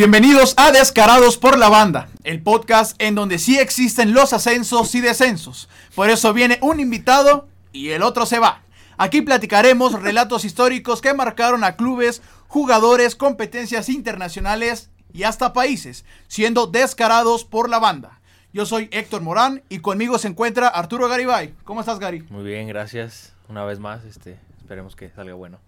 Bienvenidos 0.00 0.54
a 0.56 0.72
Descarados 0.72 1.36
por 1.36 1.58
la 1.58 1.68
Banda, 1.68 2.08
el 2.24 2.42
podcast 2.42 2.96
en 3.02 3.14
donde 3.14 3.38
sí 3.38 3.58
existen 3.58 4.14
los 4.14 4.32
ascensos 4.32 4.94
y 4.94 5.02
descensos. 5.02 5.68
Por 5.94 6.08
eso 6.08 6.32
viene 6.32 6.58
un 6.62 6.80
invitado 6.80 7.48
y 7.70 7.90
el 7.90 8.02
otro 8.02 8.24
se 8.24 8.38
va. 8.38 8.62
Aquí 8.96 9.20
platicaremos 9.20 10.00
relatos 10.00 10.46
históricos 10.46 11.02
que 11.02 11.12
marcaron 11.12 11.64
a 11.64 11.76
clubes, 11.76 12.22
jugadores, 12.48 13.14
competencias 13.14 13.90
internacionales 13.90 14.88
y 15.12 15.24
hasta 15.24 15.52
países, 15.52 16.06
siendo 16.28 16.66
descarados 16.66 17.44
por 17.44 17.68
la 17.68 17.78
banda. 17.78 18.22
Yo 18.54 18.64
soy 18.64 18.88
Héctor 18.92 19.20
Morán 19.20 19.62
y 19.68 19.80
conmigo 19.80 20.16
se 20.16 20.28
encuentra 20.28 20.68
Arturo 20.68 21.08
Garibay. 21.08 21.52
¿Cómo 21.64 21.80
estás, 21.80 21.98
Gary? 21.98 22.24
Muy 22.30 22.44
bien, 22.44 22.68
gracias. 22.68 23.34
Una 23.50 23.66
vez 23.66 23.78
más, 23.78 24.02
este, 24.06 24.38
esperemos 24.62 24.96
que 24.96 25.10
salga 25.10 25.34
bueno. 25.34 25.58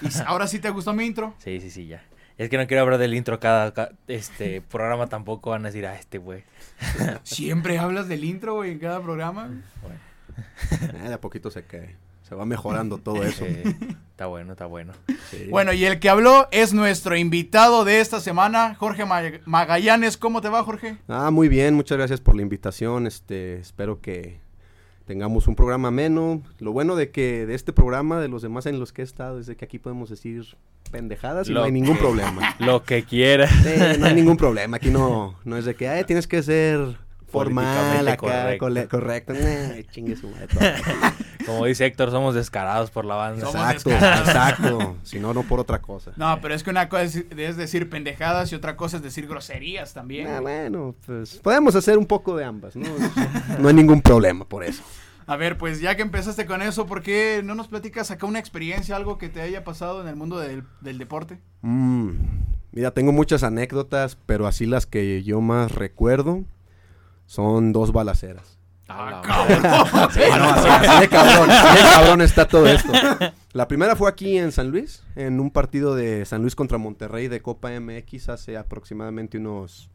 ¿Y 0.00 0.06
ahora 0.26 0.46
sí 0.46 0.60
te 0.60 0.70
gustó 0.70 0.92
mi 0.92 1.06
intro? 1.06 1.34
Sí, 1.42 1.58
sí, 1.60 1.72
sí, 1.72 1.88
ya. 1.88 2.04
Es 2.40 2.48
que 2.48 2.56
no 2.56 2.66
quiero 2.66 2.82
hablar 2.84 2.98
del 2.98 3.12
intro 3.12 3.38
cada, 3.38 3.74
ca- 3.74 3.90
este 4.08 4.62
programa 4.62 5.08
tampoco 5.08 5.50
van 5.50 5.64
a 5.64 5.68
decir, 5.68 5.84
ah, 5.86 5.94
este 5.94 6.16
güey. 6.16 6.42
Siempre 7.22 7.78
hablas 7.78 8.08
del 8.08 8.24
intro, 8.24 8.54
güey, 8.54 8.72
en 8.72 8.78
cada 8.78 9.02
programa. 9.02 9.50
Bueno, 9.82 10.00
Eh, 11.04 11.08
de 11.08 11.14
a 11.14 11.20
poquito 11.20 11.50
se 11.50 11.64
cae. 11.64 11.96
Se 12.26 12.34
va 12.34 12.46
mejorando 12.46 12.96
todo 12.96 13.22
eso. 13.24 13.44
eh, 13.44 13.62
está 14.10 14.24
bueno, 14.26 14.52
está 14.52 14.64
bueno. 14.64 14.94
Sí. 15.30 15.48
Bueno, 15.50 15.72
y 15.74 15.84
el 15.84 15.98
que 16.00 16.08
habló 16.08 16.48
es 16.50 16.72
nuestro 16.72 17.14
invitado 17.16 17.84
de 17.84 18.00
esta 18.00 18.20
semana, 18.20 18.74
Jorge 18.76 19.04
Ma- 19.04 19.20
Magallanes. 19.44 20.16
¿Cómo 20.16 20.40
te 20.40 20.48
va, 20.48 20.62
Jorge? 20.64 20.96
Ah, 21.08 21.30
muy 21.30 21.48
bien, 21.50 21.74
muchas 21.74 21.98
gracias 21.98 22.20
por 22.22 22.36
la 22.36 22.42
invitación. 22.42 23.06
Este, 23.06 23.58
espero 23.58 24.00
que 24.00 24.40
tengamos 25.06 25.46
un 25.48 25.54
programa 25.56 25.88
ameno. 25.88 26.42
Lo 26.58 26.72
bueno 26.72 26.96
de 26.96 27.10
que 27.10 27.46
de 27.46 27.54
este 27.54 27.72
programa, 27.72 28.20
de 28.20 28.28
los 28.28 28.42
demás 28.42 28.66
en 28.66 28.78
los 28.78 28.92
que 28.92 29.02
he 29.02 29.04
estado, 29.04 29.38
es 29.40 29.46
de 29.46 29.56
que 29.56 29.64
aquí 29.64 29.78
podemos 29.78 30.10
decir 30.10 30.44
pendejadas 30.90 31.48
y 31.48 31.52
Lo 31.52 31.60
no 31.60 31.66
hay 31.66 31.72
ningún 31.72 31.94
que- 31.96 32.00
problema. 32.00 32.56
Lo 32.60 32.82
que 32.84 33.04
quiera. 33.04 33.46
Sí, 33.48 33.98
no 33.98 34.06
hay 34.06 34.14
ningún 34.14 34.36
problema. 34.36 34.76
Aquí 34.76 34.90
no, 34.90 35.34
no 35.44 35.56
es 35.56 35.64
de 35.64 35.74
que 35.74 35.88
"Ay, 35.88 36.04
tienes 36.04 36.26
que 36.26 36.42
ser 36.42 36.96
formal 37.30 38.08
acá, 38.08 38.58
correcto. 38.58 38.88
correcto. 38.88 39.32
Nah, 39.40 39.82
chingue 39.90 40.16
su 40.16 40.28
madre, 40.28 40.48
todo. 40.48 40.60
Como 41.46 41.64
dice 41.66 41.86
Héctor, 41.86 42.10
somos 42.10 42.34
descarados 42.34 42.90
por 42.90 43.04
la 43.04 43.14
banda. 43.14 43.46
Exacto, 43.46 43.90
exacto. 43.90 44.96
Si 45.02 45.18
no, 45.18 45.32
no 45.32 45.42
por 45.42 45.58
otra 45.60 45.80
cosa. 45.80 46.12
No, 46.16 46.38
pero 46.40 46.54
es 46.54 46.62
que 46.62 46.70
una 46.70 46.88
cosa 46.88 47.04
es, 47.04 47.24
es 47.36 47.56
decir 47.56 47.88
pendejadas 47.88 48.52
y 48.52 48.54
otra 48.54 48.76
cosa 48.76 48.98
es 48.98 49.02
decir 49.02 49.26
groserías 49.26 49.94
también. 49.94 50.28
Ah, 50.28 50.40
bueno, 50.40 50.94
pues 51.06 51.36
podemos 51.38 51.74
hacer 51.74 51.96
un 51.98 52.06
poco 52.06 52.36
de 52.36 52.44
ambas, 52.44 52.76
¿no? 52.76 52.86
No 53.58 53.68
hay 53.68 53.74
ningún 53.74 54.02
problema 54.02 54.44
por 54.44 54.64
eso. 54.64 54.82
A 55.26 55.36
ver, 55.36 55.56
pues 55.58 55.80
ya 55.80 55.94
que 55.96 56.02
empezaste 56.02 56.44
con 56.44 56.60
eso, 56.60 56.86
¿por 56.86 57.02
qué 57.02 57.40
no 57.44 57.54
nos 57.54 57.68
platicas 57.68 58.10
acá 58.10 58.26
una 58.26 58.40
experiencia, 58.40 58.96
algo 58.96 59.16
que 59.16 59.28
te 59.28 59.40
haya 59.40 59.62
pasado 59.62 60.00
en 60.02 60.08
el 60.08 60.16
mundo 60.16 60.40
del, 60.40 60.64
del 60.80 60.98
deporte? 60.98 61.38
Mm, 61.62 62.10
mira, 62.72 62.90
tengo 62.90 63.12
muchas 63.12 63.44
anécdotas, 63.44 64.16
pero 64.26 64.48
así 64.48 64.66
las 64.66 64.86
que 64.86 65.22
yo 65.22 65.40
más 65.40 65.72
recuerdo 65.72 66.44
son 67.30 67.72
dos 67.72 67.92
balaceras. 67.92 68.58
A 68.88 69.08
la 69.08 69.20
cabrón. 69.20 69.62
Sí, 70.10 70.20
no, 70.36 70.44
así, 70.50 70.68
así 70.68 71.00
de 71.02 71.08
cabrón, 71.08 71.48
así 71.48 71.76
de 71.76 71.82
cabrón 71.94 72.22
está 72.22 72.48
todo 72.48 72.66
esto. 72.66 72.92
La 73.52 73.68
primera 73.68 73.94
fue 73.94 74.10
aquí 74.10 74.36
en 74.36 74.50
San 74.50 74.72
Luis, 74.72 75.04
en 75.14 75.38
un 75.38 75.52
partido 75.52 75.94
de 75.94 76.24
San 76.24 76.42
Luis 76.42 76.56
contra 76.56 76.76
Monterrey 76.76 77.28
de 77.28 77.40
Copa 77.40 77.70
MX 77.70 78.30
hace 78.30 78.56
aproximadamente 78.56 79.38
unos, 79.38 79.90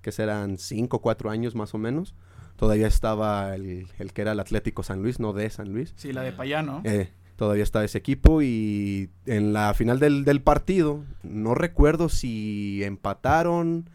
que 0.00 0.10
serán 0.10 0.58
cinco 0.58 0.96
o 0.96 1.02
cuatro 1.02 1.30
años 1.30 1.54
más 1.54 1.72
o 1.72 1.78
menos. 1.78 2.16
Todavía 2.56 2.88
estaba 2.88 3.54
el, 3.54 3.86
el 4.00 4.12
que 4.12 4.22
era 4.22 4.32
el 4.32 4.40
Atlético 4.40 4.82
San 4.82 5.02
Luis, 5.02 5.20
no 5.20 5.32
de 5.32 5.50
San 5.50 5.72
Luis. 5.72 5.94
Sí, 5.94 6.12
la 6.12 6.22
de 6.22 6.32
Payá, 6.32 6.62
¿no? 6.62 6.80
Eh, 6.82 7.12
todavía 7.36 7.62
estaba 7.62 7.84
ese 7.84 7.98
equipo 7.98 8.42
y 8.42 9.08
en 9.26 9.52
la 9.52 9.72
final 9.74 10.00
del, 10.00 10.24
del 10.24 10.42
partido, 10.42 11.04
no 11.22 11.54
recuerdo 11.54 12.08
si 12.08 12.82
empataron 12.82 13.88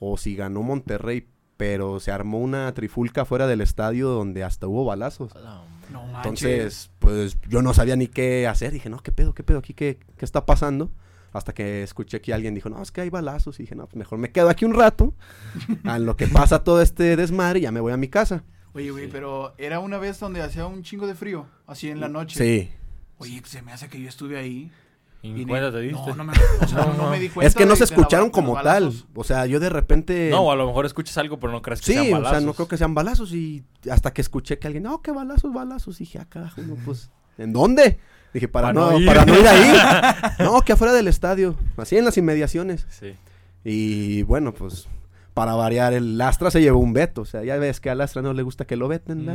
o 0.00 0.16
si 0.16 0.34
ganó 0.34 0.62
Monterrey, 0.62 1.28
pero 1.56 2.00
se 2.00 2.10
armó 2.10 2.38
una 2.38 2.72
trifulca 2.74 3.24
fuera 3.24 3.46
del 3.46 3.60
estadio 3.60 4.08
donde 4.08 4.44
hasta 4.44 4.66
hubo 4.66 4.84
balazos. 4.84 5.32
No. 5.34 5.74
Entonces, 6.16 6.90
pues 6.98 7.36
yo 7.48 7.62
no 7.62 7.74
sabía 7.74 7.96
ni 7.96 8.08
qué 8.08 8.46
hacer. 8.46 8.72
Dije, 8.72 8.88
no, 8.88 9.02
¿qué 9.02 9.12
pedo, 9.12 9.34
qué 9.34 9.42
pedo 9.42 9.58
aquí? 9.58 9.74
¿Qué, 9.74 9.98
qué 10.16 10.24
está 10.24 10.46
pasando? 10.46 10.90
Hasta 11.32 11.52
que 11.52 11.82
escuché 11.82 12.20
que 12.20 12.32
alguien 12.32 12.54
dijo, 12.54 12.68
no, 12.68 12.80
es 12.82 12.90
que 12.90 13.02
hay 13.02 13.10
balazos. 13.10 13.58
Y 13.58 13.64
dije, 13.64 13.74
no, 13.74 13.86
pues 13.86 13.96
mejor 13.96 14.18
me 14.18 14.30
quedo 14.30 14.48
aquí 14.48 14.64
un 14.64 14.74
rato. 14.74 15.14
A 15.84 15.98
lo 15.98 16.16
que 16.16 16.26
pasa 16.26 16.64
todo 16.64 16.80
este 16.80 17.16
desmadre 17.16 17.60
y 17.60 17.62
ya 17.62 17.72
me 17.72 17.80
voy 17.80 17.92
a 17.92 17.96
mi 17.96 18.08
casa. 18.08 18.44
Oye, 18.72 18.90
güey, 18.90 19.08
pero 19.08 19.54
era 19.58 19.78
una 19.78 19.98
vez 19.98 20.18
donde 20.18 20.42
hacía 20.42 20.66
un 20.66 20.82
chingo 20.82 21.06
de 21.06 21.14
frío, 21.14 21.46
así 21.66 21.90
en 21.90 22.00
la 22.00 22.08
noche. 22.08 22.38
Sí. 22.38 22.70
Oye, 23.18 23.40
se 23.44 23.62
me 23.62 23.72
hace 23.72 23.88
que 23.88 24.00
yo 24.00 24.08
estuve 24.08 24.36
ahí. 24.36 24.72
¿Y 25.24 25.28
y 25.28 25.32
ni 25.32 25.38
ni- 25.40 25.46
cuenta 25.46 25.72
te 25.72 25.80
diste? 25.80 26.10
No, 26.10 26.14
no 26.16 26.24
me, 26.24 26.32
o 26.32 26.68
sea, 26.68 26.84
no, 26.86 26.94
no 26.94 27.10
me 27.10 27.18
di 27.18 27.28
cuenta. 27.30 27.48
Es 27.48 27.54
que 27.54 27.64
no 27.64 27.70
de- 27.70 27.76
se 27.76 27.80
la 27.86 27.96
escucharon 27.96 28.30
como 28.30 28.60
tal. 28.62 28.92
O 29.14 29.24
sea, 29.24 29.46
yo 29.46 29.58
de 29.58 29.70
repente... 29.70 30.28
No, 30.30 30.52
a 30.52 30.54
lo 30.56 30.66
mejor 30.66 30.84
escuchas 30.86 31.16
algo, 31.18 31.40
pero 31.40 31.52
no 31.52 31.62
crees 31.62 31.80
que 31.80 31.86
Sí, 31.86 31.92
sean 31.94 32.06
o 32.08 32.10
balazos. 32.18 32.30
sea, 32.38 32.46
no 32.46 32.52
creo 32.54 32.68
que 32.68 32.76
sean 32.76 32.94
balazos 32.94 33.32
y 33.32 33.64
hasta 33.90 34.12
que 34.12 34.20
escuché 34.20 34.58
que 34.58 34.66
alguien, 34.68 34.82
no, 34.84 35.00
qué 35.02 35.10
balazos, 35.12 35.52
balazos, 35.52 35.98
dije, 35.98 36.18
ah, 36.18 36.26
carajo, 36.28 36.60
no, 36.60 36.74
pues, 36.84 37.10
¿en 37.38 37.52
dónde? 37.54 37.98
Dije, 38.34 38.48
para, 38.48 38.68
Para 38.68 38.80
no, 38.80 38.90
no 38.92 38.98
ir. 39.00 39.06
para 39.06 39.24
no 39.24 39.38
ir 39.38 39.46
ahí. 39.48 39.76
no, 40.40 40.60
que 40.62 40.72
afuera 40.74 40.92
del 40.92 41.08
estadio, 41.08 41.54
así 41.78 41.96
en 41.96 42.04
las 42.04 42.18
inmediaciones. 42.18 42.86
Sí. 42.90 43.14
Y 43.64 44.22
bueno, 44.24 44.52
pues, 44.52 44.88
para 45.34 45.54
variar, 45.54 45.92
el 45.92 46.20
Astra 46.20 46.50
se 46.52 46.60
llevó 46.62 46.78
un 46.78 46.92
veto, 46.92 47.22
o 47.22 47.24
sea, 47.24 47.42
ya 47.44 47.56
ves 47.56 47.80
que 47.80 47.90
al 47.90 48.00
Astra 48.00 48.22
no 48.22 48.32
le 48.32 48.42
gusta 48.44 48.64
que 48.66 48.76
lo 48.76 48.86
veten, 48.88 49.28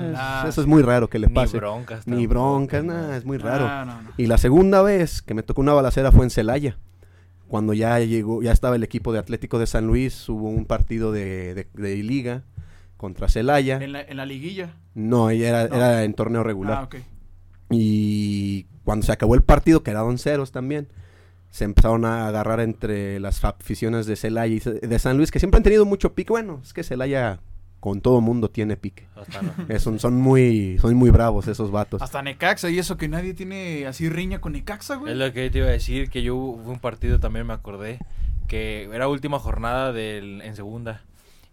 eso 0.48 0.62
es 0.62 0.66
muy 0.68 0.82
raro 0.82 1.10
que 1.10 1.20
le 1.20 1.28
Ni 1.28 1.34
pase. 1.34 1.58
broncas. 1.58 2.08
Ni 2.08 2.26
broncas, 2.26 2.84
nada, 2.86 3.18
es 3.18 3.26
muy 3.26 3.38
raro. 3.38 3.68
No, 3.68 3.86
no. 4.02 4.12
Y 4.18 4.28
la 4.28 4.38
segunda 4.38 4.82
vez 4.82 5.22
que 5.22 5.34
me 5.34 5.44
tocó 5.44 5.60
una 5.62 5.74
balacera 5.74 6.12
fue 6.12 6.24
en 6.24 6.30
Celaya. 6.30 6.78
Cuando 7.50 7.74
ya 7.74 8.00
llegó, 8.00 8.42
ya 8.42 8.52
estaba 8.52 8.76
el 8.78 8.84
equipo 8.84 9.12
de 9.12 9.20
Atlético 9.20 9.60
de 9.60 9.68
San 9.68 9.88
Luis, 9.88 10.30
hubo 10.30 10.48
un 10.50 10.66
partido 10.66 11.12
de, 11.12 11.54
de- 11.56 11.68
de 11.74 11.96
liga 12.04 12.44
contra 12.96 13.28
Celaya. 13.28 13.78
En 13.82 13.92
la, 13.92 14.02
en 14.02 14.18
la 14.18 14.26
liguilla. 14.26 14.76
No, 14.94 15.32
y 15.32 15.44
era, 15.44 15.68
No. 15.68 15.76
era 15.76 16.04
en 16.04 16.14
torneo 16.14 16.44
regular. 16.44 16.78
Ah, 16.80 16.84
ok. 16.84 16.96
Y 17.72 18.66
cuando 18.84 19.06
se 19.06 19.12
acabó 19.12 19.36
el 19.36 19.42
partido, 19.44 19.84
quedaron 19.84 20.18
ceros 20.18 20.52
también. 20.52 20.88
Se 21.50 21.64
empezaron 21.64 22.06
a 22.06 22.28
agarrar 22.28 22.60
entre 22.60 23.20
las 23.20 23.44
aficiones 23.44 24.06
de 24.06 24.16
Celaya 24.16 24.54
y 24.54 24.60
de 24.60 25.00
San 25.00 25.18
Luis, 25.18 25.32
que 25.32 25.40
siempre 25.40 25.58
han 25.58 25.64
tenido 25.64 25.86
mucho 25.86 26.14
pique. 26.14 26.32
Bueno, 26.32 26.62
es 26.64 26.74
que 26.74 26.84
Celaya 26.84 27.40
con 27.80 28.02
todo 28.02 28.22
mundo 28.22 28.50
tiene 28.50 28.78
pique. 28.78 29.08
No. 29.16 29.80
Son, 29.80 30.00
son 30.00 30.16
muy, 30.16 30.78
son 30.80 30.94
muy 30.96 31.10
bravos 31.10 31.48
esos 31.48 31.72
vatos. 31.72 32.02
Hasta 32.02 32.22
Necaxa 32.22 32.70
y 32.70 32.80
eso 32.80 32.98
que 32.98 33.08
nadie 33.08 33.34
tiene 33.34 33.88
así 33.88 34.10
riña 34.10 34.42
con 34.42 34.54
Necaxa, 34.54 34.96
güey. 34.96 35.14
Es 35.14 35.18
lo 35.18 35.32
que 35.32 35.50
te 35.50 35.60
iba 35.60 35.68
a 35.68 35.72
decir, 35.72 36.10
que 36.10 36.22
yo 36.22 36.36
hubo 36.36 36.72
un 36.72 36.80
partido 36.80 37.20
también 37.20 37.48
me 37.48 37.54
acordé, 37.54 38.00
que 38.48 38.90
era 38.94 39.08
última 39.08 39.40
jornada 39.40 39.94
del, 39.94 40.42
en 40.42 40.56
segunda. 40.56 41.04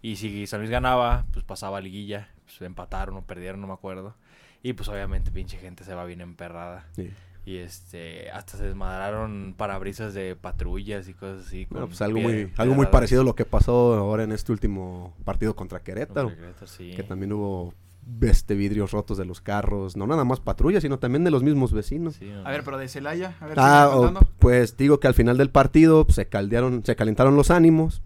Y 0.01 0.17
si 0.17 0.47
San 0.47 0.59
Luis 0.59 0.71
ganaba, 0.71 1.25
pues 1.31 1.45
pasaba 1.45 1.77
a 1.77 1.81
liguilla. 1.81 2.29
Pues 2.45 2.61
empataron 2.61 3.17
o 3.17 3.21
perdieron, 3.23 3.61
no 3.61 3.67
me 3.67 3.73
acuerdo. 3.73 4.15
Y 4.63 4.73
pues 4.73 4.89
obviamente 4.89 5.31
pinche 5.31 5.57
gente 5.57 5.83
se 5.83 5.93
va 5.93 6.05
bien 6.05 6.21
emperrada. 6.21 6.85
Sí. 6.95 7.09
Y 7.47 7.59
este, 7.59 8.29
hasta 8.31 8.57
se 8.57 8.65
desmadraron 8.65 9.53
parabrisas 9.55 10.13
de 10.13 10.35
patrullas 10.35 11.07
y 11.07 11.13
cosas 11.13 11.47
así. 11.47 11.65
Bueno, 11.69 11.87
pues 11.87 12.01
algo 12.01 12.19
muy, 12.19 12.51
algo 12.57 12.75
muy 12.75 12.87
parecido 12.87 13.21
a 13.21 13.23
lo 13.23 13.35
que 13.35 13.45
pasó 13.45 13.93
ahora 13.95 14.23
en 14.23 14.33
este 14.33 14.51
último 14.51 15.13
partido 15.23 15.55
contra 15.55 15.79
Querétaro. 15.79 16.27
Contra 16.27 16.41
Querétaro, 16.43 16.67
sí. 16.67 16.91
Que 16.93 17.03
también 17.03 17.31
hubo 17.31 17.73
este 18.19 18.53
vidrios 18.55 18.91
rotos 18.91 19.17
de 19.17 19.23
los 19.23 19.39
carros. 19.39 19.95
No 19.95 20.05
nada 20.07 20.25
más 20.25 20.41
patrullas, 20.41 20.81
sino 20.83 20.99
también 20.99 21.23
de 21.23 21.31
los 21.31 21.41
mismos 21.41 21.71
vecinos. 21.71 22.15
Sí, 22.15 22.29
A 22.43 22.51
ver, 22.51 22.63
pero 22.65 22.77
de 22.77 22.89
Celaya, 22.89 23.37
a 23.39 23.45
ver, 23.45 23.57
Ah, 23.57 23.91
o- 23.93 24.13
pues 24.39 24.75
digo 24.75 24.99
que 24.99 25.07
al 25.07 25.13
final 25.13 25.37
del 25.37 25.49
partido 25.49 26.03
pues, 26.03 26.15
se 26.15 26.27
caldearon, 26.27 26.83
se 26.85 26.97
calentaron 26.97 27.37
los 27.37 27.49
ánimos 27.49 28.01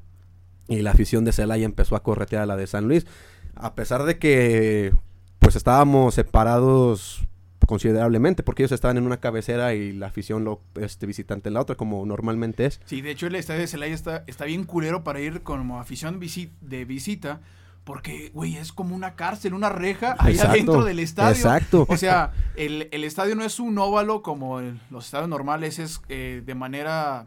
y 0.68 0.84
la 0.84 0.92
afición 0.92 1.26
de 1.26 1.32
Celaya 1.32 1.66
empezó 1.66 1.96
a 1.96 2.04
corretear 2.04 2.44
a 2.44 2.46
la 2.46 2.58
de 2.58 2.68
San 2.68 2.88
Luis. 2.88 3.08
A 3.56 3.74
pesar 3.74 4.04
de 4.04 4.20
que 4.20 4.94
pues 5.40 5.56
estábamos 5.56 6.14
separados 6.14 7.24
considerablemente 7.72 8.44
porque 8.44 8.64
ellos 8.64 8.74
estaban 8.74 8.98
en 8.98 9.06
una 9.06 9.18
cabecera 9.22 9.74
y 9.74 9.94
la 9.94 10.08
afición 10.08 10.44
lo 10.44 10.62
este 10.80 11.06
visitante 11.06 11.50
en 11.50 11.54
la 11.56 11.62
otra 11.62 11.76
como 11.76 12.06
normalmente 12.06 12.66
es. 12.66 12.82
Sí, 12.86 13.02
de 13.02 13.12
hecho 13.12 13.28
el 13.28 13.36
estadio 13.36 13.62
de 13.62 13.68
Celaya 13.68 13.96
está, 13.96 14.24
está 14.28 14.46
bien 14.46 14.66
culero 14.66 15.04
para 15.04 15.20
ir 15.22 15.42
como 15.42 15.80
afición 15.80 16.20
visi- 16.20 16.52
de 16.62 16.86
visita. 16.86 17.42
Porque, 17.84 18.30
güey, 18.36 18.58
es 18.58 18.72
como 18.72 18.96
una 18.96 19.16
cárcel, 19.16 19.56
una 19.56 19.70
reja 19.70 20.16
ahí 20.20 20.34
Exacto, 20.34 20.52
adentro 20.54 20.84
del 20.86 21.00
estadio. 21.00 21.32
exacto. 21.36 21.88
O 21.90 21.98
sea, 21.98 22.32
el, 22.56 22.88
el 22.92 23.04
estadio 23.04 23.36
no 23.36 23.44
es 23.44 23.60
un 23.60 23.76
óvalo 23.80 24.22
como 24.22 24.60
el- 24.60 24.80
los 24.92 25.06
estadios 25.06 25.28
normales, 25.30 25.80
es 25.80 26.00
eh, 26.08 26.44
de 26.46 26.54
manera 26.56 27.26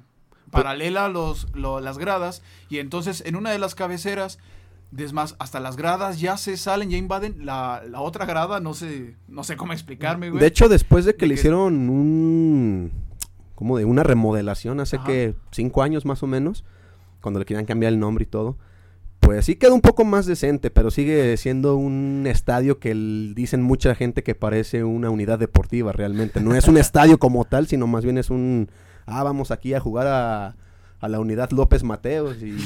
paralela 0.53 1.07
a 1.07 1.09
los, 1.09 1.49
lo- 1.55 1.81
las 1.81 1.99
gradas. 1.99 2.43
Y 2.71 2.79
entonces 2.79 3.25
en 3.27 3.35
una 3.35 3.51
de 3.51 3.59
las 3.59 3.75
cabeceras, 3.75 4.39
es 4.99 5.13
más, 5.13 5.35
hasta 5.39 5.61
las 5.61 5.77
gradas 5.77 6.21
ya 6.21 6.37
se 6.37 6.57
salen, 6.57 6.91
ya 6.91 6.97
invaden 6.97 7.45
la, 7.47 7.83
la 7.91 8.01
otra 8.01 8.27
grada. 8.27 8.61
No 8.61 8.75
sé, 8.75 9.17
no 9.29 9.43
sé 9.45 9.57
cómo 9.57 9.73
explicarme, 9.73 10.31
güey. 10.31 10.41
De 10.41 10.47
hecho, 10.47 10.69
después 10.69 11.05
de 11.05 11.15
que 11.15 11.21
De 11.25 11.29
le 11.29 11.35
que- 11.35 11.41
hicieron 11.41 11.89
un 11.91 12.93
como 13.55 13.79
de 13.79 13.85
una 13.85 14.03
remodelación 14.03 14.81
hace 14.81 14.97
Ajá. 14.97 15.07
que 15.07 15.35
cinco 15.53 15.83
años 15.83 16.05
más 16.05 16.23
o 16.23 16.27
menos, 16.27 16.65
cuando 17.21 17.39
le 17.41 17.47
querían 17.47 17.67
cambiar 17.67 17.93
el 17.93 17.99
nombre 18.01 18.25
y 18.25 18.27
todo, 18.27 18.57
pues 19.21 19.47
sí 19.47 19.57
quedó 19.57 19.75
un 19.75 19.81
poco 19.81 20.05
más 20.05 20.27
decente, 20.27 20.71
pero 20.71 20.91
sigue 20.91 21.37
siendo 21.39 21.77
un 21.77 22.25
estadio 22.27 22.79
que 22.79 22.91
el- 22.91 23.33
dicen 23.35 23.63
mucha 23.63 23.95
gente 23.95 24.23
que 24.23 24.35
parece 24.35 24.85
una 24.85 25.09
unidad 25.09 25.39
deportiva 25.39 25.93
realmente. 25.93 26.41
No 26.41 26.55
es 26.55 26.69
un 26.69 26.77
estadio 26.79 27.19
como 27.19 27.45
tal, 27.45 27.67
sino 27.69 27.87
más 27.87 28.05
bien 28.05 28.19
es 28.19 28.29
un, 28.29 28.69
ah, 29.07 29.23
vamos 29.23 29.51
aquí 29.51 29.73
a 29.73 29.81
jugar 29.81 30.09
a, 30.09 30.57
a 31.05 31.09
la 31.09 31.21
unidad 31.21 31.51
López 31.51 31.83
Mateos 31.83 32.37
y, 32.43 32.57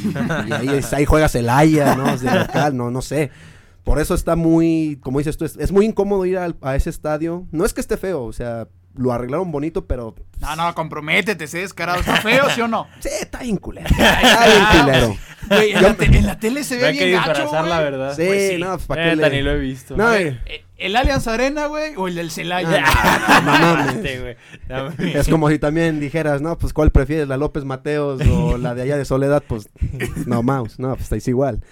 ahí, 0.52 0.68
es- 0.68 0.92
ahí 0.92 1.04
juega 1.04 1.28
Celaya, 1.28 1.94
¿no? 1.96 2.16
De 2.16 2.30
local, 2.38 2.76
no, 2.76 2.90
no 2.90 3.02
sé. 3.02 3.30
Por 3.84 3.98
eso 3.98 4.14
está 4.14 4.36
muy, 4.36 4.98
como 5.02 5.18
dices 5.18 5.36
tú, 5.36 5.44
es, 5.44 5.56
es 5.56 5.72
muy 5.72 5.86
incómodo 5.86 6.24
ir 6.26 6.38
al- 6.38 6.56
a 6.60 6.76
ese 6.76 6.90
estadio. 6.90 7.46
No 7.52 7.64
es 7.64 7.72
que 7.74 7.80
esté 7.80 7.96
feo, 7.96 8.22
o 8.24 8.32
sea, 8.32 8.68
lo 8.96 9.12
arreglaron 9.12 9.50
bonito, 9.52 9.86
pero 9.86 10.14
No, 10.40 10.56
no, 10.56 10.74
comprométete, 10.74 11.46
sé 11.46 11.58
descarado. 11.58 12.00
¿Está 12.00 12.16
feo, 12.16 12.50
sí 12.50 12.60
o 12.60 12.68
no? 12.68 12.86
sí, 13.00 13.08
está 13.20 13.40
bien 13.40 13.56
culero. 13.58 13.86
Está 13.90 14.46
bien 14.46 14.82
culero. 14.84 15.16
Güey, 15.48 15.70
en, 15.72 15.82
la 15.82 15.94
te- 15.94 16.04
en 16.04 16.26
la 16.26 16.38
tele 16.38 16.62
se 16.62 16.76
ve 16.76 16.86
hay 16.88 16.98
que 16.98 17.06
bien 17.06 17.22
gacho, 17.24 17.48
güey. 17.48 17.68
la 17.68 17.80
verdad. 17.80 18.14
Sí, 18.14 18.24
Pues 18.26 18.48
sí. 18.50 18.58
no, 18.58 18.72
pues 18.72 18.86
para 18.86 19.04
qué 19.04 19.16
Neta, 19.16 19.28
le- 19.30 19.36
ni 19.36 19.42
lo 19.42 19.50
he 19.52 19.58
visto. 19.58 19.96
No, 19.96 20.12
eh, 20.12 20.24
ver, 20.24 20.40
eh, 20.46 20.64
¿El 20.76 20.94
Allianz 20.94 21.26
Arena, 21.26 21.66
güey? 21.66 21.94
¿O 21.96 22.06
el 22.06 22.16
del 22.16 22.30
Celaya? 22.30 22.84
Ah, 22.86 23.84
no. 23.86 23.90
Este, 24.02 24.36
Es 25.18 25.28
como 25.28 25.48
si 25.48 25.58
también 25.58 26.00
dijeras, 26.00 26.42
no, 26.42 26.58
pues 26.58 26.72
¿cuál 26.72 26.90
prefieres? 26.90 27.28
¿La 27.28 27.36
López 27.36 27.64
Mateos 27.64 28.20
o 28.28 28.58
la 28.58 28.74
de 28.74 28.82
allá 28.82 28.96
de 28.98 29.04
Soledad? 29.04 29.42
Pues 29.46 29.68
no, 30.26 30.42
Mouse, 30.42 30.78
no, 30.78 30.90
pues 30.90 31.02
estáis 31.04 31.26
igual. 31.28 31.62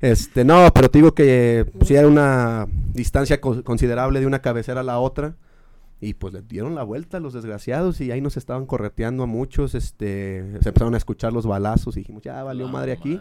Este, 0.00 0.44
no, 0.44 0.70
pero 0.74 0.90
te 0.90 0.98
digo 0.98 1.14
que 1.14 1.66
sí 1.84 1.94
era 1.96 2.06
una 2.06 2.66
distancia 2.92 3.40
co- 3.40 3.64
considerable 3.64 4.20
de 4.20 4.26
una 4.26 4.40
cabecera 4.40 4.80
a 4.80 4.84
la 4.84 4.98
otra. 4.98 5.34
Y 6.00 6.14
pues 6.14 6.34
le 6.34 6.42
dieron 6.42 6.74
la 6.74 6.82
vuelta 6.82 7.16
a 7.16 7.20
los 7.20 7.32
desgraciados 7.32 8.00
y 8.02 8.10
ahí 8.12 8.20
nos 8.20 8.36
estaban 8.36 8.66
correteando 8.66 9.22
a 9.22 9.26
muchos. 9.26 9.74
Este, 9.74 10.44
se 10.60 10.68
empezaron 10.68 10.94
a 10.94 10.98
escuchar 10.98 11.32
los 11.32 11.46
balazos 11.46 11.96
y 11.96 12.00
dijimos, 12.00 12.22
ya 12.22 12.42
valió 12.42 12.68
madre 12.68 12.92
aquí. 12.92 13.18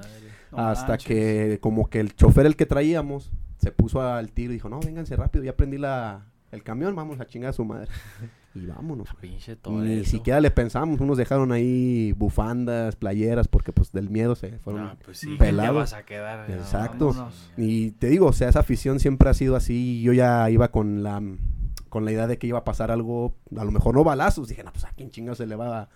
No 0.51 0.57
hasta 0.57 0.89
manches. 0.89 1.07
que 1.07 1.59
como 1.61 1.89
que 1.89 1.99
el 2.01 2.15
chofer 2.15 2.45
el 2.45 2.55
que 2.55 2.65
traíamos 2.65 3.31
se 3.57 3.71
puso 3.71 4.01
al 4.01 4.31
tiro 4.31 4.51
y 4.51 4.55
dijo, 4.55 4.67
no, 4.69 4.79
vénganse 4.81 5.15
rápido, 5.15 5.43
ya 5.45 5.55
prendí 5.55 5.77
la, 5.77 6.25
el 6.51 6.63
camión, 6.63 6.95
vamos 6.95 7.19
a 7.19 7.25
chingar 7.25 7.51
a 7.51 7.53
su 7.53 7.63
madre. 7.65 7.87
Y 8.53 8.65
vámonos. 8.67 9.09
Pinche 9.19 9.55
todo 9.57 9.81
Ni 9.81 9.95
eso. 9.99 10.11
siquiera 10.11 10.39
le 10.39 10.49
pensamos, 10.51 10.99
unos 11.01 11.17
dejaron 11.17 11.51
ahí 11.51 12.13
bufandas, 12.13 12.95
playeras, 12.95 13.47
porque 13.47 13.73
pues 13.73 13.91
del 13.91 14.09
miedo 14.09 14.35
se 14.35 14.59
fueron. 14.59 14.83
No, 14.83 14.95
pues 15.03 15.17
sí, 15.17 15.35
pelados. 15.37 15.75
vas 15.75 15.93
a 15.93 16.03
quedar. 16.03 16.49
Exacto. 16.51 17.31
Y 17.57 17.91
te 17.91 18.07
digo, 18.07 18.27
o 18.27 18.33
sea, 18.33 18.47
esa 18.49 18.59
afición 18.59 18.99
siempre 18.99 19.29
ha 19.29 19.33
sido 19.33 19.55
así. 19.57 20.01
Yo 20.01 20.13
ya 20.13 20.49
iba 20.49 20.69
con 20.69 21.03
la 21.03 21.21
con 21.95 22.03
la 22.03 22.11
idea 22.11 22.27
de 22.27 22.37
que 22.37 22.45
iba 22.45 22.59
a 22.59 22.65
pasar 22.65 22.91
algo, 22.91 23.37
a 23.55 23.63
lo 23.63 23.71
mejor 23.71 23.95
no 23.95 24.03
balazos. 24.03 24.49
Dije, 24.49 24.65
no, 24.65 24.73
pues 24.73 24.83
a 24.83 24.89
quién 24.89 25.11
chingados 25.11 25.37
se 25.37 25.45
le 25.45 25.55
va 25.55 25.79
a, 25.79 25.89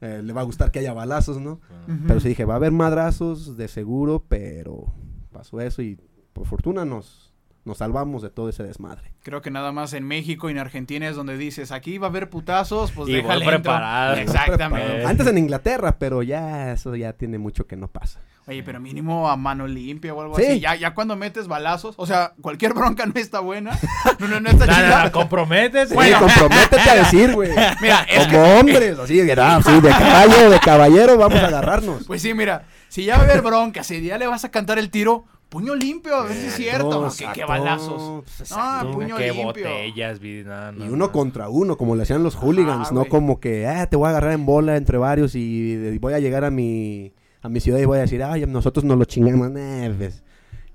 eh, 0.00 0.20
le 0.20 0.32
va 0.32 0.40
a 0.40 0.44
gustar 0.44 0.72
que 0.72 0.80
haya 0.80 0.92
balazos, 0.92 1.40
¿no? 1.40 1.60
Pero 2.08 2.18
sí 2.18 2.26
dije, 2.26 2.44
va 2.44 2.54
a 2.54 2.56
haber 2.56 2.72
madrazos 2.72 3.56
de 3.56 3.68
seguro, 3.68 4.24
pero 4.28 4.92
pasó 5.30 5.60
eso 5.60 5.80
y 5.80 5.96
por 6.32 6.48
fortuna 6.48 6.84
nos, 6.84 7.32
nos 7.64 7.78
salvamos 7.78 8.20
de 8.20 8.30
todo 8.30 8.48
ese 8.48 8.64
desmadre. 8.64 9.14
Creo 9.22 9.42
que 9.42 9.52
nada 9.52 9.70
más 9.70 9.92
en 9.92 10.02
México 10.02 10.48
y 10.48 10.52
en 10.54 10.58
Argentina 10.58 11.08
es 11.08 11.14
donde 11.14 11.38
dices, 11.38 11.70
aquí 11.70 11.98
va 11.98 12.08
a 12.08 12.10
haber 12.10 12.30
putazos, 12.30 12.90
pues 12.90 13.08
Y 13.08 13.12
déjale 13.12 13.46
preparado. 13.46 14.16
Exactamente. 14.16 15.04
Antes 15.04 15.24
en 15.28 15.38
Inglaterra, 15.38 16.00
pero 16.00 16.24
ya 16.24 16.72
eso 16.72 16.96
ya 16.96 17.12
tiene 17.12 17.38
mucho 17.38 17.68
que 17.68 17.76
no 17.76 17.86
pasa. 17.86 18.18
Oye, 18.46 18.62
pero 18.62 18.78
mínimo 18.78 19.28
a 19.30 19.36
mano 19.36 19.66
limpia 19.66 20.12
o 20.12 20.20
algo 20.20 20.36
Sí. 20.36 20.44
así. 20.44 20.60
Ya, 20.60 20.74
ya 20.74 20.92
cuando 20.94 21.16
metes 21.16 21.48
balazos, 21.48 21.94
o 21.96 22.06
sea, 22.06 22.34
cualquier 22.42 22.74
bronca 22.74 23.06
no 23.06 23.12
está 23.16 23.40
buena. 23.40 23.78
No, 24.18 24.28
no, 24.28 24.38
no 24.40 24.50
está 24.50 24.66
No, 24.66 24.72
no, 24.72 24.78
chida. 24.78 25.04
no, 25.04 25.12
comprométete. 25.12 25.86
Sí, 25.88 25.94
Bueno. 25.94 26.18
comprométete 26.20 26.90
a 26.90 26.94
decir, 26.96 27.32
güey. 27.34 27.50
Mira, 27.80 28.02
es 28.08 28.26
Como 28.26 28.42
hombres, 28.60 28.98
así, 28.98 29.18
era, 29.20 29.62
sí, 29.62 29.80
de 29.80 29.88
caballo, 29.88 30.50
de 30.50 30.58
caballero, 30.60 31.16
vamos 31.16 31.38
a 31.40 31.46
agarrarnos. 31.46 32.04
Pues 32.06 32.20
sí, 32.20 32.34
mira, 32.34 32.64
si 32.88 33.04
ya 33.04 33.16
va 33.16 33.22
a 33.22 33.24
haber 33.24 33.40
bronca, 33.40 33.82
si 33.82 34.02
ya 34.02 34.18
le 34.18 34.26
vas 34.26 34.44
a 34.44 34.50
cantar 34.50 34.78
el 34.78 34.90
tiro, 34.90 35.24
puño 35.48 35.74
limpio, 35.74 36.14
a 36.16 36.24
ver 36.24 36.34
si 36.36 36.46
es 36.48 36.54
cierto. 36.54 36.90
No, 36.90 37.00
No, 37.06 37.10
que 37.10 37.16
qué 37.16 37.24
exacto, 37.24 37.46
balazos. 37.48 38.24
pues, 38.24 38.52
Ah, 38.52 38.80
exacto. 38.80 38.90
puño 38.92 39.16
Qué 39.16 39.26
limpio. 39.28 39.44
botellas, 39.44 40.18
vi, 40.20 40.42
no, 40.44 40.72
no, 40.72 40.84
Y 40.84 40.88
uno 40.88 40.96
no. 41.06 41.12
contra 41.12 41.48
uno, 41.48 41.76
como 41.78 41.96
le 41.96 42.02
hacían 42.02 42.22
los 42.22 42.34
hooligans, 42.34 42.88
Ah, 42.90 42.94
no 42.94 43.06
como 43.06 43.40
que, 43.40 43.66
ah, 43.66 43.86
te 43.88 43.96
voy 43.96 44.06
a 44.06 44.10
agarrar 44.10 44.32
en 44.32 44.44
bola 44.44 44.76
entre 44.76 44.98
varios 44.98 45.34
y, 45.34 45.40
y 45.72 45.98
voy 45.98 46.12
a 46.12 46.18
llegar 46.18 46.44
a 46.44 46.50
mi, 46.50 47.12
a 47.44 47.48
mi 47.50 47.60
ciudad 47.60 47.78
y 47.78 47.84
voy 47.84 47.98
a 47.98 48.00
decir, 48.00 48.22
ay, 48.22 48.44
nosotros 48.46 48.84
nos 48.84 48.96
lo 48.98 49.04
chingamos, 49.04 49.50
pues, 49.98 50.22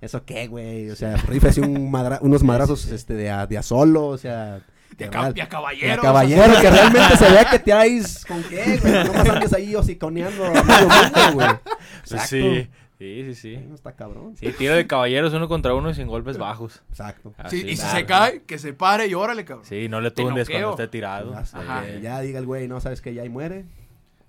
¿eso 0.02 0.24
qué, 0.24 0.48
güey? 0.48 0.90
O 0.92 0.96
sea, 0.96 1.18
rifes 1.18 1.58
un 1.58 1.92
madra- 1.92 2.20
unos 2.22 2.44
madrazos 2.44 2.88
este, 2.92 3.16
de, 3.16 3.30
a, 3.32 3.48
de 3.48 3.58
a 3.58 3.64
solo, 3.64 4.06
o 4.08 4.18
sea... 4.18 4.62
De, 4.98 5.06
de 5.06 5.12
ca- 5.12 5.22
verdad. 5.22 5.36
de 5.36 5.48
caballero. 5.48 6.02
caballero, 6.02 6.54
que 6.62 6.70
realmente 6.72 7.18
se 7.18 7.30
vea 7.32 7.50
que 7.50 7.60
te 7.60 7.72
traes 7.72 8.26
con 8.26 8.44
qué, 8.44 8.78
güey. 8.82 8.94
No 9.06 9.14
más 9.14 9.30
andes 9.30 9.54
ahí 9.54 9.74
hociconeando 9.76 10.46
a 10.46 10.50
medio 10.52 10.88
mundo, 10.90 11.20
güey. 11.36 11.48
Pues 11.48 12.12
Exacto. 12.12 12.28
sí, 12.28 12.68
sí, 12.98 13.24
sí, 13.26 13.36
sí. 13.36 13.58
No 13.68 13.76
está 13.76 13.94
cabrón. 13.94 14.36
Sí, 14.36 14.52
tiro 14.58 14.76
de 14.76 14.88
caballeros 14.88 15.34
uno 15.34 15.48
contra 15.48 15.74
uno 15.74 15.90
y 15.90 15.94
sin 15.96 16.08
golpes 16.08 16.38
bajos. 16.38 16.82
Exacto. 16.90 17.30
Sí, 17.38 17.42
Así, 17.44 17.58
y 17.68 17.76
si 17.78 17.82
claro. 17.84 17.98
se 17.98 18.06
cae, 18.06 18.42
que 18.44 18.58
se 18.60 18.74
pare 18.74 19.08
y 19.08 19.14
órale, 19.14 19.46
cabrón. 19.46 19.66
Sí, 19.66 19.88
no 19.88 20.02
le 20.02 20.10
noqueo. 20.10 20.26
cuando 20.26 20.84
esté 20.84 20.88
tirado. 20.90 21.32
Ya, 21.34 21.46
sé, 21.46 21.58
Ajá. 21.58 21.84
que 21.86 22.02
ya 22.02 22.20
diga 22.20 22.40
el 22.40 22.46
güey, 22.46 22.68
no 22.68 22.82
sabes 22.82 23.00
que 23.02 23.14
ya 23.14 23.22
ahí 23.22 23.30
muere. 23.30 23.66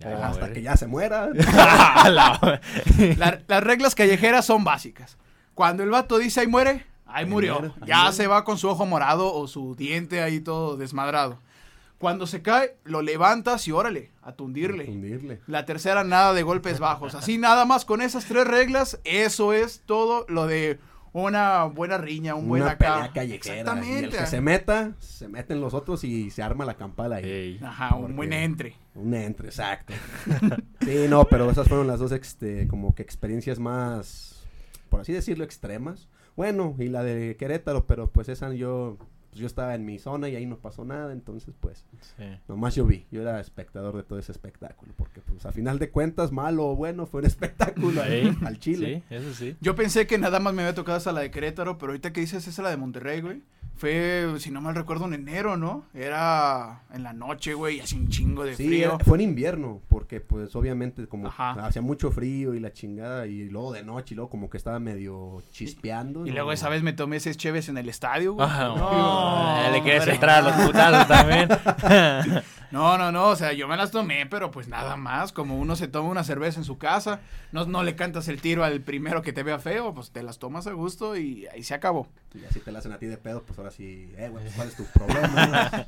O 0.05 0.23
hasta 0.25 0.53
que 0.53 0.63
ya 0.63 0.77
se 0.77 0.87
muera. 0.87 1.29
La- 2.09 2.61
La- 3.17 3.41
las 3.47 3.63
reglas 3.65 3.95
callejeras 3.95 4.45
son 4.47 4.65
básicas. 4.65 5.17
Cuando 5.55 5.83
el 5.83 5.91
vato 5.91 6.19
dice 6.19 6.41
ahí 6.41 6.47
muere, 6.47 6.87
ahí 7.07 7.25
Ahí 7.25 7.27
murió. 7.27 7.59
muere, 7.61 7.75
ahí 7.83 7.89
ya 7.89 7.99
muere. 8.03 8.13
se 8.17 8.27
va 8.27 8.45
con 8.45 8.57
su 8.59 8.69
ojo 8.69 8.87
morado 8.87 9.35
o 9.35 9.47
su 9.47 9.75
diente 9.75 10.23
ahí 10.23 10.41
todo 10.41 10.77
desmadrado. 10.77 11.39
Cuando 11.99 12.27
se 12.27 12.41
cae, 12.41 12.77
lo 12.85 13.03
levantas 13.03 13.69
y 13.69 13.73
órale, 13.73 14.11
a 14.23 14.33
tundirle. 14.33 14.87
Hundirle. 14.89 15.41
La 15.47 15.67
tercera, 15.67 16.03
nada 16.03 16.33
de 16.33 16.43
golpes 16.43 16.79
bajos. 16.79 17.15
Así 17.15 17.37
nada 17.37 17.67
más 17.67 17.85
con 17.85 18.01
esas 18.01 18.25
tres 18.25 18.47
reglas, 18.47 18.99
eso 19.05 19.53
es 19.53 19.83
todo 19.85 20.25
lo 20.29 20.47
de 20.47 20.79
una 21.13 21.65
buena 21.65 21.99
riña, 21.99 22.35
un 22.35 22.49
buen 22.49 22.63
Una 22.63 22.73
acá. 22.73 22.95
pelea 22.95 23.13
callejera. 23.13 23.55
Y 23.57 23.59
el 23.59 23.61
Exactamente. 23.67 24.19
que 24.19 24.27
se 24.27 24.41
meta, 24.41 24.93
se 24.99 25.29
meten 25.29 25.61
los 25.61 25.75
otros 25.75 26.05
y 26.05 26.31
se 26.31 26.43
arma 26.43 26.65
la 26.65 26.75
campala 26.75 27.17
ahí. 27.17 27.25
Ey. 27.25 27.61
Ajá, 27.63 27.97
un 27.97 28.15
buen 28.17 28.33
entre. 28.33 28.75
Un 28.95 29.15
entre, 29.15 29.49
exacto. 29.49 29.93
sí, 30.81 31.07
no, 31.09 31.25
pero 31.25 31.51
esas 31.51 31.69
fueron 31.69 31.87
las 31.87 31.99
dos, 32.01 32.13
este, 32.13 32.69
como 32.69 32.95
que 32.95 33.03
experiencias 33.03 33.59
más, 33.59 34.47
por 34.89 35.01
así 35.01 35.13
decirlo, 35.13 35.45
extremas. 35.45 36.09
Bueno, 36.37 36.75
y 36.79 36.89
la 36.89 37.03
de 37.03 37.37
Querétaro, 37.37 37.87
pero 37.87 38.11
pues 38.11 38.29
esa 38.29 38.53
yo, 38.55 38.97
pues 39.31 39.41
yo 39.41 39.47
estaba 39.47 39.75
en 39.75 39.85
mi 39.85 39.99
zona 39.99 40.29
y 40.29 40.37
ahí 40.37 40.45
no 40.47 40.59
pasó 40.59 40.85
nada, 40.85 41.13
entonces 41.13 41.55
pues, 41.61 41.85
Sí. 42.17 42.25
nomás 42.49 42.75
yo 42.75 42.85
vi, 42.85 43.07
yo 43.11 43.23
era 43.23 43.41
espectador 43.41 43.97
de 43.97 44.03
todo 44.03 44.19
ese 44.19 44.33
espectáculo, 44.33 44.93
porque 44.97 45.21
pues 45.21 45.47
a 45.47 45.53
final 45.53 45.79
de 45.79 45.91
cuentas, 45.91 46.33
malo 46.33 46.69
o 46.71 46.77
bueno, 46.77 47.07
fue 47.07 47.21
un 47.21 47.27
espectáculo 47.87 48.03
ahí, 48.03 48.37
al 48.45 48.59
Chile. 48.59 49.03
Sí, 49.09 49.15
eso 49.15 49.33
sí. 49.35 49.57
Yo 49.61 49.75
pensé 49.77 50.07
que 50.07 50.19
nada 50.19 50.41
más 50.41 50.53
me 50.53 50.63
había 50.63 50.75
tocado 50.75 50.99
esa 50.99 51.13
la 51.13 51.21
de 51.21 51.31
Querétaro, 51.31 51.79
pero 51.79 51.93
ahorita 51.93 52.13
que 52.13 52.21
dices 52.21 52.47
esa 52.49 52.63
la 52.63 52.71
de 52.71 52.77
Monterrey, 52.77 53.21
güey. 53.21 53.43
Fue, 53.81 54.27
si 54.41 54.51
no 54.51 54.61
mal 54.61 54.75
recuerdo, 54.75 55.07
en 55.07 55.15
enero, 55.15 55.57
¿no? 55.57 55.85
Era 55.95 56.83
en 56.93 57.03
la 57.03 57.15
noche, 57.15 57.55
güey, 57.55 57.81
así 57.81 57.97
un 57.97 58.09
chingo 58.11 58.45
de 58.45 58.55
Sí, 58.55 58.67
frío. 58.67 58.95
era- 58.97 58.99
fue 58.99 59.17
en 59.17 59.23
invierno, 59.23 59.81
porque 59.89 60.21
pues 60.21 60.55
obviamente 60.55 61.07
como 61.07 61.29
Ajá. 61.29 61.53
hacía 61.65 61.81
mucho 61.81 62.11
frío 62.13 62.53
y 62.53 62.61
la 62.61 62.75
chingada, 62.75 63.27
y 63.27 63.49
luego 63.49 63.73
de 63.73 63.83
noche, 63.83 64.13
y 64.13 64.17
luego 64.17 64.29
como 64.29 64.51
que 64.51 64.59
estaba 64.59 64.79
medio 64.81 65.43
chispeando. 65.51 66.27
Y 66.27 66.29
¿no? 66.29 66.35
luego 66.35 66.53
esa 66.53 66.69
vez 66.69 66.83
me 66.83 66.93
tomé 66.93 67.17
ese 67.17 67.35
cheves 67.35 67.71
en 67.71 67.79
el 67.79 67.89
estadio, 67.89 68.35
güey. 68.35 68.47
Ah, 68.51 68.75
No, 68.77 69.63
no, 69.67 69.73
le 69.73 69.83
quieres 69.83 70.07
entrar 70.09 70.45
a 70.45 70.51
los 70.51 70.67
putazos 70.67 71.09
también. 71.09 71.49
No, 72.71 72.97
no, 72.97 73.11
no, 73.11 73.27
o 73.31 73.35
sea, 73.35 73.53
yo 73.53 73.67
me 73.67 73.77
las 73.77 73.91
tomé, 73.91 74.27
pero 74.27 74.53
pues 74.53 74.69
nada 74.69 74.95
más, 74.97 75.33
como 75.33 75.59
uno 75.59 75.75
se 75.75 75.89
toma 75.89 76.09
una 76.09 76.23
cerveza 76.23 76.61
en 76.61 76.65
su 76.65 76.79
casa, 76.79 77.19
no, 77.51 77.67
no 77.67 77.83
le 77.83 77.97
cantas 77.97 78.29
el 78.29 78.41
tiro 78.41 78.63
al 78.63 78.81
primero 78.81 79.23
que 79.23 79.33
te 79.33 79.43
vea 79.43 79.59
feo, 79.59 79.93
pues 79.93 80.13
te 80.13 80.23
las 80.23 80.39
tomas 80.39 80.69
a 80.69 80.73
gusto 80.73 81.17
y 81.17 81.49
ahí 81.49 81.65
se 81.65 81.75
acabó. 81.75 82.07
Y 82.33 82.45
así 82.45 82.61
te 82.61 82.71
la 82.71 82.79
hacen 82.79 82.93
a 82.93 82.99
ti 82.99 83.07
de 83.07 83.17
pedo, 83.17 83.43
pues 83.43 83.59
ahora 83.59 83.70
sí, 83.71 84.13
eh, 84.17 84.29
güey, 84.31 84.45
pues, 84.45 84.55
¿cuál 84.57 84.69
es 84.69 84.75
tu 84.77 84.85
problema? 84.95 85.87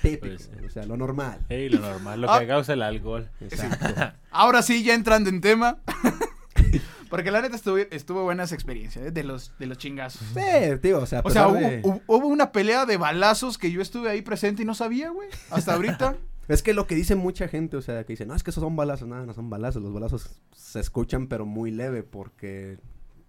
Típico, 0.00 0.26
Pues, 0.26 0.50
o 0.66 0.70
sea, 0.70 0.86
lo 0.86 0.96
normal. 0.96 1.38
Ey, 1.50 1.68
lo 1.68 1.80
normal, 1.80 2.20
lo 2.22 2.30
Ah. 2.30 2.40
que 2.40 2.46
causa 2.46 2.72
el 2.72 2.82
alcohol. 2.82 3.28
Exacto. 3.40 3.86
Ahora 4.30 4.62
sí, 4.62 4.82
ya 4.82 4.94
entrando 4.94 5.28
en 5.28 5.40
tema, 5.42 5.78
porque 7.10 7.30
la 7.30 7.42
neta 7.42 7.56
estuvo, 7.56 7.76
estuvo 7.76 8.22
buena 8.22 8.44
esa 8.44 8.54
experiencia, 8.54 9.02
¿eh? 9.02 9.10
de 9.10 9.22
los, 9.22 9.52
de 9.58 9.66
los 9.66 9.76
chingazos. 9.78 10.22
sí, 10.34 10.40
tío, 10.80 10.98
o 11.00 11.06
sea, 11.06 11.18
a 11.18 11.22
O 11.24 11.30
sea, 11.30 11.48
hubo, 11.48 11.58
de- 11.58 11.82
hubo- 11.84 12.00
hubo 12.06 12.26
una 12.26 12.52
pelea 12.52 12.86
de 12.86 12.96
balazos 12.96 13.58
que 13.58 13.70
yo 13.70 13.82
estuve 13.82 14.08
ahí 14.08 14.22
presente 14.22 14.62
y 14.62 14.64
no 14.64 14.74
sabía, 14.74 15.10
güey, 15.10 15.28
hasta 15.50 15.74
ahorita. 15.74 16.16
Es 16.48 16.62
que 16.62 16.72
lo 16.74 16.86
que 16.86 16.94
dice 16.94 17.14
mucha 17.14 17.46
gente, 17.48 17.76
o 17.76 17.82
sea, 17.82 18.04
que 18.04 18.14
dice, 18.14 18.26
no, 18.26 18.34
es 18.34 18.42
que 18.42 18.50
esos 18.50 18.62
son 18.62 18.74
balazos, 18.76 19.06
nada, 19.08 19.24
no 19.26 19.32
son 19.34 19.48
balazos, 19.50 19.82
los 19.82 19.92
balazos 19.92 20.30
se 20.54 20.80
escuchan 20.80 21.26
pero 21.28 21.44
muy 21.46 21.70
leve 21.70 22.02
porque, 22.02 22.78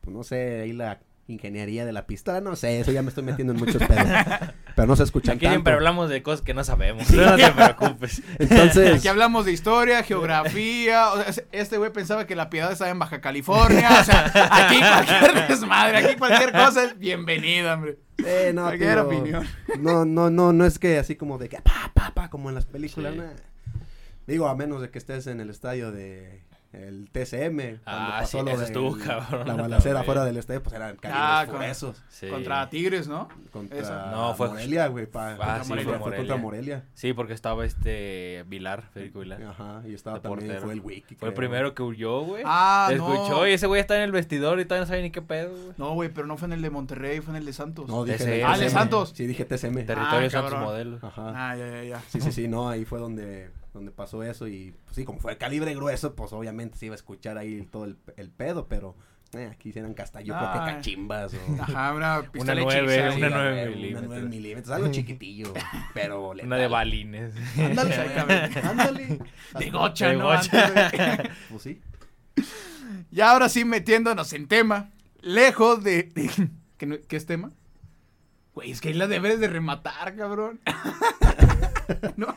pues 0.01 0.15
no 0.15 0.23
sé, 0.23 0.61
ahí 0.61 0.73
la 0.73 0.99
ingeniería 1.27 1.85
de 1.85 1.93
la 1.93 2.05
pistola, 2.05 2.41
no 2.41 2.55
sé, 2.57 2.79
eso 2.81 2.91
ya 2.91 3.01
me 3.01 3.07
estoy 3.09 3.23
metiendo 3.23 3.53
en 3.53 3.59
muchos 3.59 3.77
pedos, 3.81 4.07
pero 4.75 4.87
no 4.87 4.95
se 4.97 5.03
escuchan 5.03 5.35
Aquí 5.37 5.45
tanto. 5.45 5.53
siempre 5.53 5.73
hablamos 5.73 6.09
de 6.09 6.21
cosas 6.21 6.41
que 6.43 6.53
no 6.53 6.63
sabemos. 6.65 7.09
No 7.11 7.35
te 7.37 7.49
preocupes. 7.51 8.21
Entonces, 8.39 8.97
Aquí 8.97 9.07
hablamos 9.07 9.45
de 9.45 9.53
historia, 9.53 10.03
geografía. 10.03 11.11
O 11.13 11.23
sea, 11.31 11.43
este 11.53 11.77
güey 11.77 11.93
pensaba 11.93 12.27
que 12.27 12.35
la 12.35 12.49
piedad 12.49 12.71
estaba 12.71 12.91
en 12.91 12.99
Baja 12.99 13.21
California. 13.21 13.89
O 14.01 14.03
sea, 14.03 14.25
aquí 14.51 14.79
cualquier 14.79 15.47
desmadre, 15.47 15.97
aquí 15.97 16.15
cualquier 16.17 16.51
cosa 16.51 16.83
es 16.85 16.99
bienvenida, 16.99 17.75
hombre. 17.75 17.97
eh, 18.25 18.51
no, 18.53 18.63
Cualquier 18.63 18.93
tío, 18.95 19.03
opinión. 19.07 19.47
no, 19.79 20.03
no, 20.05 20.29
no, 20.29 20.51
no 20.51 20.65
es 20.65 20.77
que 20.77 20.97
así 20.99 21.15
como 21.15 21.37
de 21.37 21.47
que 21.49 21.61
pa, 21.61 21.91
pa, 21.93 22.13
pa, 22.13 22.29
como 22.29 22.49
en 22.49 22.55
las 22.55 22.65
películas, 22.65 23.13
Sí. 23.13 23.21
Digo, 24.27 24.47
a 24.47 24.55
menos 24.55 24.81
de 24.81 24.89
que 24.89 24.97
estés 24.99 25.27
en 25.27 25.39
el 25.41 25.49
estadio 25.49 25.91
de 25.91 26.41
el 26.73 27.09
TCM. 27.11 27.57
Cuando 27.57 27.81
Ah, 27.85 28.17
pasó 28.21 28.39
sí, 28.39 28.45
lo 28.45 28.57
de 28.57 28.65
estuvo 28.65 28.97
cabrón 28.97 29.47
La 29.47 29.53
balacera 29.53 29.93
también. 29.95 30.05
fuera 30.05 30.25
del 30.25 30.37
estadio, 30.37 30.63
pues 30.63 30.75
eran 30.75 30.95
calibres 30.97 31.23
Ah, 31.25 31.43
con- 31.47 31.55
gruesos. 31.57 32.01
Sí. 32.09 32.27
Contra 32.27 32.69
Tigres, 32.69 33.07
¿no? 33.07 33.29
Contra 33.51 33.77
Esa. 33.79 34.11
No, 34.11 34.33
fue- 34.35 34.49
Morelia, 34.49 34.87
güey. 34.87 35.05
pa- 35.05 35.33
Ah, 35.33 35.37
contra 35.37 35.63
sí, 35.63 35.69
Morelia, 35.69 35.89
fue 35.99 35.99
fue 36.09 36.17
contra 36.17 36.37
Morelia. 36.37 36.83
Sí, 36.93 37.13
porque 37.13 37.33
estaba 37.33 37.63
este 37.65 38.43
Vilar, 38.47 38.83
Federico 38.93 39.19
Vilar. 39.19 39.41
Ajá, 39.43 39.81
y 39.87 39.93
estaba 39.93 40.19
también, 40.21 40.47
portero. 40.47 40.61
fue 40.65 40.73
el 40.73 40.81
Wiki. 40.81 41.15
Fue 41.15 41.29
el 41.29 41.33
primero 41.33 41.73
que 41.75 41.83
huyó, 41.83 42.21
güey. 42.21 42.43
Ah, 42.45 42.89
Escuchó 42.91 43.29
no. 43.29 43.47
y 43.47 43.51
ese 43.53 43.67
güey 43.67 43.79
está 43.79 43.95
en 43.95 44.01
el 44.01 44.11
vestidor 44.11 44.59
y 44.59 44.65
todavía 44.65 44.85
no 44.85 44.87
sabe 44.87 45.01
ni 45.03 45.11
qué 45.11 45.21
pedo, 45.21 45.51
güey. 45.51 45.73
No, 45.77 45.93
güey, 45.93 46.09
pero 46.09 46.25
no 46.27 46.37
fue 46.37 46.47
en 46.47 46.53
el 46.53 46.61
de 46.61 46.69
Monterrey, 46.69 47.21
fue 47.21 47.31
en 47.33 47.37
el 47.37 47.45
de 47.45 47.53
Santos. 47.53 47.87
No, 47.87 48.03
dije 48.03 48.17
TCM. 48.17 48.43
Ah, 48.45 48.53
el 48.55 48.59
de. 48.61 48.69
Santos. 48.69 49.13
Sí, 49.15 49.27
dije 49.27 49.45
TCM. 49.45 49.83
Territorio 49.85 50.27
Ah, 50.27 50.29
Santos 50.29 50.51
cabrón. 50.51 50.63
Modelo. 50.63 50.99
Ajá. 51.01 51.33
Ah, 51.51 51.55
ya, 51.55 51.67
ya, 51.69 51.83
ya. 51.83 52.01
Sí, 52.07 52.19
sí, 52.19 52.31
sí, 52.31 52.47
no, 52.47 52.67
ahí 52.69 52.85
fue 52.85 52.99
donde, 52.99 53.49
donde 53.73 53.91
pasó 53.91 54.23
eso 54.23 54.47
y 54.47 54.73
pues, 54.85 54.95
sí, 54.95 55.03
como 55.05 55.19
fue 55.19 55.37
calibre 55.37 55.73
grueso, 55.75 56.15
pues 56.15 56.31
obviamente 56.33 56.77
se 56.77 56.85
iba 56.87 56.93
a 56.93 56.97
escuchar 56.97 57.37
ahí 57.37 57.67
todo 57.71 57.85
el, 57.85 57.97
el 58.17 58.29
pedo, 58.29 58.67
pero 58.67 58.95
eh, 59.33 59.49
aquí 59.51 59.71
sí 59.73 59.79
eran 59.79 59.95
hasta 59.97 60.21
yo 60.21 60.35
creo 60.37 60.51
que 60.53 60.59
cachimbas 60.59 61.33
o... 61.33 61.61
Ajá, 61.63 61.93
una 61.93 62.21
pistola 62.31 62.61
hechiza, 62.61 62.83
una 62.83 63.11
sí. 63.13 63.19
nueve 63.19 63.61
Una 63.63 63.75
milímetros. 63.75 64.07
nueve 64.09 64.29
milímetros, 64.29 64.75
algo 64.75 64.87
chiquitillo, 64.91 65.53
pero 65.95 66.29
Una 66.29 66.43
letal. 66.43 66.59
de 66.59 66.67
balines. 66.67 67.33
Ándale, 67.57 67.89
Exactamente. 67.95 68.59
ándale. 68.59 69.19
De 69.57 69.69
gocha, 69.71 70.07
De 70.09 70.17
¿no? 70.17 70.25
gocha. 70.25 71.23
Pues 71.49 71.61
sí. 71.63 71.81
Y 73.11 73.21
ahora 73.21 73.49
sí, 73.49 73.65
metiéndonos 73.65 74.33
en 74.33 74.47
tema, 74.47 74.91
lejos 75.21 75.83
de... 75.83 76.03
de- 76.03 76.49
¿Qué, 76.77 76.85
no- 76.85 76.97
qué 77.07 77.15
es 77.15 77.25
tema? 77.25 77.51
Güey, 78.53 78.69
es 78.71 78.81
que 78.81 78.89
ahí 78.89 78.93
la 78.93 79.07
debes 79.07 79.39
de 79.39 79.47
rematar, 79.47 80.15
cabrón. 80.15 80.59
no. 82.17 82.35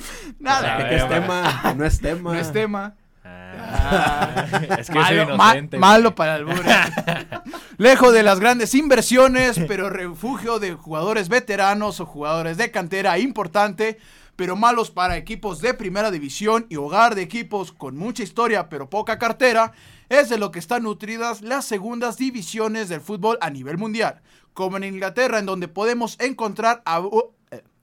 Nada, 0.38 0.76
ver, 0.78 0.88
que 0.88 0.96
es 0.96 1.08
tema, 1.08 1.60
que 1.62 1.74
no 1.74 1.84
es 1.84 2.00
tema. 2.00 2.32
no 2.32 2.38
es 2.38 2.52
tema. 2.52 2.94
Ah. 3.24 4.46
es 4.78 4.88
que 4.88 4.98
malo, 4.98 5.26
soy 5.26 5.36
ma- 5.36 5.50
inocente. 5.50 5.78
malo 5.78 6.14
para 6.14 6.36
el 6.36 6.44
burro. 6.44 6.62
Lejos 7.78 8.12
de 8.12 8.22
las 8.22 8.40
grandes 8.40 8.74
inversiones, 8.74 9.60
pero 9.66 9.90
refugio 9.90 10.58
de 10.58 10.74
jugadores 10.74 11.28
veteranos 11.28 12.00
o 12.00 12.06
jugadores 12.06 12.56
de 12.56 12.70
cantera 12.70 13.18
importante, 13.18 13.98
pero 14.36 14.54
malos 14.56 14.90
para 14.90 15.16
equipos 15.16 15.60
de 15.60 15.74
primera 15.74 16.10
división 16.10 16.66
y 16.68 16.76
hogar 16.76 17.14
de 17.14 17.22
equipos 17.22 17.72
con 17.72 17.96
mucha 17.96 18.22
historia 18.22 18.68
pero 18.68 18.88
poca 18.88 19.18
cartera, 19.18 19.72
es 20.08 20.28
de 20.28 20.38
lo 20.38 20.50
que 20.52 20.58
están 20.58 20.84
nutridas 20.84 21.42
las 21.42 21.64
segundas 21.64 22.16
divisiones 22.16 22.88
del 22.88 23.00
fútbol 23.00 23.38
a 23.40 23.50
nivel 23.50 23.76
mundial, 23.76 24.20
como 24.54 24.76
en 24.76 24.84
Inglaterra, 24.84 25.38
en 25.38 25.46
donde 25.46 25.68
podemos 25.68 26.16
encontrar 26.20 26.82
a, 26.86 27.02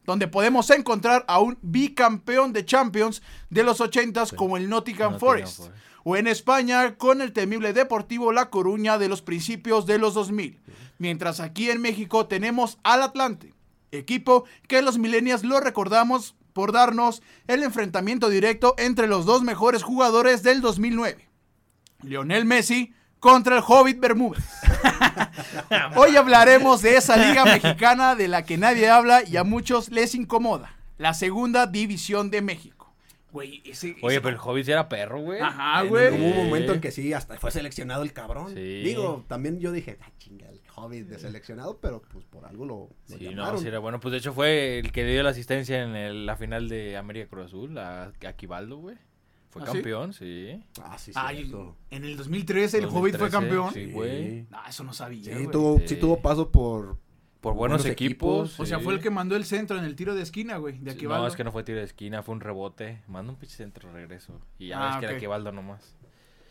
donde 0.06 0.28
podemos 0.28 0.70
encontrar 0.70 1.26
a 1.28 1.40
un 1.40 1.58
bicampeón 1.62 2.54
de 2.54 2.66
Champions 2.66 3.22
de 3.50 3.64
los 3.64 3.80
80s 3.80 4.36
como 4.36 4.58
el 4.58 4.70
Nottingham, 4.70 5.14
Nottingham 5.14 5.20
Forest 5.20 5.58
Forest. 5.58 5.78
o 6.04 6.18
en 6.18 6.28
España 6.28 6.96
con 6.98 7.22
el 7.22 7.34
temible 7.34 7.74
Deportivo 7.74 8.32
La 8.32 8.50
Coruña 8.50 8.98
de 8.98 9.10
los 9.10 9.22
principios 9.22 9.86
de 9.86 9.98
los 9.98 10.14
2000. 10.14 10.60
Mientras 10.98 11.40
aquí 11.40 11.70
en 11.70 11.82
México 11.82 12.28
tenemos 12.28 12.78
al 12.84 13.04
Atlante, 13.04 13.54
equipo 13.92 14.46
que 14.68 14.82
los 14.82 14.98
millennials 14.98 15.44
lo 15.44 15.60
recordamos 15.60 16.36
por 16.54 16.72
darnos 16.72 17.22
el 17.48 17.64
enfrentamiento 17.64 18.30
directo 18.30 18.76
entre 18.78 19.08
los 19.08 19.26
dos 19.26 19.42
mejores 19.42 19.84
jugadores 19.84 20.44
del 20.44 20.62
2009. 20.62 21.28
Lionel 22.04 22.46
Messi 22.46 22.94
contra 23.24 23.56
el 23.58 23.63
Hobbit 23.65 24.00
Bermúdez. 24.01 24.44
Hoy 25.96 26.15
hablaremos 26.18 26.82
de 26.82 26.98
esa 26.98 27.15
liga 27.15 27.46
mexicana 27.46 28.15
de 28.15 28.27
la 28.27 28.44
que 28.44 28.58
nadie 28.58 28.89
habla 28.89 29.24
y 29.25 29.38
a 29.38 29.46
muchos 29.46 29.89
les 29.89 30.13
incomoda. 30.13 30.75
La 30.98 31.13
segunda 31.13 31.65
división 31.65 32.30
de 32.30 32.42
México. 32.42 32.94
Güey, 33.32 33.63
ese, 33.65 33.96
Oye, 34.03 34.18
ese- 34.18 34.22
pero 34.22 34.36
el 34.36 34.42
Hobbit 34.44 34.65
sí 34.65 34.72
era 34.74 34.89
perro, 34.89 35.20
güey. 35.22 35.39
Ajá, 35.39 35.82
En- 35.84 35.88
güey. 35.89 36.10
Hubo 36.10 36.25
un 36.42 36.46
momento 36.48 36.74
en 36.74 36.82
que 36.82 36.92
sí, 36.92 37.13
hasta 37.13 37.38
fue 37.39 37.50
seleccionado 37.50 38.03
el 38.03 38.12
cabrón. 38.13 38.50
Sí. 38.53 38.84
Digo, 38.84 39.24
también 39.27 39.60
yo 39.60 39.72
dije, 39.72 39.98
ah, 40.01 40.12
chinga, 40.20 40.48
el 40.50 40.60
Hobbit 40.75 41.08
de 41.08 41.18
seleccionado, 41.18 41.80
pero 41.82 42.01
pues 42.12 42.25
por 42.25 42.46
algo 42.46 42.65
lo, 42.65 42.89
lo 43.08 43.18
Sí, 43.18 43.24
no, 43.25 43.32
llamaron. 43.32 43.60
sí 43.62 43.68
era 43.70 43.80
bueno. 43.80 44.00
Pues 44.01 44.12
de 44.12 44.18
hecho 44.20 44.34
fue 44.34 44.80
el 44.80 44.92
que 44.92 45.06
dio 45.06 45.24
la 45.24 45.30
asistencia 45.30 45.82
en 45.82 45.96
el- 45.96 46.25
la 46.25 46.36
final 46.36 46.68
de 46.70 46.98
América 46.98 47.27
Cruz 47.30 47.46
Azul, 47.46 47.77
a, 47.80 48.12
a 48.27 48.34
Quivaldo, 48.34 48.77
güey. 48.77 48.98
Fue 49.54 49.62
¿Ah, 49.62 49.66
campeón, 49.66 50.14
sí. 50.14 50.60
Ah, 50.84 50.98
sí, 50.98 51.12
Ay, 51.14 51.52
en 51.92 52.04
el 52.06 52.18
2013 52.18 52.80
el 52.80 52.86
Hobbit 52.86 53.16
fue 53.18 53.30
2013, 53.30 53.32
campeón. 53.32 53.72
Sí, 53.74 53.92
güey. 53.92 54.48
No, 54.50 54.58
eso 54.68 54.84
no 54.84 54.94
sabía. 54.94 55.24
Sí, 55.26 55.32
güey. 55.32 55.52
tuvo, 55.52 55.80
sí 55.80 55.88
Sí. 55.90 55.96
tuvo 55.98 56.20
paso 56.22 56.50
por... 56.52 56.98
Por 57.40 57.56
buenos, 57.56 57.82
Buenos 57.84 57.86
equipos. 57.86 58.48
equipos. 58.52 58.60
O 58.62 58.66
sea, 58.66 58.78
sí. 58.80 58.84
fue 58.86 58.94
el 58.94 59.00
que 59.02 59.10
mandó 59.10 59.36
el 59.36 59.44
centro 59.46 59.78
en 59.78 59.84
el 59.84 59.96
tiro 59.98 60.16
de 60.16 60.22
esquina, 60.24 60.58
güey, 60.58 60.80
de 60.80 60.92
Sí, 60.92 60.98
Aquivaldo. 60.98 61.24
No, 61.24 61.28
es 61.28 61.36
que 61.36 61.44
no 61.44 61.52
fue 61.52 61.64
tiro 61.64 61.78
de 61.80 61.84
esquina, 61.84 62.24
fue 62.24 62.34
un 62.36 62.40
rebote. 62.42 63.02
Manda 63.08 63.32
un 63.34 63.38
pinche 63.38 63.58
centro 63.58 63.92
regreso. 63.92 64.40
Y 64.58 64.70
ya 64.70 64.80
Ah, 64.82 64.88
ves 64.88 65.00
que 65.02 65.06
ok. 65.06 65.12
era 65.12 65.20
Quivaldo 65.20 65.52
nomás. 65.52 65.96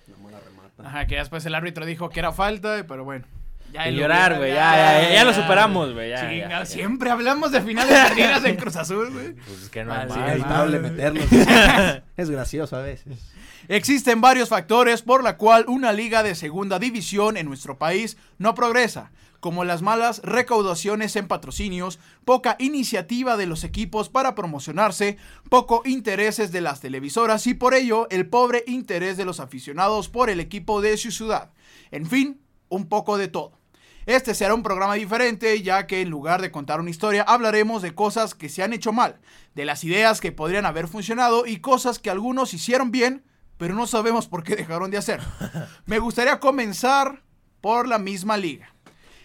No 0.07 0.19
me 0.25 0.31
la 0.31 0.39
remata. 0.41 0.87
Ajá, 0.87 1.07
que 1.07 1.17
después 1.17 1.45
el 1.47 1.55
árbitro 1.55 1.87
dijo 1.87 2.09
que 2.11 2.21
era 2.21 2.31
falta, 2.31 2.85
pero 2.87 3.05
bueno. 3.05 3.25
Ya 3.73 3.89
llorar, 3.89 4.37
güey. 4.37 4.53
Ya, 4.53 4.77
ya, 4.77 5.03
ya, 5.03 5.15
ya 5.15 5.25
lo 5.25 5.33
superamos, 5.33 5.93
güey. 5.95 6.11
Ya, 6.11 6.21
Chinga, 6.21 6.49
ya, 6.49 6.49
ya. 6.49 6.67
siempre 6.67 7.11
hablamos 7.11 7.53
de 7.53 7.63
finales 7.63 8.09
perdidas 8.09 8.45
en 8.45 8.57
Cruz 8.57 8.77
Azul, 8.77 9.11
güey. 9.11 9.33
Pues 9.47 9.63
es 9.63 9.69
que 9.71 9.85
no 9.85 9.93
hay 9.93 10.09
Es 10.09 10.17
inevitable 10.17 10.79
meterlos. 10.81 11.25
es 12.17 12.31
gracioso 12.31 12.77
a 12.77 12.83
veces. 12.83 13.33
Existen 13.69 14.21
varios 14.21 14.49
factores 14.49 15.03
por 15.03 15.23
la 15.23 15.37
cual 15.37 15.65
una 15.69 15.93
liga 15.93 16.23
de 16.23 16.35
segunda 16.35 16.79
división 16.79 17.37
en 17.37 17.47
nuestro 17.47 17.79
país 17.79 18.17
no 18.39 18.55
progresa, 18.55 19.13
como 19.41 19.65
las 19.65 19.83
malas 19.83 20.21
recaudaciones 20.25 21.17
en 21.17 21.29
patrocinios, 21.29 21.99
poca 22.25 22.57
iniciativa 22.59 23.37
de 23.37 23.47
los 23.47 23.65
equipos 23.65 24.09
para 24.09 24.35
promocionarse, 24.35 25.17
poco 25.49 25.83
intereses 25.85 26.53
de 26.53 26.61
las 26.61 26.81
televisoras 26.81 27.47
y 27.47 27.55
por 27.55 27.75
ello 27.75 28.09
el 28.11 28.29
pobre 28.29 28.65
interés 28.67 29.17
de 29.17 29.25
los 29.25 29.41
aficionados 29.41 30.09
por 30.09 30.29
el 30.29 30.41
equipo 30.41 30.81
de 30.81 30.97
su 30.97 31.11
ciudad. 31.11 31.51
En 31.91 32.07
fin, 32.07 32.41
un 32.69 32.89
poco 32.89 33.17
de 33.17 33.29
todo. 33.29 33.62
Este 34.07 34.35
será 34.35 34.55
un 34.55 34.65
programa 34.65 34.95
diferente, 34.95 35.63
ya 35.63 35.87
que 35.87 36.01
en 36.01 36.11
lugar 36.11 36.43
de 36.43 36.51
contar 36.51 36.81
una 36.81 36.91
historia, 36.91 37.23
hablaremos 37.23 37.83
de 37.83 37.95
cosas 37.95 38.35
que 38.35 38.49
se 38.49 38.63
han 38.63 38.73
hecho 38.73 38.93
mal, 38.93 39.21
de 39.55 39.65
las 39.65 39.85
ideas 39.85 40.21
que 40.21 40.33
podrían 40.33 40.67
haber 40.67 40.89
funcionado 40.89 41.47
y 41.47 41.59
cosas 41.59 42.01
que 42.01 42.11
algunos 42.11 42.53
hicieron 42.53 42.91
bien, 42.91 43.25
pero 43.59 43.75
no 43.75 43.87
sabemos 43.87 44.27
por 44.27 44.43
qué 44.43 44.57
dejaron 44.57 44.91
de 44.91 44.99
hacer. 44.99 45.21
Me 45.87 46.01
gustaría 46.01 46.41
comenzar 46.41 47.23
por 47.61 47.87
la 47.87 47.99
misma 47.99 48.37
liga. 48.37 48.75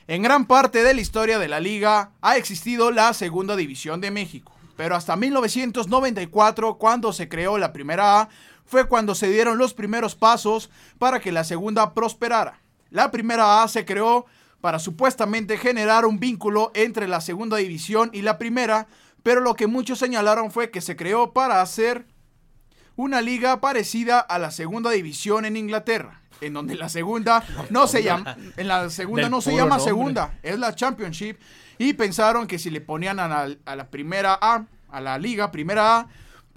En 0.05 0.21
gran 0.21 0.45
parte 0.45 0.83
de 0.83 0.93
la 0.93 1.01
historia 1.01 1.39
de 1.39 1.47
la 1.47 1.59
liga 1.59 2.11
ha 2.21 2.37
existido 2.37 2.91
la 2.91 3.13
Segunda 3.13 3.55
División 3.55 3.99
de 3.99 4.11
México, 4.11 4.53
pero 4.75 4.95
hasta 4.95 5.15
1994, 5.15 6.77
cuando 6.77 7.13
se 7.13 7.27
creó 7.27 7.57
la 7.57 7.73
Primera 7.73 8.21
A, 8.21 8.29
fue 8.63 8.87
cuando 8.87 9.15
se 9.15 9.29
dieron 9.29 9.57
los 9.57 9.73
primeros 9.73 10.15
pasos 10.15 10.69
para 10.99 11.19
que 11.19 11.31
la 11.31 11.43
segunda 11.43 11.95
prosperara. 11.95 12.61
La 12.91 13.09
Primera 13.11 13.63
A 13.63 13.67
se 13.67 13.85
creó 13.85 14.27
para 14.61 14.79
supuestamente 14.79 15.57
generar 15.57 16.05
un 16.05 16.19
vínculo 16.19 16.71
entre 16.73 17.07
la 17.07 17.21
Segunda 17.21 17.57
División 17.57 18.09
y 18.13 18.21
la 18.21 18.37
Primera, 18.37 18.87
pero 19.23 19.41
lo 19.41 19.53
que 19.55 19.67
muchos 19.67 19.99
señalaron 19.99 20.51
fue 20.51 20.71
que 20.71 20.81
se 20.81 20.95
creó 20.95 21.33
para 21.33 21.61
hacer 21.61 22.05
una 22.95 23.21
liga 23.21 23.61
parecida 23.61 24.19
a 24.19 24.39
la 24.39 24.51
segunda 24.51 24.89
división 24.91 25.45
en 25.45 25.55
Inglaterra, 25.55 26.21
en 26.41 26.53
donde 26.53 26.75
la 26.75 26.89
segunda 26.89 27.43
no 27.69 27.87
se 27.87 28.03
llama, 28.03 28.35
en 28.57 28.67
la 28.67 28.89
segunda 28.89 29.29
no 29.29 29.41
se 29.41 29.55
llama 29.55 29.79
segunda, 29.79 30.39
es 30.41 30.57
la 30.57 30.73
Championship 30.73 31.37
y 31.77 31.93
pensaron 31.93 32.47
que 32.47 32.57
si 32.57 32.71
le 32.71 32.81
ponían 32.81 33.19
a 33.19 33.27
la, 33.27 33.55
a 33.65 33.75
la 33.75 33.89
primera 33.89 34.37
A, 34.41 34.65
a 34.89 35.01
la 35.01 35.19
liga 35.19 35.51
primera 35.51 35.99
A, 35.99 36.07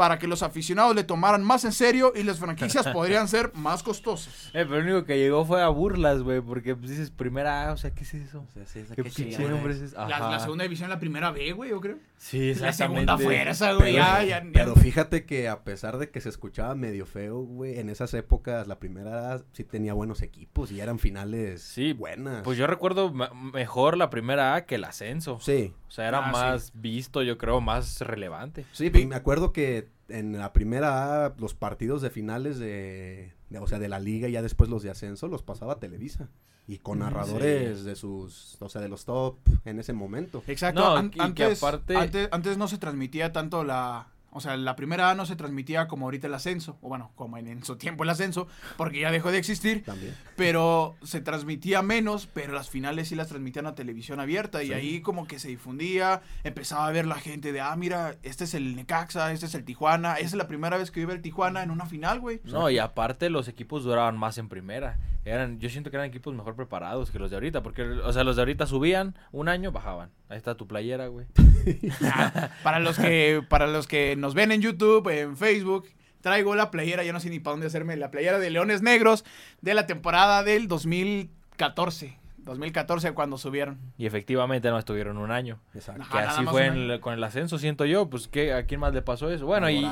para 0.00 0.19
que 0.19 0.26
los 0.26 0.42
aficionados 0.42 0.97
le 0.97 1.04
tomaran 1.04 1.45
más 1.45 1.62
en 1.66 1.73
serio 1.73 2.14
y 2.16 2.23
las 2.23 2.38
franquicias 2.38 2.88
podrían 2.95 3.28
ser 3.28 3.52
más 3.52 3.83
costosas. 3.83 4.47
Eh, 4.54 4.64
pero 4.66 4.76
lo 4.80 4.83
único 4.92 5.04
que 5.04 5.19
llegó 5.19 5.45
fue 5.45 5.62
a 5.62 5.69
burlas, 5.69 6.23
güey, 6.23 6.40
porque 6.40 6.75
pues, 6.75 6.88
dices 6.92 7.11
primera 7.11 7.69
A, 7.69 7.73
o 7.75 7.76
sea, 7.76 7.90
¿qué 7.90 8.04
es 8.04 8.14
eso? 8.14 8.47
O 8.49 8.50
sea, 8.50 8.64
sí, 8.64 8.78
esa 8.78 8.95
¿Qué 8.95 9.02
es 9.02 9.19
ese? 9.19 9.95
La, 9.95 10.09
la 10.30 10.40
segunda 10.40 10.62
división, 10.64 10.88
la 10.88 10.99
primera 10.99 11.30
B, 11.33 11.52
güey, 11.52 11.69
yo 11.69 11.83
creo. 11.83 11.99
Sí, 12.16 12.38
La 12.54 12.71
exactamente. 12.71 13.12
segunda 13.12 13.19
fuerza, 13.19 13.73
güey. 13.75 13.92
Pero, 13.92 14.04
Ya, 14.04 14.25
ya, 14.25 14.42
ya. 14.42 14.50
pero 14.54 14.75
fíjate 14.75 15.26
que 15.26 15.49
a 15.50 15.64
pesar 15.64 15.99
de 15.99 16.09
que 16.09 16.23
se 16.23 16.30
escuchaba 16.30 16.75
medio 16.75 17.04
feo, 17.04 17.40
güey, 17.42 17.78
en 17.78 17.90
esas 17.90 18.14
épocas 18.14 18.66
la 18.69 18.78
primera 18.78 19.42
sí 19.52 19.64
tenía 19.64 19.92
buenos 19.92 20.23
equipos 20.23 20.73
y 20.73 20.80
eran 20.80 20.99
finales 20.99 21.61
Sí, 21.62 21.92
buenas. 21.92 22.42
Pues 22.42 22.57
yo 22.57 22.66
recuerdo 22.66 23.12
mejor 23.52 23.99
la 23.99 24.09
primera 24.09 24.54
A 24.54 24.64
que 24.64 24.76
el 24.76 24.85
ascenso. 24.85 25.38
sí, 25.42 25.75
O 25.90 25.92
sea, 25.92 26.06
era 26.09 26.20
Ah, 26.20 26.26
sí. 26.26 26.32
más 26.32 26.73
visto, 26.75 27.23
yo 27.23 27.37
creo, 27.37 27.61
más 27.61 28.00
relevante. 28.00 28.64
sí, 28.73 28.90
pues 28.90 29.04
me 29.09 29.16
acuerdo 29.16 29.52
que 29.52 29.88
en 30.09 30.38
la 30.38 30.52
primera 30.52 31.35
los 31.38 31.52
partidos 31.54 32.00
de 32.00 32.11
finales 32.11 32.59
de, 32.61 33.32
de- 33.50 33.59
o 33.59 33.66
sea, 33.66 33.78
de 33.80 33.88
la 33.88 33.99
liga 33.99 34.28
y 34.28 34.32
ya 34.32 34.40
después 34.42 34.70
los 34.70 34.82
de 34.85 34.90
ascenso 34.90 35.26
los 35.28 35.42
pasaba 35.42 35.80
Televisa 35.80 36.28
y 36.68 36.78
con 36.78 37.00
narradores 37.00 37.82
de 37.85 37.97
sus, 37.97 38.56
o 38.61 38.68
sea, 38.68 38.80
de 38.80 38.88
los 38.88 39.04
top 39.04 39.38
en 39.64 39.80
ese 39.80 39.92
momento. 39.92 40.44
Exacto. 40.47 40.80
No, 40.80 40.97
an- 40.97 41.06
y 41.06 41.11
que 41.11 41.20
antes, 41.23 41.59
aparte- 41.62 41.97
antes, 41.97 42.28
antes 42.30 42.56
no 42.56 42.68
se 42.68 42.78
transmitía 42.78 43.32
tanto 43.32 43.64
la, 43.64 44.06
O 44.32 44.40
sea, 44.40 44.56
la 44.56 44.76
primera 44.76 45.10
A 45.10 45.14
no 45.14 45.26
se 45.26 45.37
transmitía 45.37 45.88
como 45.88 46.06
ahorita 46.06 46.26
el 46.26 46.34
ascenso, 46.34 46.78
o 46.82 46.88
bueno, 46.88 47.10
como 47.16 47.37
en, 47.37 47.49
en 47.49 47.64
su 47.64 47.76
tiempo 47.76 48.04
el 48.04 48.10
ascenso, 48.10 48.46
porque 48.76 49.00
ya 49.00 49.10
dejó 49.10 49.30
de 49.32 49.38
existir. 49.38 49.84
También. 49.84 50.14
Pero 50.37 50.96
se 51.02 51.20
transmitía 51.20 51.82
menos, 51.82 52.28
pero 52.32 52.52
las 52.52 52.70
finales 52.70 53.08
sí 53.08 53.14
las 53.14 53.28
transmitían 53.28 53.66
a 53.66 53.75
televisión 53.75 54.20
abierta. 54.20 54.62
Y 54.62 54.72
ahí 54.72 55.00
como 55.00 55.26
que 55.26 55.38
se 55.38 55.49
difundía, 55.49 56.22
empezaba 56.44 56.87
a 56.87 56.92
ver 56.92 57.06
la 57.06 57.16
gente 57.16 57.52
de, 57.52 57.60
ah, 57.60 57.75
mira, 57.76 58.16
este 58.22 58.44
es 58.44 58.54
el 58.54 58.76
Necaxa, 58.76 59.32
este 59.32 59.46
es 59.46 59.54
el 59.54 59.64
Tijuana. 59.64 60.14
Esa 60.14 60.26
es 60.26 60.34
la 60.34 60.49
primera 60.49 60.78
vez 60.78 60.90
que 60.90 61.00
vive 61.00 61.12
el 61.12 61.22
Tijuana 61.22 61.62
en 61.62 61.70
una 61.70 61.87
final, 61.87 62.20
güey. 62.20 62.40
No, 62.44 62.70
y 62.70 62.78
aparte 62.78 63.30
los 63.30 63.49
equipos 63.49 63.84
duraban 63.84 64.16
más 64.16 64.38
en 64.38 64.49
primera. 64.49 64.99
Eran, 65.25 65.59
yo 65.61 65.69
siento 65.69 65.91
que 65.91 65.97
eran 65.97 66.09
equipos 66.09 66.35
mejor 66.35 66.57
preparados 66.57 67.11
que 67.11 67.19
los 67.19 67.31
de 67.31 67.37
ahorita, 67.37 67.62
porque, 67.62 67.83
o 67.83 68.12
sea, 68.12 68.25
los 68.25 68.37
de 68.37 68.43
ahorita 68.43 68.67
subían 68.67 69.15
un 69.33 69.49
año, 69.49 69.71
bajaban. 69.71 70.11
Ahí 70.31 70.39
está 70.39 70.55
tu 70.57 70.67
playera, 70.67 71.09
güey. 71.09 71.27
para 72.62 72.79
los 72.81 72.99
que 72.99 73.43
para 73.49 73.67
los 73.67 73.87
que 73.87 74.17
nos 74.17 74.35
ven 74.35 74.50
en 74.53 74.62
YouTube, 74.62 75.09
en 75.09 75.37
Facebook, 75.37 75.89
traigo 76.23 76.55
la 76.55 76.71
playera, 76.71 77.05
ya 77.05 77.12
no 77.12 77.21
sé 77.21 77.29
ni 77.31 77.39
para 77.39 77.53
dónde 77.53 77.67
hacerme, 77.67 77.97
la 77.97 78.11
playera 78.11 78.39
de 78.39 78.50
Leones 78.50 78.83
Negros 78.83 79.25
de 79.61 79.75
la 79.75 79.87
temporada 79.87 80.43
del 80.43 80.69
2014. 80.69 82.19
2014 82.39 83.12
cuando 83.12 83.37
subieron. 83.37 83.79
Y 83.99 84.07
efectivamente 84.07 84.71
no 84.71 84.79
estuvieron 84.79 85.19
un 85.19 85.31
año. 85.31 85.61
Exacto. 85.75 86.03
Ajá. 86.03 86.12
Que 86.12 86.25
así 86.27 86.45
fue 86.47 86.67
en 86.67 86.75
el- 86.91 87.00
con 87.00 87.12
el 87.12 87.23
ascenso, 87.23 87.59
siento 87.59 87.85
yo. 87.85 88.09
Pues, 88.09 88.29
¿qué, 88.29 88.55
¿a 88.55 88.65
quién 88.65 88.81
más 88.81 88.95
le 88.95 89.03
pasó 89.03 89.31
eso? 89.31 89.45
Bueno, 89.45 89.69
y 89.69 89.87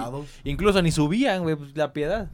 incluso 0.44 0.80
ni 0.80 0.90
subían, 0.90 1.42
güey, 1.42 1.56
pues, 1.56 1.76
la 1.76 1.92
piedad. 1.92 2.30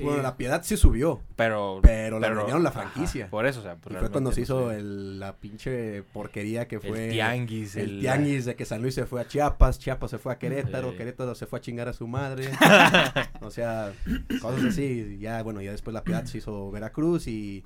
Sí. 0.00 0.04
Bueno, 0.06 0.22
la 0.22 0.36
piedad 0.36 0.62
sí 0.64 0.76
subió. 0.76 1.20
Pero, 1.36 1.80
Pero 1.82 2.18
le 2.18 2.28
vendieron 2.30 2.62
la 2.62 2.72
franquicia. 2.72 3.28
por 3.30 3.46
eso, 3.46 3.60
o 3.60 3.62
sea. 3.62 3.76
pues, 3.76 3.94
Y 3.94 3.98
fue 3.98 4.10
cuando 4.10 4.32
se 4.32 4.40
no 4.40 4.42
hizo 4.44 4.70
sé. 4.70 4.76
el- 4.78 5.20
la 5.20 5.36
pinche 5.36 6.02
porquería 6.02 6.66
que 6.66 6.80
fue. 6.80 7.06
el 7.06 7.12
tianguis. 7.12 7.76
El 7.76 8.00
tianguis 8.00 8.44
de 8.46 8.56
que 8.56 8.64
San 8.64 8.80
Luis 8.82 8.94
se 8.94 9.06
fue 9.06 9.20
a 9.20 9.28
Chiapas, 9.28 9.78
Chiapas 9.78 10.10
se 10.10 10.18
fue 10.18 10.32
a 10.32 10.38
Querétaro, 10.38 10.92
Sí. 10.92 10.96
Querétaro 10.96 11.34
se 11.34 11.46
fue 11.46 11.58
a 11.58 11.62
chingar 11.62 11.88
a 11.88 11.92
su 11.92 12.06
madre. 12.08 12.48
o 13.40 13.50
sea, 13.50 13.92
cosas 14.40 14.64
así. 14.64 15.18
Ya, 15.20 15.42
bueno, 15.42 15.60
ya 15.62 15.70
después 15.72 15.92
la 15.94 16.02
Piedad 16.04 16.24
se 16.24 16.38
hizo 16.38 16.70
Veracruz 16.70 17.26
y 17.26 17.64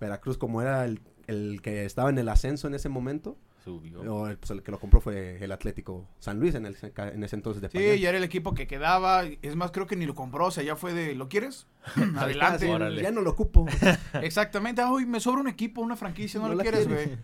Veracruz 0.00 0.38
como 0.38 0.62
era 0.62 0.84
el, 0.84 1.00
el 1.26 1.60
que 1.62 1.84
estaba 1.84 2.10
en 2.10 2.18
el 2.18 2.28
ascenso 2.28 2.66
en 2.66 2.74
ese 2.74 2.88
momento, 2.88 3.36
Subió. 3.64 4.00
o 4.00 4.28
el, 4.28 4.36
pues 4.36 4.50
el 4.50 4.62
que 4.62 4.70
lo 4.70 4.78
compró 4.78 5.00
fue 5.00 5.42
el 5.42 5.50
Atlético 5.50 6.06
San 6.18 6.38
Luis 6.38 6.54
en, 6.54 6.66
el, 6.66 6.76
en 6.96 7.24
ese 7.24 7.36
entonces 7.36 7.62
de 7.62 7.70
Sí, 7.70 7.98
ya 7.98 8.10
era 8.10 8.18
el 8.18 8.24
equipo 8.24 8.52
que 8.52 8.66
quedaba. 8.66 9.24
Es 9.40 9.56
más, 9.56 9.70
creo 9.70 9.86
que 9.86 9.96
ni 9.96 10.04
lo 10.04 10.14
compró. 10.14 10.46
O 10.46 10.50
sea, 10.50 10.62
ya 10.62 10.76
fue 10.76 10.92
de, 10.92 11.14
¿lo 11.14 11.30
quieres? 11.30 11.66
Adelante. 12.16 12.70
Órale. 12.70 13.02
ya 13.02 13.10
no 13.10 13.22
lo 13.22 13.30
ocupo. 13.30 13.66
Exactamente. 14.22 14.84
Uy, 14.84 15.06
me 15.06 15.18
sobra 15.18 15.40
un 15.40 15.48
equipo, 15.48 15.80
una 15.80 15.96
franquicia, 15.96 16.38
¿no, 16.40 16.48
No 16.48 16.54
lo 16.54 16.60
quieres. 16.60 16.86
güey? 16.86 17.16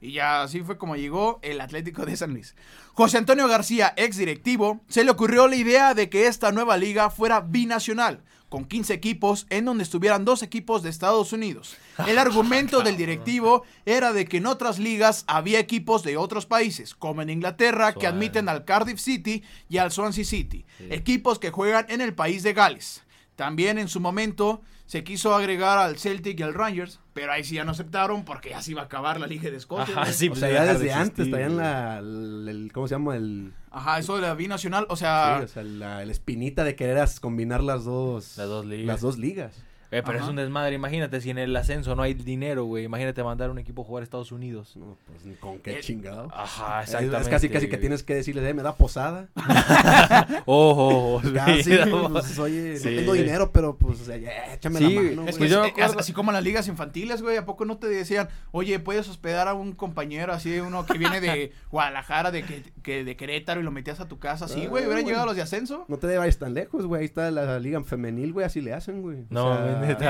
Y 0.00 0.12
ya 0.12 0.42
así 0.42 0.62
fue 0.62 0.78
como 0.78 0.96
llegó 0.96 1.38
el 1.42 1.60
Atlético 1.60 2.04
de 2.04 2.16
San 2.16 2.32
Luis. 2.32 2.56
José 2.94 3.18
Antonio 3.18 3.46
García, 3.46 3.92
ex 3.96 4.16
directivo, 4.16 4.80
se 4.88 5.04
le 5.04 5.10
ocurrió 5.12 5.46
la 5.46 5.56
idea 5.56 5.94
de 5.94 6.08
que 6.10 6.26
esta 6.26 6.50
nueva 6.50 6.76
liga 6.76 7.08
fuera 7.10 7.40
binacional, 7.40 8.24
con 8.52 8.66
15 8.66 8.92
equipos, 8.92 9.46
en 9.48 9.64
donde 9.64 9.82
estuvieran 9.82 10.26
dos 10.26 10.42
equipos 10.42 10.82
de 10.82 10.90
Estados 10.90 11.32
Unidos. 11.32 11.74
El 12.06 12.18
argumento 12.18 12.82
del 12.82 12.98
directivo 12.98 13.62
era 13.86 14.12
de 14.12 14.26
que 14.26 14.36
en 14.36 14.46
otras 14.46 14.78
ligas 14.78 15.24
había 15.26 15.58
equipos 15.58 16.02
de 16.02 16.18
otros 16.18 16.44
países, 16.44 16.94
como 16.94 17.22
en 17.22 17.30
Inglaterra, 17.30 17.94
que 17.94 18.06
admiten 18.06 18.50
al 18.50 18.66
Cardiff 18.66 19.00
City 19.00 19.42
y 19.70 19.78
al 19.78 19.90
Swansea 19.90 20.26
City, 20.26 20.66
equipos 20.90 21.38
que 21.38 21.50
juegan 21.50 21.86
en 21.88 22.02
el 22.02 22.12
país 22.12 22.42
de 22.42 22.52
Gales. 22.52 23.02
También 23.36 23.78
en 23.78 23.88
su 23.88 24.00
momento 24.00 24.60
se 24.92 25.04
quiso 25.04 25.34
agregar 25.34 25.78
al 25.78 25.96
Celtic 25.98 26.38
y 26.38 26.42
al 26.42 26.52
Rangers, 26.52 27.00
pero 27.14 27.32
ahí 27.32 27.42
sí 27.44 27.54
ya 27.54 27.64
no 27.64 27.70
aceptaron 27.70 28.26
porque 28.26 28.50
ya 28.50 28.60
se 28.60 28.72
iba 28.72 28.82
a 28.82 28.84
acabar 28.84 29.18
la 29.18 29.26
Liga 29.26 29.50
de 29.50 29.56
Escocia. 29.56 29.94
Ajá, 29.98 30.12
sí, 30.12 30.26
o 30.26 30.32
pues, 30.32 30.40
sea, 30.40 30.50
ya 30.50 30.60
dejar 30.64 30.76
de 30.76 30.84
desde 30.84 30.92
antes 30.92 31.08
existir, 31.20 31.32
traían 31.32 31.56
la, 31.56 31.98
el, 32.00 32.46
el- 32.46 32.72
¿cómo 32.74 32.86
se 32.88 32.94
llama? 32.96 33.16
El, 33.16 33.54
Ajá, 33.70 33.98
eso 34.00 34.16
de 34.16 34.20
la 34.20 34.34
binacional, 34.34 34.84
o 34.90 34.96
sí, 34.96 35.00
sea, 35.00 35.40
o 35.42 35.48
sea, 35.48 35.62
la, 35.62 36.04
la 36.04 36.12
espinita 36.12 36.62
de 36.62 36.76
querer 36.76 36.98
combinar 37.22 37.62
las 37.62 37.84
dos, 37.86 38.36
Las 38.36 38.48
dos 38.48 38.66
ligas. 38.66 38.86
las 38.86 39.00
dos 39.00 39.16
ligas. 39.16 39.64
Eh, 39.92 40.02
pero 40.04 40.16
Ajá. 40.18 40.24
es 40.24 40.30
un 40.30 40.36
desmadre, 40.36 40.74
imagínate, 40.74 41.20
si 41.20 41.30
en 41.30 41.36
el 41.38 41.54
ascenso 41.54 41.94
no 41.94 42.02
hay 42.02 42.14
dinero, 42.14 42.64
güey. 42.64 42.84
Imagínate 42.84 43.22
mandar 43.22 43.50
un 43.50 43.58
equipo 43.58 43.82
a 43.82 43.84
jugar 43.84 44.00
a 44.02 44.04
Estados 44.04 44.32
Unidos. 44.32 44.74
No, 44.76 44.96
pues 45.06 45.24
ni 45.26 45.34
con 45.34 45.58
qué 45.58 45.78
Eh, 45.78 45.80
chingado. 45.80 46.28
Ajá, 46.34 46.82
exactamente. 46.82 47.20
Es 47.20 47.28
casi 47.28 47.48
casi 47.50 47.68
que 47.68 47.76
tienes 47.76 48.02
que 48.02 48.14
decirle, 48.14 48.48
eh, 48.48 48.54
me 48.54 48.62
da 48.62 48.74
posada. 48.74 49.28
Ojo, 50.46 51.16
ojo, 51.16 51.22
Ya, 51.32 51.46
sí, 51.56 51.62
sí, 51.64 51.78
no, 51.88 52.10
pues, 52.10 52.38
oye, 52.38 52.76
Sí. 52.78 52.88
no 52.90 52.96
tengo 52.96 53.12
dinero, 53.12 53.52
pero 53.52 53.76
pues, 53.76 54.00
o 54.00 54.04
sea, 54.04 54.16
ya, 54.16 54.54
échame 54.54 54.78
Sí, 54.78 54.94
la 54.94 55.00
mano. 55.02 55.10
es 55.10 55.14
güey. 55.14 55.26
que 55.26 55.38
Pues 55.38 55.50
yo 55.50 55.62
me 55.94 56.00
así 56.00 56.12
como 56.12 56.30
en 56.30 56.34
las 56.34 56.44
ligas 56.44 56.68
infantiles, 56.68 57.22
güey, 57.22 57.36
¿a 57.36 57.44
poco 57.44 57.64
no 57.64 57.76
te 57.78 57.86
decían, 57.88 58.28
oye, 58.50 58.78
puedes 58.78 59.08
hospedar 59.08 59.48
a 59.48 59.54
un 59.54 59.72
compañero 59.72 60.32
así, 60.32 60.58
uno 60.60 60.86
que 60.86 60.98
viene 60.98 61.20
de 61.20 61.52
Guadalajara, 61.70 62.30
de, 62.30 62.42
que, 62.44 62.62
que 62.82 63.04
de 63.04 63.16
Querétaro 63.16 63.60
y 63.60 63.64
lo 63.64 63.70
metías 63.70 64.00
a 64.00 64.08
tu 64.08 64.18
casa? 64.18 64.48
Sí, 64.48 64.62
Ah, 64.64 64.68
güey, 64.68 64.86
hubieran 64.86 65.04
llegado 65.04 65.26
los 65.26 65.36
de 65.36 65.42
ascenso. 65.42 65.84
No 65.88 65.98
te 65.98 66.16
vayas 66.16 66.38
tan 66.38 66.54
lejos, 66.54 66.86
güey. 66.86 67.00
Ahí 67.00 67.06
está 67.06 67.30
la 67.30 67.58
liga 67.58 67.82
femenil, 67.84 68.32
güey. 68.32 68.46
Así 68.46 68.60
le 68.60 68.72
hacen, 68.72 69.02
güey. 69.02 69.20
O 69.22 69.26
No, 69.30 69.56
sea, 69.56 69.81
neta. 69.88 70.00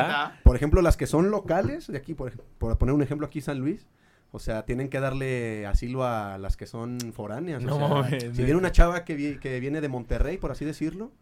Por 0.42 0.56
ejemplo, 0.56 0.82
las 0.82 0.96
que 0.96 1.06
son 1.06 1.30
locales, 1.30 1.87
de 1.87 1.98
aquí, 1.98 2.14
por, 2.14 2.32
por 2.58 2.76
poner 2.78 2.94
un 2.94 3.02
ejemplo 3.02 3.26
aquí, 3.26 3.40
San 3.40 3.58
Luis. 3.58 3.87
O 4.35 4.38
sea, 4.38 4.64
tienen 4.64 4.88
que 4.88 4.98
darle 4.98 5.66
asilo 5.66 6.04
a 6.04 6.38
las 6.38 6.56
que 6.56 6.66
son 6.66 6.98
foráneas. 7.12 7.62
o 7.64 7.66
sea, 7.76 8.18
si 8.35 8.42
viene 8.44 8.56
una 8.58 8.72
chava 8.72 9.04
que, 9.04 9.14
vi- 9.14 9.38
que 9.38 9.61
viene 9.61 9.80
de 9.82 9.88
Monterrey, 9.88 10.38
por 10.38 10.50
así 10.50 10.64
decirlo, 10.64 11.12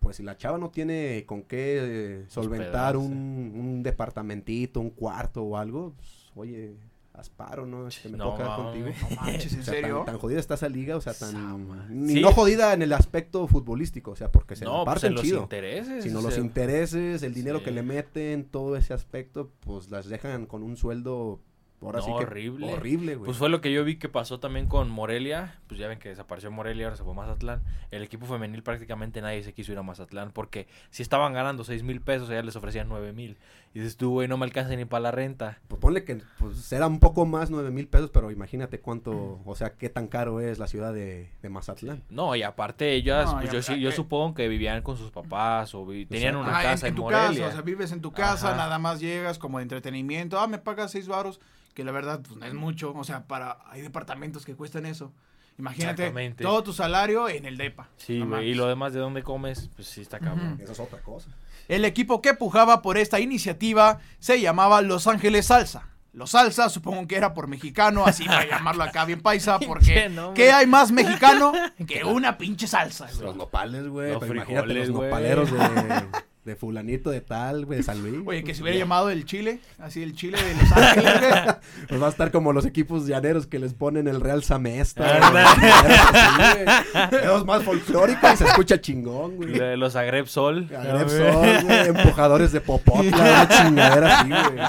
pues 0.00 0.16
si 0.16 0.22
la 0.22 0.36
chava 0.38 0.56
no 0.56 0.70
tiene 0.70 1.24
con 1.26 1.42
qué 1.42 1.78
eh, 1.82 2.24
solventar 2.28 2.96
un, 2.96 3.12
un 3.54 3.82
departamentito, 3.82 4.80
un 4.80 4.90
cuarto 4.90 5.42
o 5.42 5.56
algo, 5.58 5.92
pues, 5.96 6.30
oye, 6.34 6.76
haz 7.16 7.30
paro, 7.30 7.64
¿no? 7.66 7.88
Este, 7.88 8.08
me 8.08 8.18
No 8.18 8.36
mames. 8.36 8.46
contigo. 8.56 8.88
No 9.10 9.16
manches, 9.22 9.52
¿en 9.54 9.60
O 9.60 9.62
sea, 9.62 9.74
serio? 9.74 9.96
Tan, 9.98 10.06
tan 10.06 10.18
jodida 10.18 10.38
está 10.38 10.54
esa 10.54 10.68
liga, 10.68 10.96
o 10.96 11.00
sea, 11.00 11.14
tan... 11.14 11.32
Sama. 11.32 11.86
Ni 11.88 12.14
Sí. 12.14 12.20
no 12.20 12.30
jodida 12.32 12.72
en 12.74 12.82
el 12.82 12.92
aspecto 12.92 13.46
futbolístico, 13.48 14.10
o 14.12 14.16
sea, 14.16 14.30
porque 14.30 14.54
se 14.56 14.64
No, 14.64 14.84
pues 14.84 14.94
parten 14.94 15.08
en 15.08 15.14
los 15.14 15.24
chido. 15.24 15.42
intereses. 15.42 16.04
Sino 16.04 16.18
o 16.18 16.22
los 16.22 16.34
sea, 16.34 16.42
intereses, 16.42 17.22
el 17.22 17.32
dinero 17.34 17.58
sí. 17.60 17.64
que 17.64 17.70
le 17.70 17.82
meten, 17.82 18.44
todo 18.44 18.76
ese 18.76 18.92
aspecto, 18.94 19.50
pues 19.60 19.90
las 19.90 20.06
dejan 20.08 20.46
con 20.46 20.62
un 20.62 20.76
sueldo, 20.76 21.40
ahora 21.82 22.00
sí 22.02 22.10
No, 22.10 22.18
que 22.18 22.24
horrible. 22.24 22.72
horrible, 22.72 23.14
güey. 23.16 23.26
Pues 23.26 23.36
fue 23.38 23.48
lo 23.48 23.60
que 23.60 23.72
yo 23.72 23.84
vi 23.84 23.96
que 23.96 24.08
pasó 24.08 24.40
también 24.40 24.66
con 24.66 24.88
Morelia. 24.90 25.60
Pues 25.68 25.78
ya 25.80 25.88
ven 25.88 25.98
que 25.98 26.08
desapareció 26.08 26.50
Morelia, 26.50 26.86
ahora 26.86 26.96
se 26.96 27.02
fue 27.04 27.12
a 27.12 27.16
Mazatlán. 27.16 27.62
El 27.90 28.02
equipo 28.02 28.26
femenil 28.26 28.62
prácticamente 28.62 29.20
nadie 29.20 29.42
se 29.42 29.52
quiso 29.52 29.72
ir 29.72 29.78
a 29.78 29.82
Mazatlán 29.82 30.32
porque 30.32 30.66
si 30.90 31.02
estaban 31.02 31.32
ganando 31.32 31.64
6 31.64 31.82
mil 31.82 32.00
pesos, 32.00 32.28
allá 32.30 32.42
les 32.42 32.56
ofrecían 32.56 32.88
9 32.88 33.12
mil. 33.12 33.36
Y 33.76 33.80
dices 33.80 33.98
tú, 33.98 34.10
güey, 34.12 34.26
no 34.26 34.38
me 34.38 34.46
alcanza 34.46 34.74
ni 34.74 34.86
para 34.86 35.00
la 35.02 35.10
renta. 35.10 35.58
Pues 35.68 35.78
ponle 35.78 36.02
que 36.02 36.22
pues, 36.38 36.72
era 36.72 36.86
un 36.86 36.98
poco 36.98 37.26
más, 37.26 37.50
nueve 37.50 37.70
mil 37.70 37.86
pesos, 37.88 38.08
pero 38.10 38.30
imagínate 38.30 38.80
cuánto, 38.80 39.38
o 39.44 39.54
sea, 39.54 39.74
qué 39.74 39.90
tan 39.90 40.06
caro 40.08 40.40
es 40.40 40.58
la 40.58 40.66
ciudad 40.66 40.94
de, 40.94 41.28
de 41.42 41.48
Mazatlán. 41.50 42.02
No, 42.08 42.34
y 42.34 42.42
aparte 42.42 42.94
ellas, 42.94 43.26
No, 43.26 43.32
pues 43.32 43.44
y 43.44 43.46
yo, 43.52 43.58
aparte- 43.58 43.74
sí, 43.74 43.80
yo 43.82 43.92
supongo 43.92 44.32
que 44.34 44.48
vivían 44.48 44.80
con 44.80 44.96
sus 44.96 45.10
papás 45.10 45.74
o 45.74 45.84
vi- 45.84 46.06
tenían 46.06 46.36
Exacto. 46.36 46.48
una 46.48 46.58
Ah, 46.58 46.62
casa 46.62 46.88
en, 46.88 46.94
tu 46.94 47.02
Morelia. 47.02 47.28
casa, 47.28 47.48
o 47.48 47.52
sea, 47.52 47.60
vives 47.60 47.92
en 47.92 48.00
tu 48.00 48.12
casa, 48.12 48.48
Ajá. 48.48 48.56
nada 48.56 48.78
más 48.78 48.98
llegas 48.98 49.38
como 49.38 49.58
de 49.58 49.64
entretenimiento, 49.64 50.40
ah, 50.40 50.46
me 50.46 50.56
pagas 50.56 50.92
seis 50.92 51.06
varos, 51.06 51.38
que 51.74 51.84
la 51.84 51.92
verdad 51.92 52.22
pues 52.26 52.34
no 52.38 52.46
es 52.46 52.54
mucho, 52.54 52.94
o 52.96 53.04
sea, 53.04 53.24
para 53.26 53.58
hay 53.68 53.82
departamentos 53.82 54.46
que 54.46 54.54
cuestan 54.54 54.86
eso. 54.86 55.12
Imagínate 55.58 56.10
todo 56.40 56.62
tu 56.62 56.72
salario 56.74 57.28
en 57.30 57.46
el 57.46 57.56
depa. 57.56 57.88
sí, 57.96 58.20
No 58.20 58.26
güey, 58.36 58.50
y 58.50 58.54
lo 58.54 58.66
demás 58.68 58.92
de 58.92 59.00
dónde 59.00 59.22
comes, 59.22 59.70
pues 59.74 59.88
sí 59.88 60.02
está 60.02 60.18
cabrón. 60.18 60.54
Ujú. 60.54 60.62
Eso 60.62 60.72
es 60.72 60.80
otra 60.80 61.00
cosa. 61.00 61.30
El 61.68 61.84
equipo 61.84 62.22
que 62.22 62.34
pujaba 62.34 62.82
por 62.82 62.98
esta 62.98 63.20
iniciativa 63.20 63.98
se 64.18 64.40
llamaba 64.40 64.82
Los 64.82 65.06
Ángeles 65.06 65.46
Salsa. 65.46 65.88
Los 66.12 66.30
Salsa, 66.30 66.70
supongo 66.70 67.06
que 67.06 67.16
era 67.16 67.34
por 67.34 67.46
mexicano, 67.46 68.06
así 68.06 68.24
para 68.24 68.46
llamarlo 68.48 68.84
acá 68.84 69.04
bien 69.04 69.20
paisa, 69.20 69.58
porque. 69.58 70.10
¿qué 70.34 70.50
hay 70.50 70.66
más 70.66 70.90
mexicano 70.90 71.52
que 71.86 72.04
una 72.04 72.38
pinche 72.38 72.66
salsa? 72.66 73.06
güey? 73.12 73.20
Los 73.20 73.36
nopales, 73.36 73.86
güey. 73.88 74.12
Los 74.14 74.22
imagínate 74.22 74.46
frijoles, 74.46 74.88
los 74.88 74.96
güey. 74.96 75.10
nopaleros 75.10 75.50
de, 75.52 75.58
de 76.46 76.54
fulanito 76.54 77.10
de 77.10 77.20
tal, 77.20 77.66
güey, 77.66 77.78
de 77.78 77.82
San 77.82 78.00
Luis. 78.00 78.22
Oye, 78.24 78.44
que 78.44 78.54
se 78.54 78.62
hubiera 78.62 78.78
llamado 78.78 79.10
el 79.10 79.24
Chile, 79.24 79.58
así 79.78 80.00
el 80.00 80.14
Chile 80.14 80.38
de 80.40 80.54
Los 80.54 80.72
Ángeles, 80.72 81.20
güey. 81.20 81.32
Pues 81.88 82.02
va 82.02 82.06
a 82.06 82.10
estar 82.10 82.30
como 82.30 82.52
los 82.52 82.64
equipos 82.64 83.06
llaneros 83.06 83.48
que 83.48 83.58
les 83.58 83.74
ponen 83.74 84.06
el 84.06 84.20
Real 84.20 84.44
Samesta. 84.44 85.30
Güey. 85.30 85.44
Es 87.36 87.44
más 87.44 87.64
folclórico 87.64 88.32
y 88.32 88.36
se 88.36 88.44
escucha 88.44 88.80
chingón, 88.80 89.36
güey. 89.36 89.58
De 89.58 89.76
Los 89.76 89.96
Agreb 89.96 90.26
Sol. 90.26 90.70
Agreb 90.74 91.08
Sol, 91.08 91.64
güey, 91.64 91.88
empujadores 91.88 92.52
de 92.52 92.60
popotla, 92.60 93.16
una 93.16 93.48
chingadera 93.64 94.20
así, 94.20 94.28
güey. 94.28 94.66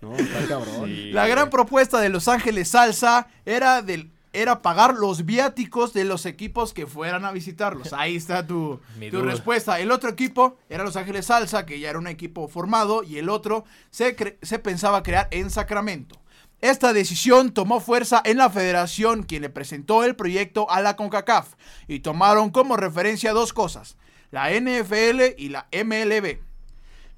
No, 0.00 0.16
está 0.16 0.46
cabrón. 0.48 0.86
Sí, 0.86 1.10
La 1.10 1.26
gran 1.26 1.50
propuesta 1.50 2.00
de 2.00 2.08
Los 2.08 2.28
Ángeles 2.28 2.68
Salsa 2.68 3.26
era 3.44 3.82
del 3.82 4.10
era 4.32 4.62
pagar 4.62 4.94
los 4.94 5.24
viáticos 5.26 5.92
de 5.92 6.04
los 6.04 6.24
equipos 6.26 6.72
que 6.72 6.86
fueran 6.86 7.24
a 7.24 7.32
visitarlos. 7.32 7.92
Ahí 7.92 8.16
está 8.16 8.46
tu, 8.46 8.80
tu 9.10 9.22
respuesta. 9.22 9.80
El 9.80 9.90
otro 9.90 10.10
equipo 10.10 10.56
era 10.68 10.84
Los 10.84 10.96
Ángeles 10.96 11.26
Salsa, 11.26 11.66
que 11.66 11.80
ya 11.80 11.90
era 11.90 11.98
un 11.98 12.06
equipo 12.06 12.46
formado, 12.48 13.02
y 13.02 13.18
el 13.18 13.28
otro 13.28 13.64
se, 13.90 14.16
cre- 14.16 14.36
se 14.42 14.58
pensaba 14.58 15.02
crear 15.02 15.28
en 15.30 15.50
Sacramento. 15.50 16.16
Esta 16.60 16.92
decisión 16.92 17.52
tomó 17.52 17.80
fuerza 17.80 18.20
en 18.24 18.36
la 18.36 18.50
federación, 18.50 19.22
quien 19.22 19.42
le 19.42 19.48
presentó 19.48 20.04
el 20.04 20.14
proyecto 20.14 20.70
a 20.70 20.80
la 20.82 20.94
CONCACAF, 20.94 21.54
y 21.88 22.00
tomaron 22.00 22.50
como 22.50 22.76
referencia 22.76 23.32
dos 23.32 23.52
cosas, 23.54 23.96
la 24.30 24.50
NFL 24.50 25.36
y 25.38 25.48
la 25.48 25.66
MLB. 25.72 26.38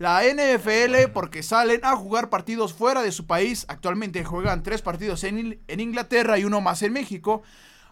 La 0.02 0.22
NFL 0.24 1.12
porque 1.12 1.44
salen 1.44 1.80
a 1.84 1.94
jugar 1.94 2.28
partidos 2.28 2.72
fuera 2.72 3.02
de 3.02 3.12
su 3.12 3.26
país. 3.26 3.64
Actualmente 3.68 4.24
juegan 4.24 4.64
tres 4.64 4.82
partidos 4.82 5.22
en, 5.22 5.38
Il- 5.38 5.58
en 5.68 5.78
Inglaterra 5.78 6.38
y 6.40 6.44
uno 6.44 6.60
más 6.60 6.82
en 6.82 6.92
México, 6.92 7.42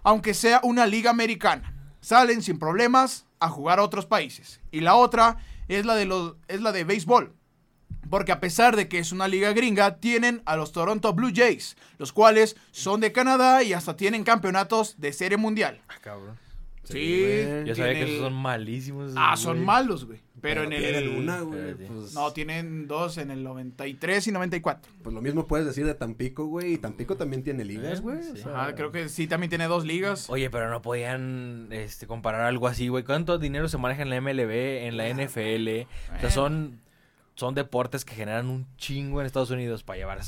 aunque 0.02 0.34
sea 0.34 0.60
una 0.64 0.86
liga 0.86 1.10
americana. 1.10 1.72
salen 2.00 2.42
sin 2.42 2.58
problemas 2.58 3.26
a 3.38 3.48
jugar 3.48 3.78
a 3.78 3.82
otros 3.84 4.06
países. 4.06 4.60
Y 4.72 4.80
la 4.80 4.96
otra 4.96 5.36
es 5.68 5.86
la 5.86 5.94
de 5.94 6.06
los 6.06 6.34
es 6.48 6.60
la 6.62 6.72
de 6.72 6.82
béisbol. 6.84 7.32
Porque 8.08 8.32
a 8.32 8.40
pesar 8.40 8.74
de 8.74 8.88
que 8.88 8.98
es 8.98 9.12
una 9.12 9.28
liga 9.28 9.52
gringa, 9.52 9.98
tienen 10.00 10.42
a 10.46 10.56
los 10.56 10.72
Toronto 10.72 11.12
Blue 11.12 11.30
Jays, 11.32 11.76
los 11.98 12.12
cuales 12.12 12.56
son 12.72 13.00
de 13.00 13.12
Canadá 13.12 13.62
y 13.62 13.72
hasta 13.72 13.96
tienen 13.96 14.24
campeonatos 14.24 14.98
de 14.98 15.12
serie 15.12 15.36
mundial. 15.36 15.80
Ah, 15.88 15.94
cabrón. 16.00 16.36
Sí, 16.82 17.20
güey. 17.20 17.66
Yo 17.66 17.74
sabía 17.76 17.92
que 17.92 18.02
esos 18.14 18.24
son 18.24 18.32
malísimos. 18.34 19.10
esos 19.10 19.18
Ah, 19.20 19.36
son 19.36 19.64
malos, 19.64 20.06
güey. 20.06 20.20
Pero, 20.40 20.64
en 20.64 20.70
tienen 20.70 20.94
el 20.94 21.08
una, 21.08 21.40
güey, 21.40 21.74
pues, 21.74 22.12
No, 22.14 22.32
tienen 22.32 22.86
dos 22.86 23.18
en 23.18 23.30
el 23.30 23.42
93 23.42 24.26
y 24.26 24.32
94. 24.32 24.92
pues 25.02 25.14
lo 25.14 25.20
mismo 25.20 25.46
puedes 25.46 25.66
decir 25.66 25.86
de 25.86 25.94
Tampico, 25.94 26.46
güey. 26.46 26.74
Y 26.74 26.78
Tampico 26.78 27.16
también 27.16 27.42
tiene 27.42 27.64
ligas, 27.64 28.00
güey. 28.00 28.22
sí. 28.22 28.30
o 28.32 28.36
sea, 28.36 28.62
Ajá, 28.62 28.74
creo 28.74 28.92
que 28.92 29.08
sí 29.08 29.26
también 29.26 29.50
tiene 29.50 29.66
dos 29.66 29.84
ligas. 29.84 30.28
Oye, 30.30 30.50
pero 30.50 30.70
no 30.70 30.82
podían 30.82 31.68
este, 31.70 32.06
comparar 32.06 32.42
algo 32.42 32.68
así, 32.68 32.88
güey. 32.88 33.04
¿Cuánto 33.04 33.38
dinero 33.38 33.68
se 33.68 33.78
maneja 33.78 34.02
en 34.02 34.10
la 34.10 34.20
MLB, 34.20 34.50
en 34.86 34.96
la 34.96 35.08
NFL? 35.08 35.86
O 36.16 36.20
sea, 36.20 36.30
son, 36.30 36.80
son 37.34 37.54
deportes 37.54 38.04
que 38.04 38.14
generan 38.14 38.48
un 38.48 38.66
chingo 38.76 39.20
en 39.20 39.26
Estados 39.26 39.50
Unidos 39.50 39.82
para 39.82 39.98
llevar 39.98 40.18
a 40.18 40.22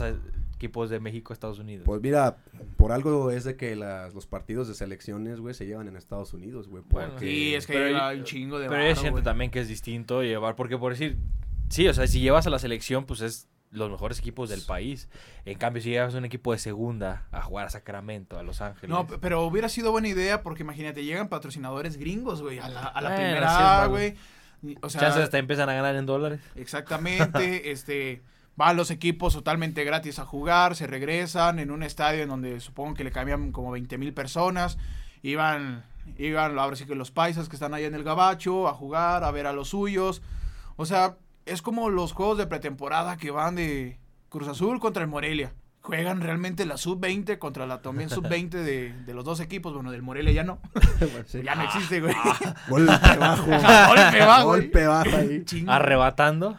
equipos 0.62 0.90
de 0.90 1.01
México 1.01 1.33
a 1.33 1.35
Estados 1.35 1.59
Unidos. 1.59 1.85
Pues 1.85 2.01
mira, 2.01 2.37
por 2.77 2.92
algo 2.92 3.31
es 3.31 3.44
de 3.44 3.57
que 3.57 3.75
las- 3.75 4.14
los 4.14 4.27
partidos 4.27 4.68
de 4.68 4.75
selecciones, 4.75 5.40
güey, 5.40 5.55
se 5.55 5.66
llevan 5.66 5.88
en 5.88 5.96
Estados 5.96 6.33
Unidos, 6.35 6.68
güey. 6.68 6.85
Bueno, 6.88 7.11
porque- 7.12 7.27
Sí, 7.27 7.55
es 7.55 7.66
que 7.66 7.72
Pero 7.72 7.87
lleva 7.88 8.11
un 8.12 8.25
chingo 8.25 8.59
de 8.59 8.68
Pero 8.68 8.88
yo 8.88 8.94
siento 8.94 9.12
güey. 9.12 9.25
también 9.25 9.51
que 9.51 9.61
es 9.61 9.68
distinto 9.68 10.22
llevar, 10.22 10.55
porque 10.57 10.79
por 10.79 10.92
decir, 10.92 11.16
sí, 11.68 11.88
o 11.88 11.94
sea, 11.94 12.07
si 12.07 12.20
llevas 12.20 12.46
a 12.46 12.51
la 12.51 12.59
selección, 12.59 13.05
pues 13.07 13.20
es 13.22 13.48
los 13.70 13.90
mejores 13.90 14.18
equipos 14.18 14.51
del 14.51 14.61
país. 14.61 15.09
En 15.46 15.57
cambio, 15.57 15.83
si 15.83 15.88
llevas 15.90 16.12
un 16.14 16.27
equipo 16.27 16.53
de 16.53 16.59
segunda 16.59 17.27
a 17.33 17.40
jugar 17.40 17.66
a 17.66 17.70
Sacramento, 17.70 18.38
a 18.38 18.42
Los 18.42 18.61
Ángeles. 18.61 18.90
No, 18.90 19.07
pero 19.07 19.42
hubiera 19.46 19.68
sido 19.70 19.90
buena 19.92 20.09
idea 20.09 20.42
porque 20.42 20.62
imagínate, 20.62 21.03
llegan 21.05 21.29
patrocinadores 21.31 21.96
gringos, 21.96 22.42
güey, 22.42 22.59
a 22.59 22.68
la, 22.68 22.83
a 22.83 23.01
la 23.01 23.09
Bueno, 23.09 23.25
es 23.25 23.31
primera 23.31 23.83
A, 23.83 23.87
güey. 23.87 24.14
O 24.83 24.90
sea, 24.90 25.01
Chances 25.01 25.22
hasta 25.25 25.38
empiezan 25.38 25.68
a 25.70 25.75
ganar 25.75 25.96
en 25.96 26.05
dólares. 26.07 26.40
exactamente, 26.55 27.70
este, 27.72 28.20
van 28.56 28.76
los 28.76 28.90
equipos 28.90 29.32
totalmente 29.32 29.84
gratis 29.84 30.18
a 30.18 30.26
jugar, 30.26 30.76
se 30.76 30.86
regresan 30.86 31.58
en 31.58 31.70
un 31.70 31.82
estadio 31.82 32.22
en 32.22 32.28
donde 32.28 32.60
supongo 32.60 32.94
que 32.94 33.04
le 33.04 33.12
cambian 33.12 33.52
como 33.52 33.70
20 33.70 33.98
mil 33.98 34.12
personas, 34.12 34.78
iban, 35.22 35.84
iban, 36.18 36.58
ahora 36.58 36.76
sí 36.76 36.84
que 36.84 36.94
los 36.94 37.10
paisas 37.10 37.48
que 37.48 37.56
están 37.56 37.74
allá 37.74 37.86
en 37.86 37.94
el 37.94 38.04
gabacho 38.04 38.68
a 38.68 38.74
jugar, 38.74 39.24
a 39.24 39.30
ver 39.30 39.46
a 39.46 39.52
los 39.52 39.68
suyos, 39.68 40.22
o 40.76 40.86
sea, 40.86 41.16
es 41.46 41.62
como 41.62 41.90
los 41.90 42.12
juegos 42.12 42.38
de 42.38 42.46
pretemporada 42.46 43.16
que 43.16 43.30
van 43.30 43.56
de 43.56 43.98
Cruz 44.28 44.48
Azul 44.48 44.80
contra 44.80 45.02
el 45.02 45.08
Morelia. 45.08 45.52
Juegan 45.82 46.20
realmente 46.20 46.64
la 46.64 46.76
sub-20 46.76 47.38
contra 47.38 47.66
la 47.66 47.82
también 47.82 48.08
sub-20 48.10 48.50
de, 48.50 48.92
de 48.92 49.14
los 49.14 49.24
dos 49.24 49.40
equipos. 49.40 49.74
Bueno, 49.74 49.90
del 49.90 50.02
Morelia 50.02 50.32
ya 50.32 50.44
no. 50.44 50.60
Sí. 51.26 51.42
Ya 51.42 51.56
no 51.56 51.64
existe, 51.64 52.00
güey. 52.00 52.14
Golpe 52.68 53.16
bajo. 53.18 53.46
Golpe 53.46 54.20
bajo, 54.20 54.46
güey. 54.46 54.60
Golpe 54.60 54.86
bajo 54.86 55.16
ahí. 55.16 55.44
Arrebatando. 55.66 56.56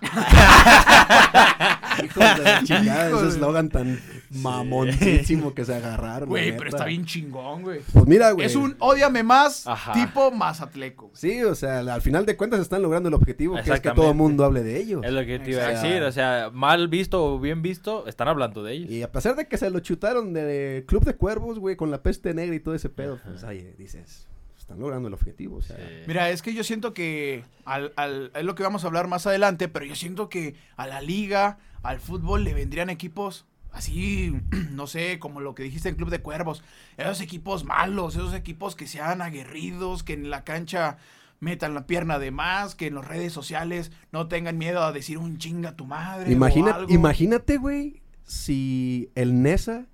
Hijos 2.03 2.37
de 2.37 2.43
la 2.43 2.63
chingada, 2.63 3.09
ese 3.09 3.27
eslogan 3.27 3.69
tan 3.69 3.99
mamoncísimo 4.31 5.53
que 5.53 5.65
se 5.65 5.75
agarraron. 5.75 6.29
Güey, 6.29 6.55
pero 6.57 6.69
está 6.69 6.85
bien 6.85 7.05
chingón, 7.05 7.61
güey. 7.63 7.81
Pues 7.91 8.05
mira, 8.07 8.31
güey. 8.31 8.45
Es 8.47 8.55
un 8.55 8.75
ódiame 8.79 9.23
más 9.23 9.67
Ajá. 9.67 9.93
tipo 9.93 10.31
Mazatleco. 10.31 11.11
Sí, 11.13 11.43
o 11.43 11.55
sea, 11.55 11.79
al 11.79 12.01
final 12.01 12.25
de 12.25 12.37
cuentas 12.37 12.59
están 12.59 12.81
logrando 12.81 13.09
el 13.09 13.15
objetivo, 13.15 13.55
que 13.63 13.71
es 13.71 13.81
que 13.81 13.91
todo 13.91 14.09
el 14.11 14.15
mundo 14.17 14.43
hable 14.45 14.63
de 14.63 14.77
ellos. 14.79 15.01
Es 15.03 15.11
lo 15.11 15.25
que 15.25 15.39
te 15.39 15.51
iba 15.51 15.63
a 15.63 15.69
decir. 15.69 16.01
O 16.03 16.11
sea, 16.11 16.49
mal 16.53 16.87
visto 16.87 17.23
o 17.23 17.39
bien 17.39 17.61
visto, 17.61 18.07
están 18.07 18.27
hablando 18.27 18.63
de 18.63 18.73
ellos. 18.73 18.89
Y 18.91 19.03
a 19.03 19.11
pesar 19.11 19.35
de 19.35 19.47
que 19.47 19.57
se 19.57 19.69
lo 19.69 19.79
chutaron 19.79 20.33
de 20.33 20.83
Club 20.87 21.03
de 21.05 21.15
Cuervos, 21.15 21.59
güey, 21.59 21.75
con 21.75 21.91
la 21.91 22.01
peste 22.01 22.33
negra 22.33 22.55
y 22.55 22.59
todo 22.59 22.75
ese 22.75 22.89
pedo, 22.89 23.19
pues, 23.25 23.43
oye, 23.43 23.73
dices, 23.77 24.27
están 24.57 24.79
logrando 24.79 25.07
el 25.07 25.13
objetivo, 25.13 25.57
o 25.57 25.61
sea. 25.61 25.75
Sí. 25.77 25.83
Mira, 26.07 26.29
es 26.29 26.41
que 26.41 26.53
yo 26.53 26.63
siento 26.63 26.93
que 26.93 27.43
al, 27.65 27.93
al- 27.95 28.31
es 28.35 28.43
lo 28.43 28.55
que 28.55 28.63
vamos 28.63 28.83
a 28.83 28.87
hablar 28.87 29.07
más 29.07 29.27
adelante, 29.27 29.67
pero 29.67 29.85
yo 29.85 29.95
siento 29.95 30.29
que 30.29 30.55
a 30.77 30.87
la 30.87 31.01
liga, 31.01 31.57
al 31.83 31.99
fútbol 31.99 32.43
le 32.43 32.53
vendrían 32.53 32.89
equipos 32.89 33.45
así, 33.71 34.33
no 34.71 34.87
sé, 34.87 35.19
como 35.19 35.39
lo 35.41 35.53
que 35.55 35.63
dijiste 35.63 35.89
en 35.89 35.95
Club 35.95 36.09
de 36.09 36.19
Cuervos, 36.21 36.63
esos 36.97 37.21
equipos 37.21 37.63
malos, 37.65 38.15
esos 38.15 38.33
equipos 38.33 38.75
que 38.75 38.87
sean 38.87 39.21
aguerridos, 39.21 40.03
que 40.03 40.13
en 40.13 40.29
la 40.29 40.43
cancha 40.43 40.97
metan 41.39 41.73
la 41.73 41.85
pierna 41.85 42.19
de 42.19 42.31
más, 42.31 42.73
que 42.75 42.87
en 42.87 42.95
las 42.95 43.05
redes 43.07 43.33
sociales 43.33 43.91
no 44.11 44.27
tengan 44.27 44.57
miedo 44.57 44.81
a 44.83 44.91
decir 44.93 45.17
un 45.17 45.37
chinga 45.37 45.69
a 45.69 45.75
tu 45.75 45.85
madre. 45.85 46.31
Imagina- 46.31 46.71
o 46.71 46.75
algo. 46.75 46.93
imagínate, 46.93 47.57
güey, 47.57 48.01
si 48.23 49.09
el 49.15 49.41
Nesa 49.41 49.87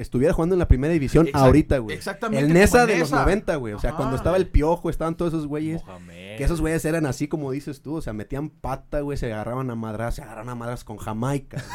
estuviera 0.00 0.32
jugando 0.32 0.54
en 0.54 0.58
la 0.58 0.68
primera 0.68 0.92
división 0.92 1.26
Exact- 1.26 1.36
ahorita, 1.40 1.78
güey. 1.78 1.96
exactamente 1.96 2.44
El 2.46 2.52
Nesa 2.52 2.86
de 2.86 2.98
los 2.98 3.10
Nesa. 3.10 3.22
90, 3.22 3.56
güey. 3.56 3.74
O 3.74 3.78
sea, 3.78 3.90
Ajá. 3.90 3.96
cuando 3.98 4.16
estaba 4.16 4.36
el 4.36 4.46
Piojo, 4.46 4.90
estaban 4.90 5.16
todos 5.16 5.32
esos 5.34 5.46
güeyes. 5.46 5.82
Mohamed. 5.84 6.36
Que 6.38 6.44
esos 6.44 6.60
güeyes 6.60 6.84
eran 6.84 7.06
así 7.06 7.28
como 7.28 7.50
dices 7.50 7.82
tú, 7.82 7.96
o 7.96 8.00
sea, 8.02 8.12
metían 8.12 8.48
pata, 8.50 9.00
güey, 9.00 9.18
se 9.18 9.32
agarraron 9.32 9.70
a 9.70 9.74
madras, 9.74 10.14
se 10.14 10.22
agarraron 10.22 10.48
a 10.48 10.54
madras 10.54 10.84
con 10.84 10.96
Jamaica. 10.96 11.62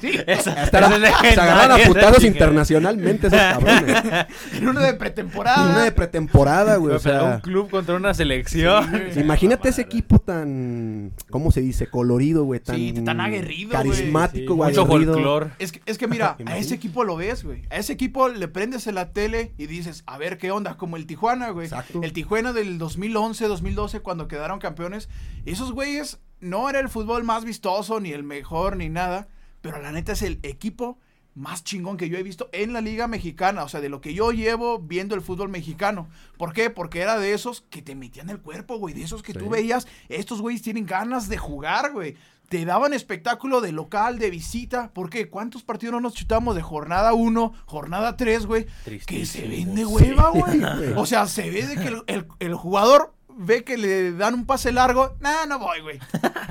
Sí, 0.00 0.10
esa- 0.26 0.64
es 0.64 0.70
se 0.70 1.40
agarraron 1.40 1.80
a 1.80 1.84
putados 1.86 2.22
internacionalmente 2.24 3.28
esos 3.28 3.38
cabrones. 3.38 3.96
En 4.56 4.68
una 4.68 4.80
de 4.82 4.94
pretemporada. 4.94 5.70
una 5.70 5.84
de 5.84 5.92
pretemporada, 5.92 6.76
güey, 6.76 6.94
o 6.94 6.98
sea. 6.98 7.22
un 7.36 7.40
club 7.40 7.70
contra 7.70 7.94
una 7.96 8.12
selección. 8.14 8.84
Sí. 9.12 9.20
Imagínate 9.20 9.68
ese 9.70 9.82
equipo 9.82 10.18
tan, 10.18 11.12
¿cómo 11.30 11.50
se 11.50 11.60
dice? 11.60 11.86
Colorido, 11.88 12.44
güey, 12.44 12.60
tan, 12.60 12.76
Sí, 12.76 12.92
tan 13.04 13.20
aguerrido, 13.20 13.70
güey. 13.70 13.82
carismático, 13.90 14.52
Sí, 14.52 14.56
güey. 14.56 14.70
Mucho 14.70 14.86
folclor. 14.86 15.50
Es 15.58 15.72
que, 15.72 15.80
es 15.86 15.98
que 15.98 16.06
mira, 16.06 16.36
a 16.46 16.58
ese 16.58 16.74
equipo 16.74 17.04
lo 17.04 17.16
güey. 17.44 17.62
A 17.70 17.76
ese 17.76 17.92
equipo 17.92 18.28
le 18.28 18.48
prendes 18.48 18.86
en 18.86 18.94
la 18.94 19.12
tele 19.12 19.52
y 19.58 19.66
dices, 19.66 20.02
a 20.06 20.18
ver 20.18 20.38
qué 20.38 20.50
onda, 20.50 20.76
como 20.76 20.96
el 20.96 21.06
Tijuana, 21.06 21.50
güey. 21.50 21.66
Exacto. 21.66 22.00
El 22.02 22.12
Tijuana 22.12 22.52
del 22.52 22.78
2011, 22.78 23.46
2012, 23.48 24.00
cuando 24.00 24.28
quedaron 24.28 24.58
campeones. 24.58 25.08
Esos 25.44 25.72
güeyes 25.72 26.20
no 26.40 26.68
era 26.68 26.80
el 26.80 26.88
fútbol 26.88 27.24
más 27.24 27.44
vistoso, 27.44 28.00
ni 28.00 28.12
el 28.12 28.22
mejor, 28.22 28.76
ni 28.76 28.88
nada. 28.88 29.28
Pero 29.60 29.80
la 29.80 29.92
neta 29.92 30.12
es 30.12 30.22
el 30.22 30.38
equipo 30.42 30.98
más 31.36 31.62
chingón 31.62 31.96
que 31.96 32.08
yo 32.08 32.18
he 32.18 32.22
visto 32.24 32.48
en 32.52 32.72
la 32.72 32.80
liga 32.80 33.06
mexicana. 33.06 33.62
O 33.62 33.68
sea, 33.68 33.80
de 33.80 33.88
lo 33.88 34.00
que 34.00 34.12
yo 34.14 34.32
llevo 34.32 34.80
viendo 34.80 35.14
el 35.14 35.20
fútbol 35.20 35.48
mexicano. 35.50 36.08
¿Por 36.36 36.52
qué? 36.52 36.70
Porque 36.70 37.00
era 37.00 37.18
de 37.18 37.32
esos 37.34 37.60
que 37.70 37.82
te 37.82 37.94
metían 37.94 38.28
el 38.30 38.40
cuerpo, 38.40 38.78
güey. 38.78 38.94
De 38.94 39.02
esos 39.04 39.22
que 39.22 39.32
Sí. 39.32 39.38
tú 39.38 39.48
veías, 39.50 39.86
estos 40.08 40.40
güeyes 40.40 40.62
tienen 40.62 40.86
ganas 40.86 41.28
de 41.28 41.38
jugar, 41.38 41.92
güey. 41.92 42.16
Te 42.48 42.64
daban 42.64 42.92
espectáculo 42.92 43.60
de 43.60 43.72
local, 43.72 44.20
de 44.20 44.30
visita. 44.30 44.92
¿Por 44.92 45.10
qué? 45.10 45.28
¿Cuántos 45.28 45.64
partidos 45.64 45.92
no 45.94 46.00
nos 46.00 46.14
chutamos 46.14 46.54
de 46.54 46.62
jornada 46.62 47.12
1, 47.12 47.52
jornada 47.66 48.16
3, 48.16 48.46
güey? 48.46 48.66
Que 49.04 49.26
se 49.26 49.48
vende 49.48 49.84
hueva, 49.84 50.30
güey. 50.34 50.62
o 50.96 51.04
sea, 51.06 51.26
se 51.26 51.50
ve 51.50 51.66
de 51.66 51.74
que 51.74 51.88
el, 51.88 52.02
el- 52.06 52.26
el 52.38 52.54
jugador 52.54 53.15
ve 53.38 53.64
que 53.64 53.76
le 53.76 54.12
dan 54.12 54.34
un 54.34 54.46
pase 54.46 54.72
largo. 54.72 55.16
Nah, 55.20 55.46
no 55.46 55.58
voy, 55.58 55.80
güey. 55.80 55.98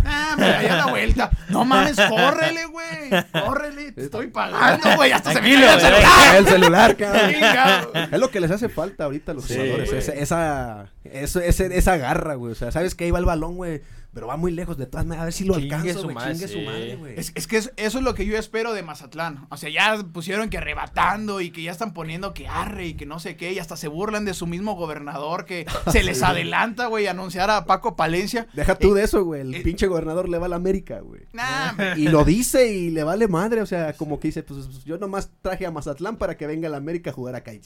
Nah, 0.04 0.36
me 0.38 0.48
daría 0.48 0.76
la 0.78 0.86
vuelta. 0.88 1.30
No 1.50 1.66
mames, 1.66 1.96
córrele, 1.96 2.66
güey. 2.66 3.10
Córrele, 3.32 3.92
te 3.92 4.04
estoy 4.06 4.28
pagando, 4.28 4.96
güey. 4.96 5.12
Hasta 5.12 5.34
se 5.34 5.42
me 5.42 5.54
cae 5.54 5.74
el 5.76 5.82
celular. 5.82 6.36
El 6.38 6.48
celular, 6.48 6.96
cabrón. 6.98 8.10
Es 8.12 8.20
lo 8.20 8.30
que 8.30 8.40
les 8.40 8.52
hace 8.52 8.70
falta 8.70 9.06
ahorita 9.06 9.32
a 9.32 9.36
los 9.36 9.46
Sí, 9.46 9.56
jugadores. 9.56 9.92
Esa, 9.92 10.12
esa, 10.14 10.86
eso- 11.04 11.40
ese- 11.42 11.78
esa 11.78 11.98
garra, 11.98 12.36
güey. 12.36 12.52
O 12.52 12.56
sea, 12.56 12.72
sabes 12.72 12.96
que 12.96 13.06
ahí 13.06 13.12
va 13.12 13.20
el 13.20 13.26
balón, 13.26 13.56
güey. 13.56 13.82
Pero 14.16 14.28
va 14.28 14.38
muy 14.38 14.52
lejos 14.54 14.78
de 14.78 14.86
todas 14.88 15.06
maneras. 15.06 15.22
A 15.22 15.26
ver 15.26 15.34
si 15.34 15.44
lo 15.44 15.56
Chingue 15.60 15.76
alcanza, 15.76 16.00
su 16.00 16.04
güey. 16.06 16.16
madre, 16.16 16.34
Chingue 16.34 16.48
su 16.48 16.54
sí. 16.60 16.66
madre, 16.66 16.96
güey. 16.96 17.20
Es, 17.20 17.32
es 17.36 17.46
que 17.48 17.58
es- 17.58 17.74
eso 17.76 17.98
es 17.98 18.04
lo 18.04 18.16
que 18.16 18.26
yo 18.26 18.38
espero 18.38 18.74
de 18.74 18.82
Mazatlán. 18.82 19.46
O 19.52 19.58
sea, 19.58 19.70
ya 19.70 20.02
pusieron 20.12 20.50
que 20.50 20.58
arrebatando 20.58 21.42
y 21.42 21.52
que 21.52 21.62
ya 21.62 21.72
están 21.72 21.94
poniendo 21.94 22.34
que 22.34 22.48
arre 22.48 22.88
y 22.88 22.94
que 22.96 23.06
no 23.06 23.20
sé 23.20 23.36
qué. 23.36 23.52
Y 23.52 23.60
hasta 23.60 23.76
se 23.76 23.90
burlan 23.90 24.24
de 24.26 24.34
su 24.34 24.48
mismo 24.48 24.76
gobernador 24.76 25.44
que 25.46 25.66
se 25.92 26.02
les 26.02 26.24
adelanta, 26.24 26.88
güey, 26.88 27.08
a 27.08 27.12
anunciar 27.12 27.50
a 27.52 27.66
Paco 27.66 27.96
Palencia. 27.98 28.48
Deja 28.54 28.76
tú 28.76 28.96
Eh, 28.96 29.00
de 29.00 29.04
eso, 29.04 29.24
güey. 29.26 29.42
El 29.42 29.54
eh, 29.54 29.62
pinche 29.62 29.86
gobernador 29.88 30.30
le 30.30 30.38
va 30.40 30.46
a 30.46 30.50
la 30.50 30.56
América, 30.56 31.02
güey. 31.02 31.24
Nah. 31.34 31.96
Y 31.98 32.08
lo 32.08 32.24
dice 32.24 32.72
y 32.72 32.92
le 32.92 33.04
vale 33.04 33.28
madre. 33.28 33.62
O 33.62 33.66
sea, 33.66 33.92
como 33.94 34.20
que 34.22 34.30
dice, 34.30 34.44
pues 34.44 34.86
yo 34.86 34.98
nomás 34.98 35.30
traje 35.42 35.66
a 35.66 35.72
Mazatlán 35.72 36.16
para 36.16 36.38
que 36.38 36.48
venga 36.48 36.70
la 36.70 36.78
América 36.78 37.10
a 37.10 37.14
jugar 37.14 37.36
acá. 37.36 37.54
Y 37.54 37.60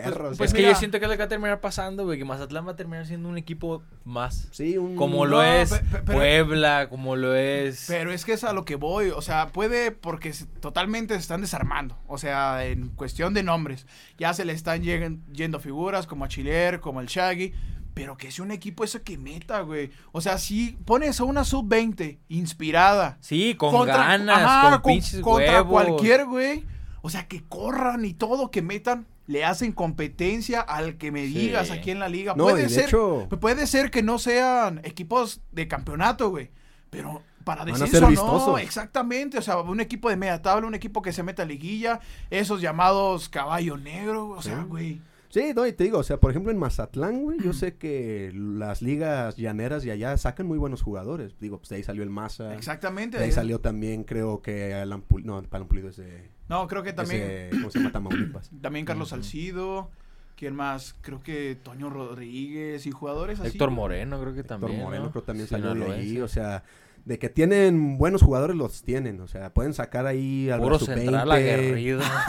dices, 0.00 0.12
perro. 0.12 0.26
o 0.26 0.30
sea, 0.30 0.38
Pues 0.38 0.52
que 0.52 0.58
mira. 0.60 0.72
yo 0.72 0.78
siento 0.78 0.98
que 0.98 1.04
es 1.04 1.08
lo 1.10 1.14
que 1.16 1.18
va 1.20 1.24
a 1.26 1.28
terminar 1.28 1.60
pasando, 1.60 2.04
güey. 2.04 2.18
Que 2.18 2.24
Mazatlán 2.24 2.66
va 2.66 2.72
a 2.72 2.76
terminar 2.76 3.06
siendo 3.06 3.28
un 3.28 3.36
equipo 3.38 3.82
más. 4.04 4.48
sí, 4.52 4.78
un... 4.78 4.96
Como 4.96 5.18
No, 5.26 5.30
lo 5.32 5.42
es 5.42 5.70
pe- 5.70 5.78
pe- 5.80 5.98
pero- 6.06 6.18
Puebla, 6.18 6.88
como 6.88 7.16
lo 7.16 7.34
es. 7.34 7.84
Pero 7.88 8.10
es 8.12 8.24
que 8.24 8.32
es 8.32 8.44
a 8.44 8.52
lo 8.52 8.64
que 8.64 8.76
voy, 8.76 9.10
o 9.10 9.20
sea, 9.22 9.48
puede 9.48 9.90
porque 9.92 10.32
totalmente 10.60 11.14
se 11.14 11.20
están 11.20 11.40
desarmando, 11.40 11.98
o 12.06 12.18
sea, 12.18 12.64
en 12.66 12.88
cuestión 12.90 13.34
de 13.34 13.42
nombres. 13.42 13.86
Ya 14.18 14.32
se 14.34 14.44
le 14.44 14.52
están 14.52 14.82
lleguen- 14.82 15.22
yendo 15.32 15.60
figuras 15.60 16.06
como 16.06 16.24
a 16.24 16.28
Chiler, 16.28 16.80
como 16.80 17.00
el 17.00 17.06
Shaggy, 17.06 17.52
pero 17.94 18.16
que 18.16 18.30
sea 18.30 18.42
un 18.44 18.50
equipo 18.52 18.84
eso 18.84 19.02
que 19.02 19.18
meta, 19.18 19.60
güey. 19.60 19.90
O 20.12 20.22
sea, 20.22 20.38
si 20.38 20.78
pones 20.86 21.20
a 21.20 21.24
una 21.24 21.44
sub-20 21.44 22.18
inspirada 22.28 23.18
Sí, 23.20 23.54
con 23.54 23.70
contra- 23.70 23.96
ganas, 23.98 24.38
ajá, 24.38 24.80
con 24.80 24.92
pinches 24.94 25.20
contra 25.20 25.62
huevos. 25.62 25.70
cualquier 25.84 26.24
güey, 26.26 26.64
o 27.02 27.10
sea, 27.10 27.28
que 27.28 27.44
corran 27.48 28.04
y 28.06 28.14
todo, 28.14 28.50
que 28.50 28.62
metan, 28.62 29.06
le 29.26 29.44
hacen 29.44 29.72
competencia 29.72 30.60
al 30.60 30.96
que 30.98 31.12
me 31.12 31.26
Sí. 31.26 31.34
digas 31.34 31.70
aquí 31.70 31.90
en 31.90 31.98
la 32.00 32.08
liga. 32.08 32.34
No, 32.36 32.44
puede 32.44 32.60
y 32.60 32.62
de 32.64 32.68
ser 32.70 32.84
hecho- 32.86 33.28
puede 33.40 33.66
ser 33.66 33.90
que 33.90 34.02
no 34.02 34.18
sean 34.18 34.80
equipos 34.84 35.40
de 35.52 35.68
campeonato, 35.68 36.30
güey. 36.30 36.50
Pero 36.90 37.22
para 37.44 37.64
descenso 37.64 38.10
no, 38.10 38.58
exactamente. 38.58 39.38
O 39.38 39.42
sea, 39.42 39.58
un 39.60 39.80
equipo 39.80 40.10
de 40.10 40.16
media 40.16 40.42
tabla, 40.42 40.66
un 40.66 40.74
equipo 40.74 41.00
que 41.02 41.12
se 41.12 41.22
meta 41.22 41.42
a 41.42 41.46
liguilla, 41.46 42.00
esos 42.30 42.60
llamados 42.60 43.28
caballo 43.28 43.76
negro, 43.76 44.28
o 44.28 44.42
sea, 44.42 44.58
Sí. 44.60 44.64
güey. 44.68 45.00
Sí, 45.30 45.52
no, 45.56 45.66
y 45.66 45.72
te 45.72 45.84
digo, 45.84 45.96
o 45.96 46.02
sea, 46.02 46.18
por 46.20 46.30
ejemplo 46.30 46.52
en 46.52 46.58
Mazatlán, 46.58 47.22
güey, 47.22 47.38
yo 47.42 47.54
sé 47.54 47.76
que 47.78 48.30
las 48.34 48.82
ligas 48.82 49.36
llaneras 49.38 49.82
de 49.82 49.90
allá 49.92 50.14
sacan 50.18 50.46
muy 50.46 50.58
buenos 50.58 50.82
jugadores. 50.82 51.34
Digo, 51.40 51.56
pues 51.56 51.70
de 51.70 51.76
ahí 51.76 51.82
salió 51.82 52.02
el 52.02 52.10
Maza. 52.10 52.54
Exactamente. 52.54 53.16
De 53.16 53.24
ahí 53.24 53.32
salió 53.32 53.58
también, 53.58 54.04
creo 54.04 54.42
que 54.42 54.74
Alan 54.74 55.00
Pulido. 55.00 55.40
No, 55.40 55.46
Alan 55.50 55.66
Pulido 55.68 55.88
es 55.88 55.96
de... 55.96 56.28
No, 56.52 56.66
creo 56.68 56.82
que 56.82 56.92
también. 56.92 57.48
¿Cómo 57.50 57.70
se 57.70 57.78
llama? 57.78 57.92
Tamaulipas. 57.92 58.50
También 58.60 58.84
Carlos. 58.84 59.08
Salcido. 59.08 59.90
¿Quién 60.36 60.54
más? 60.54 60.94
Creo 61.02 61.22
que 61.22 61.56
Toño 61.62 61.88
Rodríguez 61.88 62.84
y 62.86 62.90
jugadores 62.90 63.40
así. 63.40 63.48
Héctor. 63.50 63.70
Moreno 63.70 64.20
creo 64.20 64.34
que 64.34 64.40
Héctor 64.40 64.60
también. 64.60 64.82
Moreno 64.82 65.04
¿no? 65.04 65.10
creo 65.12 65.22
también 65.22 65.48
salió 65.48 65.68
de 65.68 65.74
Sinaloense. 65.74 66.10
ahí, 66.10 66.20
o 66.20 66.28
sea, 66.28 66.62
de 67.04 67.18
que 67.18 67.28
tienen 67.28 67.96
buenos 67.96 68.22
jugadores 68.22 68.54
los 68.56 68.82
tienen, 68.82 69.20
o 69.20 69.28
sea, 69.28 69.54
pueden 69.54 69.72
sacar 69.72 70.04
ahí 70.06 70.50
al 70.50 70.60
Puro 70.60 70.78
sub-20. 70.78 70.94
central 70.98 71.30
aguerrido. 71.32 72.00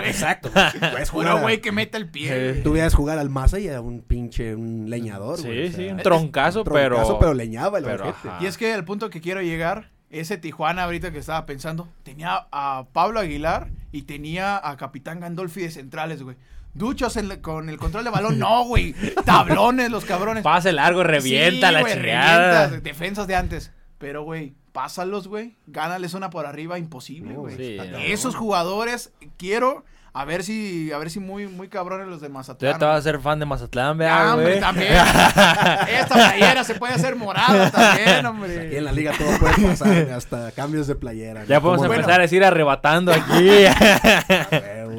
Exacto, 0.00 0.48
exacto. 0.48 0.50
Puro 0.92 1.06
jugar 1.10 1.36
a- 1.36 1.40
güey 1.42 1.60
que 1.60 1.72
mete 1.72 1.96
el 1.98 2.08
pie. 2.10 2.28
Sí. 2.28 2.50
güey. 2.52 2.62
Tú 2.62 2.72
veías 2.72 2.94
jugar 2.94 3.18
al 3.18 3.30
Maza 3.30 3.58
y 3.60 3.68
era 3.68 3.80
un 3.80 4.00
pinche, 4.02 4.54
un 4.56 4.88
leñador, 4.90 5.38
Sí, 5.38 5.48
o 5.48 5.52
sí, 5.68 5.72
sea, 5.72 5.92
un 5.94 6.00
troncazo, 6.00 6.64
pero- 6.64 6.96
troncazo, 6.96 7.18
pero 7.18 7.34
leñaba 7.34 7.78
el 7.78 7.84
pero. 7.84 8.14
Y 8.40 8.46
es 8.46 8.56
que 8.58 8.72
el 8.74 8.84
punto 8.84 9.08
que 9.10 9.20
quiero 9.20 9.40
llegar, 9.42 9.90
ese 10.12 10.36
Tijuana 10.38 10.84
ahorita 10.84 11.10
que 11.10 11.18
estaba 11.18 11.44
pensando, 11.46 11.88
tenía 12.04 12.46
a 12.52 12.84
Pablo 12.92 13.18
Aguilar 13.18 13.70
y 13.90 14.02
tenía 14.02 14.60
a 14.62 14.76
Capitán 14.76 15.18
Gandolfi 15.20 15.62
de 15.62 15.70
centrales, 15.70 16.22
güey. 16.22 16.36
Duchos 16.74 17.16
en 17.16 17.28
la- 17.28 17.42
con 17.42 17.68
el 17.68 17.76
control 17.78 18.04
de 18.04 18.10
balón, 18.10 18.38
no, 18.38 18.64
güey. 18.64 18.94
Tablones 19.26 19.90
los 19.90 20.04
cabrones. 20.04 20.42
Pase 20.44 20.72
largo, 20.72 21.02
revienta 21.02 21.68
Sí, 21.68 21.72
la 21.74 21.80
güey, 21.80 21.94
revientas, 21.94 22.82
defensas 22.82 23.26
de 23.26 23.34
antes. 23.36 23.72
Pero, 23.98 24.22
güey, 24.22 24.54
pásalos, 24.72 25.28
güey. 25.28 25.56
Gánales 25.66 26.14
una 26.14 26.30
por 26.30 26.46
arriba, 26.46 26.78
imposible, 26.78 27.34
No, 27.34 27.40
güey. 27.40 27.56
Sí, 27.56 27.76
no. 27.90 27.98
Esos 27.98 28.34
jugadores, 28.36 29.12
quiero 29.36 29.84
a 30.14 30.24
ver 30.26 30.44
si, 30.44 30.92
a 30.92 30.98
ver 30.98 31.10
si 31.10 31.20
muy, 31.20 31.48
muy 31.48 31.68
cabrones 31.68 32.06
los 32.06 32.20
de 32.20 32.28
Tú 32.28 32.34
Mazatlán. 32.34 32.72
ya 32.72 32.78
te 32.78 32.84
vas 32.84 32.94
a 32.96 32.98
hacer 32.98 33.18
fan 33.20 33.38
de 33.38 33.46
Mazatlán, 33.46 33.96
vea, 33.96 34.32
hombre, 34.34 34.48
güey. 34.48 34.60
también. 34.60 34.92
Esta 35.88 36.14
playera 36.14 36.64
se 36.64 36.74
puede 36.74 36.92
hacer 36.92 37.16
morada 37.16 37.70
también, 37.70 38.26
hombre. 38.26 38.66
Aquí 38.66 38.76
en 38.76 38.84
la 38.84 38.92
liga 38.92 39.12
todo 39.16 39.38
puede 39.38 39.68
pasar, 39.68 40.10
hasta 40.10 40.52
cambios 40.52 40.86
de 40.86 40.96
playera. 40.96 41.44
Ya 41.44 41.56
¿no? 41.56 41.62
podemos 41.62 41.86
empezar 41.86 42.20
a 42.20 42.22
decir 42.22 42.44
arrebatando 42.44 43.12
aquí. 43.14 43.48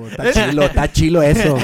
Está 0.10 0.32
chilo, 0.32 0.64
está 0.64 0.92
chilo 0.92 1.22
eso. 1.22 1.58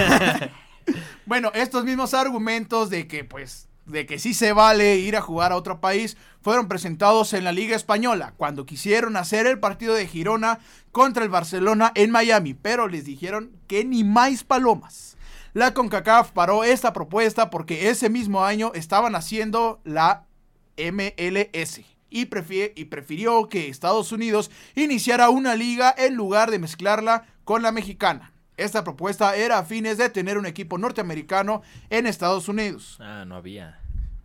Bueno, 1.26 1.52
estos 1.54 1.84
mismos 1.86 2.14
argumentos 2.14 2.90
de 2.90 3.08
que, 3.08 3.24
pues, 3.24 3.68
de 3.90 4.06
que 4.06 4.20
sí 4.20 4.34
se 4.34 4.54
vale 4.54 4.98
ir 4.98 5.18
a 5.18 5.22
jugar 5.22 5.52
a 5.52 5.56
otro 5.56 5.82
país, 5.82 6.18
fueron 6.42 6.68
presentados 6.68 7.34
en 7.34 7.44
la 7.44 7.52
Liga 7.52 7.76
Española, 7.76 8.34
cuando 8.38 8.66
quisieron 8.66 9.18
hacer 9.18 9.48
el 9.48 9.60
partido 9.60 9.94
de 9.94 10.08
Girona 10.08 10.60
contra 10.92 11.24
el 11.24 11.30
Barcelona 11.30 11.92
en 11.96 12.12
Miami, 12.12 12.54
pero 12.54 12.88
les 12.88 13.06
dijeron 13.06 13.52
que 13.68 13.84
ni 13.84 14.04
más 14.04 14.44
palomas. 14.44 15.18
La 15.54 15.74
CONCACAF 15.74 16.32
paró 16.32 16.64
esta 16.64 16.94
propuesta 16.94 17.50
porque 17.50 17.90
ese 17.90 18.10
mismo 18.10 18.46
año 18.46 18.72
estaban 18.76 19.16
haciendo 19.16 19.82
la 19.84 20.26
MLS 20.78 21.82
y, 22.10 22.26
prefirió 22.26 23.50
que 23.50 23.68
Estados 23.68 24.12
Unidos 24.12 24.52
iniciara 24.76 25.30
una 25.30 25.56
liga 25.56 25.94
en 25.98 26.16
lugar 26.16 26.52
de 26.52 26.60
mezclarla 26.60 27.26
con 27.44 27.62
la 27.62 27.72
mexicana. 27.72 28.32
Esta 28.60 28.84
propuesta 28.84 29.36
era 29.36 29.58
a 29.60 29.64
fines 29.64 29.98
de 29.98 30.10
tener 30.10 30.38
un 30.38 30.46
equipo 30.46 30.78
norteamericano 30.78 31.62
en 31.90 32.06
Estados 32.08 32.48
Unidos. 32.48 32.98
ah, 33.00 33.24
no 33.28 33.36
había. 33.36 33.80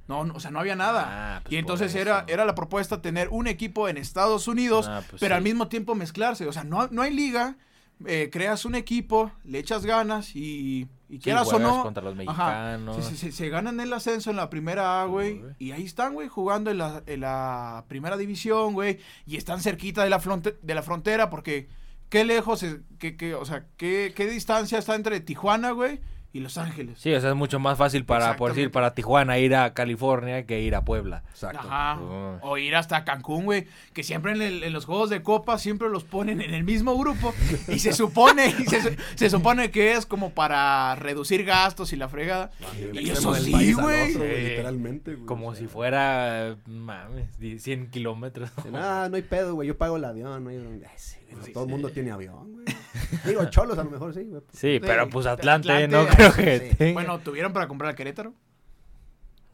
No, 0.07 0.25
no, 0.25 0.35
o 0.35 0.40
sea, 0.40 0.51
no 0.51 0.61
había 0.61 0.77
nada. 0.77 1.05
Ah, 1.37 1.40
pues 1.42 1.55
y 1.55 1.57
entonces 1.57 1.94
era, 1.94 2.25
era 2.29 2.44
la 2.44 2.55
propuesta 2.55 3.01
tener 3.01 3.29
un 3.31 3.47
equipo 3.47 3.88
en 3.88 3.97
Estados 3.97 4.49
Unidos, 4.49 4.87
Ah, 4.88 5.03
pues 5.09 5.18
pero 5.20 5.35
sí. 5.35 5.37
al 5.38 5.42
mismo 5.42 5.68
tiempo 5.68 5.94
mezclarse. 5.94 6.47
O 6.47 6.53
sea, 6.53 6.62
no, 6.62 6.88
no 6.88 7.01
hay 7.01 7.14
liga, 7.14 7.57
eh, 8.05 8.29
creas 8.31 8.66
un 8.66 8.75
equipo, 8.75 9.33
le 9.44 9.61
echas 9.61 9.87
ganas 9.87 10.37
y, 10.37 10.88
y 11.09 11.14
Sí, 11.14 11.18
quieras 11.20 11.49
o 11.51 11.59
no. 11.59 11.83
contra 11.83 12.03
los 12.03 12.14
mexicanos. 12.16 13.03
Se, 13.07 13.16
se- 13.16 13.33
se 13.33 13.49
ganan 13.49 13.81
el 13.81 13.90
ascenso 13.94 14.29
en 14.31 14.37
la 14.37 14.51
primera 14.51 15.01
A, 15.01 15.07
güey. 15.07 15.40
Y 15.59 15.70
ahí 15.73 15.85
están, 15.85 16.12
güey, 16.12 16.29
jugando 16.29 16.70
en 16.70 16.77
la, 16.79 17.03
en 17.07 17.20
la 17.20 17.85
primera 17.88 18.18
división, 18.18 18.75
güey. 18.75 18.99
Y 19.27 19.37
están 19.38 19.61
cerquita 19.61 20.05
de 20.05 20.11
la, 20.11 20.20
fronte- 20.20 20.59
de 20.61 20.75
la 20.75 20.83
frontera 20.83 21.31
porque 21.31 21.68
qué 22.14 22.24
lejos, 22.24 22.62
es- 22.62 22.77
qué, 23.00 23.16
qué- 23.16 23.35
o 23.35 23.44
sea, 23.44 23.66
qué, 23.77 24.12
qué 24.14 24.27
distancia 24.29 24.79
está 24.79 24.94
entre 24.94 25.18
Tijuana, 25.18 25.72
güey, 25.72 26.00
y 26.35 26.40
Los 26.40 26.59
Ángeles. 26.59 26.99
Sí, 26.99 27.14
o 27.14 27.20
sea, 27.20 27.31
es 27.31 27.37
mucho 27.37 27.59
más 27.61 27.79
fácil 27.79 28.05
para, 28.05 28.37
por 28.37 28.51
decir, 28.53 28.70
para 28.70 28.92
Tijuana 28.92 29.38
ir 29.38 29.55
a 29.55 29.73
California 29.73 30.44
que 30.44 30.61
ir 30.61 30.75
a 30.75 30.85
Puebla. 30.85 31.23
Exacto. 31.31 31.61
Ajá. 31.61 31.99
O 32.42 32.59
ir 32.59 32.75
hasta 32.75 33.05
Cancún, 33.05 33.44
güey. 33.44 33.66
Que 33.92 34.03
siempre 34.03 34.33
en, 34.33 34.42
el- 34.42 34.64
en 34.64 34.73
los 34.73 34.85
juegos 34.85 35.11
de 35.11 35.23
copa 35.23 35.59
siempre 35.59 35.88
los 35.88 36.03
ponen 36.05 36.40
en 36.40 36.53
el 36.53 36.64
mismo 36.64 36.99
grupo. 36.99 37.33
Y 37.68 37.79
se 37.79 37.92
supone, 37.92 38.49
y 38.59 38.64
se, 38.66 38.97
se 39.14 39.31
supone 39.31 39.70
que 39.70 39.92
es 39.92 40.07
como 40.07 40.31
para 40.31 40.97
reducir 40.97 41.44
gastos 41.44 41.92
y 41.92 41.97
la 41.97 42.09
fregada. 42.09 42.51
Del 42.81 43.01
Y 43.01 43.11
eso 43.11 43.33
del 43.33 43.44
sí, 43.44 43.73
güey. 43.75 44.11
otro. 44.16 44.25
Literalmente, 44.27 45.14
güey. 45.14 45.27
Como 45.27 45.49
o 45.49 45.55
sea. 45.55 45.61
si 45.62 45.68
fuera, 45.68 46.57
mames, 46.66 47.38
di- 47.38 47.61
100 47.61 47.90
kilómetros. 47.90 48.51
Ah, 48.75 49.07
no 49.09 49.14
hay 49.14 49.23
pedo, 49.23 49.55
güey. 49.55 49.68
Yo 49.68 49.79
pago 49.79 49.97
el 49.99 50.05
avión. 50.05 50.42
No 50.42 50.51
hay... 50.51 50.57
Ay, 50.57 50.81
sí, 50.97 51.16
güey, 51.31 51.47
no, 51.47 51.53
todo 51.53 51.64
el 51.64 51.70
mundo 51.70 51.90
tiene 51.90 52.11
avión, 52.11 52.53
güey. 52.55 52.64
Digo, 53.25 53.45
cholos 53.47 53.79
a 53.79 53.85
lo 53.85 53.90
mejor 53.90 54.14
sí, 54.14 54.25
güey. 54.25 54.43
Sí, 54.53 54.79
pero 54.81 55.09
pues 55.09 55.27
Atlante, 55.27 55.71
Atlante, 55.71 55.97
no 55.97 56.07
creo 56.07 56.33
sí. 56.33 56.43
que 56.43 56.75
tenga. 56.77 56.93
Bueno, 56.95 57.19
tuvieron 57.21 57.53
para 57.53 57.69
comprar 57.69 57.93
a 57.93 57.95
Querétaro. 57.95 58.35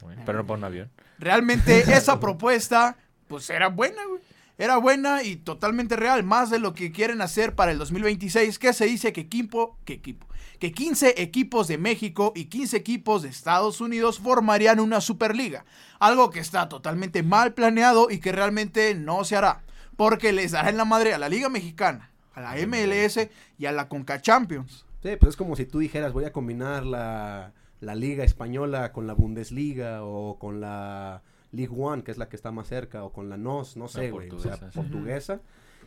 Bueno, 0.01 0.21
pero 0.25 0.39
no 0.39 0.47
para 0.47 0.57
un 0.57 0.63
avión. 0.63 0.91
Realmente 1.19 1.79
esa 1.95 2.19
propuesta, 2.19 2.97
pues 3.27 3.49
era 3.49 3.69
buena, 3.69 4.03
güey. 4.05 4.21
Era 4.57 4.77
buena 4.77 5.23
y 5.23 5.37
totalmente 5.37 5.95
real, 5.95 6.23
más 6.23 6.51
de 6.51 6.59
lo 6.59 6.75
que 6.75 6.91
quieren 6.91 7.21
hacer 7.21 7.55
para 7.55 7.71
el 7.71 7.79
2026, 7.79 8.59
que 8.59 8.73
se 8.73 8.85
dice 8.85 9.11
que 9.11 9.21
equipo, 9.21 9.79
que 9.85 9.93
equipo, 9.93 10.27
que 10.59 10.71
15 10.71 11.19
equipos 11.19 11.67
de 11.67 11.79
México 11.79 12.31
y 12.35 12.45
15 12.45 12.77
equipos 12.77 13.23
de 13.23 13.29
Estados 13.29 13.81
Unidos 13.81 14.19
formarían 14.19 14.79
una 14.79 15.01
Superliga, 15.01 15.65
algo 15.99 16.29
que 16.29 16.41
está 16.41 16.69
totalmente 16.69 17.23
mal 17.23 17.55
planeado 17.55 18.11
y 18.11 18.19
que 18.19 18.31
realmente 18.31 18.93
no 18.93 19.23
se 19.23 19.35
hará, 19.35 19.63
porque 19.95 20.31
les 20.31 20.51
dará 20.51 20.69
en 20.69 20.77
la 20.77 20.85
madre 20.85 21.15
a 21.15 21.17
la 21.17 21.29
Liga 21.29 21.49
Mexicana, 21.49 22.10
a 22.33 22.41
la 22.41 22.55
MLS 22.67 23.27
y 23.57 23.65
a 23.65 23.71
la 23.71 23.87
Conca 23.89 24.21
Champions. 24.21 24.85
Sí, 25.03 25.09
pues 25.19 25.31
es 25.31 25.35
como 25.35 25.55
si 25.55 25.65
tú 25.65 25.79
dijeras, 25.79 26.13
voy 26.13 26.25
a 26.25 26.31
combinar 26.31 26.85
la, 26.85 27.53
la 27.79 27.95
liga 27.95 28.23
española 28.23 28.91
con 28.91 29.07
la 29.07 29.13
Bundesliga 29.13 30.03
o 30.03 30.37
con 30.37 30.61
la 30.61 31.23
League 31.51 31.73
One, 31.75 32.03
que 32.03 32.11
es 32.11 32.17
la 32.17 32.29
que 32.29 32.35
está 32.35 32.51
más 32.51 32.67
cerca, 32.67 33.03
o 33.03 33.11
con 33.11 33.27
la 33.29 33.37
NOS, 33.37 33.75
no 33.77 33.87
sé, 33.87 34.11
güey, 34.11 34.29
o 34.29 34.39
sea, 34.39 34.51
portuguesa, 34.51 34.71
sí. 34.71 34.77
portuguesa. 34.79 35.41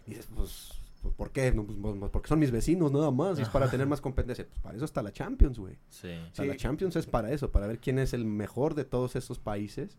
Y 0.07 0.11
dices, 0.11 0.29
pues, 0.35 0.73
pues, 1.01 1.15
¿por 1.15 1.31
qué? 1.31 1.53
No, 1.53 1.65
pues, 1.65 1.79
pues, 1.81 2.11
porque 2.11 2.29
son 2.29 2.39
mis 2.41 2.51
vecinos 2.51 2.91
nada 2.93 3.11
más, 3.11 3.39
y 3.39 3.43
es 3.43 3.49
para 3.49 3.71
tener 3.71 3.87
más 3.87 4.01
competencia. 4.01 4.47
Pues 4.47 4.59
para 4.61 4.77
eso 4.77 4.85
está 4.85 5.03
la 5.03 5.13
Champions, 5.13 5.59
güey. 5.59 5.77
Sí. 5.89 6.09
O 6.09 6.35
sea, 6.35 6.45
Sí. 6.45 6.47
la 6.47 6.57
Champions 6.57 6.97
es 6.97 7.07
para 7.07 7.31
eso, 7.31 7.51
para 7.51 7.67
ver 7.67 7.79
quién 7.79 7.99
es 7.99 8.13
el 8.13 8.25
mejor 8.27 8.75
de 8.75 8.85
todos 8.85 9.17
estos 9.17 9.39
países 9.39 9.97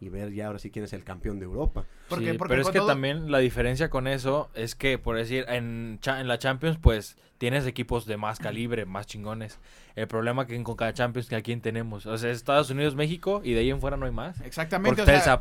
y 0.00 0.08
ver 0.08 0.32
ya 0.32 0.46
ahora 0.46 0.58
sí 0.58 0.70
quién 0.70 0.84
es 0.84 0.92
el 0.92 1.04
campeón 1.04 1.38
de 1.38 1.44
Europa. 1.46 1.82
Sí, 1.82 1.88
porque 2.08 2.34
pero 2.54 2.62
es 2.62 2.68
que 2.70 2.78
todo- 2.78 2.88
también 2.88 3.30
la 3.32 3.38
diferencia 3.38 3.90
con 3.90 4.06
eso 4.06 4.50
es 4.54 4.74
que, 4.74 4.98
por 4.98 5.16
decir, 5.16 5.44
en, 5.48 5.98
cha- 6.00 6.20
en 6.20 6.28
la 6.28 6.38
Champions, 6.38 6.78
pues 6.80 7.16
tienes 7.38 7.66
equipos 7.66 8.04
de 8.04 8.16
más 8.16 8.38
calibre, 8.38 8.84
más 8.84 9.06
chingones. 9.06 9.58
El 9.94 10.06
problema 10.06 10.46
que 10.46 10.54
en 10.54 10.64
con 10.64 10.76
cada 10.76 10.92
Champions, 10.92 11.28
que 11.28 11.36
a 11.36 11.42
quién 11.42 11.60
tenemos. 11.60 12.06
O 12.06 12.18
sea, 12.18 12.30
Estados 12.30 12.70
Unidos, 12.70 12.94
México, 12.94 13.40
y 13.44 13.52
de 13.52 13.60
ahí 13.60 13.70
en 13.70 13.80
fuera 13.80 13.96
no 13.96 14.06
hay 14.06 14.12
más. 14.12 14.40
Exactamente. 14.42 15.02
Porque 15.02 15.16
o 15.16 15.20
sea, 15.20 15.34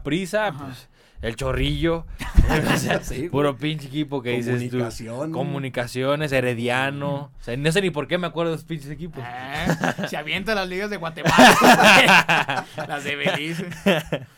ajá. 0.48 0.66
pues, 0.66 0.90
el 1.22 1.36
Chorrillo, 1.36 2.06
o 2.74 2.78
sea, 2.78 3.04
Sí, 3.04 3.18
güey. 3.18 3.30
puro 3.30 3.58
pinche 3.58 3.88
equipo 3.88 4.22
que 4.22 4.32
dices 4.32 4.70
tú. 4.70 4.80
Comunicaciones, 5.32 6.32
Herediano. 6.32 7.32
O 7.40 7.44
sea, 7.44 7.58
no 7.58 7.72
sé 7.72 7.82
ni 7.82 7.90
por 7.90 8.08
qué 8.08 8.18
me 8.18 8.28
acuerdo 8.28 8.52
de 8.52 8.58
esos 8.58 8.68
pinches 8.68 8.92
equipos. 8.92 9.24
Eh, 9.26 10.08
se 10.08 10.18
avienta 10.18 10.54
las 10.56 10.68
ligas 10.70 10.90
de 10.90 10.98
Guatemala, 10.98 12.66
las 12.88 13.04
de 13.04 13.16
Belice. 13.16 13.68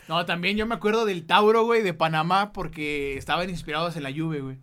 No, 0.08 0.26
también 0.26 0.58
yo 0.58 0.66
me 0.66 0.76
acuerdo 0.76 1.06
del 1.06 1.26
Tauro, 1.26 1.64
güey, 1.66 1.82
de 1.84 1.94
Panamá, 1.94 2.54
porque 2.54 3.18
estaban 3.18 3.50
inspirados 3.50 3.96
en 3.98 4.04
la 4.04 4.12
Juve, 4.12 4.40
güey. 4.42 4.58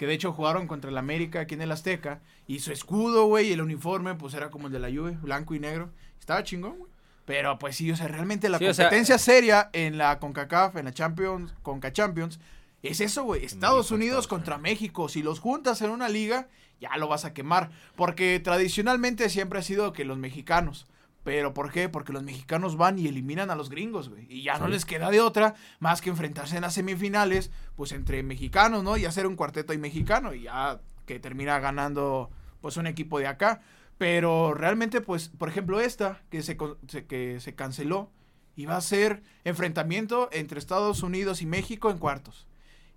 Que 0.00 0.06
de 0.06 0.14
hecho 0.14 0.32
jugaron 0.32 0.66
contra 0.66 0.90
el 0.90 0.96
América 0.96 1.40
aquí 1.40 1.56
en 1.56 1.60
el 1.60 1.70
Azteca. 1.70 2.22
Y 2.46 2.60
su 2.60 2.72
escudo, 2.72 3.26
güey, 3.26 3.48
y 3.48 3.52
el 3.52 3.60
uniforme, 3.60 4.14
pues 4.14 4.32
era 4.32 4.48
como 4.48 4.68
el 4.68 4.72
de 4.72 4.78
la 4.78 4.88
Juve, 4.88 5.18
blanco 5.20 5.54
y 5.54 5.60
negro. 5.60 5.90
Estaba 6.18 6.42
chingón, 6.42 6.78
güey. 6.78 6.90
Pero 7.26 7.58
pues 7.58 7.76
sí, 7.76 7.92
o 7.92 7.96
sea, 7.96 8.08
realmente 8.08 8.48
la 8.48 8.56
Sí, 8.56 8.66
o 8.66 8.72
sea, 8.72 8.86
competencia 8.86 9.18
seria 9.18 9.68
en 9.74 9.98
la 9.98 10.18
CONCACAF, 10.18 10.76
en 10.76 10.86
la 10.86 10.94
Champions, 10.94 11.52
CONCA 11.62 11.92
Champions, 11.92 12.40
es 12.82 13.02
eso, 13.02 13.24
güey. 13.24 13.44
Estados 13.44 13.90
México, 13.90 13.94
Unidos 13.94 14.24
Estados 14.24 14.26
contra 14.26 14.56
México. 14.56 15.10
Si 15.10 15.22
los 15.22 15.38
juntas 15.38 15.82
en 15.82 15.90
una 15.90 16.08
liga, 16.08 16.48
ya 16.80 16.96
lo 16.96 17.06
vas 17.06 17.26
a 17.26 17.34
quemar. 17.34 17.70
Porque 17.94 18.40
tradicionalmente 18.40 19.28
siempre 19.28 19.58
ha 19.58 19.62
sido 19.62 19.92
que 19.92 20.06
los 20.06 20.16
mexicanos. 20.16 20.86
Pero 21.22 21.52
¿por 21.52 21.70
qué? 21.70 21.88
Porque 21.90 22.12
los 22.14 22.22
mexicanos 22.22 22.76
van 22.76 22.98
y 22.98 23.06
eliminan 23.06 23.50
a 23.50 23.54
los 23.54 23.68
gringos, 23.68 24.08
güey. 24.08 24.26
Y 24.28 24.42
ya 24.42 24.58
no 24.58 24.68
les 24.68 24.84
queda 24.86 25.10
de 25.10 25.20
otra 25.20 25.54
más 25.78 26.00
que 26.00 26.08
enfrentarse 26.10 26.56
en 26.56 26.62
las 26.62 26.74
semifinales, 26.74 27.50
pues 27.76 27.92
entre 27.92 28.22
mexicanos, 28.22 28.82
¿no? 28.82 28.96
Y 28.96 29.04
hacer 29.04 29.26
un 29.26 29.36
cuarteto 29.36 29.72
y 29.74 29.78
mexicano. 29.78 30.32
Y 30.34 30.42
ya 30.44 30.80
que 31.04 31.18
termina 31.20 31.58
ganando, 31.58 32.30
pues 32.62 32.76
un 32.78 32.86
equipo 32.86 33.18
de 33.18 33.26
acá. 33.26 33.60
Pero 33.98 34.54
realmente, 34.54 35.02
pues, 35.02 35.28
por 35.28 35.50
ejemplo, 35.50 35.78
esta, 35.80 36.22
que 36.30 36.40
se, 36.42 36.56
se- 36.88 37.04
que 37.04 37.38
se 37.40 37.54
canceló, 37.54 38.10
iba 38.56 38.76
a 38.76 38.80
ser 38.80 39.22
enfrentamiento 39.44 40.30
entre 40.32 40.58
Estados 40.58 41.02
Unidos 41.02 41.42
y 41.42 41.46
México 41.46 41.90
en 41.90 41.98
cuartos. 41.98 42.46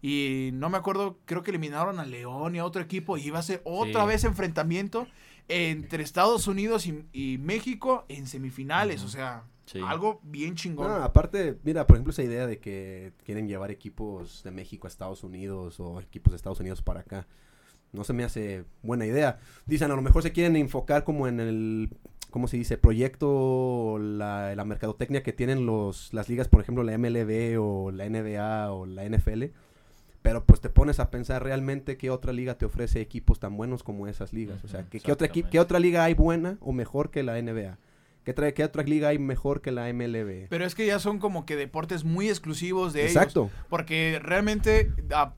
Y 0.02 0.50
no 0.54 0.70
me 0.70 0.78
acuerdo, 0.78 1.18
creo 1.26 1.44
que 1.44 1.52
eliminaron 1.52 2.00
a 2.00 2.06
León 2.06 2.56
y 2.56 2.60
a 2.60 2.66
otro 2.66 2.82
equipo 2.82 3.18
y 3.18 3.28
iba 3.28 3.40
a 3.40 3.44
ser 3.44 3.62
otra 3.66 4.02
Sí. 4.04 4.08
vez 4.08 4.24
enfrentamiento 4.26 5.08
entre 5.48 6.04
Estados 6.04 6.48
Unidos 6.48 6.86
y, 6.88 7.06
y 7.14 7.38
México 7.38 8.06
en 8.10 8.28
semifinales. 8.28 9.04
O 9.04 9.08
sea, 9.10 9.44
Sí. 9.66 9.80
algo 9.88 10.20
bien 10.24 10.56
chingón. 10.56 10.90
No, 10.90 10.96
aparte, 10.96 11.58
mira, 11.64 11.88
por 11.88 11.96
ejemplo, 11.96 12.12
esa 12.12 12.22
idea 12.22 12.46
de 12.46 12.60
que 12.60 13.14
quieren 13.24 13.48
llevar 13.48 13.72
equipos 13.72 14.44
de 14.44 14.52
México 14.52 14.88
a 14.88 14.90
Estados 14.90 15.24
Unidos 15.24 15.80
o 15.80 16.02
equipos 16.02 16.32
de 16.34 16.36
Estados 16.36 16.60
Unidos 16.60 16.82
para 16.82 17.00
acá, 17.00 17.28
no 17.94 18.04
se 18.04 18.12
me 18.12 18.26
hace 18.26 18.66
buena 18.82 19.06
idea. 19.06 19.40
Dicen, 19.66 19.90
a 19.90 19.96
lo 19.96 20.02
mejor 20.02 20.22
se 20.22 20.34
quieren 20.34 20.58
enfocar 20.58 21.06
como 21.06 21.30
en 21.30 21.40
el, 21.40 21.90
¿cómo 22.30 22.50
se 22.50 22.58
dice? 22.58 22.78
Proyecto, 22.78 23.98
la, 24.00 24.54
la 24.54 24.66
mercadotecnia 24.66 25.24
que 25.24 25.32
tienen 25.32 25.66
los, 25.66 26.12
las 26.14 26.28
ligas, 26.28 26.50
por 26.50 26.60
ejemplo, 26.62 26.84
la 26.84 26.98
MLB 26.98 27.58
o 27.62 27.92
la 27.92 28.10
NBA 28.10 28.72
o 28.74 28.86
la 28.86 29.06
NFL. 29.08 29.44
Pero 30.24 30.44
pues 30.46 30.60
te 30.62 30.70
pones 30.70 31.00
a 31.00 31.12
pensar 31.12 31.44
realmente 31.44 31.98
qué 31.98 32.10
otra 32.10 32.34
liga 32.34 32.58
te 32.58 32.66
ofrece 32.66 33.00
equipos 33.02 33.40
tan 33.40 33.56
buenos 33.56 33.84
como 33.84 34.08
esas 34.08 34.34
ligas. 34.34 34.64
o 34.64 34.68
sea, 34.68 34.84
¿qué, 34.90 35.00
qué 35.00 35.12
otra, 35.12 35.28
qué 35.28 35.60
otra 35.60 35.80
liga 35.80 36.04
hay 36.04 36.16
buena 36.16 36.58
o 36.62 36.72
mejor 36.72 37.12
que 37.12 37.22
la 37.24 37.40
NBA? 37.42 37.78
¿Qué, 38.24 38.34
trae, 38.34 38.54
¿Qué 38.54 38.64
otra 38.64 38.84
liga 38.84 39.10
hay 39.10 39.20
mejor 39.20 39.62
que 39.62 39.72
la 39.72 39.92
MLB? 39.94 40.48
Pero 40.50 40.66
es 40.66 40.76
que 40.76 40.86
ya 40.86 40.98
son 41.00 41.20
como 41.20 41.46
que 41.46 41.58
deportes 41.58 42.06
muy 42.06 42.30
exclusivos 42.30 42.94
de 42.94 43.02
ellos. 43.02 43.16
Exacto. 43.18 43.50
Porque 43.70 44.18
realmente 44.24 44.90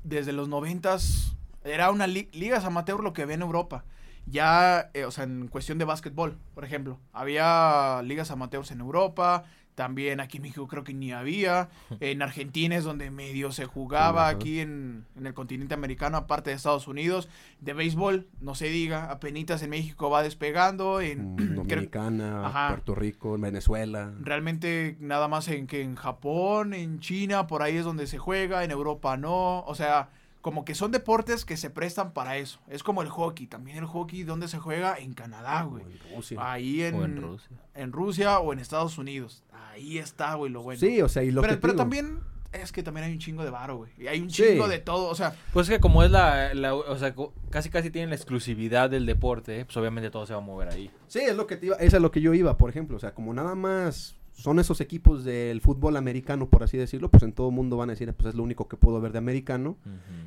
desde 0.03 0.31
los 0.33 0.47
noventas 0.49 1.35
era 1.63 1.89
una 1.89 2.05
li- 2.05 2.29
ligas 2.31 2.63
amateur 2.63 2.99
lo 3.03 3.11
que 3.11 3.23
había 3.23 3.33
en 3.35 3.41
Europa. 3.41 3.85
Ya, 4.27 4.91
eh, 4.93 5.05
o 5.05 5.11
sea, 5.11 5.23
en 5.23 5.47
cuestión 5.47 5.77
de 5.79 5.85
básquetbol, 5.85 6.37
por 6.53 6.63
ejemplo. 6.63 6.99
Había 7.11 8.01
ligas 8.03 8.29
amateurs 8.31 8.69
en 8.71 8.81
Europa. 8.81 9.45
También 9.75 10.19
aquí 10.21 10.37
en 10.37 10.43
México 10.43 10.67
creo 10.67 10.83
que 10.83 10.93
ni 10.93 11.11
había. 11.11 11.69
En 11.99 12.21
Argentina 12.21 12.75
es 12.75 12.83
donde 12.83 13.11
medio 13.11 13.51
se 13.51 13.65
jugaba. 13.65 14.27
Aquí 14.29 14.59
en, 14.61 15.05
en 15.17 15.27
el 15.27 15.33
continente 15.33 15.73
americano, 15.73 16.17
aparte 16.17 16.49
de 16.49 16.55
Estados 16.55 16.87
Unidos. 16.87 17.29
De 17.61 17.73
béisbol, 17.73 18.27
no 18.41 18.55
se 18.55 18.69
diga. 18.69 19.11
Apenitas 19.11 19.61
en 19.63 19.69
México 19.71 20.09
va 20.09 20.23
despegando. 20.23 21.01
En, 21.01 21.35
Mm, 21.35 21.35
creo- 21.67 21.75
Dominicana, 21.75 22.47
Ajá. 22.47 22.67
Puerto 22.69 22.95
Rico, 22.95 23.37
Venezuela. 23.37 24.13
Realmente 24.21 24.95
nada 24.99 25.27
más 25.27 25.47
en 25.49 25.67
que 25.67 25.81
en 25.81 25.95
Japón, 25.95 26.73
en 26.73 26.99
China, 26.99 27.47
por 27.47 27.61
ahí 27.61 27.75
es 27.77 27.83
donde 27.85 28.07
se 28.07 28.17
juega, 28.17 28.63
en 28.63 28.71
Europa 28.71 29.17
no, 29.17 29.61
o 29.61 29.75
sea, 29.75 30.09
como 30.45 30.63
que 30.63 30.75
son 30.75 30.91
deportes 30.91 31.43
que 31.43 31.57
se 31.57 31.71
prestan 31.71 32.11
para 32.13 32.37
eso. 32.37 32.59
Es 32.67 32.83
como 32.83 33.01
el 33.01 33.09
hockey, 33.09 33.47
también 33.47 33.79
el 33.79 33.85
hockey 33.87 34.21
donde 34.21 34.47
se 34.47 34.59
juega 34.59 34.95
en 34.99 35.15
Canadá, 35.15 35.63
güey. 35.63 35.83
o 35.83 35.87
en 35.89 36.15
Rusia. 36.15 36.37
Ahí 36.39 36.83
en, 36.83 36.93
O 36.93 37.03
en 37.03 37.19
Rusia. 37.19 37.57
en 37.73 37.91
Rusia 37.91 38.37
o 38.39 38.53
en 38.53 38.59
Estados 38.59 38.99
Unidos. 38.99 39.43
Ahí 39.51 39.97
está, 39.97 40.35
güey, 40.35 40.51
lo 40.51 40.61
bueno. 40.61 40.79
Sí, 40.79 41.01
o 41.01 41.09
sea, 41.09 41.23
y 41.23 41.31
lo 41.31 41.41
pero 41.41 41.55
que 41.55 41.59
pero 41.61 41.73
digo, 41.73 41.81
también 41.81 42.19
es 42.53 42.71
que 42.71 42.83
también 42.83 43.07
hay 43.07 43.13
un 43.13 43.17
chingo 43.17 43.43
de 43.43 43.49
varo, 43.49 43.77
güey. 43.77 43.91
Y 43.97 44.05
hay 44.05 44.21
un 44.21 44.29
Sí. 44.29 44.43
chingo 44.43 44.67
de 44.67 44.77
todo, 44.77 45.07
o 45.09 45.15
sea, 45.15 45.35
Pues 45.51 45.67
es 45.67 45.73
que 45.77 45.81
como 45.81 46.03
es 46.03 46.11
la, 46.11 46.53
la- 46.53 46.75
o 46.75 46.95
sea, 46.95 47.15
casi 47.49 47.71
casi 47.71 47.89
tienen 47.89 48.11
la 48.11 48.15
exclusividad 48.15 48.87
del 48.91 49.07
deporte, 49.07 49.65
pues 49.65 49.75
obviamente 49.77 50.11
todo 50.11 50.27
se 50.27 50.33
va 50.33 50.39
a 50.39 50.43
mover 50.43 50.69
ahí. 50.69 50.91
Sí, 51.07 51.21
es 51.21 51.35
lo 51.35 51.47
que 51.47 51.57
te 51.57 51.65
iba, 51.65 51.77
eso 51.77 51.95
es 51.95 52.01
lo 52.03 52.11
que 52.11 52.21
yo 52.21 52.35
iba, 52.35 52.55
por 52.55 52.69
ejemplo, 52.69 52.97
o 52.97 52.99
sea, 52.99 53.15
como 53.15 53.33
nada 53.33 53.55
más 53.55 54.15
son 54.35 54.59
esos 54.59 54.81
equipos 54.81 55.23
del 55.23 55.61
fútbol 55.61 55.95
americano, 55.95 56.49
por 56.49 56.61
así 56.61 56.77
decirlo, 56.77 57.09
pues 57.09 57.23
en 57.23 57.31
todo 57.31 57.49
el 57.49 57.55
mundo 57.55 57.77
van 57.77 57.89
a 57.89 57.93
decir, 57.93 58.13
pues 58.13 58.29
es 58.29 58.35
lo 58.35 58.43
único 58.43 58.67
que 58.67 58.75
puedo 58.75 58.99
ver 58.99 59.13
de 59.13 59.17
americano. 59.17 59.77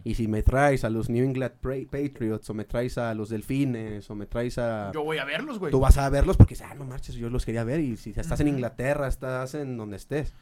Y 0.03 0.15
si 0.15 0.29
me 0.29 0.43
traes 0.43 0.83
a 0.85 0.91
los 0.91 1.11
New 1.11 1.25
England 1.25 1.53
Patriots, 1.61 2.49
o 2.49 2.55
me 2.55 2.65
traes 2.65 2.97
a 2.97 3.15
los 3.15 3.29
Delfines, 3.29 4.09
o 4.11 4.15
me 4.15 4.27
traes 4.27 4.57
a... 4.59 4.91
yo 4.93 5.05
voy 5.05 5.19
a 5.19 5.25
verlos, 5.25 5.59
güey. 5.59 5.71
Tú 5.71 5.79
vas 5.79 5.99
a 5.99 6.09
verlos 6.09 6.39
porque 6.39 6.55
dices, 6.55 6.67
ah, 6.71 6.75
no 6.75 6.85
marches, 6.85 7.17
yo 7.17 7.29
los 7.29 7.45
quería 7.45 7.65
ver. 7.65 7.81
Y 7.81 7.97
si 7.97 8.11
estás 8.11 8.41
en. 8.41 8.49
Inglaterra, 8.49 9.09
estás 9.09 9.55
en 9.55 9.77
donde 9.77 9.97
estés. 9.97 10.33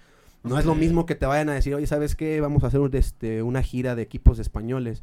No 0.45 0.59
es 0.59 0.65
lo 0.65 0.77
mismo 0.77 1.07
que 1.07 1.17
te 1.17 1.27
vayan 1.27 1.49
a 1.49 1.55
decir, 1.55 1.75
oye, 1.75 1.89
¿sabes 1.89 2.15
qué? 2.15 2.41
Vamos 2.41 2.63
a 2.63 2.69
hacer 2.69 2.79
un, 2.79 2.95
este, 2.95 3.43
una 3.43 3.63
gira 3.63 3.97
de 3.97 4.03
equipos 4.03 4.39
españoles. 4.39 5.03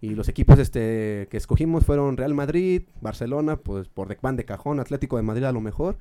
Y 0.00 0.16
los 0.16 0.28
equipos 0.28 0.58
este, 0.58 1.28
que 1.30 1.36
escogimos 1.36 1.84
fueron 1.84 2.16
Real 2.16 2.34
Madrid, 2.34 2.82
Barcelona, 3.00 3.56
pues 3.56 3.88
por 3.88 4.08
de, 4.08 4.18
van 4.20 4.34
de 4.34 4.44
cajón, 4.44 4.80
Atlético 4.80 5.16
de 5.16 5.22
Madrid 5.22 5.44
a 5.44 5.52
lo 5.52 5.60
mejor. 5.60 5.98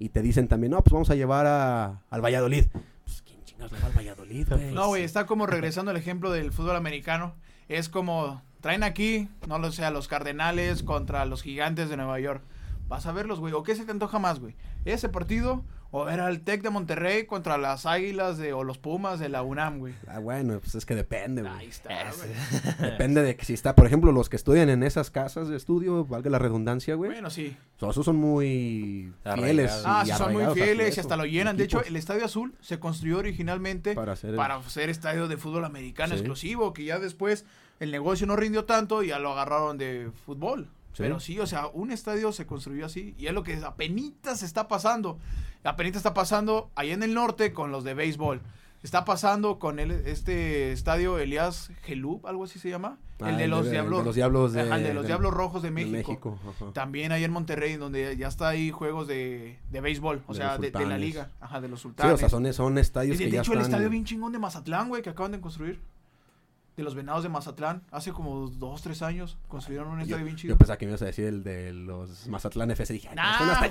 Y 0.00 0.08
te 0.08 0.22
dicen 0.22 0.48
también, 0.48 0.72
no, 0.72 0.82
pues 0.82 0.92
vamos 0.92 1.10
a 1.10 1.14
llevar 1.14 1.46
a, 1.46 2.00
al 2.08 2.24
Valladolid. 2.24 2.64
Pues, 3.04 3.22
¿quién 3.22 3.44
chingados 3.44 3.70
le 3.70 3.80
va 3.80 3.86
al 3.88 3.92
Valladolid, 3.92 4.48
güey? 4.48 4.72
No, 4.72 4.88
güey, 4.88 5.04
está 5.04 5.26
como 5.26 5.46
regresando 5.46 5.90
al 5.90 5.98
ejemplo 5.98 6.32
del 6.32 6.52
fútbol 6.52 6.74
americano. 6.74 7.34
Es 7.68 7.90
como 7.90 8.42
traen 8.62 8.82
aquí, 8.82 9.28
no 9.46 9.58
lo 9.58 9.70
sé, 9.72 9.84
a 9.84 9.90
los 9.90 10.08
Cardenales 10.08 10.82
contra 10.82 11.26
los 11.26 11.42
Gigantes 11.42 11.90
de 11.90 11.98
Nueva 11.98 12.18
York. 12.18 12.42
Vas 12.88 13.04
a 13.04 13.12
verlos, 13.12 13.40
güey. 13.40 13.52
¿O 13.52 13.62
qué 13.62 13.74
se 13.74 13.84
te 13.84 13.90
antoja 13.90 14.18
más, 14.18 14.40
güey? 14.40 14.56
¿Ese 14.86 15.10
partido 15.10 15.64
o 15.92 16.04
ver 16.04 16.20
al 16.20 16.40
Tec 16.42 16.62
de 16.62 16.70
Monterrey 16.70 17.26
contra 17.26 17.58
las 17.58 17.84
Águilas 17.86 18.38
de, 18.38 18.52
o 18.52 18.62
los 18.64 18.78
Pumas 18.78 19.18
de 19.18 19.28
la 19.28 19.42
UNAM, 19.42 19.78
güey? 19.80 19.94
Ah, 20.06 20.20
bueno, 20.20 20.60
pues 20.60 20.74
es 20.76 20.86
que 20.86 20.94
depende, 20.94 21.42
güey. 21.42 21.52
Ahí 21.54 21.66
está, 21.66 21.90
güey. 22.16 22.30
Depende 22.92 23.22
de 23.22 23.34
que 23.36 23.44
si 23.44 23.54
está, 23.54 23.74
por 23.74 23.86
ejemplo, 23.86 24.12
los 24.12 24.28
que 24.28 24.36
estudian 24.36 24.68
en 24.68 24.82
esas 24.82 25.10
casas 25.10 25.48
de 25.48 25.56
estudio, 25.56 26.04
valga 26.04 26.30
la 26.30 26.38
redundancia, 26.38 26.94
güey. 26.94 27.10
Bueno, 27.10 27.28
sí. 27.30 27.56
So, 27.78 27.90
esos 27.90 28.04
son 28.04 28.16
muy 28.16 29.12
fieles. 29.34 29.82
Ah, 29.84 30.02
y 30.06 30.10
sí, 30.10 30.16
son 30.16 30.32
muy 30.32 30.44
fieles 30.54 30.96
y 30.96 31.00
hasta 31.00 31.16
lo 31.16 31.24
llenan. 31.26 31.56
De 31.56 31.64
hecho, 31.64 31.82
el 31.84 31.96
Estadio 31.96 32.24
Azul 32.24 32.54
se 32.60 32.78
construyó 32.78 33.18
originalmente 33.18 33.94
para 33.94 34.12
hacer 34.12 34.30
el- 34.30 34.36
para 34.36 34.62
ser 34.70 34.90
estadio 34.90 35.28
de 35.28 35.36
fútbol 35.36 35.64
americano 35.64 36.14
Sí. 36.14 36.20
exclusivo, 36.20 36.72
que 36.72 36.84
ya 36.84 36.98
después 36.98 37.44
el 37.80 37.90
negocio 37.90 38.26
no 38.26 38.36
rindió 38.36 38.64
tanto 38.64 39.02
y 39.02 39.08
ya 39.08 39.18
lo 39.18 39.32
agarraron 39.32 39.76
de 39.78 40.10
fútbol. 40.26 40.68
Sí. 40.92 41.04
Pero 41.04 41.20
sí, 41.20 41.38
o 41.38 41.46
sea, 41.46 41.68
un 41.68 41.92
estadio 41.92 42.32
se 42.32 42.46
construyó 42.46 42.84
así 42.86 43.14
y 43.16 43.26
es 43.28 43.32
lo 43.32 43.42
que 43.44 43.54
apenas 43.64 44.42
está 44.42 44.66
pasando. 44.68 45.18
Apenas 45.64 45.96
está 45.96 46.14
pasando 46.14 46.70
allá 46.74 46.94
en 46.94 47.02
el 47.02 47.14
norte 47.14 47.52
con 47.52 47.70
los 47.72 47.84
de 47.84 47.94
béisbol. 47.94 48.40
Está 48.82 49.04
pasando 49.04 49.58
con 49.58 49.78
el, 49.78 49.90
este 49.90 50.72
estadio 50.72 51.18
Elías 51.18 51.70
Gelub, 51.82 52.26
algo 52.26 52.44
así 52.44 52.58
se 52.58 52.70
llama. 52.70 52.96
Ah, 53.20 53.28
el 53.28 53.36
de 53.36 53.46
los 53.46 53.66
de- 53.66 53.72
Diablos. 53.72 53.98
de 53.98 54.04
los 54.06 54.14
Diablos 54.14 54.52
de, 54.54 54.60
el 54.62 54.82
de 54.82 54.94
los 54.94 55.02
de- 55.02 55.08
Diablos 55.08 55.34
Rojos 55.34 55.62
de 55.62 55.70
México. 55.70 56.38
ajá. 56.48 56.72
También 56.72 57.12
ahí 57.12 57.22
en 57.22 57.30
Monterrey, 57.30 57.76
donde 57.76 58.16
ya 58.16 58.28
está 58.28 58.48
ahí 58.48 58.70
juegos 58.70 59.06
de, 59.06 59.58
de 59.70 59.80
béisbol, 59.82 60.22
o 60.26 60.32
sea, 60.32 60.56
de, 60.56 60.70
la 60.70 60.96
liga, 60.96 61.28
ajá, 61.40 61.60
de 61.60 61.68
los 61.68 61.80
Sí, 61.80 61.82
sultanes. 61.82 62.14
o 62.14 62.16
sea, 62.16 62.30
son, 62.30 62.50
son 62.54 62.78
estadios 62.78 63.18
de, 63.18 63.24
que 63.24 63.30
de 63.30 63.36
ya 63.36 63.42
hecho, 63.42 63.52
el 63.52 63.58
están... 63.58 63.72
estadio 63.72 63.90
bien 63.90 64.06
chingón 64.06 64.32
de 64.32 64.38
Mazatlán, 64.38 64.88
güey, 64.88 65.02
que 65.02 65.10
acaban 65.10 65.32
de 65.32 65.40
construir. 65.42 65.78
De 66.76 66.82
los 66.84 66.94
venados 66.94 67.22
de 67.22 67.28
Mazatlán. 67.28 67.82
Hace 67.90 68.12
como 68.12 68.48
dos, 68.48 68.80
tres 68.82 69.02
años 69.02 69.36
construyeron 69.48 69.88
un 69.88 69.98
Yo, 69.98 70.04
estadio 70.04 70.24
bien 70.24 70.36
yo 70.36 70.40
chido. 70.40 70.56
pensaba 70.56 70.78
que 70.78 70.86
me 70.86 70.90
ibas 70.92 71.02
a 71.02 71.06
decir 71.06 71.26
el 71.26 71.42
de 71.42 71.72
los 71.72 72.26
Mazatlán 72.28 72.70
FC. 72.70 72.94
Dije, 72.94 73.10
Nah. 73.14 73.68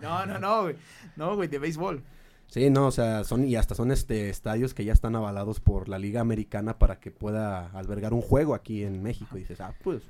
No, 0.00 0.26
no, 0.26 0.38
no, 0.38 0.62
güey. 0.62 0.76
No, 1.16 1.36
güey, 1.36 1.48
de 1.48 1.58
béisbol. 1.58 2.02
Sí, 2.48 2.68
no, 2.68 2.88
o 2.88 2.90
sea, 2.90 3.22
son 3.22 3.44
y 3.44 3.54
hasta 3.54 3.76
son 3.76 3.92
este 3.92 4.28
estadios 4.28 4.74
que 4.74 4.84
ya 4.84 4.92
están 4.92 5.14
avalados 5.14 5.60
por 5.60 5.88
la 5.88 5.98
Liga 6.00 6.20
Americana 6.20 6.78
para 6.78 6.98
que 6.98 7.12
pueda 7.12 7.66
albergar 7.68 8.12
un 8.12 8.22
juego 8.22 8.54
aquí 8.54 8.82
en 8.82 9.00
México. 9.02 9.36
Y 9.36 9.40
dices, 9.40 9.60
ah, 9.60 9.72
pues, 9.84 10.02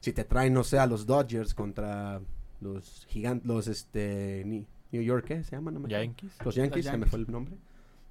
si 0.00 0.12
te 0.12 0.24
traen, 0.24 0.54
no 0.54 0.64
sé, 0.64 0.80
a 0.80 0.86
los 0.86 1.06
Dodgers 1.06 1.54
contra 1.54 2.20
los 2.60 3.06
gigantes, 3.08 3.46
los 3.46 3.68
este, 3.68 4.42
New 4.90 5.02
York, 5.02 5.26
¿qué 5.26 5.44
se 5.44 5.54
llaman? 5.54 5.74
No 5.74 5.80
me. 5.80 5.88
Yankees. 5.88 6.32
Los 6.44 6.56
Yankees, 6.56 6.84
se 6.86 6.90
me 6.90 6.96
Yankees. 6.96 7.10
fue 7.10 7.18
el 7.20 7.30
nombre. 7.30 7.54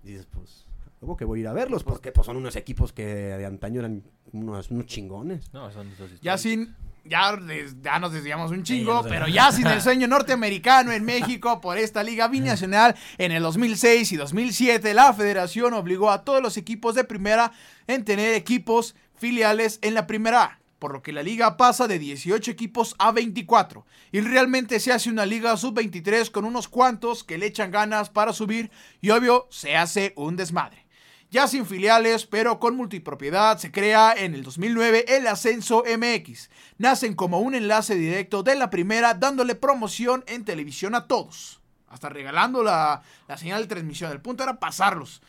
Y 0.05 0.09
dices, 0.11 0.27
pues, 0.31 0.65
luego 1.01 1.15
que 1.17 1.25
voy 1.25 1.39
a 1.39 1.41
ir 1.41 1.47
a 1.47 1.53
verlos, 1.53 1.83
porque 1.83 2.11
pues 2.11 2.25
son 2.25 2.37
unos 2.37 2.55
equipos 2.55 2.91
que 2.93 3.05
de 3.05 3.45
antaño 3.45 3.79
eran 3.81 4.03
unos, 4.31 4.69
unos 4.71 4.85
chingones. 4.85 5.51
No, 5.53 5.71
son 5.71 5.87
esos 5.91 6.19
Ya 6.21 6.37
sin. 6.37 6.75
Ya, 7.05 7.33
des- 7.37 7.81
ya 7.81 7.99
nos 7.99 8.11
desviamos 8.11 8.51
un 8.51 8.63
chingo, 8.63 9.01
pero 9.07 9.29
ya 9.29 9.49
sin 9.53 9.65
el 9.67 9.81
sueño 9.81 10.07
norteamericano 10.07 10.91
en 10.91 11.05
México 11.05 11.61
por 11.61 11.77
esta 11.77 12.03
liga 12.03 12.27
binacional 12.27 12.95
en 13.17 13.31
el 13.31 13.41
2006 13.43 14.11
y 14.11 14.17
2007, 14.17 14.93
la 14.93 15.13
federación 15.13 15.73
obligó 15.73 16.11
a 16.11 16.25
todos 16.25 16.41
los 16.41 16.57
equipos 16.57 16.95
de 16.95 17.05
primera 17.05 17.53
en 17.87 18.03
tener 18.03 18.33
equipos 18.33 18.93
filiales 19.15 19.79
en 19.83 19.93
la 19.93 20.05
primera 20.05 20.43
A, 20.43 20.59
por 20.79 20.91
lo 20.91 21.01
que 21.01 21.13
la 21.13 21.23
liga 21.23 21.55
pasa 21.55 21.87
de 21.87 21.97
18 21.97 22.51
equipos 22.51 22.93
a 22.99 23.13
24 23.13 23.85
y 24.11 24.19
realmente 24.19 24.77
se 24.81 24.91
hace 24.91 25.09
una 25.09 25.25
liga 25.25 25.55
sub-23 25.55 26.29
con 26.29 26.43
unos 26.43 26.67
cuantos 26.67 27.23
que 27.23 27.37
le 27.37 27.45
echan 27.45 27.71
ganas 27.71 28.09
para 28.09 28.33
subir 28.33 28.69
y 28.99 29.11
obvio 29.11 29.47
se 29.49 29.77
hace 29.77 30.11
un 30.17 30.35
desmadre. 30.35 30.85
Ya 31.29 31.47
sin 31.47 31.65
filiales, 31.65 32.25
pero 32.25 32.59
con 32.59 32.75
multipropiedad, 32.77 33.57
se 33.57 33.71
crea 33.71 34.13
en 34.13 34.33
el 34.33 34.43
2009 34.43 35.05
el 35.17 35.27
Ascenso 35.27 35.83
MX. 35.85 36.49
Nacen 36.77 37.15
como 37.15 37.39
un 37.39 37.53
enlace 37.53 37.95
directo 37.95 38.43
de 38.43 38.55
la 38.55 38.69
primera, 38.69 39.13
dándole 39.13 39.55
promoción 39.55 40.23
en 40.27 40.45
televisión 40.45 40.95
a 40.95 41.07
todos. 41.07 41.59
Hasta 41.89 42.07
regalando 42.09 42.63
la, 42.63 43.01
la 43.27 43.37
señal 43.37 43.61
de 43.63 43.67
transmisión. 43.67 44.11
El 44.11 44.21
punto 44.21 44.43
era 44.43 44.59
pasarlos. 44.59 45.21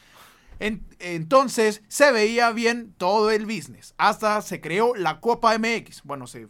En- 0.60 0.84
entonces 1.00 1.82
se 1.88 2.12
veía 2.12 2.50
bien 2.52 2.94
todo 2.96 3.30
el 3.32 3.44
business. 3.46 3.94
Hasta 3.98 4.40
se 4.42 4.60
creó 4.60 4.94
la 4.94 5.20
Copa 5.20 5.56
MX. 5.58 6.02
Bueno, 6.04 6.26
se 6.28 6.46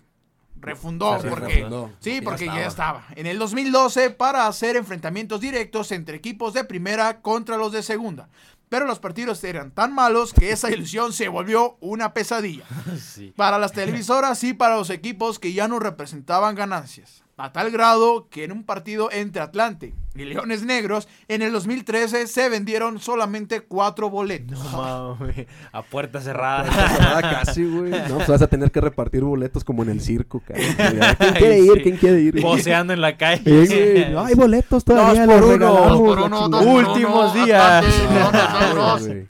refundó 0.61 1.21
Se 1.21 1.29
porque... 1.29 1.47
refundó, 1.57 1.91
Sí, 2.01 2.21
porque 2.23 2.47
ya 2.47 2.67
estaba. 2.67 2.99
estaba. 3.01 3.05
En 3.17 3.27
el 3.27 3.39
2012 3.39 4.11
para 4.11 4.47
hacer 4.47 4.77
enfrentamientos 4.77 5.41
directos 5.41 5.93
entre 5.93 6.17
equipos 6.17 6.53
de 6.55 6.65
primera 6.65 7.21
contra 7.23 7.57
los 7.57 7.73
de 7.73 7.83
segunda. 7.83 8.29
Pero 8.69 8.87
los 8.87 8.99
partidos 8.99 9.43
eran 9.45 9.71
tan 9.71 9.95
malos 9.95 10.35
que 10.35 10.53
esa 10.53 10.71
ilusión 10.71 11.13
se 11.13 11.29
volvió 11.29 11.77
una 11.81 12.13
pesadilla. 12.15 12.65
Sí. 12.99 13.33
Para 13.37 13.59
las 13.59 13.73
televisoras 13.73 14.43
y 14.45 14.55
para 14.55 14.77
los 14.77 14.91
equipos 14.91 15.39
que 15.39 15.53
ya 15.53 15.69
no 15.69 15.79
representaban 15.79 16.55
ganancias. 16.55 17.23
A 17.39 17.53
tal 17.53 17.71
grado 17.71 18.29
que 18.29 18.43
en 18.43 18.51
un 18.51 18.65
partido 18.65 19.11
entre 19.13 19.41
Atlante 19.41 19.95
y 20.17 20.25
Leones 20.25 20.65
Negros, 20.65 21.07
en 21.29 21.43
el 21.43 21.53
2013 21.53 22.27
se 22.27 22.49
vendieron 22.49 22.99
solamente 22.99 23.61
cuatro 23.61 24.11
boletos. 24.11 24.59
No 24.59 25.17
mames, 25.17 25.47
a 25.71 25.83
puerta 25.83 26.21
cerrada. 26.21 26.67
Ah, 26.69 27.21
casi, 27.45 27.65
güey. 27.65 27.93
No, 27.93 28.17
pues 28.17 28.29
vas 28.29 28.43
a 28.43 28.49
tener 28.49 28.73
que 28.73 28.81
repartir 28.81 29.23
boletos 29.23 29.63
como 29.63 29.85
en 29.85 29.91
el 29.91 30.01
circo, 30.01 30.41
cabrón. 30.41 30.67
¿Quién 31.19 31.35
quiere 31.35 31.55
Ay, 31.55 31.67
ir? 31.67 31.73
sí. 31.75 31.81
¿Quién 31.83 31.97
quiere 31.97 32.21
ir? 32.21 32.43
Poseando 32.43 32.93
en 32.93 33.01
la 33.01 33.17
calle. 33.17 33.67
Sí, 33.67 33.75
güey. 33.77 34.11
No, 34.11 34.25
hay 34.25 34.35
boletos 34.35 34.85
todavía. 34.85 35.25
Dos 35.25 35.41
por 35.41 35.47
los 35.47 35.57
uno, 35.57 35.73
dos 35.73 35.99
por 36.01 36.19
uno, 36.21 36.49
dos 36.49 36.63
uno, 36.67 36.89
Últimos 36.91 37.37
Atlante, 37.37 39.07
días. 39.07 39.29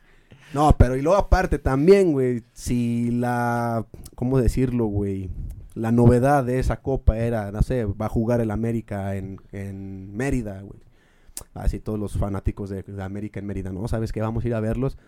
No, 0.54 0.74
pero 0.78 0.96
y 0.96 1.02
luego 1.02 1.18
aparte 1.18 1.58
también, 1.58 2.12
güey, 2.12 2.42
si 2.54 3.10
la, 3.10 3.84
¿cómo 4.14 4.40
decirlo, 4.40 4.86
güey? 4.86 5.28
La 5.78 5.92
novedad 5.92 6.44
de 6.44 6.58
esa 6.58 6.80
copa 6.80 7.16
era, 7.18 7.50
no 7.52 7.62
sé, 7.62 7.84
va 7.84 8.06
a 8.06 8.10
jugar 8.10 8.40
el 8.40 8.50
América 8.50 9.14
en, 9.16 9.40
en 9.52 10.16
Mérida, 10.16 10.60
güey. 10.62 10.80
Así 11.54 11.78
todos 11.78 11.98
los 11.98 12.18
fanáticos 12.18 12.68
de, 12.68 12.82
de 12.82 13.02
América 13.02 13.38
en 13.40 13.46
Mérida, 13.46 13.70
¿no? 13.72 13.86
Sabes 13.88 14.12
que 14.12 14.20
vamos 14.20 14.44
a 14.44 14.48
ir 14.48 14.54
a 14.54 14.60
verlos. 14.60 14.98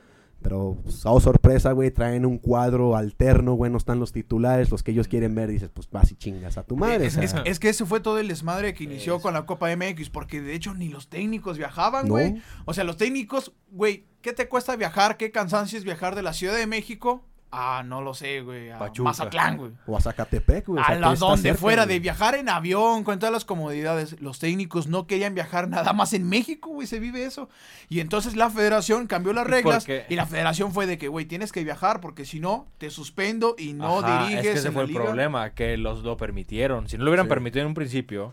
Pero, 0.43 0.79
pues, 0.83 1.05
oh, 1.05 1.21
sorpresa, 1.21 1.73
güey, 1.73 1.91
traen 1.91 2.25
un 2.25 2.39
cuadro 2.39 2.97
alterno, 2.97 3.53
güey, 3.55 3.71
no 3.71 3.77
están 3.77 4.01
los 4.01 4.11
titulares, 4.12 4.71
los 4.71 4.83
que 4.83 4.93
ellos 4.93 5.07
quieren 5.07 5.35
ver, 5.35 5.51
dices, 5.51 5.68
pues 5.75 5.91
vas 5.91 6.11
y 6.12 6.14
chingas 6.14 6.57
a 6.57 6.62
tu 6.62 6.77
madre. 6.77 7.05
Es, 7.05 7.18
es- 7.18 7.59
que 7.59 7.68
ese 7.68 7.85
fue 7.85 8.01
todo 8.01 8.18
el 8.18 8.29
desmadre 8.29 8.73
que 8.73 8.85
inició 8.85 9.16
Es. 9.16 9.23
con 9.23 9.35
la 9.35 9.45
Copa 9.45 9.68
MX, 9.77 10.09
porque 10.09 10.41
de 10.41 10.55
hecho 10.55 10.73
ni 10.73 10.89
los 10.89 11.09
técnicos 11.11 11.59
viajaban, 11.59 12.07
No. 12.07 12.12
güey. 12.14 12.41
O 12.64 12.73
sea, 12.73 12.85
los 12.85 12.97
técnicos, 12.97 13.53
güey, 13.71 14.07
¿qué 14.23 14.33
te 14.33 14.49
cuesta 14.49 14.77
viajar? 14.77 15.18
¿Qué 15.18 15.31
cansancio 15.31 15.77
es 15.79 15.85
viajar 15.85 16.14
de 16.14 16.23
la 16.23 16.33
Ciudad 16.33 16.57
de 16.57 16.66
México? 16.66 17.23
Ah, 17.53 17.82
no 17.84 18.01
lo 18.01 18.14
sé, 18.14 18.42
güey. 18.42 18.70
A 18.70 18.78
Pachuca. 18.78 19.09
Mazatlán, 19.11 19.57
güey. 19.57 19.72
O 19.86 19.96
a 19.96 20.01
Zacatepec, 20.01 20.66
güey. 20.68 20.78
o 20.80 20.82
A 20.84 20.86
sea, 20.86 20.98
las 21.01 21.18
donde 21.18 21.42
cerca, 21.42 21.59
fuera, 21.59 21.82
güey. 21.84 21.96
de 21.96 22.01
viajar 22.01 22.36
en 22.36 22.48
avión, 22.48 23.03
con 23.03 23.18
todas 23.18 23.32
las 23.32 23.44
comodidades. 23.44 24.20
Los 24.20 24.38
técnicos 24.38 24.86
no 24.86 25.09
querían 25.09 25.34
viajar 25.34 25.68
nada 25.68 25.92
más 25.92 26.12
en 26.12 26.28
México, 26.28 26.70
güey, 26.70 26.86
se 26.86 27.01
vive 27.01 27.24
eso. 27.24 27.48
Y 27.88 27.98
entonces 27.98 28.36
la 28.36 28.51
federación 28.51 29.09
cambió 29.09 29.32
las 29.32 29.48
reglas 29.48 29.84
Porque- 29.84 30.07
y 30.09 30.14
la 30.14 30.26
federación 30.26 30.72
fue 30.72 30.86
de 30.86 30.96
que, 30.96 31.09
güey, 31.09 31.26
tienes 31.26 31.51
que 31.51 31.64
viajar 31.64 32.01
porque 32.01 32.24
si 32.24 32.38
no, 32.38 32.68
te 32.78 32.88
suspendo 32.90 33.57
y 33.59 33.72
no 33.72 33.98
Ajá, 33.98 34.22
diriges 34.28 34.46
Es 34.46 34.53
que 34.53 34.59
ese 34.59 34.68
en 34.68 34.74
fue 34.74 34.82
la 34.82 34.86
el 34.86 34.92
liga. 34.92 35.05
problema, 35.05 35.51
que 35.51 35.76
los 35.76 36.05
lo 36.05 36.16
permitieron. 36.16 36.88
Si 36.88 36.96
no 36.98 37.05
lo 37.05 37.11
hubieran 37.11 37.26
Sí. 37.26 37.30
permitido 37.30 37.62
en 37.62 37.66
un 37.68 37.74
principio, 37.74 38.32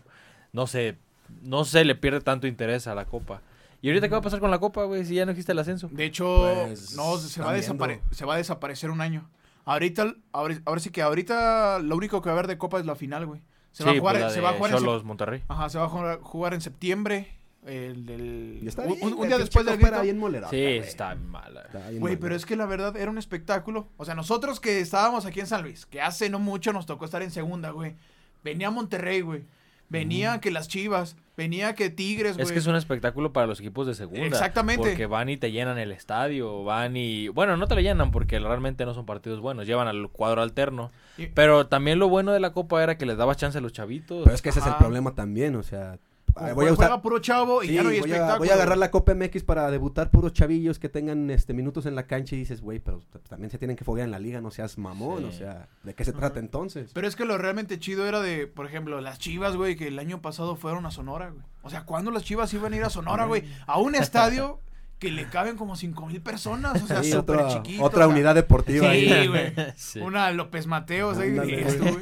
no 0.52 0.68
sé, 0.68 0.96
no 1.42 1.64
se 1.64 1.84
le 1.84 1.94
pierde 1.96 2.20
tanto 2.20 2.46
interés 2.46 2.86
a 2.86 2.94
la 2.94 3.04
copa. 3.04 3.42
¿Y 3.80 3.88
ahorita 3.88 4.08
qué 4.08 4.12
va 4.12 4.18
a 4.18 4.22
pasar 4.22 4.40
con 4.40 4.50
la 4.50 4.58
copa, 4.58 4.84
güey, 4.84 5.04
si 5.04 5.14
ya 5.14 5.24
no 5.24 5.30
existe 5.30 5.52
el 5.52 5.58
ascenso? 5.58 5.88
De 5.92 6.04
hecho, 6.04 6.64
Pues, 6.66 6.94
no, 6.96 7.16
se 7.18 7.40
va, 7.40 7.52
a 7.52 7.62
se 8.10 8.24
va 8.24 8.34
a 8.34 8.36
desaparecer 8.36 8.90
un 8.90 9.00
año. 9.00 9.28
Ahorita, 9.64 10.14
ahora, 10.32 10.58
ahora 10.64 10.80
sí 10.80 10.90
que 10.90 11.02
ahorita 11.02 11.78
lo 11.80 11.96
único 11.96 12.22
que 12.22 12.28
va 12.28 12.32
a 12.34 12.38
haber 12.38 12.46
de 12.46 12.58
Copa 12.58 12.80
es 12.80 12.86
la 12.86 12.96
final, 12.96 13.26
güey. 13.26 13.40
Se 13.72 13.84
va 13.84 13.90
a 13.92 13.98
jugar, 13.98 14.18
pues 14.18 14.32
se 14.32 14.40
va 14.40 14.50
a 14.50 14.52
jugar 14.54 14.72
en, 14.72 15.06
Monterrey. 15.06 15.42
ajá, 15.46 15.68
se 15.68 15.78
va 15.78 15.84
a 15.84 15.88
jugar, 15.88 16.20
jugar 16.22 16.54
en 16.54 16.60
septiembre. 16.60 17.28
El, 17.66 18.08
el- 18.08 18.60
Y 18.62 18.66
está 18.68 18.82
un, 18.82 18.94
bien, 18.94 19.14
un- 19.14 19.28
día 19.28 19.36
después 19.36 19.66
del 19.66 19.76
grito. 19.76 20.00
bien 20.00 20.18
Sí, 20.48 20.56
está 20.64 21.14
mala. 21.16 21.68
Güey, 21.98 22.16
pero 22.16 22.34
es 22.34 22.46
que 22.46 22.56
la 22.56 22.66
verdad 22.66 22.96
era 22.96 23.10
un 23.10 23.18
espectáculo. 23.18 23.88
O 23.98 24.04
sea, 24.04 24.14
nosotros 24.14 24.58
que 24.58 24.80
estábamos 24.80 25.26
aquí 25.26 25.40
en 25.40 25.46
San 25.46 25.62
Luis, 25.62 25.84
que 25.84 26.00
hace 26.00 26.30
no 26.30 26.38
mucho 26.38 26.72
nos 26.72 26.86
tocó 26.86 27.04
estar 27.04 27.20
en 27.22 27.30
segunda, 27.30 27.70
güey. 27.70 27.94
Venía 28.42 28.70
Monterrey, 28.70 29.20
güey. 29.20 29.44
Venía 29.88 30.40
que 30.40 30.50
las 30.50 30.68
Chivas, 30.68 31.16
venía 31.36 31.74
que 31.74 31.88
Tigres, 31.88 32.34
güey. 32.34 32.44
Es 32.44 32.52
que 32.52 32.58
es 32.58 32.66
un 32.66 32.74
espectáculo 32.76 33.32
para 33.32 33.46
los 33.46 33.58
equipos 33.60 33.86
de 33.86 33.94
segunda. 33.94 34.26
Exactamente. 34.26 34.86
Porque 34.88 35.06
van 35.06 35.28
y 35.30 35.36
te 35.36 35.50
llenan 35.50 35.78
el 35.78 35.92
estadio, 35.92 36.62
van 36.64 36.96
y... 36.96 37.28
Bueno, 37.28 37.56
no 37.56 37.66
te 37.66 37.74
lo 37.74 37.80
llenan 37.80 38.10
porque 38.10 38.38
realmente 38.38 38.84
no 38.84 38.92
son 38.94 39.06
partidos 39.06 39.40
buenos, 39.40 39.66
llevan 39.66 39.88
al 39.88 40.08
cuadro 40.10 40.42
alterno. 40.42 40.90
Y- 41.16 41.26
Pero 41.28 41.66
también 41.68 41.98
lo 41.98 42.08
bueno 42.08 42.32
de 42.32 42.40
la 42.40 42.52
copa 42.52 42.82
era 42.82 42.98
que 42.98 43.06
les 43.06 43.16
daba 43.16 43.34
chance 43.34 43.56
a 43.56 43.60
los 43.60 43.72
chavitos. 43.72 44.24
Pero 44.24 44.34
es 44.34 44.42
que 44.42 44.50
ese 44.50 44.60
es 44.60 44.66
el 44.66 44.74
problema 44.76 45.14
también, 45.14 45.56
o 45.56 45.62
sea... 45.62 45.98
Juega- 46.34 46.54
Voy 46.54 46.66
a 46.66 46.72
usar... 46.72 46.86
juega 46.88 47.02
puro 47.02 47.18
chavo 47.18 47.62
y 47.62 47.68
Sí, 47.68 47.74
ya 47.74 47.82
no 47.82 47.88
hay 47.90 48.00
voy, 48.00 48.10
a, 48.10 48.14
espectáculo. 48.14 48.38
voy 48.38 48.48
a 48.50 48.54
agarrar 48.54 48.78
la 48.78 48.90
Copa 48.90 49.14
MX 49.14 49.42
para 49.44 49.70
debutar 49.70 50.10
puros 50.10 50.32
chavillos 50.32 50.78
que 50.78 50.88
tengan 50.88 51.30
este 51.30 51.52
minutos 51.54 51.86
en 51.86 51.94
la 51.94 52.06
cancha 52.06 52.34
y 52.36 52.38
dices, 52.38 52.60
güey, 52.60 52.78
pero 52.78 53.00
también 53.28 53.50
se 53.50 53.58
tienen 53.58 53.76
que 53.76 53.84
foguear 53.84 54.04
en 54.06 54.10
la 54.12 54.18
liga, 54.18 54.40
no 54.40 54.50
seas 54.50 54.78
mamón, 54.78 55.18
Sí. 55.20 55.24
o 55.28 55.32
sea, 55.32 55.68
¿de 55.82 55.94
qué 55.94 56.04
se 56.04 56.12
trata 56.12 56.38
entonces? 56.40 56.90
Pero 56.94 57.06
es 57.08 57.16
que 57.16 57.24
lo 57.24 57.38
realmente 57.38 57.78
chido 57.78 58.06
era 58.06 58.20
de, 58.20 58.46
por 58.46 58.66
ejemplo, 58.66 59.00
las 59.00 59.18
Chivas, 59.18 59.56
güey, 59.56 59.76
que 59.76 59.88
el 59.88 59.98
año 59.98 60.20
pasado 60.22 60.56
fueron 60.56 60.86
a 60.86 60.90
Sonora, 60.90 61.30
güey. 61.30 61.42
O 61.62 61.70
sea, 61.70 61.84
¿cuándo 61.84 62.10
las 62.10 62.22
Chivas 62.24 62.52
iban 62.54 62.72
a 62.72 62.76
ir 62.76 62.84
a 62.84 62.90
Sonora, 62.90 63.24
güey? 63.26 63.44
A 63.66 63.78
un 63.78 63.94
estadio 63.94 64.60
que 64.98 65.10
le 65.12 65.28
caben 65.28 65.56
como 65.56 65.76
cinco 65.76 66.06
mil 66.06 66.20
personas, 66.20 66.82
o 66.82 66.86
sea, 66.86 67.02
súper 67.04 67.36
otra, 67.36 67.48
chiquito. 67.48 67.84
otra 67.84 68.06
o 68.06 68.08
sea, 68.08 68.14
unidad 68.16 68.34
deportiva. 68.34 68.90
Sí, 68.92 69.12
ahí. 69.12 69.28
güey. 69.28 69.52
Sí. 69.76 70.00
Una 70.00 70.30
López 70.32 70.66
Mateos, 70.66 71.18
ahí, 71.18 71.36
esto, 71.52 71.84
güey. 71.84 71.98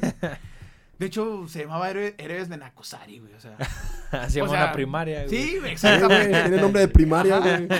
De 0.98 1.06
hecho, 1.06 1.46
se 1.48 1.60
llamaba 1.62 1.90
Héroe- 1.90 2.14
Héroes 2.18 2.48
de 2.48 2.56
Nacosari, 2.56 3.18
güey, 3.18 3.34
o 3.34 3.40
sea. 3.40 3.56
Así 4.12 4.40
o 4.40 4.44
llama 4.44 4.56
sea, 4.56 4.64
una 4.64 4.72
primaria, 4.72 5.24
güey. 5.24 5.28
Sí, 5.42 5.58
exactamente. 5.66 6.40
tiene 6.42 6.60
nombre 6.60 6.80
de 6.80 6.88
primaria, 6.88 7.38
güey. 7.38 7.68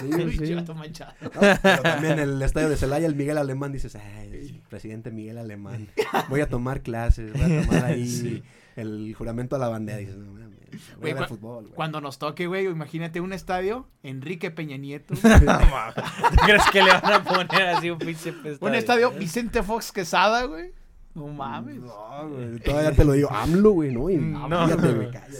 Sí, 0.00 0.38
sí. 0.38 0.54
chato 0.54 0.74
manchado. 0.74 1.12
No, 1.20 1.30
pero 1.62 1.82
también 1.82 2.18
el 2.18 2.40
estadio 2.40 2.70
de 2.70 2.76
Celaya, 2.78 3.06
el 3.06 3.14
Miguel 3.14 3.36
Alemán, 3.36 3.70
dices, 3.70 3.94
ay, 3.96 4.62
presidente 4.70 5.10
Miguel 5.10 5.36
Alemán, 5.36 5.88
voy 6.30 6.40
a 6.40 6.48
tomar 6.48 6.80
clases, 6.80 7.30
voy 7.34 7.58
a 7.58 7.62
tomar 7.66 7.84
ahí 7.84 8.08
Sí. 8.08 8.42
el 8.76 9.14
juramento 9.14 9.56
a 9.56 9.58
la 9.58 9.68
bandera. 9.68 9.98
Dices, 9.98 10.16
no, 10.16 10.32
mames, 10.32 10.58
voy 10.98 11.12
Güey, 11.12 11.28
fútbol. 11.28 11.70
Cuando 11.74 12.00
nos 12.00 12.18
toque, 12.18 12.46
güey, 12.46 12.64
imagínate 12.64 13.20
un 13.20 13.34
estadio, 13.34 13.86
Enrique 14.02 14.50
Peña 14.50 14.78
Nieto. 14.78 15.12
¿Tú 15.14 15.20
crees 15.20 16.62
que 16.72 16.82
le 16.82 16.92
van 16.92 17.12
a 17.12 17.22
poner 17.22 17.66
así 17.68 17.90
un 17.90 17.98
pinche 17.98 18.32
un 18.58 18.74
estadio 18.74 19.10
Vicente 19.12 19.62
Fox 19.62 19.92
Quesada, 19.92 20.44
güey. 20.44 20.72
No 21.20 21.28
mames. 21.28 21.76
No, 21.80 22.28
güey, 22.28 22.58
todavía 22.60 22.92
te 22.92 23.04
lo 23.04 23.12
digo, 23.12 23.30
AMLO, 23.30 23.70
güey, 23.72 23.92
¿no? 23.92 24.08
Y 24.10 24.16
No. 24.16 24.48
cállate, 24.48 24.92
güey, 24.92 25.10
cállate. 25.10 25.38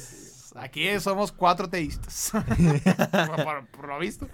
Aquí 0.56 1.00
somos 1.00 1.32
cuatro 1.32 1.70
teístas. 1.70 2.32
por, 2.32 2.44
por- 3.44 3.66
por 3.68 3.88
lo 3.88 3.98
visto. 3.98 4.28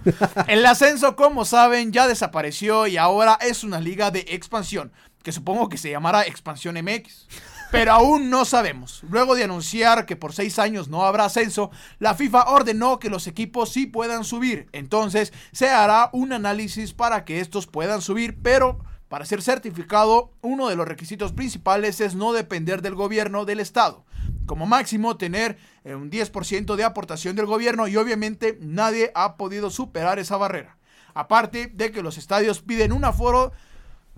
El 0.49 0.65
ascenso, 0.67 1.15
como 1.15 1.45
saben, 1.45 1.93
ya 1.93 2.09
desapareció 2.09 2.87
y 2.87 2.97
ahora 2.97 3.39
es 3.41 3.63
una 3.63 3.81
liga 3.81 4.11
de 4.11 4.25
expansión, 4.31 4.91
que 5.23 5.31
supongo 5.31 5.69
que 5.69 5.77
se 5.79 5.91
llamará 5.91 6.23
Expansión 6.23 6.75
MX. 6.83 7.29
Pero 7.71 7.93
aún 7.93 8.31
no 8.31 8.45
sabemos. 8.45 9.03
Luego 9.11 9.35
de 9.35 9.45
anunciar 9.45 10.07
que 10.07 10.17
por 10.17 10.33
seis 10.33 10.59
años 10.59 10.89
no 10.89 11.03
habrá 11.05 11.25
ascenso, 11.27 11.71
la 11.99 12.15
FIFA 12.15 12.45
ordenó 12.51 12.99
que 12.99 13.11
los 13.11 13.27
equipos 13.27 13.71
sí 13.73 13.87
puedan 13.87 14.25
subir. 14.25 14.69
Entonces 14.73 15.33
se 15.53 15.69
hará 15.69 16.09
un 16.13 16.33
análisis 16.33 16.93
para 16.95 17.25
que 17.25 17.41
estos 17.41 17.67
puedan 17.67 18.01
subir, 18.03 18.39
pero 18.41 18.79
para 19.09 19.25
ser 19.25 19.41
certificado, 19.41 20.33
uno 20.43 20.69
de 20.69 20.77
los 20.77 20.89
requisitos 20.89 21.33
principales 21.33 22.01
es 22.01 22.15
no 22.15 22.33
depender 22.33 22.83
del 22.83 22.95
gobierno 22.95 23.45
del 23.45 23.61
estado. 23.61 24.05
Como 24.47 24.67
máximo 24.67 25.17
tener 25.17 25.59
eh, 25.85 25.95
un 25.95 26.11
10% 26.11 26.75
de 26.75 26.85
aportación 26.85 27.37
del 27.37 27.47
gobierno 27.47 27.87
y 27.87 27.97
obviamente 27.97 28.59
nadie 28.61 29.13
ha 29.15 29.37
podido 29.37 29.71
superar 29.71 30.19
esa 30.19 30.37
barrera. 30.37 30.77
Aparte 31.15 31.69
de 31.73 31.93
que 31.93 32.03
los 32.03 32.19
estadios 32.19 32.63
piden 32.63 32.93
un 32.93 33.05
aforo 33.05 33.53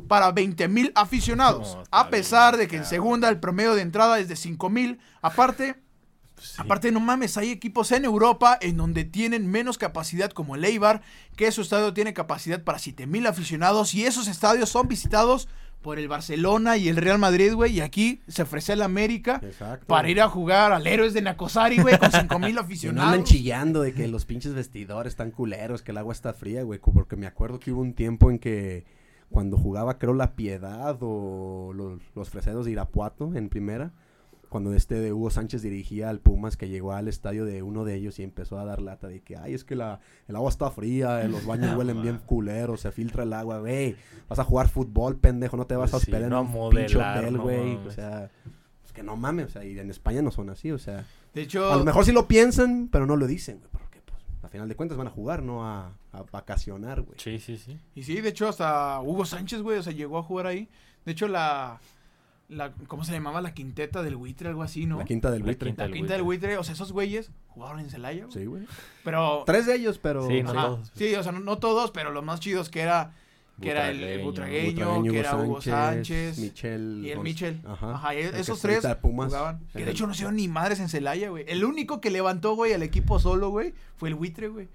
para 0.06 0.32
20 0.32 0.68
mil 0.68 0.92
aficionados, 0.94 1.74
No, 1.74 1.82
está 1.82 2.00
a 2.00 2.08
pesar 2.08 2.56
de 2.56 2.68
que 2.68 2.76
en 2.76 2.84
segunda 2.84 3.28
el 3.28 3.40
promedio 3.40 3.74
de 3.74 3.82
entrada 3.82 4.18
es 4.18 4.28
de 4.28 4.36
5 4.36 4.70
mil. 4.70 5.00
Aparte, 6.38 6.62
Aparte, 6.62 6.92
no 6.92 7.00
mames, 7.00 7.36
hay 7.36 7.50
equipos 7.50 7.92
en 7.92 8.04
Europa 8.04 8.58
en 8.60 8.76
donde 8.76 9.04
tienen 9.04 9.50
menos 9.50 9.78
capacidad 9.78 10.30
como 10.30 10.54
el 10.54 10.64
Eibar, 10.64 11.02
que 11.36 11.50
su 11.52 11.62
estadio 11.62 11.92
tiene 11.94 12.14
capacidad 12.14 12.62
para 12.62 12.78
7000 12.78 13.26
aficionados 13.26 13.94
y 13.94 14.04
esos 14.04 14.28
estadios 14.28 14.68
son 14.68 14.88
visitados 14.88 15.48
por 15.82 15.98
el 15.98 16.08
Barcelona 16.08 16.76
y 16.76 16.88
el 16.88 16.96
Real 16.96 17.18
Madrid, 17.18 17.54
güey, 17.54 17.74
y 17.76 17.80
aquí 17.80 18.20
se 18.26 18.42
ofrece 18.42 18.72
el 18.72 18.82
América 18.82 19.40
Exacto. 19.42 19.86
para 19.86 20.10
ir 20.10 20.20
a 20.20 20.28
jugar 20.28 20.72
al 20.72 20.86
Héroes 20.86 21.14
de 21.14 21.22
Nacosari, 21.22 21.78
güey, 21.78 21.98
con 21.98 22.10
5000 22.10 22.30
Y 22.30 22.32
no 22.36 22.48
andan 22.48 22.64
aficionados. 22.64 23.24
chillando 23.24 23.82
de 23.82 23.92
que 23.94 24.08
los 24.08 24.24
pinches 24.24 24.54
vestidores 24.54 25.12
están 25.12 25.30
culeros, 25.30 25.82
que 25.82 25.92
el 25.92 25.98
agua 25.98 26.12
está 26.12 26.32
fría, 26.34 26.62
güey. 26.64 26.80
Porque 26.80 27.16
me 27.16 27.26
acuerdo 27.26 27.60
que 27.60 27.70
hubo 27.70 27.80
un 27.80 27.94
tiempo 27.94 28.30
en 28.30 28.38
que 28.38 28.86
cuando 29.30 29.56
jugaba, 29.56 29.98
creo, 29.98 30.14
La 30.14 30.34
Piedad 30.34 30.96
o 31.00 31.72
los, 31.74 32.00
los 32.14 32.30
Fresedos 32.30 32.66
de 32.66 32.72
Irapuato 32.72 33.34
en 33.34 33.48
primera, 33.48 33.92
cuando 34.48 34.72
este 34.74 34.96
de 35.00 35.12
Hugo 35.12 35.30
Sánchez 35.30 35.62
dirigía 35.62 36.08
al 36.10 36.20
Pumas, 36.20 36.56
que 36.56 36.68
llegó 36.68 36.92
al 36.92 37.08
estadio 37.08 37.44
de 37.44 37.62
uno 37.62 37.84
de 37.84 37.94
ellos 37.94 38.18
y 38.18 38.22
empezó 38.22 38.58
a 38.58 38.64
dar 38.64 38.80
lata 38.82 39.06
de 39.08 39.20
que, 39.20 39.36
ay, 39.36 39.54
es 39.54 39.64
que 39.64 39.76
la, 39.76 40.00
el 40.26 40.36
agua 40.36 40.48
está 40.50 40.70
fría, 40.70 41.22
eh, 41.22 41.28
los 41.28 41.44
baños 41.46 41.74
huelen 41.78 42.02
bien 42.02 42.18
culeros, 42.26 42.80
se 42.80 42.90
filtra 42.92 43.22
el 43.24 43.32
agua, 43.32 43.58
güey. 43.60 43.96
Vas 44.28 44.38
a 44.38 44.44
jugar 44.44 44.68
fútbol, 44.68 45.16
pendejo, 45.16 45.56
no 45.56 45.66
te 45.66 45.76
vas 45.76 45.90
a 45.90 45.98
Pues 45.98 46.04
sí, 46.04 46.10
hospedar 46.10 46.30
no 46.30 46.40
en 46.40 46.46
un 46.46 46.70
pinche 46.70 46.96
hotel, 46.96 47.34
no 47.34 47.42
güey. 47.42 47.74
o 47.74 47.78
mames. 47.78 47.94
sea, 47.94 48.30
es 48.84 48.92
que 48.92 49.02
no 49.02 49.16
mames, 49.16 49.46
o 49.46 49.48
sea, 49.50 49.64
y 49.64 49.78
en 49.78 49.90
España 49.90 50.22
no 50.22 50.30
son 50.30 50.50
así, 50.50 50.70
o 50.72 50.78
sea. 50.78 51.04
De 51.34 51.42
hecho, 51.42 51.70
A 51.72 51.76
lo 51.76 51.84
mejor 51.84 52.04
sí 52.04 52.12
lo 52.12 52.26
piensan, 52.26 52.88
pero 52.90 53.06
no 53.06 53.16
lo 53.16 53.26
dicen, 53.26 53.58
güey. 53.58 53.70
Porque, 53.70 54.00
pues, 54.04 54.20
a 54.42 54.48
final 54.48 54.68
de 54.68 54.74
cuentas 54.76 54.96
van 54.98 55.06
a 55.08 55.10
jugar, 55.10 55.42
no 55.42 55.64
a, 55.66 55.92
a 56.12 56.22
vacacionar, 56.32 57.02
güey. 57.02 57.18
Sí, 57.18 57.38
sí, 57.38 57.58
sí. 57.58 57.78
y 57.94 58.02
sí, 58.02 58.20
de 58.20 58.30
hecho, 58.30 58.48
hasta 58.48 59.00
Hugo 59.02 59.24
Sánchez, 59.24 59.60
güey, 59.62 59.78
o 59.78 59.82
sea, 59.82 59.92
llegó 59.92 60.18
a 60.18 60.22
jugar 60.22 60.46
ahí. 60.46 60.68
De 61.04 61.12
hecho, 61.12 61.28
la, 61.28 61.80
la 62.48 62.72
¿cómo 62.86 63.04
se 63.04 63.12
llamaba? 63.12 63.40
La 63.40 63.54
quinteta 63.54 64.02
del 64.02 64.16
buitre, 64.16 64.48
algo 64.48 64.62
así, 64.62 64.86
¿no? 64.86 64.98
La 64.98 65.04
quinta 65.04 65.30
del 65.30 65.40
La 65.40 65.46
buitre. 65.46 65.68
quinta 65.70 65.82
La 65.82 65.88
del 65.88 65.96
quinta 65.96 66.12
del 66.14 66.22
buitre, 66.22 66.56
o 66.58 66.64
sea, 66.64 66.74
esos 66.74 66.92
güeyes 66.92 67.30
jugaron 67.48 67.80
en 67.80 67.90
Celaya, 67.90 68.24
güey. 68.26 68.32
Sí, 68.38 68.46
güey. 68.46 68.62
Pero 69.04 69.42
Tres 69.46 69.66
de 69.66 69.74
ellos, 69.74 69.98
pero... 69.98 70.26
Sí, 70.26 70.42
no 70.42 70.52
todos. 70.52 70.92
Sí, 70.94 71.14
o 71.14 71.22
sea, 71.22 71.32
no, 71.32 71.40
no 71.40 71.58
todos, 71.58 71.90
pero 71.90 72.10
los 72.10 72.24
más 72.24 72.40
chidos 72.40 72.68
que 72.68 72.80
era 72.80 73.12
que 73.60 73.70
era 73.70 73.90
el, 73.90 74.02
el 74.02 74.22
Butragueño. 74.22 75.02
que 75.02 75.18
era 75.18 75.36
Hugo 75.36 75.60
Sánchez, 75.60 76.38
Michel. 76.38 77.00
y 77.04 77.10
el 77.10 77.18
Michel. 77.18 77.60
Ajá. 77.66 77.94
Ajá, 77.94 78.14
esos 78.14 78.60
tres 78.60 78.86
jugaban. 79.02 79.60
Que 79.72 79.84
de 79.84 79.90
hecho 79.90 80.06
no 80.06 80.12
hicieron 80.12 80.36
ni 80.36 80.46
madres 80.46 80.78
en 80.80 80.88
Celaya, 80.88 81.28
güey. 81.30 81.44
El 81.48 81.64
único 81.64 82.00
que 82.00 82.10
levantó, 82.10 82.54
güey, 82.54 82.72
al 82.72 82.82
equipo 82.82 83.18
solo, 83.18 83.50
güey, 83.50 83.74
fue 83.96 84.10
el 84.10 84.14
buitre, 84.14 84.48
güey. 84.48 84.68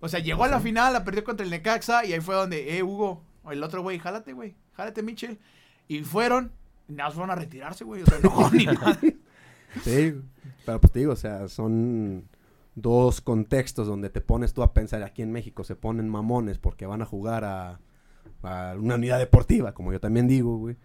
O 0.00 0.08
sea, 0.08 0.20
llegó 0.20 0.44
a 0.44 0.48
la 0.48 0.60
final, 0.60 0.94
la 0.94 1.04
perdió 1.04 1.22
contra 1.22 1.44
el 1.44 1.50
Necaxa 1.50 2.06
y 2.06 2.14
ahí 2.14 2.20
fue 2.20 2.34
donde, 2.34 2.78
eh, 2.78 2.82
Hugo, 2.82 3.22
o 3.42 3.52
el 3.52 3.62
otro 3.62 3.82
güey, 3.82 3.98
jálate, 3.98 4.32
güey, 4.32 4.54
jálate, 4.72 5.02
Michel. 5.02 5.38
Y 5.88 6.00
fueron, 6.04 6.52
nada 6.90 7.08
más 7.08 7.14
fueron 7.14 7.30
a 7.30 7.34
retirarse, 7.34 7.84
güey. 7.84 8.02
O 8.02 8.06
sea, 8.06 8.18
no 8.22 8.50
ni 8.52 8.66
nada. 8.66 8.98
Sí, 9.82 10.14
pero 10.66 10.80
pues 10.80 10.92
te 10.92 10.98
digo, 11.00 11.12
o 11.12 11.16
sea, 11.16 11.48
son 11.48 12.28
dos 12.74 13.20
contextos 13.20 13.86
donde 13.86 14.10
te 14.10 14.20
pones 14.20 14.52
tú 14.52 14.62
a 14.62 14.72
pensar, 14.72 15.02
aquí 15.02 15.22
en 15.22 15.32
México 15.32 15.64
se 15.64 15.76
ponen 15.76 16.08
mamones 16.08 16.58
porque 16.58 16.86
van 16.86 17.02
a 17.02 17.04
jugar 17.06 17.44
a, 17.44 17.80
a 18.42 18.74
una 18.78 18.94
unidad 18.96 19.18
deportiva, 19.18 19.72
como 19.72 19.92
yo 19.92 20.00
también 20.00 20.26
digo, 20.28 20.56
güey. 20.56 20.76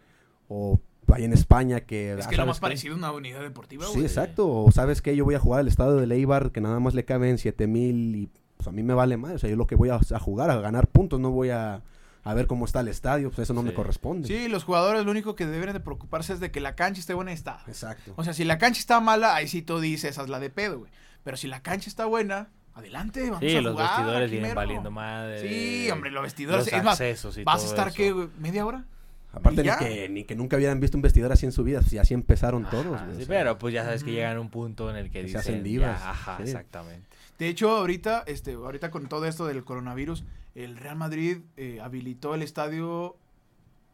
O 0.48 0.80
ahí 1.08 1.24
en 1.24 1.34
España 1.34 1.82
que... 1.82 2.14
Es 2.14 2.26
ah, 2.26 2.30
que 2.30 2.36
lo 2.36 2.42
¿sabes 2.42 2.48
más 2.48 2.58
qué? 2.58 2.62
parecido 2.62 2.96
a 2.96 2.98
una 2.98 3.12
unidad 3.12 3.42
deportiva, 3.42 3.86
Sí, 3.86 3.94
güey. 3.94 4.06
exacto. 4.06 4.48
O 4.50 4.72
sabes 4.72 5.02
que 5.02 5.16
yo 5.16 5.24
voy 5.26 5.36
a 5.36 5.40
jugar 5.40 5.62
al 5.62 5.68
estado 5.68 5.98
de 6.00 6.08
Leibar 6.08 6.52
que 6.52 6.62
nada 6.62 6.80
más 6.80 6.94
le 6.94 7.06
caben 7.06 7.38
7 7.38 7.68
mil 7.68 8.16
y 8.16 8.30
pues 8.58 8.68
a 8.68 8.72
mí 8.72 8.84
me 8.84 8.94
vale 8.94 9.18
más. 9.18 9.34
O 9.34 9.40
sea, 9.40 9.50
yo 9.50 9.56
lo 9.56 9.68
que 9.68 9.76
voy 9.76 9.90
a, 9.90 9.96
a 9.96 10.20
jugar, 10.20 10.50
a 10.50 10.60
ganar 10.62 10.88
puntos, 10.88 11.20
no 11.20 11.32
voy 11.32 11.50
a, 11.50 11.84
a 12.26 12.34
ver 12.34 12.48
cómo 12.48 12.66
está 12.66 12.82
el 12.82 12.90
estadio, 12.90 13.30
pues 13.30 13.40
eso 13.40 13.54
no 13.54 13.64
me 13.64 13.74
corresponde. 13.74 14.28
Sí, 14.28 14.50
los 14.50 14.64
jugadores 14.66 15.06
lo 15.06 15.12
único 15.12 15.36
que 15.36 15.46
deben 15.46 15.72
de 15.72 15.80
preocuparse 15.80 16.34
es 16.34 16.40
de 16.42 16.52
que 16.52 16.60
la 16.60 16.76
cancha 16.76 17.00
esté 17.00 17.14
en 17.14 17.18
buen 17.18 17.30
estado. 17.30 17.60
Exacto. 17.68 18.14
O 18.18 18.24
sea, 18.26 18.34
si 18.34 18.44
la 18.44 18.58
cancha 18.58 18.80
está 18.80 19.00
mala, 19.00 19.36
ahí 19.36 19.48
sí 19.48 19.62
tú 19.62 19.80
dices, 19.80 20.12
esa 20.12 20.24
es 20.24 20.30
la 20.30 20.40
de 20.40 20.50
pedo, 20.50 20.80
güey. 20.80 20.92
Pero 21.24 21.38
si 21.38 21.48
la 21.48 21.62
cancha 21.62 21.88
está 21.90 22.06
buena, 22.06 22.50
adelante, 22.74 23.22
vamos 23.30 23.40
Sí, 23.40 23.56
a 23.56 23.62
los 23.62 23.72
jugar. 23.74 23.88
vestidores 23.90 24.24
aquí 24.24 24.32
vienen 24.32 24.50
mero. 24.50 24.56
valiendo 24.56 24.92
madre. 24.92 25.48
Sí, 25.48 25.90
hombre, 25.92 26.12
los 26.12 26.24
vestidores. 26.24 26.66
Los 26.66 26.74
es 26.74 26.84
más, 26.84 26.94
accesos 27.00 27.38
y 27.38 27.44
vas 27.46 27.64
a 27.64 27.68
estar, 27.68 27.88
eso. 27.90 27.96
¿qué, 27.98 28.12
güey? 28.12 28.28
¿Media 28.40 28.66
hora? 28.66 28.84
Aparte 29.32 29.64
ni 29.64 29.70
que, 29.78 30.10
ni 30.10 30.24
que 30.24 30.36
nunca 30.36 30.56
hubieran 30.56 30.80
visto 30.80 30.98
un 30.98 31.02
vestidor 31.02 31.32
así 31.32 31.46
en 31.46 31.52
su 31.52 31.64
vida, 31.64 31.82
si 31.84 31.98
así 31.98 32.14
empezaron 32.14 32.64
Ajá, 32.64 32.72
todos. 32.72 33.00
sí, 33.02 33.08
o 33.12 33.16
sea. 33.18 33.28
pero 33.28 33.58
pues 33.58 33.74
ya 33.74 33.84
sabes 33.84 34.04
que 34.04 34.12
llegan 34.14 34.38
a 34.38 34.40
un 34.40 34.50
punto 34.50 34.90
en 34.90 34.96
el 34.96 35.12
que 35.12 35.12
Que 35.12 35.20
se 35.22 35.26
dicen 35.26 35.40
hacen 35.42 35.56
ya, 35.58 35.62
divas, 35.64 36.02
ajá, 36.02 36.38
sí. 36.38 36.44
exactamente. 36.44 37.08
De 37.38 37.50
hecho, 37.50 37.70
ahorita, 37.76 38.24
este, 38.28 38.54
ahorita 38.54 38.92
con 38.92 39.08
todo 39.10 39.26
esto 39.26 39.46
del 39.46 39.64
coronavirus, 39.66 40.24
el 40.56 40.78
Real 40.78 40.96
Madrid 40.96 41.40
eh, 41.58 41.80
habilitó 41.82 42.34
el 42.36 42.42
estadio. 42.42 43.16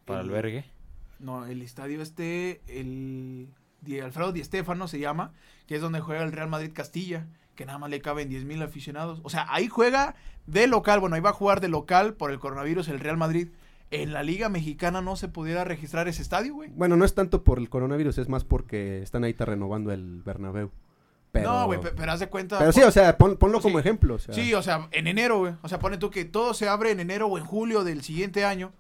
Para 0.06 0.22
el- 0.22 0.28
albergue. 0.30 0.66
No, 1.20 1.46
el 1.46 1.62
estadio 1.62 2.02
este, 2.02 2.62
el 2.68 3.48
Di 3.82 4.00
Alfredo 4.00 4.32
Di 4.32 4.44
Stéfano 4.44 4.88
se 4.88 5.00
llama, 5.00 5.34
que 5.68 5.76
es 5.76 5.82
donde 5.82 6.00
juega 6.00 6.24
el 6.24 6.32
Real 6.32 6.50
Madrid 6.50 6.72
Castilla, 6.74 7.28
que 7.56 7.66
nada 7.66 7.78
más 7.78 7.90
le 7.92 8.02
caben 8.02 8.28
10 8.30 8.46
mil 8.46 8.62
aficionados. 8.64 9.20
O 9.24 9.30
sea, 9.30 9.46
ahí 9.50 9.68
juega 9.68 10.16
de 10.48 10.66
local, 10.68 11.00
bueno, 11.00 11.16
ahí 11.16 11.22
va 11.22 11.30
a 11.30 11.34
jugar 11.34 11.62
de 11.62 11.68
local 11.68 12.16
por 12.16 12.32
el 12.32 12.40
coronavirus 12.40 12.88
el 12.88 13.00
Real 13.00 13.18
Madrid. 13.18 13.50
En 13.92 14.14
la 14.14 14.24
Liga 14.24 14.48
Mexicana 14.50 15.02
no 15.02 15.16
se 15.16 15.28
pudiera 15.28 15.64
registrar 15.64 16.08
ese 16.08 16.22
estadio, 16.22 16.56
güey. 16.56 16.70
Bueno, 16.72 16.96
no 16.96 17.04
es 17.06 17.14
tanto 17.14 17.44
por 17.44 17.60
el 17.60 17.70
coronavirus, 17.70 18.18
es 18.20 18.30
más 18.30 18.44
porque 18.46 19.02
están 19.04 19.24
ahí 19.26 19.34
renovando 19.38 19.92
el 19.92 20.22
Bernabéu. 20.24 20.72
Pero, 21.32 21.50
No, 21.50 21.66
güey, 21.66 21.80
pe- 21.80 21.92
pero 21.96 22.12
haz 22.12 22.20
de 22.20 22.28
cuenta. 22.28 22.60
pero 22.60 22.72
sí, 22.74 22.82
o 22.82 22.92
sea, 22.92 23.18
pon- 23.18 23.38
ponlo 23.38 23.60
Sí. 23.60 23.64
como 23.64 23.80
ejemplo. 23.80 24.16
o 24.16 24.20
sea. 24.20 24.34
Sí, 24.34 24.54
o 24.54 24.62
sea, 24.62 24.90
en 24.92 25.08
enero, 25.08 25.40
güey. 25.40 25.54
O 25.62 25.70
sea, 25.70 25.80
pone 25.80 25.98
tú 25.98 26.10
que 26.10 26.26
todo 26.26 26.54
se 26.54 26.68
abre 26.68 26.92
en 26.92 27.00
enero 27.00 27.28
o 27.28 27.38
en 27.38 27.46
julio 27.46 27.84
del 27.86 28.04
siguiente 28.04 28.44
año. 28.44 28.74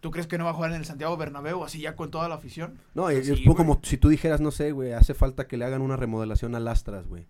¿Tú 0.00 0.10
crees 0.10 0.26
que 0.26 0.38
no 0.38 0.44
va 0.44 0.50
a 0.50 0.54
jugar 0.54 0.70
en 0.70 0.78
el 0.78 0.86
Santiago 0.86 1.14
Bernabéu 1.18 1.62
así 1.62 1.80
ya 1.82 1.94
con 1.94 2.10
toda 2.10 2.26
la 2.28 2.36
afición? 2.36 2.78
No, 2.94 3.10
es 3.10 3.28
poco 3.28 3.42
güey. 3.44 3.54
como 3.56 3.80
si 3.82 3.98
tú 3.98 4.08
dijeras, 4.08 4.40
no 4.40 4.50
sé, 4.50 4.72
güey, 4.72 4.92
hace 4.94 5.12
falta 5.12 5.46
que 5.46 5.58
le 5.58 5.66
hagan 5.66 5.82
una 5.82 5.96
remodelación 5.96 6.54
a 6.54 6.60
Lastras, 6.60 7.06
güey. 7.06 7.26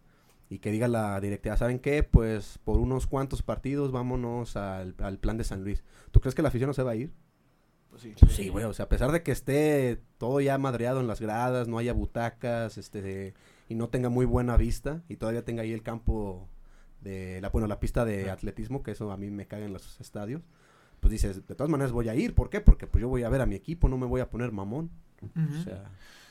Y 0.49 0.61
que 0.61 0.71
diga 0.71 0.87
la 0.87 1.21
directiva, 1.21 1.57
¿saben 1.57 1.81
qué? 1.81 2.05
Pues 2.05 2.59
por 2.63 2.79
unos 2.79 3.09
cuantos 3.09 3.43
partidos 3.43 3.91
vámonos 3.91 4.57
al, 4.57 4.95
al 4.99 5.19
plan 5.19 5.37
de 5.37 5.43
San 5.45 5.65
Luis. 5.65 5.83
¿Tú 6.13 6.21
crees 6.21 6.37
que 6.37 6.43
la 6.43 6.49
afición 6.49 6.69
no 6.69 6.75
se 6.75 6.85
va 6.85 6.93
a 6.93 6.97
ir? 6.97 7.13
Pues 7.89 8.03
sí. 8.03 8.15
Pues 8.21 8.33
sí, 8.35 8.49
güey, 8.49 8.65
o 8.65 8.73
sea, 8.73 8.85
a 8.85 8.89
pesar 8.89 9.11
de 9.11 9.25
que 9.25 9.33
esté 9.33 10.01
todo 10.19 10.41
ya 10.41 10.57
madreado 10.59 11.01
en 11.01 11.09
las 11.09 11.21
gradas, 11.21 11.67
no 11.67 11.77
haya 11.79 11.93
butacas, 11.93 12.79
este, 12.79 13.35
y 13.71 13.77
no 13.77 13.89
tenga 13.89 14.09
muy 14.09 14.27
buena 14.27 14.57
vista, 14.57 15.01
y 15.09 15.15
todavía 15.15 15.45
tenga 15.45 15.63
ahí 15.63 15.73
el 15.73 15.85
campo 15.85 16.49
de, 17.03 17.41
la, 17.41 17.51
bueno, 17.51 17.69
la 17.69 17.79
pista 17.79 18.05
de 18.05 18.29
atletismo, 18.29 18.83
que 18.83 18.91
eso 18.91 19.13
a 19.13 19.17
mí 19.17 19.31
me 19.31 19.47
caga 19.47 19.65
en 19.65 19.73
los 19.73 20.01
estadios, 20.01 20.43
pues 20.99 21.13
dices, 21.13 21.47
de 21.47 21.55
todas 21.55 21.71
maneras 21.71 21.93
voy 21.93 22.09
a 22.09 22.17
ir, 22.17 22.35
¿por 22.35 22.51
qué? 22.51 22.61
Porque 22.61 22.89
pues 22.89 23.01
yo 23.01 23.09
voy 23.09 23.23
a 23.23 23.29
ver 23.29 23.41
a 23.41 23.47
mi 23.47 23.55
equipo, 23.55 23.89
no 23.89 23.97
me 23.97 24.07
voy 24.07 24.21
a 24.21 24.29
poner 24.29 24.51
mamón, 24.51 24.91
Ujú. 25.23 25.61
o 25.61 25.63
sea... 25.63 25.85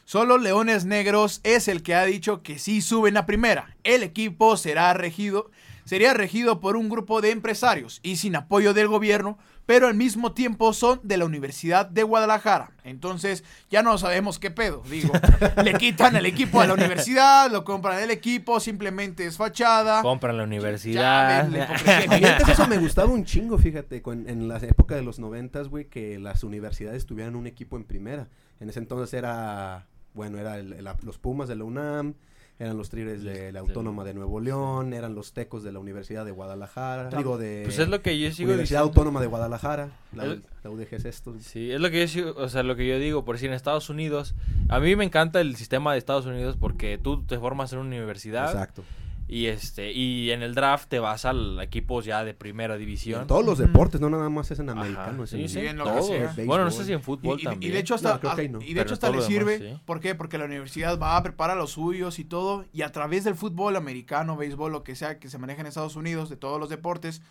Solo 0.03 0.39
Leones 0.39 0.85
Negros 0.85 1.39
es 1.43 1.67
el 1.67 1.83
que 1.83 1.93
ha 1.93 2.03
dicho 2.03 2.41
que 2.41 2.57
sí 2.57 2.81
suben 2.81 3.15
a 3.15 3.27
primera. 3.27 3.77
El 3.83 4.01
equipo 4.01 4.57
será 4.57 4.91
regido, 4.95 5.51
sería 5.85 6.15
regido 6.15 6.59
por 6.59 6.75
un 6.75 6.89
grupo 6.89 7.21
de 7.21 7.29
empresarios 7.29 7.99
y 8.01 8.15
sin 8.15 8.35
apoyo 8.35 8.73
del 8.73 8.87
gobierno, 8.87 9.37
pero 9.69 9.85
al 9.87 9.93
mismo 9.93 10.31
tiempo 10.31 10.73
son 10.73 10.99
de 11.03 11.15
la 11.17 11.25
Universidad 11.25 11.85
de 11.85 12.01
Guadalajara. 12.01 12.71
Entonces 12.83 13.43
ya 13.69 13.83
no 13.83 13.99
sabemos 13.99 14.39
qué 14.39 14.49
pedo. 14.49 14.81
Digo, 14.89 15.13
le 15.63 15.75
quitan 15.75 16.15
el 16.15 16.25
equipo 16.25 16.59
a 16.59 16.65
la 16.65 16.73
universidad, 16.73 17.51
lo 17.51 17.63
compran 17.63 17.99
el 17.99 18.09
equipo, 18.09 18.59
simplemente 18.59 19.27
es 19.27 19.37
fachada. 19.37 20.01
Compran 20.01 20.37
la 20.37 20.41
Ya 20.41 20.47
universidad. 20.47 21.43
ven 21.43 21.51
la 21.53 21.65
hipocresía 21.65 21.99
que 22.07 22.15
A 22.15 22.17
mí 22.19 22.25
antes 22.25 22.49
eso 22.49 22.67
me 22.67 22.79
gustaba 22.79 23.11
un 23.11 23.25
chingo, 23.25 23.59
fíjate, 23.59 24.01
con- 24.01 24.27
en 24.27 24.47
la 24.47 24.57
época 24.57 24.95
de 24.95 25.03
los 25.03 25.19
noventas, 25.19 25.67
güey, 25.67 25.85
que 25.85 26.17
las 26.17 26.43
universidades 26.43 27.05
tuvieran 27.05 27.35
un 27.35 27.45
equipo 27.45 27.77
en 27.77 27.83
primera. 27.83 28.27
En 28.59 28.71
ese 28.71 28.79
entonces 28.79 29.13
era, 29.13 29.85
bueno, 30.15 30.39
era 30.39 30.57
el- 30.57 30.73
el- 30.73 30.89
los 31.03 31.19
Pumas 31.19 31.47
de 31.47 31.55
la 31.57 31.63
UNAM, 31.65 32.15
eran 32.59 32.77
los 32.77 32.89
Tigres 32.89 33.23
de 33.23 33.51
la 33.53 33.61
Sí. 33.61 33.67
Autónoma 33.67 34.03
de 34.03 34.13
Nuevo 34.13 34.39
León, 34.41 34.93
eran 34.93 35.15
los 35.15 35.31
Tecos 35.33 35.63
de 35.63 35.71
la 35.71 35.79
Universidad 35.79 36.25
de 36.25 36.31
Guadalajara, 36.31 37.09
digo, 37.17 37.37
de 37.37 37.61
Pues 37.63 37.79
es 37.79 37.87
lo 37.87 38.01
que 38.01 38.19
yo 38.19 38.29
sigo 38.31 38.49
Universidad 38.49 38.81
diciendo. 38.81 38.99
Autónoma 38.99 39.21
de 39.21 39.27
Guadalajara, 39.27 39.89
la, 40.13 40.25
Es- 40.25 40.39
la 40.63 40.69
UDG 40.69 40.93
es 40.95 41.05
esto. 41.05 41.33
Sí, 41.39 41.71
es 41.71 41.79
lo 41.79 41.89
que 41.89 42.01
yo 42.01 42.07
sigo- 42.07 42.33
o 42.35 42.49
sea, 42.49 42.63
lo 42.63 42.75
que 42.75 42.85
yo 42.87 42.99
digo, 42.99 43.23
por 43.25 43.37
si 43.39 43.45
en 43.45 43.53
Estados 43.53 43.89
Unidos, 43.89 44.35
a 44.67 44.79
mí 44.79 44.95
me 44.95 45.05
encanta 45.05 45.39
el 45.41 45.55
sistema 45.55 45.93
de 45.93 45.99
Estados 45.99 46.25
Unidos 46.25 46.57
porque 46.59 46.97
tú 46.97 47.23
te 47.23 47.39
formas 47.39 47.71
en 47.73 47.79
una 47.79 47.87
universidad 47.87 48.51
Exacto. 48.51 48.83
Y 49.31 49.45
este 49.45 49.91
y 49.91 50.31
en 50.31 50.41
el 50.41 50.55
draft 50.55 50.89
te 50.89 50.97
vas 50.97 51.23
al 51.23 51.59
equipos 51.61 52.03
ya 52.03 52.23
de 52.23 52.33
primera 52.33 52.75
Y 52.75 52.79
división. 52.79 53.21
en 53.21 53.27
todos 53.27 53.45
los 53.45 53.59
deportes, 53.59 54.01
no 54.01 54.09
nada 54.09 54.27
más 54.29 54.49
es 54.49 54.57
en 54.57 54.69
americano, 54.71 55.23
es 55.23 55.29
sí, 55.29 55.41
en 55.43 55.49
sí, 55.49 55.59
en 55.59 55.77
lo 55.77 55.83
que 55.85 55.89
todos. 55.91 56.07
sea. 56.07 56.33
Bueno, 56.45 56.65
no 56.65 56.71
sé 56.71 56.83
si 56.83 56.93
en 56.93 57.03
fútbol 57.03 57.39
Y- 57.39 57.43
también. 57.43 57.71
y 57.71 57.73
de 57.73 57.79
hecho 57.79 57.93
hasta, 57.93 58.19
No, 58.23 58.35
no. 58.59 58.61
y 58.65 58.73
de 58.73 58.81
hecho 58.81 58.93
hasta 58.95 59.07
le 59.09 59.17
demás, 59.17 59.27
sirve, 59.27 59.57
sí. 59.59 59.79
¿por 59.85 59.99
qué? 59.99 60.15
Porque 60.15 60.39
la 60.39 60.45
universidad 60.45 60.97
va 60.99 61.15
a 61.15 61.21
preparar 61.21 61.55
a 61.57 61.59
los 61.59 61.71
suyos 61.71 62.17
y 62.17 62.25
todo, 62.25 62.65
y 62.73 62.81
a 62.81 62.91
través 62.91 63.23
del 63.23 63.35
fútbol 63.35 63.75
americano, 63.75 64.35
béisbol, 64.35 64.71
lo 64.71 64.83
que 64.83 64.95
sea 64.95 65.19
que 65.19 65.29
se 65.29 65.37
maneja 65.37 65.61
en 65.61 65.67
Estados 65.67 65.95
Unidos, 65.95 66.29
de 66.31 66.35
todos 66.35 66.59
los 66.59 66.69
deportes, 66.69 67.21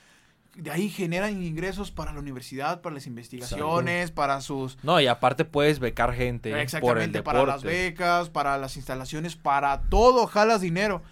de 0.55 0.71
ahí 0.71 0.89
generan 0.91 1.43
ingresos 1.43 1.91
para 1.91 2.13
la 2.13 2.21
universidad, 2.21 2.81
para 2.81 2.95
las 2.95 3.07
investigaciones, 3.09 4.11
para 4.11 4.41
sus... 4.41 4.79
No, 4.83 5.01
y 5.01 5.07
aparte 5.07 5.45
puedes 5.45 5.79
becar 5.79 6.13
gente 6.15 6.51
por 6.51 6.59
el 6.59 6.65
Exactamente, 6.65 7.19
deporte. 7.19 7.39
para 7.41 7.53
las 7.53 7.63
becas, 7.63 8.29
para 8.31 8.57
las 8.59 8.77
instalaciones, 8.77 9.37
para 9.37 9.83
todo 9.83 10.27
jalas 10.27 10.61
dinero. 10.61 11.03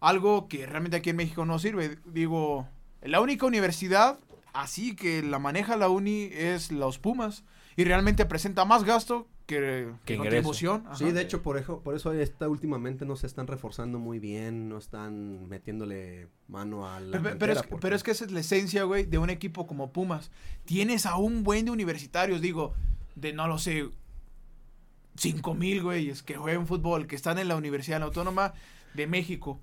Algo 0.00 0.48
que 0.48 0.66
realmente 0.66 0.96
aquí 0.98 1.10
en 1.10 1.16
México 1.16 1.44
no 1.44 1.58
sirve. 1.58 1.98
Digo, 2.04 2.66
la 3.02 3.20
única 3.20 3.46
universidad 3.46 4.18
así 4.52 4.96
que 4.96 5.22
la 5.22 5.38
maneja 5.38 5.76
la 5.76 5.88
uni 5.90 6.30
es 6.32 6.72
los 6.72 6.98
Pumas. 6.98 7.44
Y 7.78 7.84
realmente 7.84 8.24
presenta 8.24 8.64
más 8.64 8.84
gasto 8.84 9.26
que, 9.46 9.90
que 10.06 10.16
contribución. 10.16 10.84
Ajá. 10.86 10.96
Sí, 10.96 11.12
de 11.12 11.20
hecho, 11.20 11.42
por 11.42 11.58
eso, 11.58 11.80
por 11.80 11.94
eso 11.94 12.10
esta 12.14 12.48
últimamente 12.48 13.04
no 13.04 13.16
se 13.16 13.26
están 13.26 13.46
reforzando 13.46 13.98
muy 13.98 14.18
bien, 14.18 14.68
no 14.70 14.78
están 14.78 15.46
metiéndole 15.48 16.28
mano 16.48 16.88
a 16.88 17.00
la 17.00 17.18
Pe- 17.20 17.30
pe- 17.30 17.36
Pero, 17.36 17.52
es, 17.52 17.58
porque- 17.62 17.76
pero 17.82 17.94
es 17.96 18.02
que 18.02 18.12
esa 18.12 18.24
es 18.24 18.32
la 18.32 18.40
esencia, 18.40 18.84
güey, 18.84 19.04
de 19.04 19.18
un 19.18 19.28
equipo 19.28 19.66
como 19.66 19.92
Pumas. 19.92 20.30
Tienes 20.64 21.04
a 21.04 21.16
un 21.16 21.44
buen 21.44 21.66
de 21.66 21.70
universitarios, 21.70 22.40
digo, 22.40 22.72
de 23.14 23.34
no 23.34 23.46
lo 23.46 23.58
sé, 23.58 23.88
cinco 25.16 25.54
mil 25.54 25.82
güeyes 25.82 26.22
que 26.22 26.36
juegan 26.36 26.66
fútbol, 26.66 27.06
que 27.06 27.16
están 27.16 27.38
en 27.38 27.48
la 27.48 27.56
Universidad 27.56 28.02
Autónoma 28.02 28.54
de 28.94 29.06
México. 29.06 29.60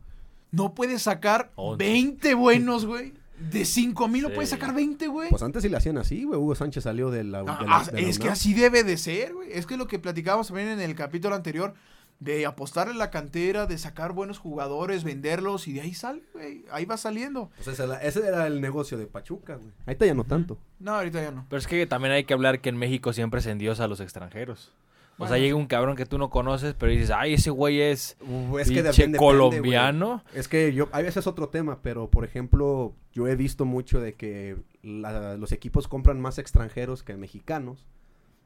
No 0.53 0.73
puedes 0.73 1.01
sacar 1.01 1.51
Once. 1.55 1.83
20 1.83 2.33
buenos, 2.35 2.85
güey. 2.85 3.11
De 3.51 3.65
5 3.65 4.07
mil 4.07 4.21
no 4.21 4.29
Sí. 4.29 4.35
puedes 4.35 4.49
sacar 4.51 4.73
20, 4.73 5.07
güey. 5.07 5.29
Pues 5.29 5.43
antes 5.43 5.63
sí 5.63 5.67
le 5.67 5.75
hacían 5.75 5.97
así, 5.97 6.23
güey. 6.23 6.39
Hugo 6.39 6.55
Sánchez 6.55 6.85
salió 6.85 7.11
de 7.11 7.25
la. 7.25 7.39
Ah, 7.39 7.41
de 7.41 7.47
la- 7.67 7.77
ah, 7.77 7.83
de 7.91 8.01
la 8.01 8.07
es 8.07 8.19
que 8.19 8.29
así 8.29 8.53
debe 8.53 8.83
de 8.85 8.95
ser, 8.97 9.33
güey. 9.33 9.49
Es 9.51 9.65
que 9.65 9.75
lo 9.75 9.87
que 9.87 9.99
platicábamos 9.99 10.47
también 10.47 10.69
en 10.69 10.79
el 10.79 10.95
capítulo 10.95 11.35
anterior, 11.35 11.73
de 12.19 12.45
apostarle 12.45 12.93
la 12.93 13.09
cantera, 13.09 13.65
de 13.65 13.77
sacar 13.77 14.13
buenos 14.13 14.37
jugadores, 14.37 15.03
venderlos 15.03 15.67
y 15.67 15.73
de 15.73 15.81
ahí 15.81 15.93
sale, 15.93 16.21
güey. 16.31 16.63
Ahí 16.71 16.85
va 16.85 16.95
saliendo. 16.95 17.49
Pues 17.57 17.67
ese, 17.67 17.83
era- 17.83 18.01
ese 18.01 18.25
era 18.25 18.47
el 18.47 18.61
negocio 18.61 18.97
de 18.97 19.07
Pachuca, 19.07 19.55
güey. 19.55 19.71
Ahorita 19.87 20.05
ya 20.05 20.13
no 20.13 20.23
tanto. 20.23 20.57
No, 20.79 20.91
ahorita 20.93 21.21
ya 21.21 21.31
no. 21.31 21.45
Pero 21.49 21.57
es 21.59 21.67
que 21.67 21.85
también 21.87 22.13
hay 22.13 22.23
que 22.23 22.33
hablar 22.33 22.61
que 22.61 22.69
en 22.69 22.77
México 22.77 23.11
siempre 23.11 23.41
se 23.41 23.51
endiosa 23.51 23.85
a 23.85 23.87
los 23.87 23.99
extranjeros. 23.99 24.71
O 25.19 25.27
sea, 25.27 25.37
llega 25.37 25.55
un 25.55 25.67
cabrón 25.67 25.95
que 25.95 26.05
tú 26.05 26.17
no 26.17 26.29
conoces, 26.29 26.73
pero 26.73 26.91
dices, 26.91 27.11
ay, 27.11 27.35
ese 27.35 27.49
güey 27.51 27.79
es 27.81 28.17
Uh, 28.21 28.57
es 28.57 28.69
que 28.69 28.81
depende, 28.83 29.17
colombiano. 29.17 30.23
güey. 30.25 30.39
Es 30.39 30.47
que 30.47 30.73
yo, 30.73 30.89
a 30.91 31.01
veces 31.01 31.27
otro 31.27 31.49
tema, 31.49 31.79
pero 31.81 32.09
por 32.09 32.25
ejemplo, 32.25 32.93
yo 33.13 33.27
he 33.27 33.35
visto 33.35 33.63
mucho 33.65 33.99
de 33.99 34.13
que 34.15 34.57
la- 34.81 35.37
los 35.37 35.51
equipos 35.51 35.87
compran 35.87 36.19
más 36.19 36.39
extranjeros 36.39 37.03
que 37.03 37.15
mexicanos. 37.15 37.87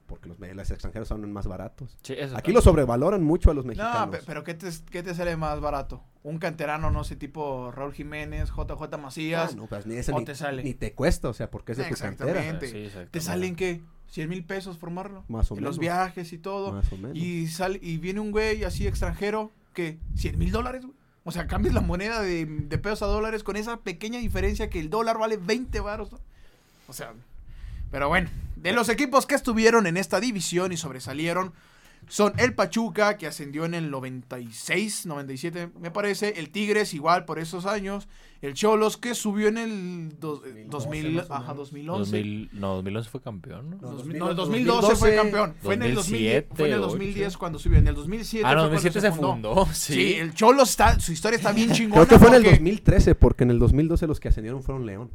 Porque 0.07 0.29
los, 0.29 0.39
los 0.39 0.71
extranjeros 0.71 1.07
son 1.07 1.31
más 1.31 1.45
baratos. 1.47 1.95
Sí, 2.01 2.13
eso 2.17 2.35
Aquí 2.37 2.51
los 2.51 2.63
sobrevaloran 2.63 3.23
mucho 3.23 3.51
a 3.51 3.53
los 3.53 3.65
No, 3.65 3.69
mexicanos. 3.69 4.09
pe- 4.17 4.23
pero 4.25 4.43
¿qué 4.43 4.53
te, 4.55 4.69
¿qué 4.89 5.03
te 5.03 5.13
sale 5.13 5.37
más 5.37 5.59
barato? 5.59 6.01
Un 6.23 6.39
canterano, 6.39 6.89
no 6.89 7.03
sé, 7.03 7.15
tipo 7.15 7.71
Raúl 7.71 7.93
Jiménez, 7.93 8.49
JJ 8.49 8.97
Macías. 8.97 9.51
Ah, 9.51 9.55
no, 9.55 9.67
pues, 9.67 9.85
ni, 9.85 9.95
ese 9.95 10.11
o 10.11 10.19
ni, 10.19 10.25
te 10.25 10.33
sale. 10.35 10.63
ni 10.63 10.73
te 10.73 10.93
cuesta, 10.93 11.29
o 11.29 11.33
sea, 11.33 11.51
porque 11.51 11.73
es 11.73 11.77
de 11.77 11.83
tu 11.85 11.95
cantera. 11.95 12.39
Exactamente. 12.43 13.07
¿Te 13.11 13.21
salen 13.21 13.55
qué? 13.55 13.81
¿100 14.13 14.27
mil 14.29 14.43
pesos 14.45 14.77
formarlo? 14.77 15.25
Más 15.27 15.51
o 15.51 15.55
Y 15.55 15.59
Los 15.59 15.77
menos. 15.77 15.79
viajes 15.79 16.31
y 16.33 16.37
todo. 16.37 16.71
Más 16.73 16.91
o 16.93 16.97
menos. 16.97 17.17
Y, 17.17 17.47
sale, 17.47 17.77
y 17.81 17.97
viene 17.97 18.21
un 18.21 18.31
güey 18.31 18.63
así 18.63 18.87
extranjero 18.87 19.51
que 19.73 19.99
100 20.15 20.37
mil 20.39 20.51
dólares, 20.51 20.83
güey. 20.85 20.95
O 21.25 21.31
sea, 21.33 21.45
cambias 21.45 21.73
la 21.73 21.81
moneda 21.81 22.21
de, 22.21 22.45
de 22.45 22.77
pesos 22.77 23.01
a 23.01 23.07
dólares 23.07 23.43
con 23.43 23.57
esa 23.57 23.77
pequeña 23.81 24.19
diferencia 24.19 24.69
que 24.69 24.79
el 24.79 24.89
dólar 24.89 25.17
vale 25.19 25.35
20 25.35 25.77
varos. 25.81 26.09
¿no? 26.13 26.19
O 26.87 26.93
sea, 26.93 27.13
pero 27.91 28.07
bueno, 28.07 28.29
de 28.61 28.71
los 28.73 28.89
equipos 28.89 29.25
que 29.25 29.35
estuvieron 29.35 29.87
en 29.87 29.97
esta 29.97 30.19
división 30.19 30.71
y 30.71 30.77
sobresalieron 30.77 31.53
son 32.09 32.31
el 32.37 32.53
Pachuca, 32.53 33.17
que 33.17 33.27
ascendió 33.27 33.65
en 33.65 33.73
el 33.73 33.89
96, 33.91 35.07
97, 35.07 35.71
me 35.81 35.91
parece. 35.91 36.39
El 36.39 36.51
Tigres, 36.51 36.93
igual 36.93 37.25
por 37.25 37.37
esos 37.37 37.65
años. 37.65 38.07
El 38.41 38.53
Cholos, 38.53 38.95
que 38.97 39.13
subió 39.15 39.47
en 39.49 39.57
el 39.57 40.09
dos- 40.19 40.41
2012, 40.41 40.69
2000, 40.69 41.15
más 41.15 41.29
o 41.29 41.33
ajá, 41.33 41.41
menos. 41.41 41.57
2011. 41.57 42.11
2000, 42.11 42.49
no, 42.53 42.75
2011 42.75 43.09
fue 43.09 43.19
campeón, 43.21 43.69
¿no? 43.71 43.77
No, 43.77 43.91
2000 43.91 43.97
2000, 43.97 44.19
no, 44.19 44.29
el 44.29 44.35
2012 44.37 44.95
fue 44.95 45.15
campeón. 45.15 45.55
Fue 45.61 45.73
en 45.73 45.81
el 45.83 45.95
2010, 45.95 46.45
2007, 46.45 46.55
fue 46.55 46.67
en 46.67 46.73
el 46.73 46.79
ocho. 46.79 46.87
2010 46.91 47.37
cuando 47.37 47.59
subió. 47.59 47.77
En 47.79 47.87
el 47.87 47.95
2007 47.95 48.45
ah, 48.45 48.49
no, 48.51 48.55
cuando 48.61 48.75
2007 48.75 49.01
se 49.01 49.11
fundó. 49.11 49.65
Sí, 49.73 49.93
Sí. 49.93 50.13
el 50.13 50.33
Cholos 50.33 50.69
está, 50.69 50.99
su 51.01 51.11
historia 51.11 51.35
está 51.37 51.51
bien 51.51 51.71
chingona. 51.73 52.05
Creo 52.05 52.07
que 52.07 52.19
fue 52.19 52.27
en 52.29 52.35
el 52.35 52.41
porque- 52.43 52.57
2013, 52.57 53.15
porque 53.15 53.43
en 53.43 53.51
el 53.51 53.59
2012 53.59 54.07
los 54.07 54.19
que 54.21 54.29
ascendieron 54.29 54.63
fueron 54.63 54.85
León. 54.85 55.09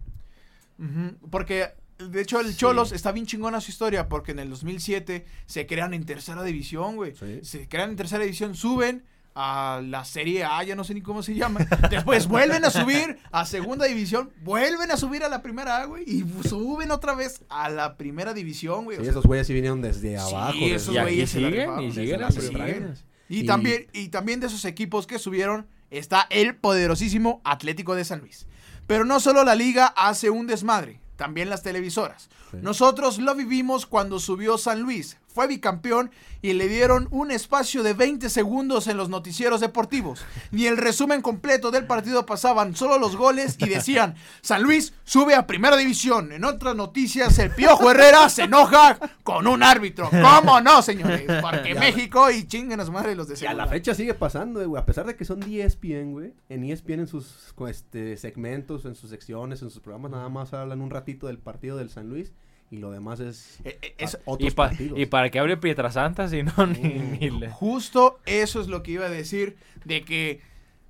Porque 1.31 1.69
de 2.11 2.21
hecho 2.21 2.41
el 2.41 2.49
Sí. 2.53 2.57
Cholos 2.57 2.93
está 2.93 3.13
bien 3.13 3.27
chingona 3.27 3.61
su 3.61 3.71
historia 3.71 4.09
porque 4.09 4.33
en 4.33 4.39
el 4.41 4.51
2007 4.51 5.25
se 5.47 5.67
crean 5.67 5.95
en 5.95 6.05
tercera 6.05 6.43
división, 6.43 6.97
güey. 6.97 7.15
Sí. 7.17 7.41
Se 7.43 7.69
crean 7.69 7.91
en 7.91 7.97
tercera 7.97 8.23
división, 8.25 8.55
suben 8.55 9.05
a 9.35 9.81
la 9.83 10.05
Serie 10.05 10.45
A, 10.45 10.63
ya 10.63 10.77
no 10.77 10.85
sé 10.85 10.93
ni 10.93 11.01
cómo 11.01 11.23
se 11.23 11.35
llama. 11.35 11.61
Después 11.91 12.27
vuelven 12.29 12.65
a 12.67 12.71
subir 12.71 13.17
a 13.31 13.47
segunda 13.47 13.87
división, 13.87 14.31
vuelven 14.45 14.91
a 14.91 14.97
subir 14.99 15.25
a 15.25 15.29
la 15.31 15.41
primera 15.43 15.79
A, 15.79 15.85
güey, 15.87 16.05
y 16.07 16.25
suben 16.47 16.91
otra 16.91 17.15
vez 17.15 17.43
a 17.49 17.71
la 17.71 17.97
primera 17.97 18.35
división, 18.35 18.85
güey. 18.85 18.99
Sí, 18.99 19.01
o 19.01 19.05
sea, 19.05 19.11
esos 19.13 19.25
güeyes 19.25 19.47
sí 19.47 19.55
vinieron 19.55 19.81
desde 19.81 20.11
Sí, 20.11 20.15
abajo. 20.35 20.59
esos 20.61 20.95
güeyes 20.95 21.31
siguen, 21.31 21.93
siguen 21.93 22.21
las 22.21 22.35
siguen. 22.35 22.95
Y, 23.31 23.41
Y- 23.41 23.47
también, 23.47 23.87
y 23.95 24.09
también 24.09 24.41
de 24.41 24.49
esos 24.49 24.67
equipos 24.67 25.07
que 25.07 25.19
subieron 25.19 25.67
está 25.91 26.27
el 26.29 26.55
poderosísimo 26.55 27.41
Atlético 27.45 27.95
de 27.95 28.05
San 28.05 28.21
Luis. 28.21 28.47
Pero 28.87 29.05
no 29.07 29.21
solo 29.21 29.45
la 29.45 29.55
liga 29.55 29.87
hace 29.97 30.29
un 30.29 30.47
desmadre, 30.47 31.01
también 31.17 31.51
las 31.51 31.63
televisoras. 31.63 32.29
Sí. 32.51 32.59
Nosotros 32.63 33.19
lo 33.19 33.35
vivimos 33.35 33.87
cuando 33.87 34.19
subió 34.19 34.59
San 34.59 34.81
Luis, 34.81 35.19
fue 35.33 35.47
bicampeón 35.47 36.11
y 36.41 36.53
le 36.55 36.69
dieron 36.69 37.09
un 37.11 37.31
espacio 37.31 37.83
de 37.83 37.95
20 37.95 38.29
segundos 38.29 38.87
en 38.89 38.97
los 38.97 39.09
noticieros 39.09 39.61
deportivos. 39.61 40.25
Ni 40.51 40.67
el 40.67 40.77
resumen 40.77 41.23
completo 41.23 41.71
del 41.71 41.87
partido 41.87 42.27
pasaban, 42.27 42.75
solo 42.75 42.99
los 42.99 43.17
goles 43.17 43.57
y 43.59 43.69
decían, 43.69 44.15
San 44.41 44.63
Luis 44.63 44.93
sube 45.05 45.35
a 45.35 45.47
primera 45.47 45.77
división. 45.77 46.33
En 46.33 46.45
otras 46.45 46.75
noticias, 46.75 47.39
el 47.39 47.51
Piojo 47.51 47.91
Herrera 47.91 48.29
se 48.29 48.45
enoja 48.45 48.99
con 49.23 49.47
un 49.47 49.63
árbitro. 49.63 50.11
¿Cómo 50.11 50.61
no, 50.61 50.83
señores? 50.83 51.23
Porque 51.41 51.75
Ya. 51.75 51.81
México 51.81 52.31
y 52.31 52.47
chinguen 52.47 52.81
a 52.81 52.85
su 52.85 52.93
madre 52.93 53.15
los 53.15 53.29
de 53.29 53.37
Y 53.41 53.47
a 53.47 53.55
la 53.55 53.67
fecha 53.67 53.95
sigue 53.95 54.15
pasando, 54.15 54.61
eh, 54.61 54.67
güey. 54.67 54.83
A 54.83 54.87
pesar 54.87 55.07
de 55.07 55.17
que 55.17 55.25
son 55.25 55.41
de 55.41 55.63
E 55.63 55.65
ESPN, 55.65 56.13
güey. 56.13 56.35
En 56.49 56.65
ESPN, 56.65 57.01
en 57.01 57.07
sus 57.07 57.55
este, 57.69 58.17
segmentos, 58.17 58.85
en 58.85 58.95
sus 58.95 59.11
secciones, 59.11 59.63
en 59.63 59.71
sus 59.71 59.81
programas, 59.81 60.11
nada 60.11 60.29
más 60.29 60.53
hablan 60.53 60.81
un 60.81 60.91
ratito 60.91 61.27
del 61.27 61.39
partido 61.39 61.77
del 61.77 61.91
San 61.91 62.09
Luis. 62.09 62.33
Y 62.73 62.79
lo 62.79 62.91
demás 62.91 63.21
es. 63.21 63.61
Eh, 63.65 63.79
eh, 63.83 63.95
eso- 63.99 64.17
a- 64.19 64.31
otros 64.31 64.49
Y, 64.51 64.55
pa- 64.55 64.69
partidos. 64.71 64.99
y 64.99 65.05
para 65.07 65.31
que 65.31 65.39
hable 65.39 65.59
Pietrasanta, 65.59 66.27
si 66.29 66.43
no, 66.43 66.67
ni, 66.67 66.79
ni 66.95 67.31
le- 67.31 67.51
Justo 67.51 68.19
eso 68.25 68.61
es 68.63 68.67
lo 68.69 68.83
que 68.83 68.93
iba 68.93 69.05
a 69.07 69.11
decir, 69.11 69.57
de 69.85 70.03
que 70.05 70.41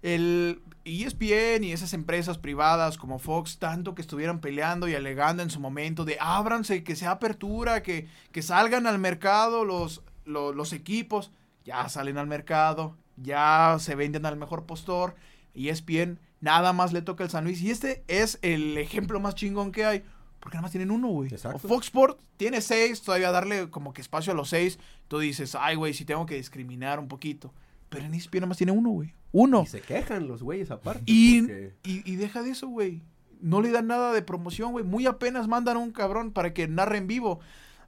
el 0.03 0.63
ESPN 0.85 1.65
y 1.65 1.73
esas 1.73 1.93
empresas 1.93 2.39
privadas 2.39 2.99
como 2.99 3.19
Fox, 3.19 3.59
tanto 3.59 3.95
que 3.97 4.03
estuvieran 4.03 4.41
peleando 4.41 4.89
y 4.89 4.95
alegando 4.95 5.43
en 5.43 5.51
su 5.51 5.59
momento 5.61 6.05
de 6.05 6.17
ábranse, 6.21 6.85
que 6.85 6.95
sea 6.97 7.13
apertura, 7.13 7.83
que, 7.83 8.07
que 8.31 8.43
salgan 8.43 8.87
al 8.87 8.99
mercado 9.01 9.65
los, 9.65 10.03
lo- 10.25 10.53
los 10.53 10.73
equipos, 10.73 11.33
ya 11.65 11.89
salen 11.89 12.17
al 12.17 12.27
mercado, 12.29 12.97
ya 13.17 13.77
se 13.81 13.95
venden 13.97 14.25
al 14.27 14.37
mejor 14.37 14.67
postor, 14.67 15.17
ESPN 15.55 16.19
nada 16.41 16.73
más 16.73 16.93
le 16.93 17.03
toca 17.03 17.23
el 17.25 17.31
San 17.31 17.45
Luis 17.45 17.61
y 17.61 17.71
este 17.71 18.03
es 18.09 18.39
el 18.43 18.77
ejemplo 18.79 19.21
más 19.21 19.35
chingón 19.37 19.71
que 19.71 19.85
hay. 19.85 20.03
Porque 20.43 20.57
nada 20.57 20.63
más 20.63 20.73
tienen 20.73 20.91
uno, 20.91 21.07
güey. 21.07 21.29
Exacto. 21.33 21.61
O 21.65 21.69
Fox 21.69 21.87
Sport 21.87 22.21
tiene 22.37 22.61
seis, 22.61 23.01
todavía 23.01 23.31
darle 23.31 23.71
como 23.71 23.93
que 23.93 24.01
espacio 24.01 24.33
a 24.33 24.37
los 24.37 24.49
seis. 24.49 24.79
Tú 25.07 25.21
dices, 25.21 25.55
ay, 25.55 25.77
güey, 25.77 25.95
si 25.95 26.05
tengo 26.05 26.27
que 26.27 26.35
discriminar 26.35 26.99
un 26.99 27.07
poquito. 27.07 27.55
Pero 27.89 28.07
en 28.07 28.15
ESPN 28.15 28.39
nada 28.41 28.47
más 28.49 28.57
tiene 28.57 28.73
uno, 28.73 28.91
güey. 28.91 29.15
Uno. 29.31 29.63
Y 29.63 29.67
se 29.69 29.81
quejan 29.81 30.27
los 30.27 30.43
güeyes 30.43 30.71
aparte. 30.73 31.03
Y, 31.07 31.43
porque- 31.43 31.75
y, 31.85 32.11
y 32.13 32.17
deja 32.17 32.43
de 32.43 32.51
eso, 32.51 32.67
güey. 32.67 33.03
No 33.41 33.61
le 33.61 33.71
dan 33.71 33.87
nada 33.87 34.13
de 34.13 34.23
promoción, 34.23 34.73
güey. 34.73 34.85
Muy 34.85 35.07
apenas 35.07 35.47
mandan 35.47 35.77
a 35.77 35.81
un 35.81 35.93
cabrón 35.93 36.33
para 36.33 36.53
que 36.53 36.67
narre 36.67 36.99
en 36.99 37.07
vivo. 37.07 37.39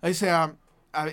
O 0.00 0.12
sea, 0.14 0.54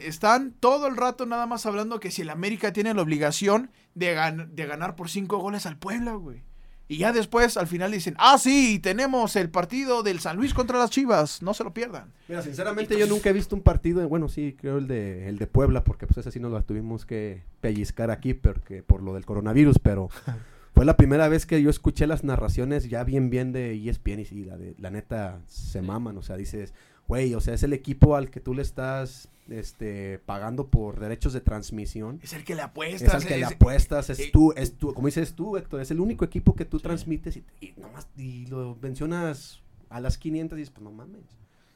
están 0.04 0.52
todo 0.60 0.86
el 0.88 0.96
rato 0.96 1.26
nada 1.26 1.48
más 1.48 1.66
hablando 1.66 2.00
que 2.00 2.12
si 2.12 2.22
el 2.22 2.30
América 2.30 2.72
tiene 2.72 2.94
la 2.94 3.02
obligación 3.02 3.72
de, 3.96 4.16
gan- 4.16 4.50
de 4.50 4.66
ganar 4.68 4.96
por 4.96 5.10
cinco 5.10 5.38
goles 5.40 5.66
al 5.66 5.78
Puebla, 5.78 6.14
güey. 6.14 6.44
Y 6.92 6.98
ya 6.98 7.14
después, 7.14 7.56
al 7.56 7.68
final 7.68 7.90
dicen, 7.90 8.16
ah, 8.18 8.38
sí, 8.38 8.78
tenemos 8.78 9.38
el 9.38 9.50
partido 9.50 10.04
del 10.04 10.20
San 10.20 10.36
Luis 10.36 10.54
contra 10.54 10.78
las 10.78 10.90
Chivas. 10.90 11.42
No 11.42 11.54
se 11.54 11.64
lo 11.64 11.74
pierdan. 11.74 12.12
Mira, 12.28 12.42
sinceramente 12.42 13.00
yo 13.00 13.08
nunca 13.08 13.30
he 13.30 13.34
visto 13.34 13.56
un 13.56 13.62
partido, 13.62 14.06
bueno, 14.10 14.28
sí, 14.28 14.58
creo 14.60 14.78
el 14.78 14.90
de, 14.90 15.30
el 15.30 15.38
de 15.38 15.48
Puebla, 15.48 15.86
porque 15.86 16.06
pues 16.06 16.18
ese 16.18 16.32
sí 16.32 16.42
nos 16.42 16.52
lo 16.52 16.62
tuvimos 16.64 17.06
que 17.06 17.44
pellizcar 17.62 18.12
aquí, 18.12 18.34
porque 18.34 18.84
por 18.84 19.04
lo 19.04 19.14
del 19.14 19.26
coronavirus, 19.26 19.80
pero 19.80 20.10
fue 20.76 20.84
la 20.84 20.98
primera 20.98 21.30
vez 21.30 21.46
que 21.46 21.62
yo 21.62 21.70
escuché 21.70 22.08
las 22.08 22.26
narraciones 22.26 22.90
ya 22.90 23.06
bien 23.06 23.30
bien 23.30 23.54
de 23.54 23.74
ESPN 23.74 24.20
y 24.20 24.26
sí, 24.26 24.44
la, 24.44 24.58
de, 24.58 24.76
la 24.78 24.90
neta 24.90 25.40
se 25.48 25.82
maman, 25.82 26.18
o 26.18 26.22
sea, 26.22 26.36
dices, 26.36 26.74
güey, 27.08 27.34
o 27.36 27.40
sea, 27.40 27.54
es 27.54 27.64
el 27.64 27.72
equipo 27.72 28.18
al 28.18 28.30
que 28.30 28.42
tú 28.42 28.54
le 28.54 28.64
estás 28.64 29.30
este, 29.52 30.20
pagando 30.20 30.68
por 30.68 31.00
derechos 31.00 31.34
de 31.34 31.42
transmisión. 31.42 32.20
Es 32.24 32.34
el 32.34 32.44
que 32.44 32.56
le 32.56 32.62
apuestas. 32.62 33.02
Es 33.02 33.14
al 33.14 33.24
que 33.26 33.38
le 33.38 33.46
es- 33.46 33.52
apuestas, 33.52 34.10
es 34.10 34.20
eh, 34.20 34.30
tú, 34.32 34.54
es 34.56 34.74
tú, 34.78 34.94
como 34.94 35.08
dices 35.08 35.34
tú, 35.34 35.58
Héctor, 35.58 35.82
es 35.82 35.92
el 35.92 36.00
único 36.00 36.26
equipo 36.26 36.56
que 36.56 36.66
tú 36.66 36.80
transmites 36.80 37.38
y, 37.38 37.44
y 37.60 37.74
nomás, 37.78 38.08
y 38.18 38.46
lo 38.48 38.78
mencionas 38.82 39.62
a 39.90 40.00
las 40.00 40.18
500 40.18 40.58
y 40.58 40.62
dices, 40.62 40.74
pues 40.74 40.84
no 40.84 40.92
mames. 40.92 41.22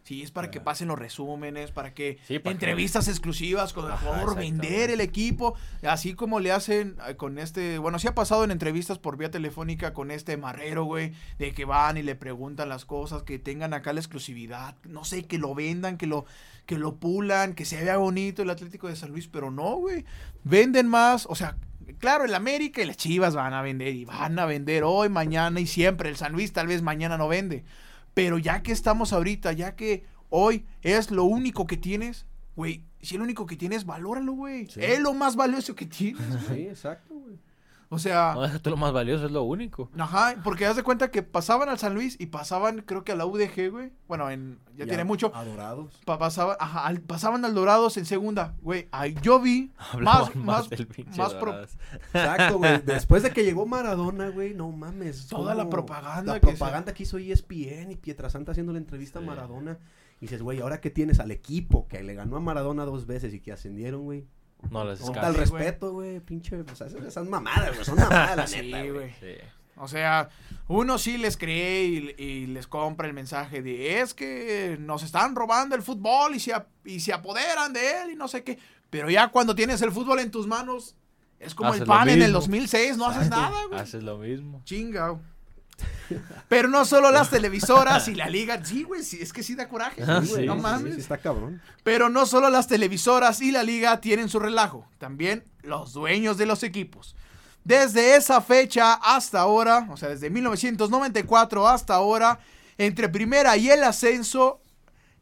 Sí, 0.05 0.21
es 0.21 0.29
para 0.29 0.51
que 0.51 0.61
pasen 0.61 0.87
los 0.87 0.99
resúmenes, 0.99 1.71
para 1.71 1.95
que 1.95 2.19
Sí, 2.27 2.37
para 2.37 2.55
que- 2.55 2.65
entrevistas 2.65 3.07
exclusivas 3.07 3.73
con 3.73 3.85
el 3.85 3.91
Ajá, 3.93 4.05
jugador, 4.05 4.35
vender 4.37 4.91
el 4.91 5.01
equipo, 5.01 5.55
así 5.81 6.13
como 6.13 6.39
le 6.39 6.51
hacen 6.51 6.95
eh, 7.09 7.15
con 7.15 7.39
este, 7.39 7.79
bueno, 7.79 7.97
sí 7.97 8.07
ha 8.07 8.13
pasado 8.13 8.43
en 8.43 8.51
entrevistas 8.51 8.99
por 8.99 9.17
vía 9.17 9.31
telefónica 9.31 9.93
con 9.93 10.11
este 10.11 10.37
marrero, 10.37 10.83
güey, 10.83 11.11
de 11.39 11.53
que 11.53 11.65
van 11.65 11.97
y 11.97 12.03
le 12.03 12.13
preguntan 12.13 12.69
las 12.69 12.85
cosas, 12.85 13.23
que 13.23 13.39
tengan 13.39 13.73
acá 13.73 13.93
la 13.93 13.99
exclusividad, 13.99 14.75
no 14.83 15.03
sé, 15.05 15.23
que 15.25 15.39
lo 15.39 15.55
vendan, 15.55 15.97
que 15.97 16.05
lo 16.05 16.25
que 16.67 16.77
lo 16.77 16.97
pulan, 16.97 17.55
que 17.55 17.65
se 17.65 17.83
vea 17.83 17.97
bonito 17.97 18.43
el 18.43 18.49
Atlético 18.51 18.87
de 18.87 18.95
San 18.95 19.09
Luis, 19.09 19.27
pero 19.27 19.49
no, 19.49 19.75
güey. 19.77 20.05
Venden 20.43 20.87
más, 20.87 21.25
o 21.27 21.33
sea, 21.35 21.57
claro, 21.97 22.25
el 22.25 22.33
América 22.35 22.81
y 22.81 22.85
las 22.85 22.97
Chivas 22.97 23.33
van 23.33 23.53
a 23.53 23.61
vender 23.63 23.95
y 23.95 24.05
van 24.05 24.37
a 24.37 24.45
vender 24.45 24.83
hoy, 24.83 25.09
mañana 25.09 25.59
y 25.59 25.65
siempre. 25.67 26.09
El 26.09 26.15
San 26.15 26.31
Luis 26.33 26.53
tal 26.53 26.67
vez 26.67 26.81
mañana 26.83 27.17
no 27.17 27.27
vende. 27.27 27.63
Pero 28.15 28.39
ya 28.39 28.63
que 28.63 28.71
estamos 28.71 29.13
ahorita, 29.13 29.51
ya 29.51 29.75
que 29.75 30.05
hoy 30.29 30.65
es 30.81 31.11
lo 31.11 31.25
único 31.25 31.67
que 31.67 31.77
tienes, 31.77 32.25
güey, 32.55 32.83
si 33.01 33.13
es 33.13 33.19
lo 33.19 33.25
único 33.25 33.45
que 33.45 33.57
tienes, 33.57 33.85
valóralo, 33.85 34.33
güey. 34.33 34.65
Sí. 34.67 34.79
Es 34.81 34.99
lo 34.99 35.13
más 35.13 35.35
valioso 35.35 35.75
que 35.75 35.85
tienes. 35.85 36.23
Sí, 36.47 36.61
exacto, 36.61 37.13
güey. 37.13 37.37
O 37.89 37.99
sea, 37.99 38.31
No, 38.33 38.41
deja 38.41 38.59
tú 38.59 38.71
lo 38.71 38.77
más 38.77 38.91
valioso, 38.93 39.25
es 39.27 39.31
lo 39.31 39.43
único. 39.43 39.89
ajá, 39.97 40.35
porque 40.43 40.65
haz 40.65 40.75
de 40.75 40.83
cuenta 40.83 41.11
que 41.11 41.21
pasaban 41.23 41.69
al 41.69 41.77
San 41.77 41.93
Luis 41.93 42.15
y 42.19 42.25
pasaban, 42.27 42.81
creo 42.81 43.03
que 43.03 43.11
a 43.11 43.15
la 43.15 43.25
UDG, 43.25 43.69
güey. 43.71 43.91
Bueno, 44.07 44.29
en, 44.31 44.59
ya, 44.75 44.85
tiene 44.85 45.03
mucho. 45.03 45.31
Adorados. 45.35 45.93
Pa- 46.03 46.17
pasaba- 46.17 46.57
ajá, 46.59 46.85
al- 46.85 47.01
pasaban 47.01 47.45
al 47.45 47.53
Dorados 47.53 47.97
en 47.97 48.05
segunda, 48.05 48.55
güey. 48.61 48.87
Ay, 48.91 49.15
yo 49.21 49.39
vi 49.39 49.71
más, 49.77 49.93
Hablaban 49.93 50.31
más, 50.45 50.69
más 50.69 51.17
más 51.17 51.33
pro-. 51.35 51.55
Exacto, 52.13 52.57
güey. 52.57 52.81
Después 52.85 53.23
de 53.23 53.31
que 53.31 53.43
llegó 53.43 53.65
Maradona, 53.65 54.29
güey, 54.29 54.53
no 54.53 54.71
mames. 54.71 55.27
Toda 55.27 55.53
la 55.55 55.69
propaganda 55.69 56.33
La 56.33 56.39
que 56.39 56.47
propaganda 56.47 56.93
que 56.93 57.03
hizo 57.03 57.17
ESPN 57.17 57.91
y 57.91 57.95
Pietrasanta 57.95 58.51
haciendo 58.51 58.71
la 58.73 58.79
entrevista 58.79 59.19
Sí. 59.19 59.25
a 59.25 59.27
Maradona. 59.27 59.77
Y 60.19 60.27
dices, 60.27 60.41
güey, 60.41 60.61
ahora 60.61 60.79
que 60.81 60.89
tienes 60.89 61.19
al 61.19 61.31
equipo 61.31 61.87
que 61.87 62.01
le 62.01 62.13
ganó 62.13 62.37
a 62.37 62.39
Maradona 62.39 62.85
dos 62.85 63.05
veces 63.05 63.33
y 63.33 63.41
que 63.41 63.51
ascendieron, 63.51 64.03
güey. 64.05 64.25
No 64.71 64.83
les 64.85 64.99
Con 64.99 65.09
escape. 65.15 65.21
tal 65.21 65.33
Sí, 65.35 65.49
güey. 65.49 65.63
respeto, 65.63 65.91
güey, 65.93 66.19
pinche. 66.19 66.61
O 66.61 66.75
sea, 66.75 66.87
esas 66.87 67.03
esas 67.05 67.27
mamadas, 67.27 67.73
güey. 67.73 67.85
Son 67.85 67.95
mamadas, 67.95 68.35
la 68.37 68.47
Sí, 68.47 68.61
neta, 68.71 68.83
güey. 68.91 69.11
Sí. 69.19 69.35
O 69.77 69.87
sea, 69.87 70.29
uno 70.69 70.97
sí 70.97 71.17
les 71.17 71.35
cree 71.35 71.83
y, 71.83 72.15
y 72.23 72.47
les 72.47 72.65
compra 72.65 73.07
el 73.07 73.13
mensaje 73.13 73.61
de 73.61 73.99
es 73.99 74.13
que 74.13 74.77
nos 74.79 75.03
están 75.03 75.35
robando 75.35 75.75
el 75.75 75.81
fútbol 75.81 76.33
y 76.35 76.39
se, 76.39 76.53
y 76.85 77.01
se 77.01 77.11
apoderan 77.13 77.73
de 77.73 78.01
él 78.03 78.11
y 78.11 78.15
no 78.15 78.27
sé 78.29 78.43
qué. 78.43 78.57
Pero 78.89 79.09
ya 79.09 79.27
cuando 79.29 79.53
tienes 79.53 79.81
el 79.81 79.91
fútbol 79.91 80.19
en 80.19 80.31
tus 80.31 80.47
manos, 80.47 80.95
es 81.39 81.53
como 81.53 81.71
Haces 81.71 81.81
el 81.81 81.87
pan 81.87 82.07
en 82.07 82.15
el 82.21 82.31
mismo. 82.31 82.39
2006, 82.39 82.97
no 82.97 83.07
haces 83.07 83.29
nada, 83.29 83.65
güey. 83.67 83.79
Haces 83.81 84.01
lo 84.03 84.17
mismo. 84.17 84.61
Chinga. 84.63 85.19
Pero 86.47 86.67
no 86.67 86.85
solo 86.85 87.11
las 87.11 87.29
televisoras 87.31 88.07
y 88.07 88.15
la 88.15 88.29
liga. 88.29 88.63
Sí, 88.63 88.83
güey, 88.83 89.03
sí, 89.03 89.19
es 89.21 89.33
que 89.33 89.43
sí 89.43 89.55
da 89.55 89.67
coraje. 89.67 90.03
Ah, 90.03 90.21
güey, 90.25 90.41
sí, 90.41 90.45
no 90.45 90.55
sí, 90.55 90.61
mames. 90.61 90.95
Sí, 90.95 91.01
está 91.01 91.17
cabrón. 91.17 91.61
Pero 91.83 92.09
no 92.09 92.25
solo 92.25 92.49
las 92.49 92.67
televisoras 92.67 93.41
y 93.41 93.51
la 93.51 93.63
liga 93.63 93.99
tienen 94.01 94.29
su 94.29 94.39
relajo, 94.39 94.87
también 94.97 95.43
los 95.61 95.93
dueños 95.93 96.37
de 96.37 96.45
los 96.45 96.63
equipos. 96.63 97.15
Desde 97.63 98.15
esa 98.15 98.41
fecha 98.41 98.93
hasta 98.93 99.39
ahora, 99.39 99.87
o 99.89 99.97
sea, 99.97 100.09
desde 100.09 100.29
1994 100.29 101.67
hasta 101.67 101.95
ahora, 101.95 102.39
entre 102.77 103.09
primera 103.09 103.57
y 103.57 103.71
el 103.71 103.83
ascenso, 103.83 104.61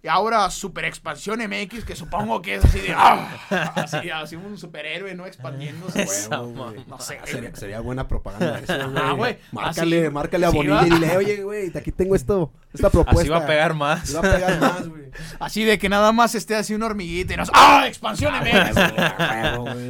y 0.03 0.09
ahora 0.09 0.49
Super 0.51 0.83
Expansión 0.83 1.39
MX, 1.39 1.85
que 1.85 1.95
supongo 1.95 2.41
que 2.41 2.55
es 2.55 2.65
así 2.65 2.79
de. 2.79 2.93
¡ah! 2.93 3.29
así, 3.75 4.09
así 4.09 4.35
un 4.35 4.57
superhéroe, 4.57 5.15
¿no? 5.15 5.25
Expandiéndose, 5.25 6.01
Esa 6.03 6.37
güey. 6.37 6.83
No 6.87 6.99
sé, 6.99 7.19
güey. 7.19 7.31
Sería, 7.31 7.55
sería 7.55 7.79
buena 7.79 8.05
propaganda 8.07 8.59
eso, 8.63 8.91
güey. 8.91 9.03
Ah, 9.03 9.11
güey. 9.13 9.37
Márcale, 9.53 10.01
Así- 10.07 10.13
márcale 10.13 10.45
a 10.45 10.49
así 10.49 10.57
Bonilla 10.57 10.75
va. 10.75 10.87
y 10.87 10.89
dile, 10.89 11.17
oye, 11.17 11.43
güey, 11.43 11.71
aquí 11.77 11.93
tengo 11.93 12.15
esto, 12.15 12.51
esta 12.73 12.89
propuesta. 12.89 13.21
Así 13.21 13.29
va 13.29 13.37
a 13.37 13.47
pegar 13.47 13.73
más. 13.73 14.03
Así 14.03 14.13
va 14.13 14.19
a 14.19 14.21
pegar 14.35 14.59
más, 14.59 14.87
güey. 14.89 15.03
Así 15.39 15.63
de 15.63 15.79
que 15.79 15.87
nada 15.89 16.11
más 16.11 16.35
esté 16.35 16.55
así 16.55 16.73
una 16.73 16.87
hormiguita 16.87 17.35
y 17.35 17.37
nos. 17.37 17.49
¡Ah! 17.53 17.85
Expansión 17.87 18.33
MX. 18.33 18.75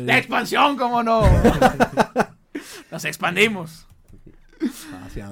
La 0.05 0.17
expansión, 0.17 0.77
¿cómo 0.77 1.01
no? 1.01 1.23
Nos 2.91 3.05
expandimos. 3.05 3.87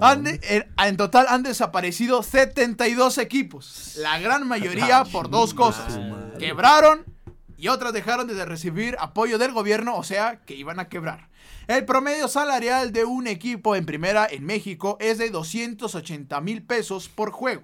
Han 0.01 0.23
de- 0.23 0.39
en, 0.43 0.65
en 0.77 0.97
total 0.97 1.25
han 1.29 1.43
desaparecido 1.43 2.23
72 2.23 3.17
equipos. 3.17 3.93
La 3.97 4.19
gran 4.19 4.47
mayoría 4.47 5.03
por 5.05 5.29
dos 5.29 5.53
cosas. 5.53 5.99
Quebraron 6.39 7.05
y 7.57 7.67
otras 7.67 7.93
dejaron 7.93 8.27
de 8.27 8.45
recibir 8.45 8.95
apoyo 8.99 9.37
del 9.37 9.51
gobierno, 9.51 9.95
o 9.95 10.03
sea, 10.03 10.39
que 10.45 10.55
iban 10.55 10.79
a 10.79 10.89
quebrar. 10.89 11.29
El 11.67 11.85
promedio 11.85 12.27
salarial 12.27 12.91
de 12.91 13.05
un 13.05 13.27
equipo 13.27 13.75
en 13.75 13.85
primera 13.85 14.27
en 14.29 14.45
México 14.45 14.97
es 14.99 15.17
de 15.19 15.29
280 15.29 16.41
mil 16.41 16.63
pesos 16.63 17.07
por 17.07 17.31
juego. 17.31 17.63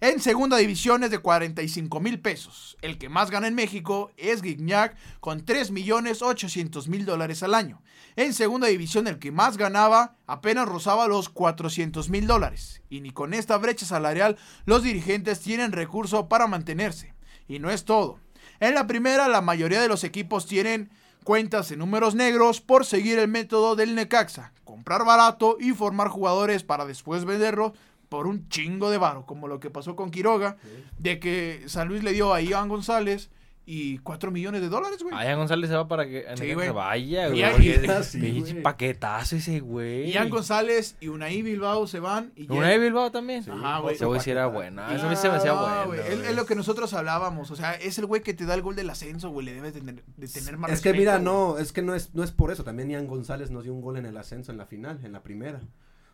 En 0.00 0.20
segunda 0.20 0.56
división 0.56 1.02
es 1.02 1.10
de 1.10 1.18
45 1.18 2.00
mil 2.00 2.20
pesos. 2.20 2.76
El 2.82 2.98
que 2.98 3.08
más 3.08 3.30
gana 3.30 3.48
en 3.48 3.54
México 3.56 4.12
es 4.16 4.42
Guignac 4.42 4.96
con 5.20 5.44
3 5.44 5.72
millones 5.72 6.22
800 6.22 6.88
mil 6.88 7.04
dólares 7.04 7.42
al 7.42 7.54
año. 7.54 7.82
En 8.18 8.34
segunda 8.34 8.66
división 8.66 9.06
el 9.06 9.20
que 9.20 9.30
más 9.30 9.56
ganaba 9.56 10.16
apenas 10.26 10.68
rozaba 10.68 11.06
los 11.06 11.28
400 11.28 12.10
mil 12.10 12.26
dólares. 12.26 12.82
Y 12.90 13.00
ni 13.00 13.12
con 13.12 13.32
esta 13.32 13.56
brecha 13.58 13.86
salarial 13.86 14.36
los 14.64 14.82
dirigentes 14.82 15.38
tienen 15.38 15.70
recurso 15.70 16.28
para 16.28 16.48
mantenerse. 16.48 17.14
Y 17.46 17.60
no 17.60 17.70
es 17.70 17.84
todo. 17.84 18.18
En 18.58 18.74
la 18.74 18.88
primera 18.88 19.28
la 19.28 19.40
mayoría 19.40 19.80
de 19.80 19.86
los 19.86 20.02
equipos 20.02 20.46
tienen 20.46 20.90
cuentas 21.22 21.70
en 21.70 21.78
números 21.78 22.16
negros 22.16 22.60
por 22.60 22.84
seguir 22.84 23.20
el 23.20 23.28
método 23.28 23.76
del 23.76 23.94
Necaxa. 23.94 24.52
Comprar 24.64 25.04
barato 25.04 25.56
y 25.60 25.70
formar 25.70 26.08
jugadores 26.08 26.64
para 26.64 26.86
después 26.86 27.24
venderlos 27.24 27.70
por 28.08 28.26
un 28.26 28.48
chingo 28.48 28.90
de 28.90 28.98
varo, 28.98 29.26
como 29.26 29.46
lo 29.46 29.60
que 29.60 29.70
pasó 29.70 29.94
con 29.94 30.10
Quiroga, 30.10 30.56
de 30.98 31.20
que 31.20 31.62
San 31.68 31.86
Luis 31.86 32.02
le 32.02 32.14
dio 32.14 32.34
a 32.34 32.40
Ian 32.40 32.68
González 32.68 33.30
y 33.70 33.98
4 33.98 34.30
millones 34.30 34.62
de 34.62 34.70
dólares, 34.70 35.02
güey. 35.02 35.14
Allá 35.14 35.34
González 35.34 35.68
se 35.68 35.76
va 35.76 35.86
para 35.86 36.06
que 36.06 36.24
Sí, 36.36 36.54
se 36.54 36.70
vaya, 36.70 37.28
güey. 37.28 38.02
sí, 38.02 38.54
paquetazo 38.62 39.36
ese 39.36 39.60
güey. 39.60 40.10
Ian 40.10 40.30
González 40.30 40.96
y 41.00 41.08
Unai 41.08 41.42
Bilbao 41.42 41.86
se 41.86 42.00
van 42.00 42.32
y 42.34 42.50
¿Una 42.50 42.68
de 42.68 42.78
Bilbao 42.78 43.10
también? 43.10 43.44
Ajá, 43.50 43.80
güey. 43.80 43.94
Ese 43.94 44.06
güey 44.06 44.20
sí 44.20 44.30
era 44.30 44.46
buena. 44.46 44.94
Eso 44.94 45.06
a 45.06 45.10
mí 45.10 45.16
se 45.16 45.28
me 45.28 45.36
hacía 45.36 45.52
bueno. 45.52 45.86
güey, 45.86 46.00
Es, 46.00 46.34
lo 46.34 46.46
que 46.46 46.54
nosotros 46.54 46.94
hablábamos. 46.94 47.50
O 47.50 47.56
sea, 47.56 47.74
es 47.74 47.98
el 47.98 48.06
güey 48.06 48.22
que 48.22 48.32
te 48.32 48.46
da 48.46 48.54
el 48.54 48.62
gol 48.62 48.74
del 48.74 48.88
ascenso, 48.88 49.28
güey. 49.28 49.44
Le 49.44 49.52
debes 49.52 49.74
tener, 49.74 50.02
de 50.16 50.28
tener 50.28 50.56
más 50.56 50.70
Es 50.70 50.80
que 50.80 50.94
mira, 50.94 51.18
güey. 51.18 51.24
no, 51.24 51.58
es 51.58 51.72
que 51.72 51.82
no 51.82 51.94
es, 51.94 52.14
no 52.14 52.24
es 52.24 52.32
por 52.32 52.50
eso. 52.50 52.64
También 52.64 52.88
Ian 52.88 53.06
González 53.06 53.50
nos 53.50 53.64
dio 53.64 53.74
un 53.74 53.82
gol 53.82 53.98
en 53.98 54.06
el 54.06 54.16
ascenso 54.16 54.50
en 54.50 54.56
la 54.56 54.64
final, 54.64 54.98
en 55.04 55.12
la 55.12 55.22
primera. 55.22 55.60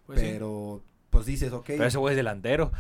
Pues 0.07 0.19
sí. 0.19 0.27
Pues 1.15 1.27
dices, 1.27 1.53
ok. 1.53 1.65
Pero 1.69 1.87
ese 1.87 1.97
güey 1.99 2.13
es 2.13 2.17
delantero. 2.17 2.73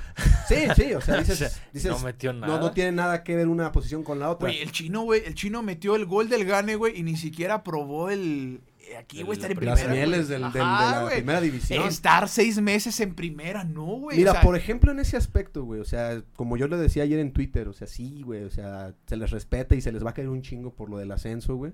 Sí, 0.48 0.56
sí, 0.76 0.92
o 0.92 1.00
sea, 1.00 1.16
dices, 1.20 1.40
O 1.40 1.48
sea, 1.48 1.62
dices, 1.72 1.90
no 1.90 1.98
metió 2.00 2.32
no, 2.32 2.46
nada. 2.46 2.60
no 2.60 2.72
tiene 2.72 2.92
nada 2.92 3.22
que 3.24 3.34
ver 3.36 3.48
una 3.48 3.72
posición 3.72 4.02
con 4.04 4.18
la 4.18 4.28
otra. 4.30 4.48
Güey, 4.48 4.60
el 4.60 4.72
chino, 4.72 5.02
güey, 5.02 5.22
el 5.24 5.34
chino 5.34 5.62
metió 5.62 5.96
el 5.96 6.04
gol 6.04 6.28
del 6.28 6.44
gane, 6.44 6.76
güey, 6.76 6.98
y 6.98 7.02
ni 7.02 7.16
siquiera 7.16 7.62
probó 7.64 8.10
el... 8.10 8.60
eh, 8.80 8.96
Aquí, 8.98 9.22
güey, 9.22 9.38
estar 9.38 9.50
en 9.50 9.56
las 9.58 9.64
Las 9.66 9.80
primera, 9.80 10.06
mieles 10.06 10.28
güey. 10.28 10.40
del, 10.42 10.52
del- 10.52 10.62
Ajá, 10.62 10.98
de 10.98 11.04
la 11.06 11.10
primera 11.12 11.40
división. 11.40 11.88
Estar 11.88 12.28
seis 12.28 12.60
meses 12.60 13.00
en 13.00 13.14
primera, 13.14 13.64
no, 13.64 13.84
güey. 13.86 14.18
Mira, 14.18 14.32
o 14.32 14.34
sea, 14.34 14.42
por 14.42 14.56
ejemplo, 14.56 14.92
en 14.92 14.98
ese 14.98 15.16
aspecto, 15.16 15.64
güey, 15.64 15.80
o 15.80 15.84
sea, 15.84 16.20
como 16.36 16.56
yo 16.56 16.68
le 16.68 16.76
decía 16.76 17.04
ayer 17.04 17.18
en 17.20 17.32
Twitter, 17.32 17.68
o 17.68 17.72
sea, 17.72 17.86
sí, 17.86 18.22
güey, 18.24 18.44
o 18.44 18.50
sea, 18.50 18.92
se 19.06 19.16
les 19.16 19.30
respeta 19.30 19.74
y 19.74 19.80
se 19.80 19.92
les 19.92 20.04
va 20.04 20.10
a 20.10 20.14
caer 20.14 20.28
un 20.28 20.42
chingo 20.42 20.74
por 20.74 20.90
lo 20.90 20.98
del 20.98 21.10
ascenso, 21.12 21.56
güey, 21.56 21.72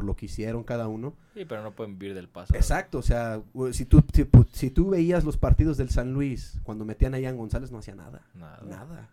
por 0.00 0.06
lo 0.06 0.16
que 0.16 0.24
hicieron 0.24 0.64
cada 0.64 0.88
uno. 0.88 1.12
Sí, 1.34 1.44
pero 1.44 1.62
no 1.62 1.72
pueden 1.72 1.98
vivir 1.98 2.14
del 2.14 2.26
paso. 2.26 2.54
Exacto, 2.54 2.96
o 2.96 3.02
sea, 3.02 3.42
si 3.72 3.84
tú, 3.84 4.02
si 4.50 4.70
tú 4.70 4.88
veías 4.88 5.24
los 5.24 5.36
partidos 5.36 5.76
del 5.76 5.90
San 5.90 6.14
Luis, 6.14 6.58
cuando 6.62 6.86
metían 6.86 7.12
a 7.12 7.18
Ian 7.18 7.36
González 7.36 7.70
no 7.70 7.76
hacía 7.76 7.94
nada, 7.94 8.22
Nada. 8.32 8.62
nada. 8.64 9.10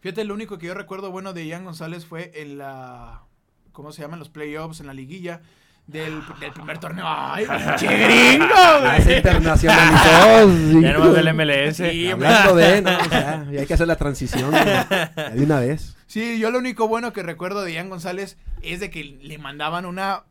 Fíjate, 0.00 0.24
lo 0.24 0.34
único 0.34 0.58
que 0.58 0.66
yo 0.66 0.74
recuerdo 0.74 1.12
bueno 1.12 1.32
de 1.34 1.46
Ian 1.46 1.64
González 1.64 2.04
fue 2.04 2.32
en 2.34 2.58
la... 2.58 3.22
¿Cómo 3.70 3.92
se 3.92 4.02
llaman 4.02 4.18
los 4.18 4.28
playoffs? 4.28 4.80
En 4.80 4.88
la 4.88 4.92
liguilla 4.94 5.40
del, 5.86 6.20
del 6.40 6.52
primer 6.52 6.78
torneo. 6.78 7.04
¡Ay, 7.06 7.44
pinche 7.48 7.86
gringo, 7.86 8.46
Ah, 8.54 8.98
se 9.02 9.16
internacionalizó. 9.18 10.50
sí, 10.72 10.80
Ya 10.82 10.98
del 10.98 11.34
MLS. 11.34 11.76
Sí, 11.76 12.10
Hablando 12.10 12.56
de, 12.56 12.82
no, 12.82 12.98
o 12.98 13.04
sea, 13.08 13.46
ya 13.52 13.60
hay 13.60 13.66
que 13.66 13.74
hacer 13.74 13.86
la 13.88 13.96
transición 13.96 14.50
de 14.52 15.42
una 15.42 15.60
vez. 15.60 15.96
Sí, 16.06 16.38
yo 16.38 16.50
lo 16.50 16.58
único 16.58 16.88
bueno 16.88 17.12
que 17.12 17.22
recuerdo 17.22 17.62
de 17.64 17.72
Ian 17.72 17.88
González 17.90 18.36
es 18.62 18.80
de 18.80 18.90
que 18.90 19.04
le 19.04 19.38
mandaban 19.38 19.84
una 19.84 20.22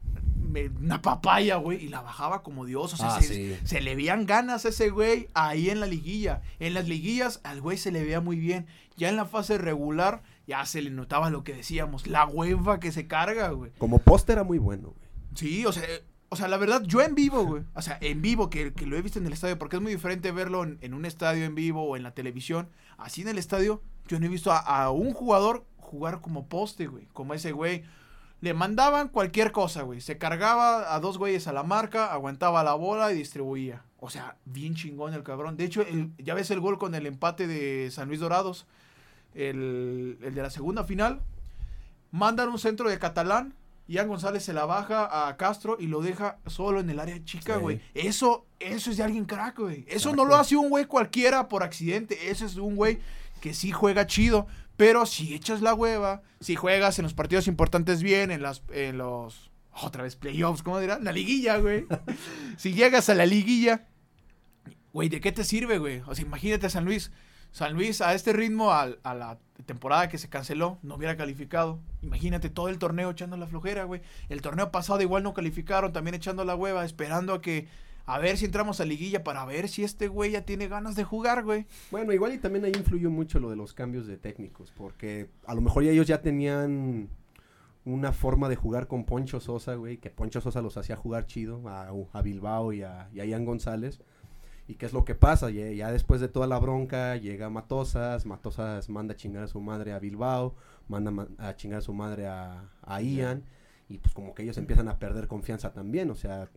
me- 0.50 0.70
una 0.70 1.02
papaya, 1.02 1.56
güey, 1.56 1.84
y 1.84 1.88
la 1.90 2.02
bajaba 2.02 2.44
como 2.44 2.66
Dios. 2.66 2.94
O 2.94 2.98
sea, 2.98 3.16
Ah, 3.16 3.22
se, 3.22 3.34
sí. 3.34 3.58
se 3.64 3.82
le 3.82 3.96
veían 3.96 4.26
ganas 4.26 4.66
a 4.66 4.70
ese 4.70 4.90
güey 4.90 5.28
ahí 5.34 5.70
en 5.72 5.80
la 5.80 5.88
liguilla. 5.88 6.42
En 6.60 6.74
las 6.76 6.88
liguillas 6.88 7.42
al 7.44 7.60
güey 7.62 7.78
se 7.78 7.92
le 7.92 8.04
veía 8.04 8.22
muy 8.22 8.38
bien. 8.38 8.68
Ya 8.96 9.10
en 9.10 9.16
la 9.16 9.26
fase 9.26 9.58
regular 9.58 10.22
ya 10.46 10.64
se 10.66 10.82
le 10.84 10.92
notaba 10.92 11.30
lo 11.32 11.44
que 11.44 11.54
decíamos, 11.54 12.06
la 12.06 12.26
hueva 12.26 12.80
que 12.80 12.92
se 12.92 13.08
carga, 13.08 13.50
güey. 13.50 13.72
Como 13.80 13.98
poste 14.00 14.34
era 14.34 14.44
muy 14.44 14.60
bueno, 14.60 14.90
güey. 14.90 15.03
Sí, 15.36 15.66
o 15.66 15.72
sea, 15.72 15.84
o 16.34 16.36
sea, 16.36 16.48
la 16.48 16.58
verdad, 16.58 16.82
yo 16.82 17.00
en 17.02 17.14
vivo, 17.14 17.46
güey. 17.46 17.62
O 17.76 17.82
sea, 17.84 18.00
en 18.02 18.24
vivo, 18.24 18.50
que, 18.50 18.74
que 18.74 18.88
lo 18.88 18.98
he 18.98 19.04
visto 19.04 19.20
en 19.20 19.28
el 19.28 19.34
estadio, 19.34 19.60
porque 19.60 19.76
es 19.76 19.82
muy 19.84 19.92
diferente 19.92 20.32
verlo 20.32 20.64
en, 20.64 20.94
un 20.96 21.06
estadio 21.06 21.46
en 21.46 21.54
vivo 21.54 21.84
o 21.84 21.96
en 21.96 22.02
la 22.02 22.16
televisión. 22.16 22.70
Así 22.98 23.22
en 23.22 23.28
el 23.28 23.38
estadio, 23.38 23.84
yo 24.08 24.20
no 24.20 24.26
he 24.26 24.30
visto 24.30 24.52
a, 24.52 24.90
un 24.90 25.14
jugador 25.14 25.64
jugar 25.78 26.22
como 26.22 26.48
poste, 26.48 26.88
güey. 26.88 27.08
Como 27.14 27.36
ese 27.36 27.52
güey. 27.52 27.84
Le 28.42 28.56
mandaban 28.56 29.10
cualquier 29.10 29.52
cosa, 29.52 29.84
güey. 29.84 30.02
Se 30.02 30.18
cargaba 30.18 30.96
a 30.96 31.00
dos 31.00 31.20
güeyes 31.20 31.46
a 31.46 31.54
la 31.54 31.62
marca, 31.62 32.12
aguantaba 32.12 32.64
la 32.64 32.74
bola 32.74 33.12
y 33.12 33.16
distribuía. 33.16 33.84
O 34.00 34.10
sea, 34.10 34.36
bien 34.44 34.74
chingón 34.74 35.14
el 35.14 35.22
cabrón. 35.22 35.56
De 35.56 35.66
hecho, 35.66 35.86
ya 36.18 36.34
ves 36.34 36.50
el 36.50 36.62
gol 36.62 36.80
con 36.80 36.96
el 36.96 37.06
empate 37.06 37.46
de 37.46 37.92
San 37.92 38.08
Luis 38.08 38.20
Dorados. 38.20 38.66
El, 39.36 40.18
el 40.24 40.34
de 40.34 40.42
la 40.42 40.50
segunda 40.50 40.84
final. 40.84 41.22
Mandan 42.10 42.50
un 42.50 42.58
centro 42.58 42.90
de 42.90 42.98
Catalán. 42.98 43.54
Ian 43.88 44.08
González 44.08 44.44
se 44.44 44.54
la 44.54 44.66
baja 44.66 45.28
a 45.28 45.36
Castro 45.38 45.76
y 45.80 45.88
lo 45.88 46.02
deja 46.02 46.38
solo 46.48 46.80
en 46.80 46.90
el 46.90 47.00
área 47.00 47.24
chica, 47.26 47.56
Sí. 47.56 47.60
güey. 47.62 47.82
Eso, 47.94 48.46
eso 48.60 48.92
es 48.92 48.98
de 48.98 49.04
alguien 49.04 49.26
crack, 49.26 49.60
güey. 49.60 49.86
Eso 49.88 50.16
no 50.16 50.24
lo 50.26 50.36
hace 50.36 50.56
un 50.56 50.70
güey 50.70 50.86
cualquiera 50.86 51.48
por 51.50 51.64
accidente. 51.64 52.30
Eso 52.30 52.46
es 52.46 52.56
un 52.56 52.76
güey 52.76 53.00
que 53.42 53.54
sí 53.54 53.72
juega 53.72 54.08
chido. 54.08 54.48
Pero 54.78 55.06
si 55.06 55.36
echas 55.36 55.62
la 55.62 55.74
hueva, 55.74 56.24
si 56.40 56.56
juegas 56.56 56.98
en 56.98 57.04
los 57.04 57.14
partidos 57.14 57.48
importantes 57.48 58.02
bien, 58.02 58.32
en 58.32 58.42
las, 58.42 58.64
en 58.72 58.98
los 58.98 59.52
otra 59.82 60.04
vez 60.04 60.16
playoffs, 60.16 60.64
¿cómo 60.64 60.80
dirán? 60.80 61.04
La 61.04 61.12
liguilla, 61.12 61.58
güey. 61.58 61.86
si 62.58 62.74
llegas 62.74 63.10
a 63.10 63.16
la 63.16 63.26
liguilla, 63.26 63.88
güey, 64.94 65.10
¿de 65.10 65.20
qué 65.20 65.32
te 65.32 65.44
sirve, 65.44 65.78
güey? 65.78 66.02
O 66.08 66.16
sea, 66.16 66.26
imagínate 66.26 66.68
a 66.68 66.70
San 66.70 66.86
Luis. 66.86 67.12
San 67.54 67.74
Luis 67.74 68.02
a 68.02 68.14
este 68.14 68.34
ritmo, 68.34 68.74
al- 68.74 69.00
a, 69.04 69.14
la 69.14 69.38
temporada 69.66 70.10
que 70.10 70.18
se 70.18 70.28
canceló, 70.28 70.80
no 70.82 70.96
hubiera 70.96 71.16
calificado. 71.16 71.80
Imagínate 72.02 72.50
todo 72.50 72.68
el 72.68 72.80
torneo 72.80 73.12
echando 73.12 73.38
la 73.38 73.48
flojera, 73.48 73.86
güey. 73.86 74.02
El 74.28 74.42
torneo 74.42 74.72
pasado 74.72 75.02
igual 75.02 75.24
no 75.24 75.34
calificaron, 75.34 75.94
también 75.94 76.16
echando 76.16 76.44
la 76.44 76.56
hueva, 76.56 76.84
esperando 76.84 77.34
a 77.34 77.42
que, 77.42 77.68
a 78.06 78.20
ver 78.20 78.38
si 78.38 78.46
entramos 78.46 78.82
a 78.82 78.86
liguilla 78.86 79.24
para 79.24 79.46
ver 79.46 79.70
si 79.70 79.84
este 79.84 80.08
güey 80.10 80.32
ya 80.32 80.42
tiene 80.42 80.68
ganas 80.68 80.96
de 80.96 81.06
jugar, 81.06 81.44
güey. 81.46 81.66
Bueno, 81.92 82.12
igual 82.12 82.34
y 82.34 82.40
también 82.40 82.66
ahí 82.66 82.74
influyó 82.76 83.10
mucho 83.10 83.40
lo 83.40 83.50
de 83.50 83.56
los 83.56 83.74
cambios 83.74 84.08
de 84.08 84.18
técnicos, 84.18 84.74
porque 84.76 85.30
a 85.46 85.54
lo 85.56 85.62
mejor 85.62 85.84
ya 85.84 85.92
ellos 85.92 86.08
ya 86.08 86.22
tenían 86.22 87.08
una 87.86 88.12
forma 88.14 88.50
de 88.50 88.56
jugar 88.56 88.88
con 88.88 89.04
Poncho 89.06 89.40
Sosa, 89.40 89.76
güey, 89.76 89.98
que 89.98 90.10
Poncho 90.10 90.42
Sosa 90.42 90.62
los 90.62 90.76
hacía 90.78 90.96
jugar 90.96 91.28
chido 91.28 91.62
a, 91.70 91.90
a 92.14 92.22
Bilbao 92.22 92.74
y 92.74 92.82
a, 92.82 93.10
y 93.14 93.20
a 93.20 93.26
Ian 93.26 93.46
González. 93.46 94.02
¿Y 94.74 94.76
qué 94.76 94.88
es 94.88 94.94
lo 94.94 95.06
que 95.06 95.14
pasa? 95.14 95.52
Ya, 95.52 95.70
ya 95.72 95.92
después 95.92 96.20
de 96.20 96.28
toda 96.30 96.48
la 96.48 96.58
bronca 96.58 97.16
llega 97.16 97.48
Matosas, 97.52 98.26
Matosas 98.26 98.90
manda 98.90 99.14
a 99.14 99.16
chingar 99.16 99.44
a 99.44 99.48
su 99.48 99.62
madre 99.62 99.94
a 99.94 100.00
Bilbao, 100.00 100.56
manda 100.88 101.12
ma- 101.12 101.28
a 101.38 101.56
chingar 101.56 101.78
a 101.78 101.82
su 101.84 101.94
madre 101.94 102.26
a, 102.26 102.72
a 102.82 103.00
Ian, 103.00 103.44
y 103.88 104.00
pues 104.00 104.16
como 104.16 104.34
que 104.34 104.42
ellos 104.42 104.58
empiezan 104.58 104.88
a 104.88 104.98
perder 104.98 105.28
confianza 105.28 105.72
también, 105.74 106.10
o 106.10 106.16
sea, 106.16 106.50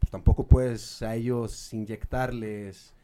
pues 0.00 0.10
tampoco 0.10 0.48
puedes 0.48 1.02
a 1.02 1.14
ellos 1.14 1.72
inyectarles 1.72 2.94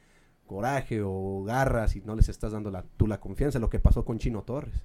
coraje 0.44 1.02
o 1.04 1.44
garras 1.44 1.94
y 1.94 2.00
no 2.00 2.16
les 2.16 2.28
estás 2.28 2.50
dando 2.50 2.72
la, 2.72 2.82
tú 2.96 3.06
la 3.06 3.20
confianza, 3.20 3.60
lo 3.60 3.70
que 3.70 3.78
pasó 3.78 4.04
con 4.04 4.18
Chino 4.18 4.42
Torres. 4.42 4.82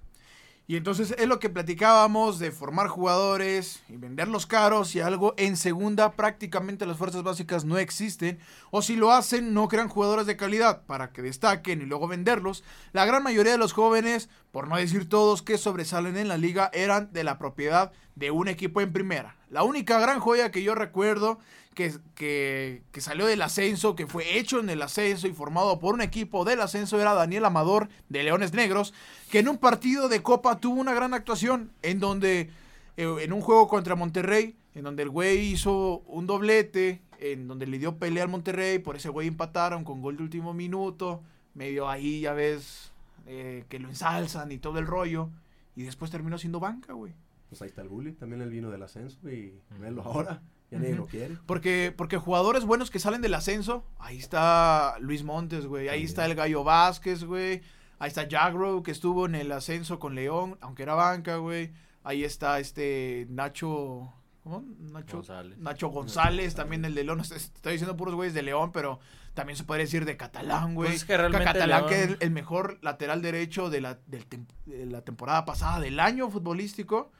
Y 0.65 0.77
entonces 0.77 1.13
es 1.17 1.27
lo 1.27 1.39
que 1.39 1.49
platicábamos 1.49 2.39
de 2.39 2.51
formar 2.51 2.87
jugadores 2.87 3.83
y 3.89 3.97
venderlos 3.97 4.45
caros 4.45 4.95
y 4.95 5.01
algo. 5.01 5.33
En 5.35 5.57
segunda 5.57 6.13
prácticamente 6.13 6.85
las 6.85 6.95
fuerzas 6.95 7.21
básicas 7.21 7.65
no 7.65 7.77
existen. 7.77 8.39
O 8.71 8.81
si 8.81 8.95
lo 8.95 9.11
hacen, 9.11 9.53
no 9.53 9.67
crean 9.67 9.89
jugadores 9.89 10.25
de 10.25 10.37
calidad 10.37 10.85
para 10.85 11.11
que 11.11 11.21
destaquen 11.21 11.81
y 11.81 11.85
luego 11.85 12.07
venderlos. 12.07 12.63
La 12.93 13.03
gran 13.03 13.23
mayoría 13.23 13.51
de 13.51 13.57
los 13.57 13.73
jóvenes, 13.73 14.29
por 14.51 14.69
no 14.69 14.77
decir 14.77 15.09
todos 15.09 15.41
que 15.41 15.57
sobresalen 15.57 16.15
en 16.15 16.29
la 16.29 16.37
liga, 16.37 16.71
eran 16.73 17.11
de 17.11 17.25
la 17.25 17.37
propiedad 17.37 17.91
de 18.15 18.31
un 18.31 18.47
equipo 18.47 18.79
en 18.79 18.93
primera. 18.93 19.35
La 19.49 19.63
única 19.63 19.99
gran 19.99 20.21
joya 20.21 20.49
que 20.49 20.63
yo 20.63 20.75
recuerdo 20.75 21.39
que, 21.73 21.93
que, 22.15 22.83
que, 22.91 23.01
salió 23.01 23.25
del 23.25 23.41
ascenso, 23.41 23.95
que 23.95 24.07
fue 24.07 24.37
hecho 24.37 24.59
en 24.59 24.69
el 24.69 24.81
ascenso 24.81 25.27
y 25.27 25.33
formado 25.33 25.79
por 25.79 25.93
un 25.93 26.01
equipo 26.01 26.45
del 26.45 26.61
ascenso, 26.61 26.99
era 26.99 27.13
Daniel 27.13 27.45
Amador 27.45 27.89
de 28.09 28.23
Leones 28.23 28.53
Negros, 28.53 28.93
que 29.29 29.39
en 29.39 29.49
un 29.49 29.57
partido 29.57 30.09
de 30.09 30.21
Copa 30.21 30.59
tuvo 30.59 30.79
una 30.79 30.93
gran 30.93 31.13
actuación, 31.13 31.71
en 31.81 31.99
donde, 31.99 32.49
eh, 32.97 33.15
en 33.21 33.33
un 33.33 33.41
juego 33.41 33.67
contra 33.67 33.95
Monterrey, 33.95 34.55
en 34.75 34.83
donde 34.83 35.03
el 35.03 35.09
güey 35.09 35.39
hizo 35.39 35.99
un 36.07 36.27
doblete, 36.27 37.01
en 37.19 37.47
donde 37.47 37.67
le 37.67 37.79
dio 37.79 37.97
pelea 37.97 38.23
al 38.23 38.29
Monterrey, 38.29 38.79
por 38.79 38.95
ese 38.95 39.09
güey 39.09 39.27
empataron 39.27 39.83
con 39.83 40.01
gol 40.01 40.17
de 40.17 40.23
último 40.23 40.53
minuto, 40.53 41.21
medio 41.53 41.89
ahí 41.89 42.21
ya 42.21 42.33
ves 42.33 42.91
eh, 43.27 43.65
que 43.69 43.79
lo 43.79 43.89
ensalzan 43.89 44.51
y 44.51 44.57
todo 44.57 44.79
el 44.79 44.87
rollo, 44.87 45.29
y 45.75 45.83
después 45.83 46.11
terminó 46.11 46.37
siendo 46.37 46.59
banca, 46.59 46.93
güey. 46.93 47.13
Pues 47.49 47.61
ahí 47.61 47.69
está 47.69 47.81
el 47.81 47.89
bully, 47.89 48.13
también 48.13 48.41
el 48.41 48.49
vino 48.49 48.71
del 48.71 48.81
ascenso 48.81 49.29
y 49.29 49.53
velo 49.79 50.01
ahora. 50.01 50.41
Ya 50.73 50.79
nadie 50.79 50.95
lo 50.95 51.05
quiere. 51.05 51.37
Porque, 51.45 51.93
porque 51.95 52.17
jugadores 52.17 52.65
buenos 52.65 52.89
que 52.91 52.99
salen 52.99 53.21
del 53.21 53.33
ascenso, 53.33 53.85
ahí 53.99 54.17
está 54.17 54.95
Luis 54.99 55.23
Montes, 55.23 55.65
güey. 55.65 55.89
Ahí 55.89 56.03
está 56.03 56.25
el 56.25 56.35
Gallo 56.35 56.63
Vázquez, 56.63 57.23
güey. 57.23 57.61
Ahí 57.99 58.09
está 58.09 58.27
Jagro, 58.29 58.83
que 58.83 58.91
estuvo 58.91 59.25
en 59.25 59.35
el 59.35 59.51
ascenso 59.51 59.99
con 59.99 60.15
León, 60.15 60.57
aunque 60.61 60.83
era 60.83 60.93
banca, 60.95 61.37
güey. 61.37 61.71
Ahí 62.03 62.23
está 62.23 62.59
este 62.59 63.27
Nacho. 63.29 64.11
¿Cómo? 64.43 64.61
Nacho 64.91 65.17
González. 65.17 65.57
Nacho 65.57 65.87
González, 65.87 66.53
también 66.53 66.83
el 66.83 66.95
de 66.95 67.05
León. 67.05 67.21
Estoy 67.21 67.71
diciendo 67.73 67.95
puros 67.95 68.13
güeyes 68.13 68.33
de 68.33 68.41
León, 68.41 68.73
pero 68.73 68.99
también 69.33 69.55
se 69.55 69.63
podría 69.63 69.85
decir 69.85 70.03
de 70.03 70.17
Catalán, 70.17 70.75
güey. 70.75 70.89
Pues 70.89 71.01
es 71.01 71.05
que 71.05 71.15
realmente 71.15 71.45
Catalán, 71.45 71.69
León- 71.85 71.89
que 71.89 72.03
es 72.03 72.17
el 72.19 72.31
mejor 72.31 72.77
lateral 72.81 73.21
derecho 73.21 73.69
de 73.69 73.79
la, 73.79 73.99
del 74.05 74.27
tem- 74.27 74.47
de 74.65 74.85
la 74.85 75.01
temporada 75.01 75.45
pasada 75.45 75.79
del 75.79 75.97
año 75.99 76.29
futbolístico. 76.29 77.11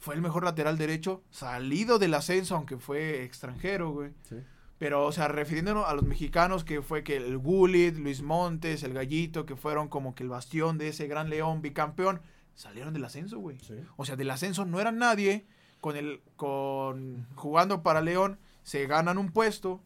Fue 0.00 0.14
el 0.14 0.22
mejor 0.22 0.44
lateral 0.44 0.78
derecho 0.78 1.22
salido 1.30 1.98
del 1.98 2.14
ascenso, 2.14 2.56
aunque 2.56 2.78
fue 2.78 3.22
extranjero, 3.22 3.92
güey. 3.92 4.10
Sí. 4.22 4.36
Pero, 4.78 5.04
o 5.04 5.12
sea, 5.12 5.28
refiriéndonos 5.28 5.86
a 5.86 5.94
los 5.94 6.04
mexicanos, 6.04 6.64
que 6.64 6.80
fue 6.80 7.04
que 7.04 7.18
el 7.18 7.36
Gullit, 7.36 7.98
Luis 7.98 8.22
Montes, 8.22 8.82
el 8.82 8.94
Gallito, 8.94 9.44
que 9.44 9.54
fueron 9.54 9.88
como 9.88 10.14
que 10.14 10.22
el 10.22 10.30
bastión 10.30 10.78
de 10.78 10.88
ese 10.88 11.06
gran 11.06 11.28
león 11.28 11.60
bicampeón, 11.60 12.22
salieron 12.54 12.94
del 12.94 13.04
ascenso, 13.04 13.38
güey. 13.38 13.58
Sí. 13.60 13.74
O 13.96 14.06
sea, 14.06 14.16
del 14.16 14.30
ascenso 14.30 14.64
no 14.64 14.80
eran 14.80 14.96
nadie. 14.96 15.46
Con 15.82 15.96
el, 15.96 16.22
con 16.36 17.26
jugando 17.34 17.82
para 17.82 18.02
León, 18.02 18.38
se 18.62 18.86
ganan 18.86 19.16
un 19.16 19.32
puesto, 19.32 19.82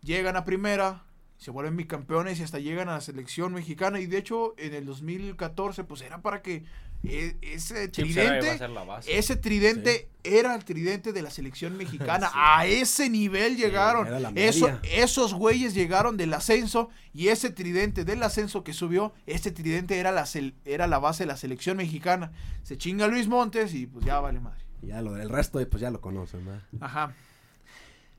llegan 0.00 0.36
a 0.36 0.44
primera, 0.44 1.04
se 1.36 1.50
vuelven 1.50 1.76
bicampeones 1.76 2.38
y 2.38 2.44
hasta 2.44 2.60
llegan 2.60 2.88
a 2.88 2.94
la 2.94 3.00
selección 3.00 3.52
mexicana. 3.52 3.98
Y 3.98 4.06
de 4.06 4.18
hecho, 4.18 4.54
en 4.56 4.74
el 4.74 4.86
2014, 4.86 5.82
pues 5.82 6.00
era 6.02 6.22
para 6.22 6.42
que 6.42 6.64
ese 7.04 7.88
tridente 7.88 8.58
ser 8.58 8.70
la 8.70 8.84
base. 8.84 9.18
ese 9.18 9.36
tridente 9.36 10.08
era 10.24 10.54
el 10.54 10.64
tridente 10.64 11.12
de 11.12 11.20
la 11.22 11.30
selección 11.30 11.76
mexicana. 11.76 12.28
Sí. 12.28 12.34
A 12.36 12.66
ese 12.66 13.10
nivel 13.10 13.56
llegaron. 13.56 14.06
Eso- 14.38 14.78
esos 14.84 15.34
güeyes 15.34 15.74
llegaron 15.74 16.16
del 16.16 16.32
ascenso 16.34 16.90
y 17.12 17.28
ese 17.28 17.50
tridente 17.50 18.04
del 18.04 18.22
ascenso 18.22 18.62
que 18.62 18.72
subió, 18.72 19.12
ese 19.26 19.50
tridente 19.50 19.98
era 19.98 20.12
la, 20.12 20.24
era 20.64 20.86
la 20.86 20.98
base 21.00 21.24
de 21.24 21.26
la 21.26 21.36
selección 21.36 21.76
mexicana. 21.76 22.30
Se 22.62 22.78
chinga 22.78 23.08
Luis 23.08 23.26
Montes 23.26 23.74
y 23.74 23.86
pues 23.86 24.04
ya 24.04 24.20
vale 24.20 24.38
madre. 24.38 24.62
Ya 24.82 25.00
lo 25.02 25.12
del 25.14 25.28
resto, 25.28 25.58
pues 25.68 25.80
ya 25.80 25.90
lo 25.90 26.00
conocen, 26.00 26.44
¿verdad? 26.46 26.62
Ajá. 26.80 27.14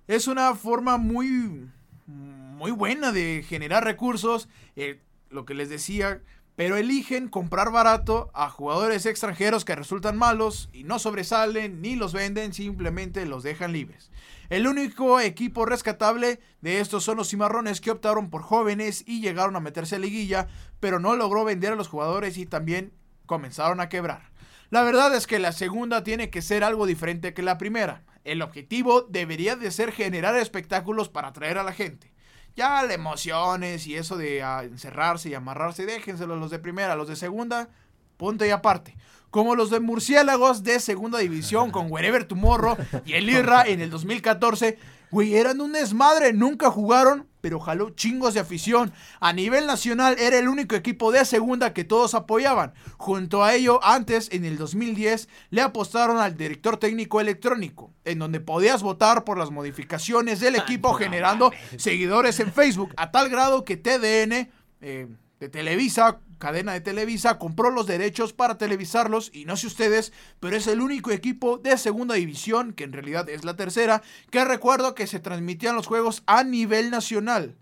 Es 0.08 0.28
una 0.28 0.54
forma 0.56 0.98
muy, 0.98 1.70
muy 2.08 2.72
buena 2.72 3.12
de 3.14 3.46
generar 3.48 3.84
recursos, 3.86 4.50
eh, 4.76 5.00
lo 5.30 5.46
que 5.46 5.54
les 5.54 5.70
decía, 5.70 6.22
pero 6.56 6.78
eligen 6.78 7.30
comprar 7.30 7.72
barato 7.72 8.30
a 8.34 8.50
jugadores 8.50 9.06
extranjeros 9.06 9.66
que 9.66 9.76
resultan 9.76 10.18
malos 10.18 10.70
y 10.72 10.84
no 10.84 11.00
sobresalen 11.00 11.82
ni 11.82 11.96
los 11.96 12.14
venden, 12.14 12.54
simplemente 12.54 13.26
los 13.26 13.44
dejan 13.44 13.74
libres. 13.74 14.12
El 14.50 14.68
único 14.68 15.20
equipo 15.20 15.66
rescatable 15.66 16.40
de 16.62 16.80
estos 16.80 17.04
son 17.04 17.18
los 17.18 17.30
cimarrones 17.30 17.82
que 17.82 17.92
optaron 17.92 18.30
por 18.30 18.44
jóvenes 18.44 19.04
y 19.08 19.22
llegaron 19.22 19.56
a 19.56 19.62
meterse 19.62 19.96
a 19.96 20.00
liguilla, 20.00 20.48
pero 20.80 21.00
no 21.00 21.16
logró 21.16 21.44
vender 21.44 21.74
a 21.74 21.76
los 21.76 21.88
jugadores 21.88 22.38
y 22.38 22.46
también 22.46 22.94
comenzaron 23.26 23.80
a 23.80 23.90
quebrar. 23.90 24.32
La 24.70 24.84
verdad 24.84 25.14
es 25.16 25.28
que 25.28 25.40
la 25.40 25.54
segunda 25.54 26.04
tiene 26.04 26.30
que 26.30 26.42
ser 26.42 26.64
algo 26.64 26.86
diferente 26.86 27.34
que 27.34 27.42
la 27.42 27.58
primera. 27.58 28.04
El 28.24 28.42
objetivo 28.42 29.02
debería 29.02 29.56
de 29.56 29.72
ser 29.72 29.92
generar 29.92 30.36
espectáculos 30.36 31.10
para 31.10 31.30
atraer 31.30 31.58
a 31.58 31.64
la 31.64 31.74
gente. 31.74 32.13
Ya 32.56 32.84
las 32.84 32.94
emociones 32.94 33.88
y 33.88 33.96
eso 33.96 34.16
de 34.16 34.44
ah, 34.44 34.64
encerrarse 34.64 35.30
y 35.30 35.34
amarrarse, 35.34 35.86
déjenselo 35.86 36.36
los 36.36 36.52
de 36.52 36.60
primera, 36.60 36.96
los 36.96 37.08
de 37.08 37.16
segunda, 37.16 37.70
punto 38.18 38.46
y 38.46 38.52
aparte. 38.52 38.96
Como 39.32 39.56
los 39.56 39.72
de 39.72 39.80
murciélagos 39.80 40.64
de 40.64 40.80
segunda 40.80 41.18
división 41.18 41.72
con 41.72 41.92
Wherever 41.92 42.26
Tomorrow 42.26 42.78
y 43.06 43.14
el 43.14 43.30
Irra 43.30 43.64
en 43.64 43.82
el 43.82 43.90
2014. 43.90 44.78
Güey, 45.10 45.36
eran 45.36 45.62
un 45.62 45.74
desmadre, 45.74 46.34
nunca 46.34 46.70
jugaron, 46.70 47.28
pero 47.44 47.60
jaló 47.60 47.90
chingos 47.90 48.34
de 48.34 48.40
afición. 48.40 48.94
A 49.20 49.34
nivel 49.34 49.68
nacional 49.68 50.16
era 50.18 50.40
el 50.40 50.48
único 50.48 50.78
equipo 50.78 51.12
de 51.12 51.26
segunda 51.26 51.74
que 51.74 51.84
todos 51.84 52.16
apoyaban. 52.16 52.74
Junto 52.96 53.44
a 53.44 53.54
ello, 53.54 53.82
antes, 53.84 54.30
en 54.32 54.46
el 54.46 54.58
2010, 54.58 55.28
le 55.50 55.62
apostaron 55.62 56.20
al 56.20 56.38
director 56.38 56.78
técnico 56.78 57.20
electrónico, 57.20 57.92
en 58.06 58.20
donde 58.20 58.40
podías 58.40 58.82
votar 58.82 59.26
por 59.26 59.38
las 59.38 59.52
modificaciones 59.52 60.40
del 60.40 60.56
equipo 60.56 60.94
generando 60.94 61.52
seguidores 61.76 62.40
en 62.40 62.54
Facebook, 62.54 62.94
a 62.96 63.12
tal 63.12 63.28
grado 63.28 63.66
que 63.66 63.76
TDN 63.76 64.50
eh, 64.80 65.08
de 65.42 65.50
Televisa, 65.50 66.22
cadena 66.44 66.74
de 66.74 66.82
Televisa, 66.82 67.40
compró 67.40 67.72
los 67.72 67.88
derechos 67.88 68.34
para 68.34 68.58
televisarlos 68.58 69.32
y 69.34 69.46
no 69.46 69.56
sé 69.56 69.68
ustedes, 69.68 70.12
pero 70.42 70.58
es 70.58 70.68
el 70.68 70.82
único 70.82 71.12
equipo 71.12 71.58
de 71.58 71.78
segunda 71.78 72.16
división, 72.16 72.74
que 72.74 72.84
en 72.84 72.92
realidad 72.92 73.30
es 73.30 73.46
la 73.46 73.56
tercera, 73.56 74.02
que 74.30 74.44
recuerdo 74.44 74.94
que 74.94 75.08
se 75.08 75.22
transmitían 75.22 75.74
los 75.74 75.88
juegos 75.88 76.22
a 76.26 76.44
nivel 76.44 76.92
nacional. 76.92 77.56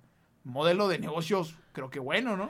Modelo 0.44 0.88
de 0.88 0.98
negocios, 0.98 1.60
creo 1.74 1.92
que 1.92 2.00
bueno, 2.00 2.36
¿no? 2.36 2.50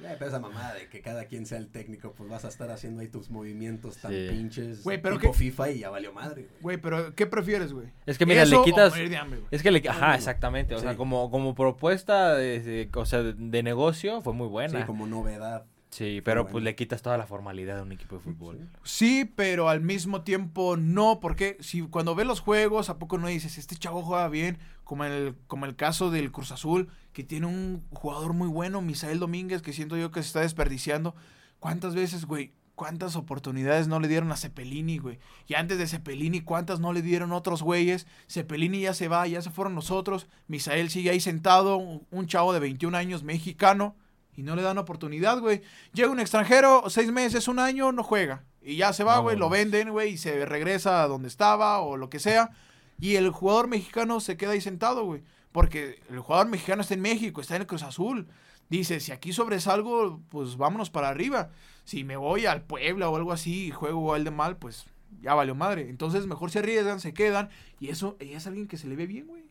Ya, 0.00 0.16
pero 0.18 0.26
esa 0.28 0.40
mamada 0.40 0.74
de 0.74 0.88
que 0.88 1.00
cada 1.00 1.26
quien 1.26 1.46
sea 1.46 1.58
el 1.58 1.68
técnico, 1.68 2.12
pues 2.16 2.28
vas 2.28 2.44
a 2.44 2.48
estar 2.48 2.70
haciendo 2.70 3.02
ahí 3.02 3.08
tus 3.08 3.30
movimientos 3.30 3.98
tan 3.98 4.10
Sí. 4.10 4.26
pinches. 4.30 4.82
Güey, 4.82 5.00
pero 5.00 5.18
tipo 5.18 5.32
qué- 5.32 5.38
FIFA 5.38 5.70
y 5.70 5.78
ya 5.80 5.90
valió 5.90 6.12
madre, 6.12 6.42
güey. 6.48 6.60
Güey, 6.62 6.76
pero 6.78 7.14
¿qué 7.14 7.26
prefieres, 7.26 7.72
güey? 7.72 7.86
Es 8.06 8.18
que 8.18 8.26
mira, 8.26 8.42
¿Eso 8.42 8.50
le 8.52 8.56
o 8.56 8.64
quitas. 8.64 8.90
morir 8.92 9.10
de 9.10 9.16
hambre, 9.16 9.38
güey? 9.40 9.48
Es 9.52 9.62
que 9.62 9.70
le. 9.70 9.88
Ajá, 9.88 10.14
exactamente. 10.16 10.74
O 10.74 10.78
sea, 10.80 10.96
como, 10.96 11.30
como 11.30 11.54
propuesta 11.54 12.34
de, 12.34 12.60
de- 12.60 12.90
o 12.94 13.06
sea, 13.06 13.22
de, 13.22 13.34
de 13.34 13.62
negocio 13.62 14.22
fue 14.22 14.32
muy 14.32 14.48
buena. 14.48 14.80
Sí, 14.80 14.86
como 14.86 15.06
novedad. 15.06 15.66
Sí, 15.92 16.22
pero 16.24 16.44
bueno. 16.44 16.52
pues 16.52 16.64
le 16.64 16.74
quitas 16.74 17.02
toda 17.02 17.18
la 17.18 17.26
formalidad 17.26 17.76
de 17.76 17.82
un 17.82 17.92
equipo 17.92 18.16
de 18.16 18.22
fútbol. 18.22 18.66
Sí, 18.82 19.30
pero 19.36 19.68
al 19.68 19.82
mismo 19.82 20.22
tiempo 20.22 20.78
no, 20.78 21.20
porque 21.20 21.58
si 21.60 21.82
cuando 21.82 22.14
ves 22.14 22.26
los 22.26 22.40
juegos, 22.40 22.88
¿a 22.88 22.98
poco 22.98 23.18
no 23.18 23.28
dices, 23.28 23.58
este 23.58 23.76
chavo 23.76 24.00
juega 24.02 24.26
bien? 24.30 24.58
Como 24.84 25.04
el, 25.04 25.36
como 25.48 25.66
el 25.66 25.76
caso 25.76 26.10
del 26.10 26.32
Cruz 26.32 26.50
Azul, 26.50 26.88
que 27.12 27.24
tiene 27.24 27.46
un 27.46 27.84
jugador 27.92 28.32
muy 28.32 28.48
bueno, 28.48 28.80
Misael 28.80 29.18
Domínguez, 29.18 29.60
que 29.60 29.74
siento 29.74 29.98
yo 29.98 30.10
que 30.10 30.22
se 30.22 30.28
está 30.28 30.40
desperdiciando. 30.40 31.14
¿Cuántas 31.60 31.94
veces, 31.94 32.24
güey? 32.24 32.52
¿Cuántas 32.74 33.14
oportunidades 33.14 33.86
no 33.86 34.00
le 34.00 34.08
dieron 34.08 34.32
a 34.32 34.36
Cepelini, 34.38 34.96
güey? 34.96 35.18
Y 35.46 35.54
antes 35.54 35.76
de 35.76 35.86
Cepelini, 35.86 36.40
¿cuántas 36.40 36.80
no 36.80 36.94
le 36.94 37.02
dieron 37.02 37.32
otros 37.32 37.62
güeyes? 37.62 38.06
Cepelini 38.30 38.80
ya 38.80 38.94
se 38.94 39.08
va, 39.08 39.26
ya 39.26 39.42
se 39.42 39.50
fueron 39.50 39.74
los 39.74 39.90
otros. 39.90 40.26
Misael 40.48 40.88
sigue 40.88 41.10
ahí 41.10 41.20
sentado, 41.20 41.76
un, 41.76 42.06
un 42.10 42.26
chavo 42.26 42.54
de 42.54 42.60
21 42.60 42.96
años, 42.96 43.22
mexicano, 43.24 43.94
y 44.34 44.42
no 44.42 44.56
le 44.56 44.62
dan 44.62 44.78
oportunidad, 44.78 45.40
güey. 45.40 45.62
Llega 45.92 46.10
un 46.10 46.20
extranjero, 46.20 46.84
seis 46.88 47.12
meses, 47.12 47.48
un 47.48 47.58
año, 47.58 47.92
no 47.92 48.02
juega. 48.02 48.44
Y 48.62 48.76
ya 48.76 48.92
se 48.92 49.04
va, 49.04 49.18
güey, 49.18 49.36
lo 49.36 49.48
venden, 49.50 49.90
güey, 49.90 50.12
y 50.12 50.18
se 50.18 50.46
regresa 50.46 51.02
a 51.02 51.08
donde 51.08 51.28
estaba 51.28 51.80
o 51.80 51.96
lo 51.96 52.08
que 52.08 52.18
sea. 52.18 52.50
Y 52.98 53.16
el 53.16 53.30
jugador 53.30 53.68
mexicano 53.68 54.20
se 54.20 54.36
queda 54.36 54.52
ahí 54.52 54.60
sentado, 54.60 55.04
güey. 55.04 55.22
Porque 55.50 56.00
el 56.08 56.20
jugador 56.20 56.48
mexicano 56.48 56.82
está 56.82 56.94
en 56.94 57.00
México, 57.00 57.40
está 57.40 57.56
en 57.56 57.62
el 57.62 57.66
Cruz 57.66 57.82
Azul. 57.82 58.28
Dice, 58.70 59.00
si 59.00 59.12
aquí 59.12 59.32
sobresalgo, 59.32 60.22
pues 60.30 60.56
vámonos 60.56 60.88
para 60.88 61.08
arriba. 61.08 61.50
Si 61.84 62.04
me 62.04 62.16
voy 62.16 62.46
al 62.46 62.62
Puebla 62.62 63.10
o 63.10 63.16
algo 63.16 63.32
así 63.32 63.66
y 63.66 63.70
juego 63.70 64.00
igual 64.00 64.24
de 64.24 64.30
mal, 64.30 64.56
pues 64.56 64.86
ya 65.20 65.34
valió 65.34 65.54
madre. 65.54 65.90
Entonces 65.90 66.26
mejor 66.26 66.50
se 66.50 66.60
arriesgan, 66.60 67.00
se 67.00 67.12
quedan. 67.12 67.50
Y 67.80 67.88
eso 67.88 68.16
y 68.18 68.32
es 68.32 68.46
alguien 68.46 68.68
que 68.68 68.78
se 68.78 68.88
le 68.88 68.96
ve 68.96 69.06
bien, 69.06 69.26
güey. 69.26 69.42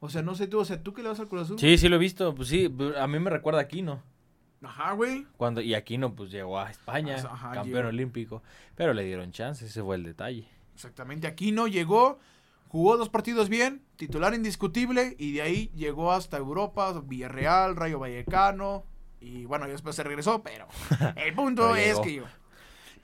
O 0.00 0.08
sea, 0.08 0.22
no 0.22 0.34
sé 0.34 0.48
tú, 0.48 0.58
o 0.58 0.64
sea, 0.64 0.82
tú 0.82 0.92
que 0.92 1.02
le 1.02 1.08
vas 1.08 1.20
al 1.20 1.28
Cruz 1.28 1.42
Azul. 1.42 1.58
Sí, 1.58 1.78
sí 1.78 1.88
lo 1.88 1.96
he 1.96 2.00
visto. 2.00 2.34
Pues 2.34 2.48
sí, 2.48 2.74
a 2.98 3.06
mí 3.06 3.18
me 3.20 3.30
recuerda 3.30 3.60
a 3.60 3.62
Aquino. 3.62 4.02
Ajá, 4.64 4.92
güey. 4.92 5.26
Cuando, 5.36 5.60
y 5.60 5.74
Aquino 5.74 6.14
pues 6.14 6.30
llegó 6.30 6.58
a 6.58 6.70
España, 6.70 7.16
Ajá, 7.16 7.52
campeón 7.52 7.76
llegó. 7.78 7.88
olímpico. 7.88 8.42
Pero 8.74 8.92
le 8.94 9.04
dieron 9.04 9.32
chance, 9.32 9.66
ese 9.66 9.82
fue 9.82 9.96
el 9.96 10.02
detalle. 10.04 10.48
Exactamente, 10.74 11.26
aquí 11.26 11.52
no 11.52 11.68
llegó, 11.68 12.18
jugó 12.68 12.96
dos 12.96 13.08
partidos 13.08 13.48
bien, 13.48 13.82
titular 13.96 14.34
indiscutible, 14.34 15.14
y 15.18 15.32
de 15.32 15.42
ahí 15.42 15.70
llegó 15.76 16.10
hasta 16.12 16.36
Europa, 16.36 17.00
Villarreal, 17.04 17.76
Rayo 17.76 17.98
Vallecano, 18.00 18.84
y 19.20 19.44
bueno, 19.44 19.66
después 19.68 19.94
se 19.94 20.02
regresó, 20.02 20.42
pero 20.42 20.66
el 21.16 21.32
punto 21.34 21.62
Pero 21.72 21.76
es 21.76 21.98
que 22.00 22.22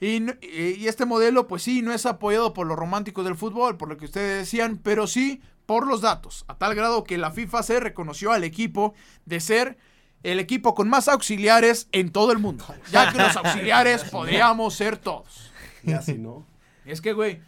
y- 0.01 0.81
y 0.83 0.89
este 0.89 1.05
modelo, 1.05 1.47
pues 1.47 1.63
sí, 1.63 1.83
no 1.83 1.93
es 1.93 2.07
apoyado 2.07 2.53
por 2.55 2.67
los 2.67 2.77
románticos 2.79 3.25
del 3.25 3.37
fútbol, 3.37 3.77
por 3.77 3.89
lo 3.89 3.97
que 3.97 4.07
ustedes 4.07 4.39
decían, 4.41 4.79
pero 4.83 5.07
sí 5.07 5.43
por 5.67 5.87
los 5.87 6.01
datos, 6.01 6.45
a 6.49 6.57
tal 6.59 6.75
grado 6.75 7.05
que 7.05 7.19
la 7.19 7.31
FIFA 7.31 7.63
se 7.63 7.79
reconoció 7.81 8.33
al 8.33 8.43
equipo 8.45 8.95
de 9.27 9.39
ser 9.41 9.79
el 10.23 10.39
equipo 10.41 10.75
con 10.75 10.89
más 10.89 11.09
auxiliares 11.09 11.89
en 11.93 12.11
todo 12.11 12.33
el 12.33 12.39
mundo, 12.39 12.65
ya 12.91 13.13
que 13.13 13.19
los 13.19 13.37
auxiliares 13.37 14.05
podríamos 14.05 14.75
ser 14.75 14.97
todos. 14.97 15.51
Y 15.83 15.93
así, 15.93 16.15
¿no? 16.19 16.47
Es 16.85 17.01
que, 17.01 17.13
güey, 17.13 17.41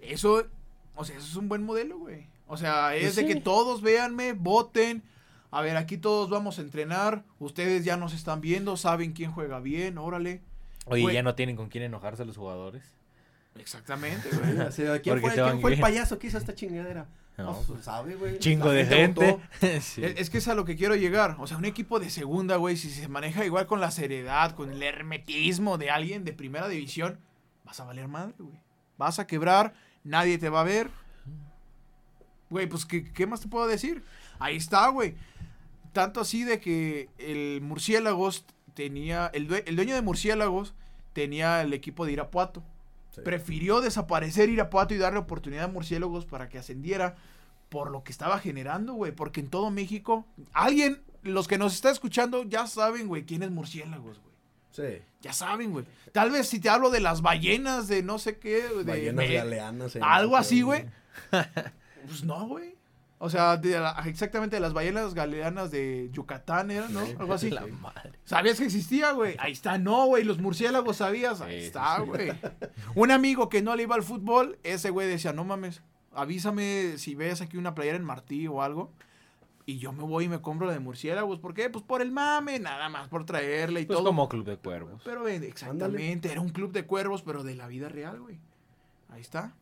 eso, 0.00 0.46
o 0.94 1.04
sea, 1.04 1.16
eso 1.16 1.26
es 1.26 1.36
un 1.36 1.48
buen 1.48 1.62
modelo, 1.62 1.98
güey. 1.98 2.26
O 2.46 2.56
sea, 2.56 2.94
es 2.96 3.02
Pues 3.02 3.16
de 3.16 3.26
que 3.26 3.36
todos 3.36 3.82
véanme, 3.82 4.32
voten. 4.32 5.02
A 5.50 5.60
ver, 5.62 5.76
aquí 5.76 5.96
todos 5.96 6.28
vamos 6.30 6.58
a 6.58 6.62
entrenar. 6.62 7.24
Ustedes 7.38 7.84
ya 7.84 7.96
nos 7.96 8.12
están 8.14 8.40
viendo, 8.40 8.76
saben 8.76 9.12
quién 9.12 9.32
juega 9.32 9.60
bien, 9.60 9.98
órale. 9.98 10.42
Oye, 10.86 11.02
Güey. 11.02 11.14
ya 11.14 11.22
no 11.22 11.34
tienen 11.34 11.56
con 11.56 11.68
quién 11.68 11.84
enojarse 11.84 12.24
los 12.24 12.36
jugadores. 12.36 12.82
Exactamente, 13.58 14.28
güey. 14.30 14.58
Así, 14.66 14.82
¿Quién 14.82 15.00
Porque 15.04 15.20
fue, 15.20 15.30
te 15.30 15.42
quién 15.42 15.60
fue 15.60 15.74
el 15.74 15.80
payaso 15.80 16.18
que 16.18 16.26
hizo 16.28 16.38
esta 16.38 16.54
chingadera? 16.54 17.06
No, 17.38 17.44
No, 17.52 17.62
pues, 17.62 17.84
sabe, 17.84 18.16
güey. 18.16 18.38
Chingo 18.38 18.70
de 18.70 18.84
gente. 18.84 19.38
Sí. 19.80 20.04
Es, 20.04 20.14
es 20.20 20.30
que 20.30 20.38
es 20.38 20.48
a 20.48 20.54
lo 20.54 20.64
que 20.64 20.76
quiero 20.76 20.96
llegar. 20.96 21.36
O 21.38 21.46
sea, 21.46 21.56
un 21.56 21.64
equipo 21.64 22.00
de 22.00 22.10
segunda, 22.10 22.56
güey, 22.56 22.76
si 22.76 22.90
se 22.90 23.08
maneja 23.08 23.44
igual 23.44 23.66
con 23.66 23.80
la 23.80 23.90
seriedad, 23.92 24.54
con 24.56 24.70
el 24.72 24.82
hermetismo 24.82 25.78
de 25.78 25.90
alguien 25.90 26.24
de 26.24 26.32
primera 26.32 26.68
división, 26.68 27.20
vas 27.64 27.78
a 27.80 27.84
valer 27.84 28.08
madre, 28.08 28.34
güey. 28.38 28.60
Vas 28.96 29.18
a 29.20 29.26
quebrar, 29.26 29.74
nadie 30.04 30.36
te 30.38 30.48
va 30.48 30.60
a 30.62 30.64
ver. 30.64 30.90
Güey, 32.50 32.66
pues, 32.66 32.84
¿qué, 32.86 33.04
qué 33.12 33.26
más 33.26 33.40
te 33.40 33.48
puedo 33.48 33.66
decir? 33.66 34.02
Ahí 34.38 34.56
está, 34.56 34.88
güey. 34.88 35.14
Tanto 35.92 36.20
así 36.20 36.44
de 36.44 36.60
que 36.60 37.08
el 37.18 37.60
Murciélagos 37.60 38.44
tenía, 38.74 39.30
el, 39.32 39.48
due- 39.48 39.62
el 39.66 39.76
dueño 39.76 39.94
de 39.94 40.02
Murciélagos 40.02 40.74
tenía 41.12 41.60
el 41.62 41.72
equipo 41.72 42.04
de 42.06 42.12
Irapuato. 42.12 42.62
Sí. 43.18 43.22
Prefirió 43.24 43.80
desaparecer 43.80 44.48
Irapuato 44.48 44.94
y 44.94 44.98
darle 44.98 45.18
oportunidad 45.20 45.64
a 45.64 45.68
Murciélagos 45.68 46.24
para 46.26 46.48
que 46.48 46.58
ascendiera 46.58 47.16
por 47.68 47.90
lo 47.90 48.02
que 48.02 48.12
estaba 48.12 48.38
generando, 48.38 48.94
güey. 48.94 49.12
Porque 49.12 49.40
en 49.40 49.48
todo 49.50 49.70
México, 49.70 50.26
alguien, 50.52 51.02
los 51.22 51.46
que 51.48 51.58
nos 51.58 51.74
está 51.74 51.90
escuchando, 51.90 52.44
ya 52.44 52.66
saben, 52.66 53.08
güey, 53.08 53.24
quién 53.24 53.42
es 53.42 53.50
Murciélagos, 53.50 54.18
güey. 54.20 54.28
Sí. 54.70 55.02
Ya 55.22 55.32
saben, 55.32 55.72
güey. 55.72 55.84
Tal 56.12 56.30
vez 56.30 56.48
si 56.48 56.60
te 56.60 56.68
hablo 56.68 56.90
de 56.90 57.00
las 57.00 57.20
ballenas, 57.22 57.88
de 57.88 58.02
no 58.02 58.18
sé 58.18 58.38
qué, 58.38 58.62
de 58.68 58.84
Ballenas 58.84 59.14
me- 59.28 59.34
galeanas. 59.34 59.96
eh, 59.96 60.00
algo 60.02 60.36
así, 60.36 60.62
güey. 60.62 60.84
Pues 62.06 62.22
no, 62.24 62.46
güey. 62.46 62.77
O 63.20 63.28
sea, 63.30 63.56
de 63.56 63.80
la- 63.80 64.00
exactamente 64.06 64.56
de 64.56 64.60
las 64.60 64.72
ballenas 64.72 65.12
galeanas 65.12 65.70
de 65.72 66.08
Yucatán, 66.12 66.70
¿era, 66.70 66.88
no? 66.88 67.00
Algo 67.00 67.34
así. 67.34 67.50
La 67.50 67.66
madre. 67.66 68.12
¿Sabías 68.24 68.58
que 68.58 68.64
existía, 68.66 69.10
güey? 69.12 69.34
Ahí 69.40 69.52
está, 69.52 69.76
no, 69.76 70.06
güey. 70.06 70.22
Los 70.22 70.38
murciélagos, 70.38 70.98
¿sabías? 70.98 71.40
Ahí 71.40 71.56
está, 71.64 71.98
güey. 72.00 72.30
Un 72.94 73.10
amigo 73.10 73.48
que 73.48 73.60
no 73.60 73.74
le 73.74 73.82
iba 73.84 73.96
al 73.96 74.04
fútbol, 74.04 74.58
ese 74.62 74.90
güey 74.90 75.08
decía, 75.08 75.32
no 75.32 75.42
mames, 75.44 75.82
avísame 76.12 76.94
si 76.98 77.14
ves 77.16 77.40
aquí 77.40 77.56
una 77.56 77.74
playera 77.74 77.96
en 77.96 78.04
Martí 78.04 78.46
o 78.46 78.62
algo. 78.62 78.92
Y 79.66 79.78
yo 79.78 79.92
me 79.92 80.02
voy 80.04 80.24
y 80.24 80.28
me 80.28 80.40
compro 80.40 80.66
la 80.66 80.72
de 80.72 80.78
murciélagos. 80.78 81.40
¿Por 81.40 81.52
qué? 81.54 81.68
Pues 81.68 81.84
por 81.84 82.00
el 82.00 82.10
mame, 82.12 82.58
nada 82.58 82.88
más, 82.88 83.08
por 83.08 83.26
traerle 83.26 83.80
y 83.82 83.86
Pues 83.86 83.98
todo. 83.98 84.06
como 84.06 84.28
Club 84.28 84.46
de 84.46 84.56
Cuervos. 84.56 85.02
Pero 85.04 85.28
eh, 85.28 85.36
exactamente, 85.44 86.30
era 86.32 86.40
un 86.40 86.48
club 86.50 86.72
de 86.72 86.86
cuervos, 86.86 87.22
pero 87.22 87.42
de 87.42 87.54
la 87.54 87.66
vida 87.66 87.88
real, 87.90 88.18
güey. 88.20 88.38
Ahí 89.10 89.20
está. 89.20 89.54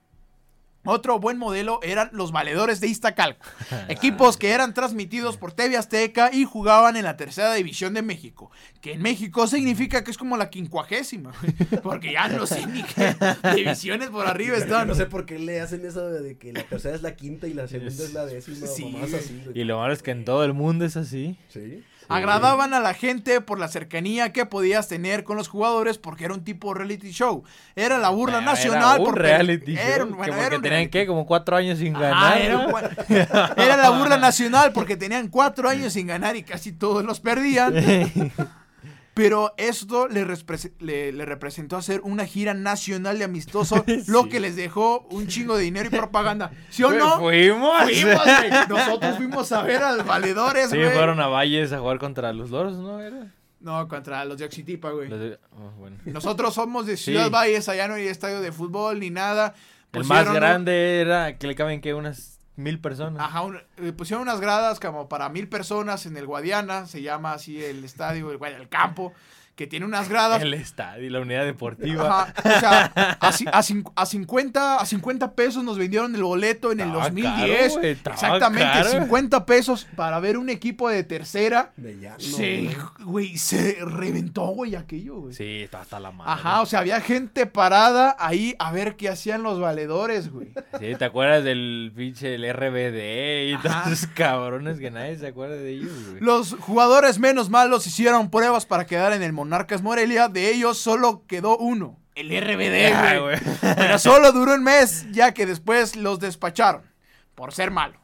Otro 0.87 1.19
buen 1.19 1.39
modelo 1.39 1.81
eran 1.83 2.11
los 2.13 2.33
valedores 2.33 2.81
de 2.81 2.89
Iztacalco. 2.89 3.45
Equipos 3.89 4.37
que 4.37 4.51
eran 4.51 4.75
transmitidos 4.75 5.37
por 5.37 5.53
TV 5.53 5.77
Azteca 5.77 6.31
y 6.33 6.45
jugaban 6.45 6.97
en 6.97 7.05
la 7.05 7.17
tercera 7.17 7.53
división 7.55 7.95
de 7.95 8.03
México. 8.03 8.51
Que 8.81 8.93
en 8.93 9.03
México 9.03 9.47
significa 9.47 10.05
que 10.05 10.11
es 10.11 10.19
como 10.19 10.37
la 10.37 10.51
quincuagésima, 10.51 11.33
Porque 11.83 12.13
ya 12.13 12.29
no 12.29 12.47
sé 12.47 12.67
ni 12.67 12.83
qué 12.83 13.15
divisiones 13.55 14.11
por 14.11 14.27
arriba 14.27 14.57
están. 14.57 14.87
No 14.89 14.95
sé 14.95 15.07
por 15.07 15.27
qué 15.27 15.39
le 15.39 15.61
hacen 15.61 15.85
eso 15.85 16.09
de 16.09 16.37
que 16.37 16.53
la 16.53 16.63
tercera 16.63 16.95
es 16.95 17.03
la 17.03 17.17
quinta 17.17 17.47
y 17.47 17.55
la 17.55 17.67
segunda 17.67 18.05
es 18.05 18.13
la 18.13 18.27
décima. 18.27 18.67
Sí, 18.77 18.97
o 19.01 19.05
así. 19.05 19.43
Y 19.55 19.65
lo 19.65 19.79
malo 19.79 19.93
es 19.93 20.03
que 20.03 20.11
en 20.11 20.25
todo 20.25 20.45
el 20.45 20.53
mundo 20.53 20.85
es 20.85 20.97
así. 20.97 21.39
Sí. 21.49 21.83
Agradaban 22.09 22.73
a 22.75 22.81
la 22.81 22.95
gente 22.95 23.41
por 23.41 23.59
la 23.59 23.69
cercanía 23.69 24.33
que 24.33 24.47
podías 24.47 24.89
tener 24.89 25.25
con 25.25 25.37
los 25.37 25.49
jugadores 25.49 25.99
porque 25.99 26.25
era 26.25 26.35
un 26.35 26.45
tipo 26.45 26.73
reality 26.75 27.11
show. 27.11 27.45
Era 27.75 27.99
la 27.99 28.11
burla 28.11 28.37
Bueno, 28.39 28.51
nacional 28.53 28.95
era 28.95 28.99
un 29.01 29.05
por 29.05 29.19
reality 29.19 29.75
show, 29.75 29.85
Era 29.85 30.05
un- 30.05 30.11
que 30.11 30.17
bueno, 30.17 30.33
porque 30.35 30.57
un 30.57 30.63
tenían 30.63 30.63
reality. 30.63 30.91
que 30.91 31.07
como 31.07 31.27
cuatro 31.27 31.57
años 31.57 31.79
sin 31.79 31.93
ganar. 31.93 32.39
era, 32.41 32.59
un 32.59 32.71
buen- 32.71 32.89
era 33.57 33.77
la 33.77 33.91
burla 33.91 34.17
nacional 34.19 34.73
porque 34.73 34.97
tenían 34.97 35.29
cuatro 35.29 35.69
años 35.69 35.93
sin 35.93 36.07
ganar 36.07 36.37
y 36.37 36.43
casi 36.43 36.73
todos 36.73 37.05
los 37.05 37.21
perdían. 37.21 37.75
Pero 39.17 39.55
esto 39.57 40.09
le, 40.09 40.27
le- 40.81 41.11
le 41.11 41.25
representó 41.25 41.79
hacer 41.79 42.03
una 42.05 42.27
gira 42.27 42.53
nacional 42.53 43.17
de 43.19 43.25
amistoso, 43.25 43.83
lo 44.09 44.29
que 44.29 44.41
les 44.41 44.57
dejó 44.57 45.07
un 45.11 45.27
chingo 45.27 45.57
de 45.57 45.63
dinero 45.65 45.87
y 45.87 45.91
propaganda. 45.97 46.51
¿Sí 46.69 46.83
o 46.83 46.91
no? 46.91 47.19
Fuimos. 47.19 47.83
Fuimos, 47.85 48.23
güey. 48.25 48.51
Nosotros 48.69 49.17
fuimos 49.17 49.51
a 49.53 49.63
ver 49.63 49.83
a 49.83 49.93
los 49.93 50.07
valedores, 50.07 50.69
Sí, 50.69 50.77
güey. 50.77 50.91
fueron 50.91 51.19
a 51.21 51.29
Valles 51.29 51.73
a 51.73 51.79
jugar 51.79 51.99
contra 51.99 52.31
los 52.35 52.51
loros, 52.51 52.77
¿no? 52.77 53.01
Era? 53.01 53.33
No, 53.61 53.89
contra 53.89 54.23
los 54.27 54.37
de 54.37 54.45
Oxitipa, 54.45 54.91
güey. 54.91 55.09
De- 55.09 55.39
oh, 55.59 55.71
bueno. 55.79 55.97
Nosotros 56.05 56.53
somos 56.53 56.85
de 56.85 56.99
Ciudad. 56.99 57.31
Valles, 57.31 57.71
allá 57.71 57.89
no 57.89 57.95
hay 57.95 58.09
estadio 58.09 58.43
de 58.43 58.53
fútbol 58.53 59.01
ni 59.01 59.09
nada. 59.09 59.55
El 59.95 60.05
más 60.05 60.31
grande 60.31 61.01
era 61.01 61.39
que 61.39 61.47
le 61.47 61.55
caben 61.55 61.81
que 61.81 61.95
unas 61.95 62.36
mil 62.57 62.81
personas. 62.81 63.23
Ajá, 63.23 63.43
un- 63.43 63.61
eh, 63.79 63.93
pusieron 63.93 64.23
unas 64.23 64.41
gradas 64.41 64.81
como 64.81 65.09
para 65.09 65.29
mil 65.29 65.49
personas 65.49 66.07
en 66.07 66.17
el 66.17 66.27
Guadiana, 66.27 66.87
se 66.87 67.03
llama 67.03 67.33
así 67.33 67.63
el 67.63 67.85
estadio, 67.85 68.31
el, 68.31 68.43
el 68.55 68.69
campo, 68.69 69.13
que 69.57 69.67
tiene 69.67 69.87
unas 69.87 70.09
gradas. 70.11 70.43
El 70.43 70.53
estadio, 70.55 71.11
la 71.11 71.21
unidad 71.21 71.45
deportiva. 71.47 72.23
Ajá, 72.29 72.35
o 72.45 72.61
sea, 72.61 72.85
a, 73.21 73.33
ci- 73.33 73.49
a 73.51 73.63
cin- 73.63 73.91
a 73.97 74.05
50, 74.05 74.77
a 74.77 74.85
50 74.87 75.33
pesos 75.33 75.65
nos 75.65 75.79
vendieron 75.79 76.15
el 76.15 76.23
boleto 76.23 76.73
en 76.73 76.81
el 76.81 76.89
Estaba 76.89 77.05
2010. 77.05 77.75
caro, 77.75 77.87
estaba 77.87 78.15
Exactamente, 78.17 78.65
caro. 78.71 78.91
50 78.91 79.47
pesos 79.47 79.87
para 79.97 80.21
ver 80.21 80.37
un 80.37 80.51
equipo 80.51 80.91
de 80.91 81.03
tercera. 81.05 81.73
De 81.79 81.99
ya, 81.99 82.13
no, 82.13 82.21
se, 82.21 82.63
güey. 82.65 82.77
güey, 83.07 83.39
se 83.39 83.79
reventó, 83.81 84.43
güey, 84.49 84.75
aquello, 84.77 85.17
güey. 85.21 85.35
Sí, 85.35 85.63
está 85.63 85.81
hasta 85.81 86.01
la 86.01 86.11
madre. 86.13 86.33
Ajá, 86.33 86.61
o 86.61 86.67
sea, 86.67 86.81
había 86.81 87.01
gente 87.01 87.47
parada 87.47 88.15
ahí 88.19 88.55
a 88.59 88.71
ver 88.73 88.97
qué 88.97 89.09
hacían 89.09 89.43
los 89.43 89.59
valedores, 89.59 90.31
güey. 90.31 90.49
Sí, 90.79 90.95
¿te 90.99 91.05
acuerdas 91.07 91.45
del 91.45 91.93
pinche 91.97 92.35
el 92.35 92.45
RBD 92.53 93.49
y 93.49 93.55
Ajá. 93.55 93.85
todos 93.85 93.99
esos 93.99 94.11
cabrones 94.15 94.79
que 94.79 94.91
nadie 94.91 95.17
se 95.17 95.29
acuerda 95.29 95.57
de 95.57 95.71
ellos, 95.71 95.93
güey? 96.11 96.21
Los 96.21 96.55
jugadores 96.61 97.19
menos 97.19 97.49
malos 97.49 97.87
hicieron 97.87 98.31
pruebas 98.31 98.67
para 98.67 98.85
quedar 98.85 99.15
en 99.15 99.23
el 99.23 99.33
Monarcas 99.47 99.81
Morelia. 99.81 100.29
De 100.29 100.51
ellos 100.51 100.77
solo 100.79 101.25
quedó 101.27 101.57
uno, 101.57 102.01
el 102.17 102.31
RBD, 102.31 103.21
güey. 103.21 103.39
Pero 103.77 103.99
solo 103.99 104.33
duró 104.33 104.55
un 104.55 104.65
mes, 104.65 105.07
ya 105.13 105.33
que 105.33 105.47
después 105.47 105.95
los 105.95 106.19
despacharon 106.19 106.83
por 107.35 107.55
ser 107.55 107.71
malo. 107.71 108.01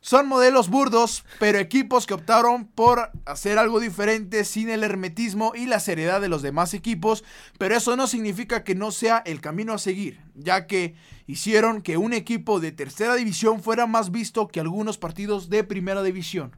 Son 0.00 0.26
modelos 0.26 0.70
burdos, 0.70 1.26
pero 1.38 1.58
equipos 1.58 2.06
que 2.06 2.14
optaron 2.14 2.64
por 2.64 3.10
hacer 3.26 3.58
algo 3.58 3.80
diferente 3.80 4.46
sin 4.46 4.70
el 4.70 4.82
hermetismo 4.82 5.52
y 5.54 5.66
la 5.66 5.78
seriedad 5.78 6.22
de 6.22 6.30
los 6.30 6.40
demás 6.40 6.72
equipos, 6.72 7.22
pero 7.58 7.76
eso 7.76 7.94
no 7.96 8.06
significa 8.06 8.64
que 8.64 8.74
no 8.74 8.92
sea 8.92 9.22
el 9.26 9.42
camino 9.42 9.74
a 9.74 9.78
seguir, 9.78 10.22
ya 10.34 10.66
que 10.66 10.94
hicieron 11.26 11.82
que 11.82 11.98
un 11.98 12.14
equipo 12.14 12.60
de 12.60 12.72
tercera 12.72 13.14
división 13.14 13.62
fuera 13.62 13.86
más 13.86 14.10
visto 14.10 14.48
que 14.48 14.60
algunos 14.60 14.96
partidos 14.96 15.50
de 15.50 15.64
primera 15.64 16.02
división. 16.02 16.56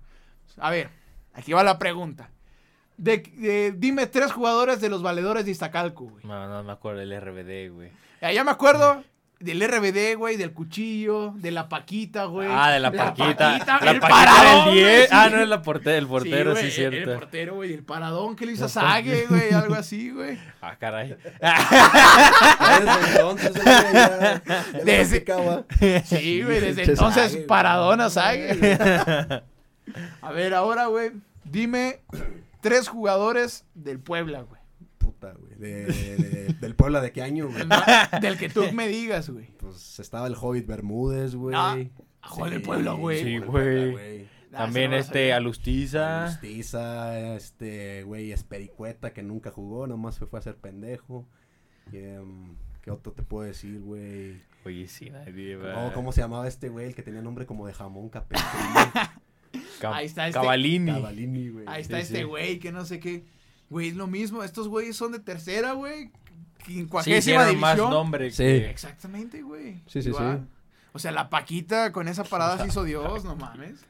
A 0.56 0.70
ver, 0.70 0.90
aquí 1.34 1.52
va 1.52 1.64
la 1.64 1.80
pregunta. 1.80 2.30
De, 3.02 3.18
de- 3.18 3.74
dime 3.76 4.06
tres 4.06 4.30
jugadores 4.30 4.80
de 4.80 4.88
los 4.88 5.02
valedores 5.02 5.44
de 5.44 5.50
Iztacalco, 5.50 6.04
güey. 6.04 6.24
No, 6.24 6.46
no 6.48 6.62
me 6.62 6.70
acuerdo 6.70 7.00
del 7.00 7.20
RBD, 7.20 7.74
güey. 7.74 7.90
Ya, 8.20 8.30
ya 8.30 8.44
me 8.44 8.52
acuerdo 8.52 9.02
del 9.40 9.60
RBD, 9.60 10.16
güey, 10.16 10.36
del 10.36 10.52
cuchillo, 10.52 11.32
de 11.34 11.50
la 11.50 11.68
Paquita, 11.68 12.26
güey. 12.26 12.46
Ah, 12.48 12.70
de 12.70 12.78
la 12.78 12.92
Paquita. 12.92 13.58
La 13.58 13.90
el 13.90 13.98
Paquita 13.98 14.08
paradón, 14.08 14.64
del 14.66 14.74
10. 14.74 14.86
güey, 14.86 15.08
Ah, 15.10 15.28
no, 15.32 15.42
es 15.42 15.48
la 15.48 15.62
porte- 15.62 15.98
el 15.98 16.06
portero, 16.06 16.54
sí, 16.54 16.60
güey, 16.60 16.70
cierto. 16.70 17.10
El, 17.12 17.18
portero, 17.18 17.54
güey, 17.56 17.72
el 17.72 17.82
paradón 17.82 18.36
que 18.36 18.46
le 18.46 18.52
hizo 18.52 18.66
a 18.66 18.68
Sague, 18.68 19.26
güey, 19.28 19.50
algo 19.52 19.74
así, 19.74 20.10
güey. 20.12 20.38
Ah, 20.60 20.76
caray. 20.78 21.16
Ya 21.42 22.80
desde 22.80 23.10
entonces, 23.16 23.52
güey, 23.52 23.64
ya, 23.66 24.42
ya 24.44 24.74
le 24.74 24.84
Desde-. 24.84 25.24
Sí, 26.04 26.42
güey, 26.44 26.60
desde 26.60 26.84
entonces 26.84 27.36
paradón 27.48 28.00
a 28.00 28.10
Sague. 28.10 28.78
A 30.22 30.30
ver, 30.30 30.54
ahora, 30.54 30.86
güey, 30.86 31.10
dime 31.42 31.98
tres 32.62 32.88
jugadores 32.88 33.66
del 33.74 34.00
Puebla, 34.00 34.40
güey. 34.42 34.62
Puta, 34.96 35.32
güey. 35.32 35.54
De, 35.56 35.84
de- 35.86 36.54
del 36.60 36.74
Puebla 36.74 37.02
de 37.02 37.12
qué 37.12 37.20
año, 37.22 37.48
güey. 37.50 37.66
No, 37.66 37.76
Del 38.20 38.38
que 38.38 38.48
tú 38.48 38.62
me 38.72 38.88
digas, 38.88 39.28
güey. 39.28 39.48
Pues 39.58 40.00
estaba 40.00 40.26
el 40.26 40.36
Hobbit 40.40 40.66
Bermúdez, 40.66 41.34
güey. 41.34 41.54
Ah, 41.58 41.76
Juan 42.22 42.50
del 42.50 42.62
Puebla, 42.62 42.92
güey. 42.92 43.22
Sí, 43.22 43.38
güey. 43.38 44.26
También 44.50 44.92
este. 44.92 45.32
Alustiza. 45.32 46.28
Justiza, 46.28 47.34
este, 47.36 48.04
güey, 48.04 48.32
Espericueta, 48.32 49.12
que 49.12 49.22
nunca 49.22 49.50
jugó, 49.50 49.86
nomás 49.86 50.14
se 50.14 50.26
fue 50.26 50.38
a 50.38 50.40
hacer 50.40 50.56
pendejo. 50.56 51.26
Y, 51.90 51.96
em, 51.98 52.54
¿Qué 52.82 52.90
otro 52.90 53.12
te 53.12 53.22
puedo 53.22 53.44
decir, 53.46 53.80
güey? 53.80 54.40
Oye, 54.64 54.86
sí, 54.88 55.10
nadie 55.10 55.56
va. 55.56 55.72
No, 55.72 55.92
¿Cómo 55.94 56.12
se 56.12 56.20
llamaba 56.20 56.46
este 56.48 56.68
güey? 56.68 56.86
El 56.86 56.94
que 56.94 57.02
tenía 57.02 57.22
nombre 57.22 57.46
como 57.46 57.66
de 57.66 57.72
jamón 57.72 58.08
capestrino. 58.08 58.92
Ca- 59.80 59.96
Ahí 59.96 60.06
está 60.06 60.28
este- 60.28 60.40
Cavalini. 60.40 60.92
Cavalini, 60.92 61.48
güey. 61.50 61.64
Ahí 61.68 61.82
está 61.82 61.96
Sí, 61.96 62.02
este 62.02 62.18
sí. 62.18 62.22
güey, 62.24 62.58
que 62.58 62.72
no 62.72 62.84
sé 62.84 63.00
qué. 63.00 63.24
Güey, 63.70 63.88
es 63.88 63.94
lo 63.96 64.06
mismo. 64.06 64.42
Estos 64.42 64.68
güeyes 64.68 64.96
son 64.96 65.12
de 65.12 65.18
tercera, 65.20 65.72
güey. 65.72 66.10
Sí, 66.66 66.74
quincuagésima 66.74 67.18
hicieron 67.18 67.58
más 67.60 67.72
división. 67.76 67.90
nombre 67.90 68.30
Sí. 68.30 68.36
que... 68.44 68.70
Exactamente, 68.70 69.42
güey. 69.42 69.82
Sí, 69.86 70.02
sí, 70.02 70.10
Igual. 70.10 70.40
sí. 70.40 70.58
O 70.94 70.98
sea, 70.98 71.10
la 71.10 71.30
Paquita 71.30 71.90
con 71.90 72.06
esa 72.06 72.22
parada 72.22 72.58
se 72.58 72.66
hizo 72.68 72.84
Dios, 72.84 73.24
no 73.24 73.34
mames. 73.34 73.80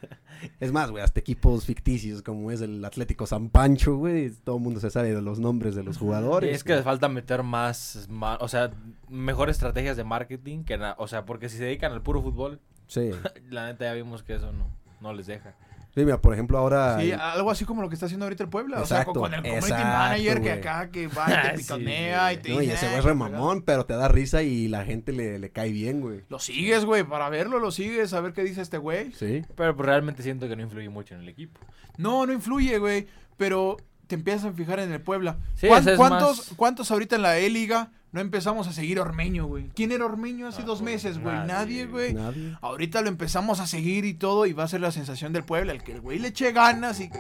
Es 0.61 0.71
más, 0.71 0.91
güey, 0.93 1.03
hasta 1.03 1.19
equipos 1.19 1.65
ficticios 1.67 2.23
como 2.23 2.53
es 2.53 2.61
el 2.61 2.85
Atlético 2.85 3.27
San 3.27 3.49
Pancho, 3.51 3.97
güey. 3.97 4.31
Todo 4.31 4.57
el 4.59 4.63
mundo 4.63 4.79
se 4.79 4.89
sabe 4.91 5.13
de 5.13 5.21
los 5.21 5.41
nombres 5.41 5.75
de 5.75 5.83
los 5.83 5.99
jugadores. 5.99 6.55
Es 6.55 6.63
que 6.63 6.77
les 6.77 6.85
falta 6.85 7.09
meter 7.09 7.43
más, 7.43 8.09
o 8.39 8.47
sea, 8.49 8.71
mejores 9.09 9.57
estrategias 9.57 9.97
de 9.97 10.05
marketing 10.05 10.63
que 10.63 10.79
na- 10.79 10.95
o 10.97 11.09
sea, 11.09 11.25
porque 11.25 11.49
si 11.49 11.57
se 11.59 11.65
dedican 11.65 11.91
al 11.93 12.03
puro 12.03 12.23
fútbol, 12.23 12.61
Sí. 12.87 13.11
la 13.51 13.67
neta 13.67 13.85
ya 13.87 13.95
vimos 13.95 14.23
que 14.23 14.37
eso 14.37 14.53
no, 14.53 14.71
no 15.03 15.13
les 15.13 15.27
deja. 15.27 15.55
Sí, 15.95 16.07
mira, 16.07 16.19
por 16.23 16.33
ejemplo, 16.33 16.57
ahora... 16.57 16.99
Sí, 16.99 17.13
algo 17.13 17.51
así 17.51 17.67
como 17.67 17.83
lo 17.83 17.91
que 17.91 17.95
está 17.97 18.07
haciendo 18.07 18.25
ahorita 18.25 18.43
el 18.45 18.49
Puebla. 18.49 18.81
o 18.81 18.87
sea, 18.87 19.05
con, 19.05 19.13
con 19.13 19.35
el 19.35 19.43
community 19.43 19.67
exacto, 19.73 19.85
manager 19.87 20.41
que 20.41 20.53
acá 20.53 20.91
que 20.91 21.07
va 21.19 21.27
y 21.29 21.51
te 21.51 21.59
piconea 21.59 22.29
sí, 22.31 22.35
y 22.35 22.39
te 22.39 22.49
No, 22.49 22.55
y 22.63 22.67
dice, 22.67 22.75
ese 22.77 22.87
"Ah, 22.87 22.89
güey 22.89 22.99
es 23.01 23.05
qué 23.05 23.11
re 23.11 23.15
fregada". 23.19 23.39
mamón, 23.39 23.63
pero 23.63 23.85
te 23.85 23.93
da 23.95 24.09
risa 24.09 24.43
y 24.43 24.69
la 24.69 24.87
gente 24.87 25.13
le, 25.13 25.39
le 25.39 25.51
cae 25.51 25.71
bien, 25.71 26.01
güey. 26.01 26.23
Lo 26.31 26.39
sigues, 26.39 26.87
güey, 26.87 27.05
para 27.05 27.29
verlo, 27.29 27.59
lo 27.59 27.71
sigues, 27.71 28.15
a 28.15 28.23
ver 28.23 28.33
qué 28.33 28.43
dice 28.43 28.63
este 28.63 28.79
güey. 28.79 29.13
Sí. 29.13 29.43
Pero 29.55 29.77
pues, 29.77 29.87
realmente 29.87 30.23
siento 30.23 30.49
que 30.49 30.57
no 30.57 30.63
influye 30.63 30.89
mucho 30.89 31.15
en 31.15 31.21
el 31.21 31.29
equipo. 31.29 31.61
No, 31.99 32.25
no 32.25 32.33
influye, 32.33 32.79
güey, 32.79 33.07
pero 33.37 33.77
te 34.07 34.15
empiezas 34.15 34.47
a 34.47 34.53
fijar 34.55 34.81
en 34.81 34.93
el 34.93 35.03
Puebla. 35.03 35.37
Sí, 35.57 35.67
¿Cuán- 35.69 35.83
ese 35.83 35.91
es 35.93 35.97
¿Cuántos, 35.99 36.39
más- 36.39 36.53
¿Cuántos 36.57 36.91
ahorita 36.91 37.17
en 37.17 37.23
la 37.23 37.37
E-Liga 37.37 37.91
no 38.13 38.21
empezamos 38.21 38.69
a 38.69 38.73
seguir 38.73 39.01
Ormeño, 39.01 39.47
güey? 39.47 39.69
¿Quién 39.75 39.91
era 39.91 40.05
Ormeño 40.05 40.47
hace 40.47 40.63
Ah, 40.63 40.67
dos 40.67 40.83
meses, 40.83 41.19
güey? 41.19 41.35
nadie, 41.47 41.87
güey. 41.87 42.13
Nadie. 42.13 42.57
Ahorita 42.61 43.01
lo 43.03 43.09
empezamos 43.09 43.59
a 43.61 43.67
seguir 43.67 44.05
y 44.05 44.15
todo 44.15 44.45
y 44.47 44.53
va 44.53 44.65
a 44.65 44.69
ser 44.69 44.81
la 44.83 44.93
sensación 44.93 45.33
del 45.33 45.45
Puebla. 45.45 45.73
El 45.73 45.83
que 45.83 45.93
el 45.93 46.01
güey 46.01 46.19
le 46.19 46.29
eche 46.29 46.53
ganas 46.53 47.01
y 47.01 47.11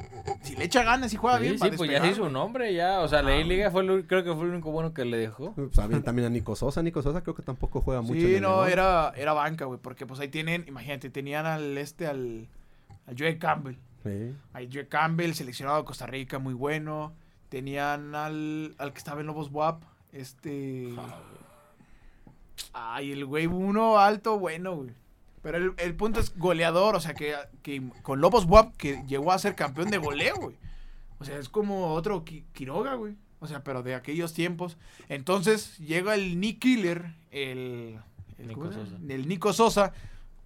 si 0.42 0.54
le 0.54 0.64
echa 0.64 0.82
ganas 0.82 1.12
y 1.12 1.16
juega 1.16 1.38
Sí, 1.38 1.42
bien, 1.44 1.54
sí, 1.54 1.58
para 1.60 1.76
pues 1.76 1.90
ya 1.90 1.96
se 1.96 2.00
despegar, 2.02 2.12
hizo 2.18 2.26
un 2.26 2.32
nombre, 2.34 2.74
ya. 2.74 3.00
O 3.00 3.08
sea, 3.08 3.22
la 3.22 3.30
Ah, 3.30 3.36
E-Liga 3.36 3.70
fue 3.70 3.82
el, 3.84 4.06
creo 4.06 4.22
que 4.22 4.34
fue 4.34 4.44
el 4.44 4.50
único 4.50 4.70
bueno 4.70 4.92
que 4.92 5.04
le 5.04 5.16
dejó. 5.16 5.52
Pues, 5.54 5.70
también, 5.72 6.02
también 6.02 6.26
a 6.26 6.30
Nico 6.30 6.54
Sosa. 6.56 6.82
Nico 6.82 7.00
Sosa 7.02 7.22
creo 7.22 7.34
que 7.34 7.42
tampoco 7.42 7.80
juega 7.80 8.02
mucho. 8.02 8.20
Sí, 8.20 8.38
no, 8.40 8.66
era, 8.66 9.12
era 9.16 9.32
banca, 9.32 9.64
güey, 9.64 9.78
porque 9.82 10.04
pues 10.06 10.20
ahí 10.20 10.28
tienen, 10.28 10.64
imagínate, 10.68 11.08
tenían 11.10 11.46
al 11.46 11.78
este, 11.78 12.06
al, 12.06 12.48
al 13.06 13.16
Joe 13.18 13.38
Campbell. 13.38 13.76
Sí. 14.04 14.34
Ahí 14.52 14.68
Joe 14.70 14.88
Campbell, 14.88 15.32
seleccionado 15.32 15.78
de 15.78 15.84
Costa 15.84 16.06
Rica, 16.06 16.38
muy 16.38 16.54
bueno. 16.54 17.12
Tenían 17.48 18.14
al, 18.14 18.74
al 18.78 18.92
que 18.92 18.98
estaba 18.98 19.20
en 19.20 19.26
Lobos 19.26 19.50
WAP, 19.52 19.82
este... 20.12 20.94
Ay, 22.72 23.12
el 23.12 23.24
güey 23.26 23.46
uno 23.46 23.98
alto, 23.98 24.38
bueno, 24.38 24.76
güey. 24.76 24.90
Pero 25.42 25.58
el, 25.58 25.72
el 25.78 25.94
punto 25.96 26.20
es 26.20 26.36
goleador, 26.38 26.94
o 26.94 27.00
sea, 27.00 27.14
que, 27.14 27.34
que 27.62 27.82
con 28.02 28.20
Lobos 28.20 28.44
WAP 28.44 28.76
que 28.76 29.02
llegó 29.08 29.32
a 29.32 29.38
ser 29.38 29.56
campeón 29.56 29.90
de 29.90 29.98
goleo, 29.98 30.36
güey. 30.36 30.56
O 31.18 31.24
sea, 31.24 31.36
es 31.38 31.48
como 31.48 31.92
otro 31.94 32.24
Qui- 32.24 32.44
Quiroga, 32.52 32.94
güey. 32.94 33.16
O 33.40 33.46
sea, 33.48 33.64
pero 33.64 33.82
de 33.82 33.94
aquellos 33.96 34.32
tiempos. 34.34 34.76
Entonces 35.08 35.76
llega 35.78 36.14
el 36.14 36.38
Nick 36.38 36.60
Killer, 36.60 37.14
el, 37.32 37.98
el, 38.38 38.48
Nico. 38.48 38.72
Sosa. 38.72 38.96
el 39.08 39.28
Nico 39.28 39.52
Sosa. 39.52 39.92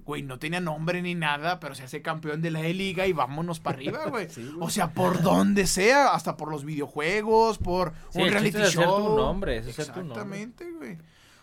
Güey, 0.06 0.22
no 0.22 0.38
tenía 0.38 0.60
nombre 0.60 1.02
ni 1.02 1.14
nada, 1.16 1.58
pero 1.60 1.74
se 1.74 1.82
hace 1.82 2.00
campeón 2.00 2.40
de 2.40 2.50
la 2.52 2.60
E-Liga 2.64 3.06
y 3.06 3.12
vámonos 3.12 3.58
para 3.60 3.76
arriba, 3.76 4.06
güey. 4.08 4.28
Sí, 4.30 4.42
güey. 4.44 4.56
O 4.66 4.70
sea, 4.70 4.92
por 4.94 5.20
donde 5.20 5.66
sea, 5.66 6.14
hasta 6.14 6.36
por 6.36 6.50
los 6.50 6.64
videojuegos, 6.64 7.58
por 7.58 7.92
Sí, 8.10 8.22
un 8.22 8.28
reality 8.30 8.56
hacer 8.58 8.84
show. 8.84 9.08
tu 9.08 9.16
nombre, 9.16 9.56
es 9.58 9.66
hacer 9.68 9.86
tu 9.92 10.00
nombre. 10.04 10.14
Exactamente, 10.14 10.70
güey. 10.72 10.96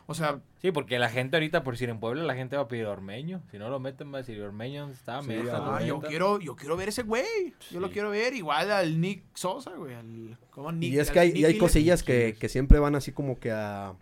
O 0.06 0.14
sea, 0.14 0.40
Sí, 0.62 0.72
porque 0.72 0.98
la 0.98 1.10
gente 1.10 1.36
ahorita, 1.36 1.62
por 1.64 1.76
si 1.76 1.84
en 1.84 2.00
Puebla, 2.00 2.24
la 2.24 2.36
gente 2.36 2.56
va 2.56 2.62
a 2.64 2.68
pedir 2.70 2.86
Ormeño. 2.86 3.42
Si 3.52 3.58
no 3.58 3.70
lo 3.70 3.82
meten, 3.82 4.14
va 4.14 4.20
a 4.20 4.22
decir 4.22 4.42
Ormeño, 4.42 4.82
¿dónde 4.82 4.96
está? 4.96 5.22
Sí, 5.22 5.34
ah, 5.52 5.82
yo 5.86 5.98
meta". 5.98 6.08
quiero, 6.08 6.40
yo 6.40 6.56
quiero 6.56 6.78
ver 6.78 6.88
ese 6.90 7.04
güey. 7.04 7.54
Yo 7.70 7.82
lo 7.82 7.88
Sí. 7.88 7.94
quiero 7.94 8.12
ver 8.12 8.34
igual 8.34 8.72
al 8.72 9.02
Nick 9.02 9.24
Sosa, 9.34 9.72
güey. 9.72 9.94
Al, 9.94 10.38
¿cómo 10.52 10.72
Nick? 10.72 10.94
Y 10.94 11.00
es 11.00 11.12
que 11.12 11.20
hay, 11.20 11.32
y 11.36 11.44
hay 11.44 11.58
cosillas 11.58 12.02
que, 12.04 12.38
que 12.40 12.48
siempre 12.48 12.80
van 12.80 12.96
así 12.96 13.12
como 13.12 13.40
que 13.40 13.52
a 13.52 13.94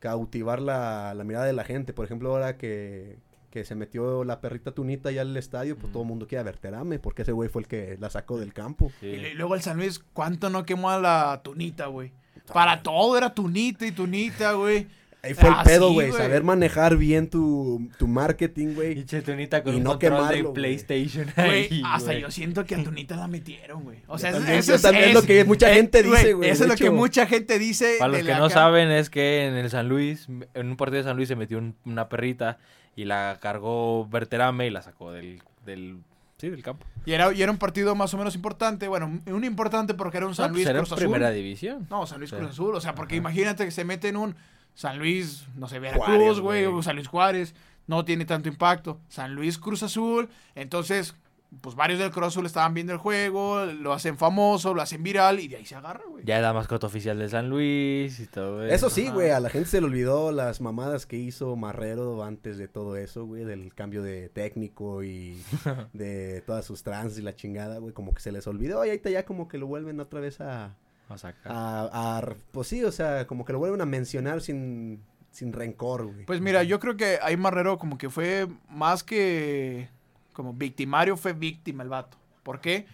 cautivar 0.00 0.60
la, 0.60 1.14
la 1.14 1.22
mirada 1.24 1.44
de 1.46 1.52
la 1.52 1.62
gente. 1.64 1.92
Por 1.92 2.04
ejemplo, 2.06 2.30
ahora 2.30 2.56
que, 2.56 3.18
que 3.52 3.64
se 3.64 3.76
metió 3.76 4.24
la 4.24 4.40
perrita 4.40 4.72
tunita 4.72 5.12
ya 5.12 5.20
al 5.20 5.36
estadio, 5.36 5.76
pues 5.76 5.90
Mm. 5.90 5.92
todo 5.92 6.02
el 6.02 6.08
mundo 6.08 6.26
quiere 6.26 6.42
verterame, 6.42 6.98
porque 6.98 7.22
ese 7.22 7.30
güey 7.30 7.48
fue 7.48 7.62
el 7.62 7.68
que 7.68 7.96
la 8.00 8.10
sacó 8.10 8.38
del 8.40 8.52
campo. 8.52 8.90
Sí. 8.98 9.06
Y 9.06 9.34
luego 9.34 9.54
el 9.54 9.62
San 9.62 9.76
Luis, 9.76 10.00
¿cuánto 10.12 10.50
no 10.50 10.64
quemó 10.64 10.90
a 10.90 10.98
la 10.98 11.40
tunita, 11.44 11.86
güey? 11.86 12.10
Para 12.52 12.82
todo 12.82 13.16
era 13.16 13.32
tunita 13.34 13.86
y 13.86 13.92
tunita, 13.92 14.52
güey. 14.54 14.88
Ahí 15.24 15.34
fue 15.34 15.48
el 15.50 15.54
Ah, 15.56 15.62
pedo, 15.64 15.92
güey. 15.92 16.10
Saber 16.10 16.42
manejar 16.42 16.96
bien 16.96 17.30
tu, 17.30 17.88
tu 17.96 18.08
marketing, 18.08 18.74
güey. 18.74 18.94
Pinche 18.96 19.22
tunita 19.22 19.62
con 19.62 19.72
Y 19.72 19.76
un 19.76 19.84
no 19.84 19.90
control 19.90 20.10
quemarlo, 20.16 20.42
güey. 20.42 20.54
PlayStation 20.54 21.26
Güey, 21.36 21.82
hasta 21.86 22.14
yo 22.14 22.28
siento 22.32 22.64
que 22.64 22.74
a 22.74 22.82
Tunita 22.82 23.14
la 23.14 23.28
metieron, 23.28 23.84
güey. 23.84 23.98
O 24.08 24.18
sea, 24.18 24.30
Yo 24.32 24.38
eso- 24.38 24.44
también- 24.44 24.58
eso 24.58 24.68
yo 24.70 24.74
es, 24.74 24.82
también 24.82 25.04
es- 25.10 25.14
lo 25.14 25.22
que 25.22 25.44
mucha 25.44 25.70
eh, 25.70 25.74
gente 25.76 26.02
dice, 26.02 26.32
güey, 26.32 26.50
Eso 26.50 26.64
es 26.64 26.70
lo 26.70 26.74
que 26.76 26.90
mucha 26.90 27.26
gente 27.26 27.60
dice. 27.60 27.96
Para 28.00 28.12
los 28.14 28.22
que 28.26 28.34
no 28.34 28.50
saben 28.50 28.90
es 28.90 29.10
que 29.10 29.46
en 29.46 29.54
el 29.54 29.70
San 29.70 29.88
Luis, 29.88 30.26
en 30.54 30.68
un 30.70 30.76
partido 30.76 30.98
de 30.98 31.04
San 31.04 31.16
Luis 31.16 31.28
se 31.28 31.36
metió 31.36 31.58
un- 31.58 31.76
una 31.84 32.08
perrita 32.08 32.58
y 32.96 33.04
la 33.04 33.38
cargó 33.40 34.08
Berterame 34.08 34.66
y 34.66 34.70
la 34.70 34.82
sacó 34.82 35.12
del, 35.12 35.40
del, 35.64 35.98
sí, 36.36 36.50
del 36.50 36.64
campo. 36.64 36.84
Y 37.06 37.12
era, 37.12 37.32
y 37.32 37.42
era 37.42 37.52
un 37.52 37.58
partido 37.58 37.94
más 37.94 38.12
o 38.12 38.18
menos 38.18 38.34
importante. 38.34 38.88
Bueno, 38.88 39.20
un- 39.26 39.44
importante 39.44 39.94
porque 39.94 40.16
era 40.16 40.26
un 40.26 40.34
San 40.34 40.48
No, 40.50 40.54
Luis 40.54 40.64
pues 40.64 40.70
era 40.70 40.78
Cruz 40.80 40.92
Azul. 40.92 41.04
primera 41.04 41.30
división. 41.30 41.86
No, 41.90 42.06
San 42.08 42.18
Luis 42.18 42.30
Sí. 42.30 42.36
Cruz 42.36 42.50
Azul. 42.50 42.74
O 42.74 42.80
sea, 42.80 42.96
porque 42.96 43.14
imagínate 43.14 43.64
que 43.64 43.70
se 43.70 43.84
mete 43.84 44.08
en 44.08 44.16
un 44.16 44.34
San 44.74 44.98
Luis, 44.98 45.46
no 45.54 45.68
sé, 45.68 45.78
Veracruz, 45.78 46.40
güey, 46.40 46.64
o 46.66 46.82
San 46.82 46.96
Luis 46.96 47.08
Juárez. 47.08 47.54
No 47.86 48.04
tiene 48.04 48.24
tanto 48.24 48.48
impacto. 48.48 49.00
San 49.08 49.34
Luis 49.34 49.58
Cruz 49.58 49.82
Azul. 49.82 50.28
Entonces, 50.54 51.14
pues 51.60 51.76
varios 51.76 51.98
del 51.98 52.10
Cruz 52.10 52.28
Azul 52.28 52.46
estaban 52.46 52.72
viendo 52.72 52.92
el 52.94 52.98
juego, 52.98 53.66
lo 53.66 53.92
hacen 53.92 54.16
famoso, 54.16 54.72
lo 54.72 54.80
hacen 54.80 55.02
viral 55.02 55.38
y 55.38 55.48
de 55.48 55.56
ahí 55.56 55.66
se 55.66 55.74
agarra, 55.74 56.02
güey. 56.08 56.24
Ya 56.24 56.36
es 56.36 56.42
la 56.42 56.52
mascota 56.54 56.86
oficial 56.86 57.18
de 57.18 57.28
San 57.28 57.50
Luis 57.50 58.18
y 58.20 58.26
todo 58.26 58.64
eso. 58.64 58.74
Eso 58.74 58.90
sí, 58.90 59.10
güey, 59.10 59.30
a 59.30 59.40
la 59.40 59.50
gente 59.50 59.68
se 59.68 59.80
le 59.80 59.86
olvidó 59.86 60.32
las 60.32 60.60
mamadas 60.62 61.04
que 61.04 61.18
hizo 61.18 61.54
Marrero 61.56 62.24
antes 62.24 62.56
de 62.56 62.68
todo 62.68 62.96
eso, 62.96 63.26
güey, 63.26 63.44
del 63.44 63.74
cambio 63.74 64.02
de 64.02 64.30
técnico 64.30 65.02
y 65.02 65.42
de 65.92 66.42
todas 66.46 66.64
sus 66.64 66.82
trans 66.82 67.18
y 67.18 67.22
la 67.22 67.36
chingada, 67.36 67.78
güey, 67.78 67.92
como 67.92 68.14
que 68.14 68.22
se 68.22 68.32
les 68.32 68.46
olvidó 68.46 68.84
y 68.86 68.88
ahorita 68.88 69.10
ya 69.10 69.26
como 69.26 69.48
que 69.48 69.58
lo 69.58 69.66
vuelven 69.66 70.00
otra 70.00 70.20
vez 70.20 70.40
a, 70.40 70.74
A 71.08 71.18
sacar. 71.18 71.52
a, 71.52 72.18
a- 72.18 72.34
pues 72.52 72.68
sí, 72.68 72.82
o 72.84 72.92
sea, 72.92 73.26
como 73.26 73.44
que 73.44 73.52
lo 73.52 73.58
vuelven 73.58 73.80
a 73.80 73.86
mencionar 73.86 74.40
sin, 74.40 75.00
sin 75.30 75.52
rencor, 75.52 76.06
güey. 76.06 76.24
Pues 76.24 76.40
mira, 76.40 76.62
yo 76.62 76.80
creo 76.80 76.96
que 76.96 77.18
ahí 77.22 77.36
Marrero 77.36 77.78
como 77.78 77.98
que 77.98 78.08
fue 78.10 78.48
más 78.68 79.02
que 79.02 79.88
como 80.32 80.54
victimario, 80.54 81.16
fue 81.16 81.32
víctima 81.34 81.82
el 81.82 81.88
vato. 81.90 82.16
¿Por 82.42 82.60
qué? 82.60 82.86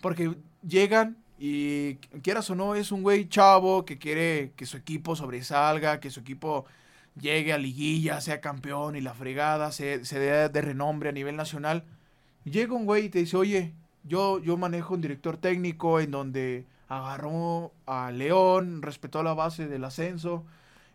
Porque 0.00 0.36
llegan 0.66 1.16
y 1.38 1.96
quieras 2.22 2.48
o 2.50 2.54
no, 2.54 2.74
es 2.74 2.92
un 2.92 3.02
güey 3.02 3.28
chavo 3.28 3.84
que 3.84 3.98
quiere 3.98 4.52
que 4.56 4.64
su 4.66 4.76
equipo 4.76 5.16
sobresalga, 5.16 6.00
que 6.00 6.10
su 6.10 6.20
equipo 6.20 6.64
llegue 7.20 7.52
a 7.52 7.58
liguilla, 7.58 8.20
sea 8.20 8.40
campeón 8.40 8.94
y 8.96 9.00
la 9.00 9.14
fregada, 9.14 9.72
se, 9.72 10.04
se 10.04 10.18
dé 10.18 10.48
de 10.48 10.60
renombre 10.60 11.08
a 11.08 11.12
nivel 11.12 11.36
nacional. 11.36 11.84
Llega 12.44 12.74
un 12.74 12.84
güey 12.86 13.06
y 13.06 13.08
te 13.08 13.18
dice, 13.18 13.36
oye, 13.36 13.72
yo, 14.04 14.38
yo 14.38 14.56
manejo 14.56 14.94
un 14.94 15.00
director 15.00 15.36
técnico 15.36 15.98
en 16.00 16.10
donde 16.12 16.64
agarró 16.88 17.72
a 17.86 18.10
León, 18.10 18.82
respetó 18.82 19.22
la 19.22 19.34
base 19.34 19.66
del 19.66 19.84
ascenso, 19.84 20.44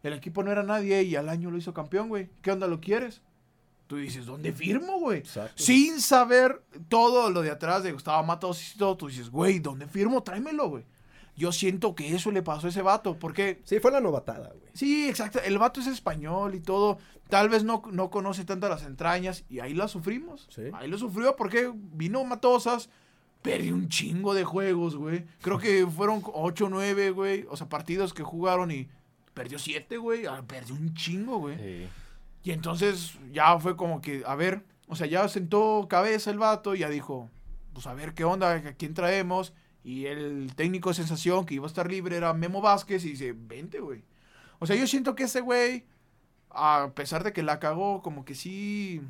el 0.03 0.13
equipo 0.13 0.43
no 0.43 0.51
era 0.51 0.63
nadie 0.63 1.03
y 1.03 1.15
al 1.15 1.29
año 1.29 1.51
lo 1.51 1.57
hizo 1.57 1.73
campeón, 1.73 2.09
güey. 2.09 2.29
¿Qué 2.41 2.51
onda, 2.51 2.67
lo 2.67 2.79
quieres? 2.81 3.21
Tú 3.87 3.97
dices, 3.97 4.25
¿dónde 4.25 4.53
firmo, 4.53 4.99
güey? 4.99 5.19
Exacto. 5.19 5.61
Sin 5.61 5.99
saber 5.99 6.63
todo 6.87 7.29
lo 7.29 7.41
de 7.41 7.51
atrás 7.51 7.83
de 7.83 7.91
Gustavo 7.91 8.23
Matos 8.23 8.73
y 8.73 8.77
todo, 8.77 8.95
tú 8.95 9.07
dices, 9.07 9.29
güey, 9.29 9.59
¿dónde 9.59 9.85
firmo? 9.85 10.23
Tráemelo, 10.23 10.69
güey. 10.69 10.85
Yo 11.35 11.51
siento 11.51 11.93
que 11.95 12.15
eso 12.15 12.31
le 12.31 12.41
pasó 12.41 12.67
a 12.67 12.69
ese 12.69 12.81
vato, 12.81 13.17
porque 13.17 13.61
Sí, 13.63 13.79
fue 13.79 13.91
la 13.91 13.99
novatada, 13.99 14.49
güey. 14.49 14.71
Sí, 14.73 15.09
exacto. 15.09 15.39
El 15.43 15.57
vato 15.57 15.81
es 15.81 15.87
español 15.87 16.55
y 16.55 16.61
todo. 16.61 16.99
Tal 17.29 17.49
vez 17.49 17.63
no, 17.63 17.81
no 17.91 18.09
conoce 18.09 18.45
tanto 18.45 18.69
las 18.69 18.83
entrañas 18.83 19.43
y 19.49 19.59
ahí 19.59 19.73
la 19.73 19.87
sufrimos. 19.87 20.47
Sí. 20.49 20.63
Ahí 20.73 20.87
lo 20.87 20.97
sufrió 20.97 21.35
porque 21.35 21.71
vino 21.75 22.23
Matosas, 22.23 22.89
perdió 23.41 23.73
un 23.73 23.89
chingo 23.89 24.33
de 24.33 24.43
juegos, 24.43 24.95
güey. 24.95 25.25
Creo 25.41 25.57
que 25.57 25.85
fueron 25.87 26.21
8 26.33 26.65
o 26.65 26.69
9, 26.69 27.11
güey. 27.11 27.45
O 27.49 27.57
sea, 27.57 27.67
partidos 27.69 28.13
que 28.13 28.23
jugaron 28.23 28.71
y 28.71 28.87
perdió 29.33 29.59
7, 29.59 29.97
güey. 29.97 30.25
Ah, 30.25 30.43
Perdió 30.45 30.75
un 30.75 30.93
chingo, 30.93 31.37
güey. 31.39 31.57
Sí. 31.57 31.87
Y 32.43 32.51
entonces 32.51 33.17
ya 33.31 33.59
fue 33.59 33.75
como 33.75 34.01
que, 34.01 34.23
a 34.25 34.35
ver, 34.35 34.63
o 34.87 34.95
sea, 34.95 35.07
ya 35.07 35.27
sentó 35.27 35.87
cabeza 35.89 36.31
el 36.31 36.39
vato 36.39 36.75
y 36.75 36.79
ya 36.79 36.89
dijo, 36.89 37.29
pues 37.73 37.87
a 37.87 37.93
ver 37.93 38.13
qué 38.13 38.23
onda, 38.23 38.55
a 38.55 38.73
quién 38.73 38.93
traemos. 38.93 39.53
Y 39.83 40.05
el 40.05 40.53
técnico 40.55 40.89
de 40.89 40.95
sensación 40.95 41.45
que 41.45 41.55
iba 41.55 41.65
a 41.65 41.67
estar 41.67 41.89
libre 41.89 42.17
era 42.17 42.33
Memo 42.33 42.61
Vázquez 42.61 43.03
y 43.05 43.11
dice, 43.11 43.33
vente, 43.35 43.79
güey. 43.79 44.03
O 44.59 44.67
sea, 44.67 44.75
yo 44.75 44.85
siento 44.85 45.15
que 45.15 45.23
ese 45.23 45.41
güey, 45.41 45.85
a 46.49 46.91
pesar 46.93 47.23
de 47.23 47.33
que 47.33 47.41
la 47.41 47.59
cagó, 47.59 48.01
como 48.01 48.25
que 48.25 48.35
sí, 48.35 49.01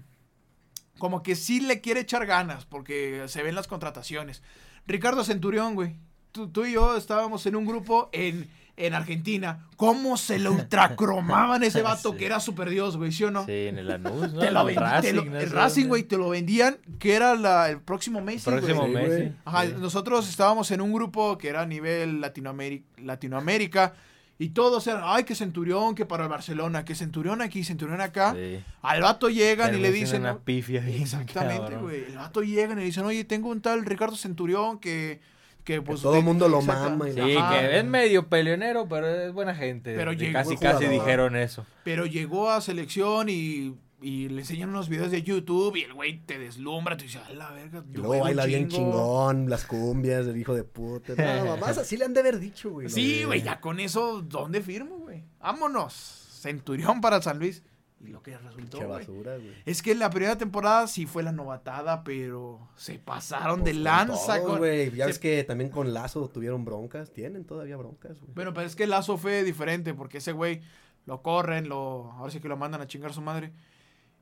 como 0.98 1.24
que 1.24 1.36
sí 1.36 1.60
le 1.62 1.82
quiere 1.82 2.02
echar 2.02 2.26
ganas, 2.26 2.66
porque 2.66 3.24
se 3.28 3.44
ven 3.44 3.56
las 3.56 3.68
contrataciones. 3.68 4.42
Ricardo 4.88 5.24
Centurión, 5.24 5.76
güey. 5.76 5.96
Tú, 6.32 6.48
tú 6.48 6.66
y 6.66 6.74
yo 6.74 6.96
estábamos 6.96 7.46
en 7.46 7.56
un 7.58 7.66
grupo 7.66 8.10
en, 8.14 8.50
en 8.78 8.94
Argentina. 8.94 9.68
¿Cómo 9.76 10.16
se 10.16 10.40
lo 10.40 10.54
ultracromaban 10.54 11.62
ese 11.64 11.82
vato 11.84 12.12
Sí. 12.12 12.18
que 12.18 12.26
era 12.26 12.40
super 12.40 12.70
Dios, 12.70 12.96
güey? 12.98 13.12
¿Sí 13.12 13.24
o 13.26 13.32
no? 13.32 13.46
Sí, 13.46 13.52
en 13.68 13.78
el 13.78 13.92
Anus, 13.92 14.32
¿no? 14.34 14.40
Te 14.40 14.50
lo 14.52 14.68
El 14.70 14.76
vendi- 14.78 15.02
te 15.02 15.14
lo- 15.14 15.26
no 15.26 15.38
el 15.40 15.50
Racing, 15.52 15.88
güey, 15.88 16.04
te 16.04 16.18
lo 16.18 16.30
vendían 16.30 16.78
que 17.00 17.16
era 17.16 17.36
la- 17.36 17.70
el 17.70 17.82
próximo 17.82 18.22
Messi, 18.22 18.50
güey. 18.50 18.62
Próximo 18.62 18.88
güey. 18.88 19.28
sí. 19.28 19.34
Ajá, 19.44 19.66
Sí. 19.66 19.74
nosotros 19.78 20.30
estábamos 20.30 20.72
en 20.72 20.80
un 20.82 20.94
grupo 20.94 21.38
que 21.38 21.50
era 21.50 21.62
a 21.62 21.66
nivel 21.66 22.22
Latinoamérica, 22.22 22.86
Latinoamérica 23.04 23.94
Y 24.42 24.50
todos 24.50 24.88
eran, 24.88 25.04
ay, 25.06 25.24
que 25.24 25.36
Centurión, 25.36 25.94
que 25.94 26.04
para 26.08 26.24
el 26.24 26.30
Barcelona, 26.32 26.84
que 26.84 26.96
Centurión 26.96 27.44
aquí, 27.44 27.64
Centurión 27.64 28.02
acá. 28.02 28.34
Sí. 28.36 28.64
Al 28.82 29.02
vato 29.04 29.30
llegan 29.30 29.68
Pero 29.68 29.78
y 29.78 29.82
le 29.84 29.92
dicen, 29.92 30.22
una 30.22 30.34
¿no? 30.34 30.40
pifia 30.40 30.84
Exactamente, 30.88 31.76
güey. 31.76 32.06
El 32.06 32.16
vato 32.16 32.42
llegan 32.42 32.80
y 32.80 32.82
le 32.82 32.86
dicen, 32.88 33.04
oye, 33.06 33.24
tengo 33.24 33.50
un 33.50 33.62
tal 33.62 33.86
Ricardo 33.86 34.16
Centurión 34.16 34.80
que, 34.80 35.20
que 35.64 35.84
pues... 35.84 36.02
todo 36.02 36.18
el 36.18 36.24
mundo 36.24 36.50
lo 36.50 36.64
mama 36.64 37.08
y- 37.08 37.14
Sí, 37.14 37.36
Ajá. 37.38 37.60
que 37.60 37.78
es 37.78 37.86
medio 37.86 38.30
peleonero, 38.30 38.88
pero 38.90 39.08
es 39.08 39.32
buena 39.32 39.54
gente. 39.54 39.94
Pero 39.96 40.12
llegó 40.12 40.34
casi, 40.34 40.58
casi 40.58 40.88
dijeron 40.88 41.36
eso. 41.36 41.64
Pero 41.84 42.08
llegó 42.08 42.50
a 42.50 42.62
selección 42.62 43.30
y, 43.30 43.76
y 44.02 44.30
le 44.30 44.42
enseñan 44.42 44.70
unos 44.70 44.90
videos 44.90 45.12
de 45.12 45.22
YouTube 45.22 45.76
y 45.76 45.84
el 45.84 45.94
güey 45.94 46.20
te 46.26 46.40
deslumbra, 46.40 46.98
te 46.98 47.04
dice, 47.04 47.20
a 47.20 47.30
la 47.34 47.52
verga. 47.52 47.84
Y 47.90 47.98
luego 47.98 48.20
baila 48.24 48.46
bien 48.46 48.68
chingo". 48.68 48.92
chingón, 48.92 49.50
las 49.50 49.66
cumbias, 49.66 50.26
el 50.28 50.38
hijo 50.38 50.56
de 50.56 50.64
puta. 50.64 51.14
No, 51.16 51.46
mamás 51.58 51.78
así 51.78 51.98
le 51.98 52.06
han 52.06 52.14
de 52.14 52.20
haber 52.22 52.40
dicho, 52.40 52.72
güey. 52.72 52.90
Sí, 52.90 53.24
güey, 53.24 53.42
ya 53.44 53.62
con 53.62 53.80
eso, 53.80 54.22
¿dónde 54.22 54.62
firmo, 54.62 54.98
güey? 54.98 55.24
Vámonos. 55.40 55.94
Centurión 56.42 57.02
para 57.02 57.22
San 57.22 57.38
Luis. 57.40 57.64
Y 58.04 58.08
lo 58.08 58.24
que 58.24 58.36
resultó, 58.36 58.78
güey. 58.78 58.90
basura, 58.90 59.36
güey. 59.36 59.54
Es 59.64 59.84
que 59.84 59.92
en 59.92 60.00
la 60.00 60.10
primera 60.10 60.36
temporada 60.36 60.88
sí 60.88 61.06
fue 61.06 61.22
la 61.22 61.32
novatada, 61.32 62.04
pero 62.04 62.68
se 62.76 62.98
pasaron 62.98 63.60
Pues 63.60 63.66
de 63.66 63.72
con 63.74 63.84
lanza. 63.84 64.38
todo, 64.38 64.48
con- 64.48 64.58
güey. 64.58 64.90
Ya 64.90 65.04
se- 65.06 65.10
ves 65.10 65.20
que 65.20 65.44
también 65.44 65.70
con 65.70 65.94
Lazo 65.94 66.28
tuvieron 66.28 66.66
broncas. 66.66 67.14
Tienen 67.14 67.46
todavía 67.46 67.78
broncas, 67.78 68.20
güey. 68.20 68.34
Bueno, 68.34 68.56
pero 68.56 68.66
es 68.66 68.76
que 68.76 68.88
Lazo 68.88 69.18
fue 69.18 69.44
diferente 69.44 69.94
porque 69.94 70.18
ese 70.18 70.32
güey 70.32 70.62
lo 71.06 71.22
corren, 71.22 71.70
lo, 71.70 72.12
ahora 72.14 72.32
sí 72.32 72.40
que 72.40 72.48
lo 72.48 72.58
mandan 72.58 72.82
a 72.82 72.88
chingar 72.88 73.14
su 73.14 73.22
madre. 73.22 73.54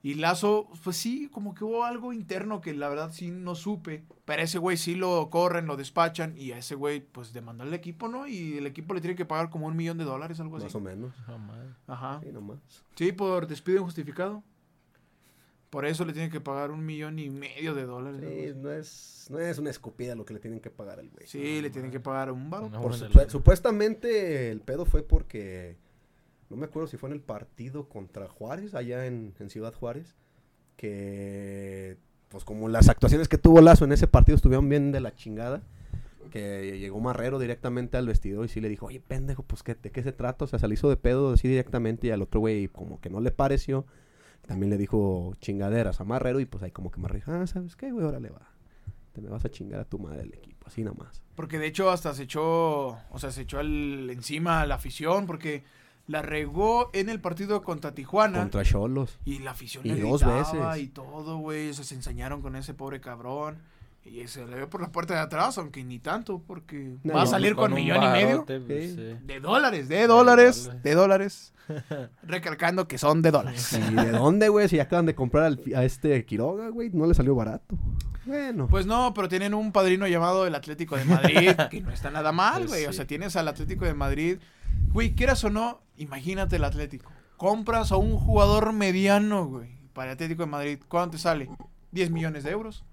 Y 0.02 0.14
Lazo, 0.14 0.70
pues 0.84 0.96
sí, 0.96 1.28
como 1.30 1.54
que 1.54 1.66
hubo 1.66 1.84
algo 1.84 2.14
interno 2.14 2.62
que 2.62 2.74
la 2.74 2.88
verdad 2.88 3.12
sí 3.12 3.32
no 3.32 3.54
supe. 3.56 4.06
Pero 4.24 4.42
ese 4.42 4.58
güey 4.58 4.78
sí 4.78 4.96
lo 4.96 5.30
corren, 5.30 5.66
lo 5.68 5.76
despachan 5.76 6.38
y 6.38 6.54
a 6.54 6.58
ese 6.58 6.76
güey 6.76 7.02
pues 7.02 7.34
demandó 7.34 7.64
al 7.64 7.74
equipo, 7.74 8.08
¿no? 8.08 8.26
Y 8.26 8.58
el 8.58 8.66
equipo 8.66 8.94
le 8.94 9.02
tiene 9.02 9.18
que 9.18 9.26
pagar 9.26 9.50
como 9.50 9.68
un 9.68 9.76
millón 9.76 9.98
de 9.98 10.06
dólares, 10.06 10.40
algo 10.40 10.56
Más 10.58 10.66
así. 10.66 10.78
o 10.78 10.80
menos. 10.80 11.14
Ajá. 11.88 12.22
Sí, 12.24 12.32
nomás. 12.32 12.60
Sí, 12.96 13.12
por 13.12 13.46
despido 13.48 13.80
injustificado. 13.80 14.42
Por 15.70 15.86
eso 15.86 16.04
le 16.06 16.14
tienen 16.14 16.32
que 16.32 16.42
pagar 16.42 16.72
un 16.72 16.84
millón 16.84 17.20
y 17.20 17.30
medio 17.30 17.76
de 17.76 17.84
dólares. 17.86 18.22
Sí, 18.28 18.54
no 18.60 18.72
es, 18.72 19.28
no 19.30 19.38
es 19.38 19.58
una 19.60 19.70
escupida 19.70 20.16
lo 20.16 20.26
que 20.26 20.34
le 20.34 20.40
tienen 20.40 20.62
que 20.62 20.72
pagar 20.72 21.00
al 21.00 21.10
güey. 21.10 21.28
Sí, 21.28 21.62
le 21.62 21.70
tienen 21.70 21.92
que 21.92 22.00
pagar 22.00 22.32
un 22.32 22.50
varo. 22.50 22.70
No, 22.70 22.82
Por 22.82 22.98
la- 22.98 23.30
supuestamente 23.30 24.50
el 24.50 24.62
pedo 24.62 24.86
fue 24.86 25.04
porque 25.04 25.78
no 26.50 26.58
me 26.58 26.66
acuerdo 26.66 26.88
si 26.88 26.98
fue 26.98 27.10
en 27.10 27.14
el 27.14 27.22
partido 27.22 27.88
contra 27.90 28.28
Juárez, 28.28 28.74
allá 28.76 29.06
en, 29.06 29.34
Ciudad 29.50 29.74
Juárez, 29.74 30.16
que 30.78 31.98
pues 32.30 32.44
como 32.44 32.70
las 32.70 32.90
actuaciones 32.90 33.28
que 33.28 33.38
tuvo 33.38 33.62
Lazo 33.62 33.86
en 33.86 33.92
ese 33.92 34.08
partido 34.08 34.36
estuvieron 34.36 34.70
bien 34.70 34.92
de 34.92 35.00
la 35.00 35.16
chingada, 35.16 35.64
que 36.32 36.78
llegó 36.80 37.00
Marrero 37.00 37.40
directamente 37.40 37.98
al 37.98 38.06
vestidor 38.06 38.46
y 38.46 38.50
sí 38.50 38.62
le 38.62 38.70
dijo, 38.70 38.86
oye 38.86 39.00
pendejo, 39.00 39.42
pues 39.44 39.64
¿qué, 39.64 39.74
¿de 39.76 39.92
qué 39.92 40.04
se 40.04 40.12
trata? 40.12 40.46
O 40.46 40.48
sea, 40.48 40.60
se 40.60 40.68
le 40.68 40.76
hizo 40.76 40.90
de 40.90 40.98
pedo 40.98 41.34
así 41.34 41.48
directamente 41.48 42.08
y 42.08 42.12
al 42.12 42.22
otro 42.22 42.40
güey 42.40 42.68
como 42.68 43.00
que 43.02 43.10
no 43.10 43.20
le 43.20 43.32
pareció. 43.32 43.86
También 44.48 44.70
le 44.70 44.78
dijo 44.78 45.34
chingaderas 45.40 46.02
a 46.02 46.04
Marrero 46.04 46.40
y 46.40 46.46
pues 46.46 46.64
ahí 46.64 46.72
como 46.72 46.92
que 46.92 47.00
Marrero 47.00 47.26
ah, 47.34 47.48
¿sabes 47.48 47.76
qué, 47.76 47.92
güey? 47.92 48.06
Órale 48.06 48.30
va. 48.30 48.48
Te 49.14 49.22
me 49.22 49.30
vas 49.30 49.44
a 49.46 49.50
chingar 49.50 49.80
a 49.80 49.86
tu 49.86 49.98
madre 49.98 50.22
el 50.22 50.34
equipo, 50.34 50.68
así 50.68 50.84
nomás. 50.84 51.24
Porque 51.36 51.58
de 51.58 51.66
hecho 51.68 51.90
hasta 51.90 52.14
se 52.14 52.24
echó, 52.24 52.90
o 52.90 53.18
sea, 53.20 53.32
se 53.32 53.42
echó 53.42 53.58
al- 53.60 54.10
encima 54.12 54.62
a 54.62 54.68
la 54.68 54.76
afición 54.76 55.26
porque 55.26 55.64
la 56.10 56.22
regó 56.24 56.90
en 56.94 57.08
el 57.08 57.22
partido 57.22 57.62
contra 57.62 57.94
Tijuana. 57.94 58.40
Contra 58.40 58.64
Cholos. 58.64 59.20
Y 59.26 59.40
la 59.40 59.52
afición 59.52 59.86
Y 59.86 59.94
le 59.94 60.02
dos 60.02 60.26
veces. 60.26 60.60
y 60.78 60.88
todo, 60.88 61.38
güey. 61.38 61.70
o 61.70 61.74
sea, 61.74 61.86
se 61.86 61.94
ensañaron 61.96 62.42
con 62.42 62.56
ese 62.56 62.74
pobre 62.74 63.00
cabrón. 63.00 63.60
Y 64.06 64.28
se 64.28 64.44
le 64.46 64.56
vio 64.56 64.70
por 64.70 64.82
la 64.82 64.92
puerta 64.92 65.14
de 65.14 65.20
atrás, 65.20 65.58
aunque 65.60 65.84
ni 65.84 66.00
tanto, 66.00 66.42
porque 66.48 66.96
No, 67.04 67.14
va 67.14 67.24
a 67.24 67.26
salir 67.28 67.54
con, 67.56 67.72
un 67.74 67.76
millón 67.80 68.02
y 68.04 68.08
medio. 68.08 68.44
pues, 68.46 68.96
Sí. 68.96 69.16
De 69.24 69.40
dólares, 69.40 69.88
de 69.88 70.08
dólares, 70.08 70.72
de 70.82 70.96
dólares. 70.96 71.54
Recalcando 72.24 72.88
que 72.88 72.98
son 72.98 73.22
de 73.22 73.30
dólares. 73.30 73.78
¿Y 73.92 73.94
de 73.94 74.12
dónde, 74.12 74.50
güey? 74.50 74.68
Si 74.68 74.80
acaban 74.80 75.06
de 75.06 75.14
comprar 75.14 75.46
al- 75.46 75.62
a 75.76 75.84
este 75.84 76.26
Quiroga, 76.26 76.70
güey, 76.70 76.90
no 76.92 77.06
le 77.06 77.14
salió 77.14 77.36
barato. 77.36 77.76
Bueno. 78.26 78.68
Pues 78.68 78.86
no, 78.86 79.14
pero 79.14 79.28
tienen 79.30 79.54
un 79.54 79.72
padrino 79.72 80.08
llamado 80.08 80.48
el 80.48 80.56
Atlético 80.56 80.98
de 80.98 81.06
Madrid, 81.06 81.52
que 81.70 81.82
no 81.82 81.92
está 81.92 82.10
nada 82.10 82.32
mal, 82.32 82.60
Pues 82.62 82.70
güey. 82.72 82.86
O 82.88 82.94
sea, 82.94 83.06
tienes 83.06 83.36
al 83.36 83.48
Atlético 83.48 83.86
de 83.86 83.94
Madrid. 83.94 84.38
Güey, 84.92 85.14
quieras 85.14 85.44
o 85.44 85.50
no, 85.50 85.82
imagínate 85.98 86.56
el 86.58 86.64
Atlético. 86.64 87.12
Compras 87.38 87.92
a 87.92 87.98
un 87.98 88.18
jugador 88.18 88.74
mediano, 88.74 89.46
güey, 89.46 89.70
para 89.94 90.12
el 90.12 90.16
Atlético 90.16 90.44
de 90.44 90.50
Madrid. 90.50 90.80
¿Cuánto 90.88 91.12
te 91.18 91.18
sale? 91.20 91.50
10 91.92 92.12
millones 92.12 92.44
de 92.44 92.52
euros. 92.52 92.84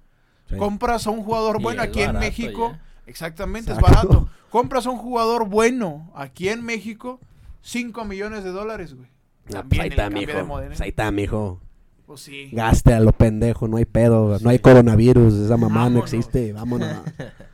Sí. 0.49 0.57
Compras 0.57 1.07
a 1.07 1.11
un 1.11 1.23
jugador 1.23 1.57
Y 1.59 1.63
bueno 1.63 1.83
aquí 1.83 2.03
en 2.03 2.19
México. 2.19 2.73
ya. 2.73 2.83
Exactamente, 3.07 3.73
Exacto. 3.73 3.91
es 3.91 3.97
barato. 3.97 4.29
Compras 4.51 4.87
a 4.87 4.91
un 4.91 4.99
jugador 4.99 5.49
bueno 5.49 6.11
aquí 6.15 6.49
en 6.49 6.65
México, 6.65 7.21
5 7.63 8.05
millones 8.05 8.45
de 8.45 8.51
dólares, 8.51 8.95
güey. 8.95 9.09
También 9.49 9.69
pues 9.69 9.81
ahí 9.81 9.89
está, 9.89 10.11
mijo. 10.11 10.47
Pues 10.47 10.81
ahí 10.81 10.89
está, 10.89 11.11
mijo. 11.11 11.61
Pues 12.07 12.21
sí. 12.21 12.51
Gaste 12.53 12.95
a 12.95 13.01
lo 13.01 13.13
pendejo, 13.13 13.67
no 13.69 13.77
hay 13.77 13.85
pedo, 13.85 14.39
no 14.41 14.51
hay 14.51 14.59
coronavirus, 14.61 15.35
esa 15.35 15.57
mamá 15.57 15.91
no 15.91 15.99
existe, 16.01 16.53
vámonos. 16.53 16.89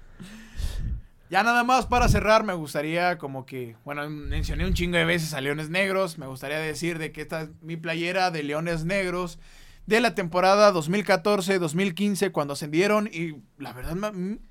Ya 1.33 1.43
nada 1.43 1.65
más 1.65 1.87
para 1.87 2.09
cerrar, 2.09 2.45
me 2.45 2.53
gustaría 2.53 3.17
como 3.17 3.47
que, 3.47 3.75
bueno, 3.87 4.07
mencioné 4.11 4.67
un 4.67 4.75
chingo 4.75 4.99
de 4.99 5.07
veces 5.07 5.33
a 5.33 5.41
Leones 5.41 5.71
Negros, 5.71 6.19
me 6.19 6.27
gustaría 6.27 6.59
decir 6.59 6.99
de 6.99 7.11
que 7.11 7.23
esta 7.23 7.41
es 7.41 7.49
mi 7.63 7.79
playera 7.79 8.31
de 8.31 8.43
Leones 8.43 8.85
Negros 8.85 9.39
de 9.87 10.03
la 10.03 10.15
temporada 10.15 10.75
2014-2015 10.75 12.33
cuando 12.33 12.53
ascendieron 12.53 13.09
y 13.11 13.37
la 13.57 13.73
verdad, 13.73 13.97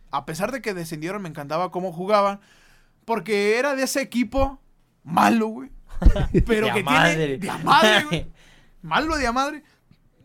a 0.10 0.26
pesar 0.26 0.52
de 0.52 0.64
que 0.64 0.74
descendieron, 0.74 1.22
me 1.22 1.30
encantaba 1.30 1.70
cómo 1.70 1.94
jugaban, 1.94 2.40
porque 3.06 3.60
era 3.60 3.76
de 3.76 3.84
ese 3.84 4.02
equipo 4.02 4.60
malo, 5.04 5.50
güey, 5.50 5.70
pero 6.48 6.66
De 6.66 6.74
que 6.74 6.84
madre. 6.84 7.16
tiene 7.16 7.38
de 7.38 7.50
a 7.52 7.58
madre, 7.60 8.04
güey. 8.06 8.32
malo 8.82 9.18
de 9.18 9.28
a 9.28 9.32
madre, 9.32 9.64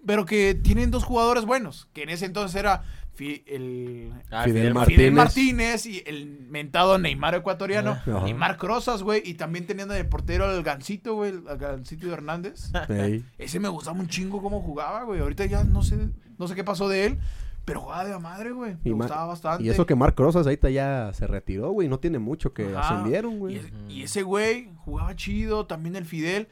pero 0.06 0.24
que 0.24 0.54
tienen 0.54 0.90
dos 0.90 1.04
jugadores 1.04 1.44
buenos, 1.44 1.86
que 1.92 2.04
en 2.04 2.08
ese 2.08 2.24
entonces 2.24 2.58
era 2.58 2.82
Fi- 3.16 3.42
el 3.46 4.12
Ah, 4.30 4.44
Fidel 4.44 4.58
Fidel 4.60 4.74
Martínez. 4.74 4.96
Fidel 4.98 5.12
Martínez 5.14 5.86
y 5.86 6.02
el 6.06 6.46
mentado 6.48 6.98
Neymar 6.98 7.34
ecuatoriano. 7.34 7.92
Ajá. 7.92 8.20
Neymar 8.22 8.56
Crozas, 8.58 9.02
güey. 9.02 9.22
Y 9.24 9.34
también 9.34 9.66
teniendo 9.66 9.94
de 9.94 10.04
portero 10.04 10.44
al 10.44 10.62
Gancito, 10.62 11.14
güey. 11.14 11.32
Al 11.48 11.56
Gancito 11.58 12.12
Hernández. 12.12 12.70
Ey. 12.88 13.24
Ese 13.38 13.58
me 13.58 13.68
gustaba 13.68 13.98
un 13.98 14.08
chingo 14.08 14.40
cómo 14.42 14.60
jugaba, 14.60 15.02
güey. 15.04 15.20
Ahorita 15.20 15.46
ya 15.46 15.64
no 15.64 15.82
sé, 15.82 15.96
no 16.38 16.46
sé 16.46 16.54
qué 16.54 16.62
pasó 16.62 16.88
de 16.88 17.06
él. 17.06 17.18
Pero 17.64 17.80
jugaba 17.80 18.04
de 18.04 18.10
la 18.12 18.18
madre, 18.20 18.52
güey. 18.52 18.74
Me 18.84 18.90
Y, 18.90 18.92
gustaba 18.92 19.24
bastante. 19.26 19.64
y 19.64 19.70
eso 19.70 19.86
que 19.86 19.96
Marc 19.96 20.16
Rosas 20.20 20.46
ahorita 20.46 20.70
ya 20.70 21.10
se 21.14 21.26
retiró, 21.26 21.70
güey, 21.72 21.88
no 21.88 21.98
tiene 21.98 22.20
mucho 22.20 22.52
que 22.52 22.64
Ajá. 22.76 22.80
ascendieron, 22.96 23.32
Y, 23.32 23.38
güey. 23.38 23.56
es- 23.56 23.72
y 23.88 24.02
ese 24.04 24.22
güey 24.22 24.68
jugaba 24.84 25.16
chido, 25.16 25.66
también 25.66 25.96
el 25.96 26.04
Fidel. 26.04 26.46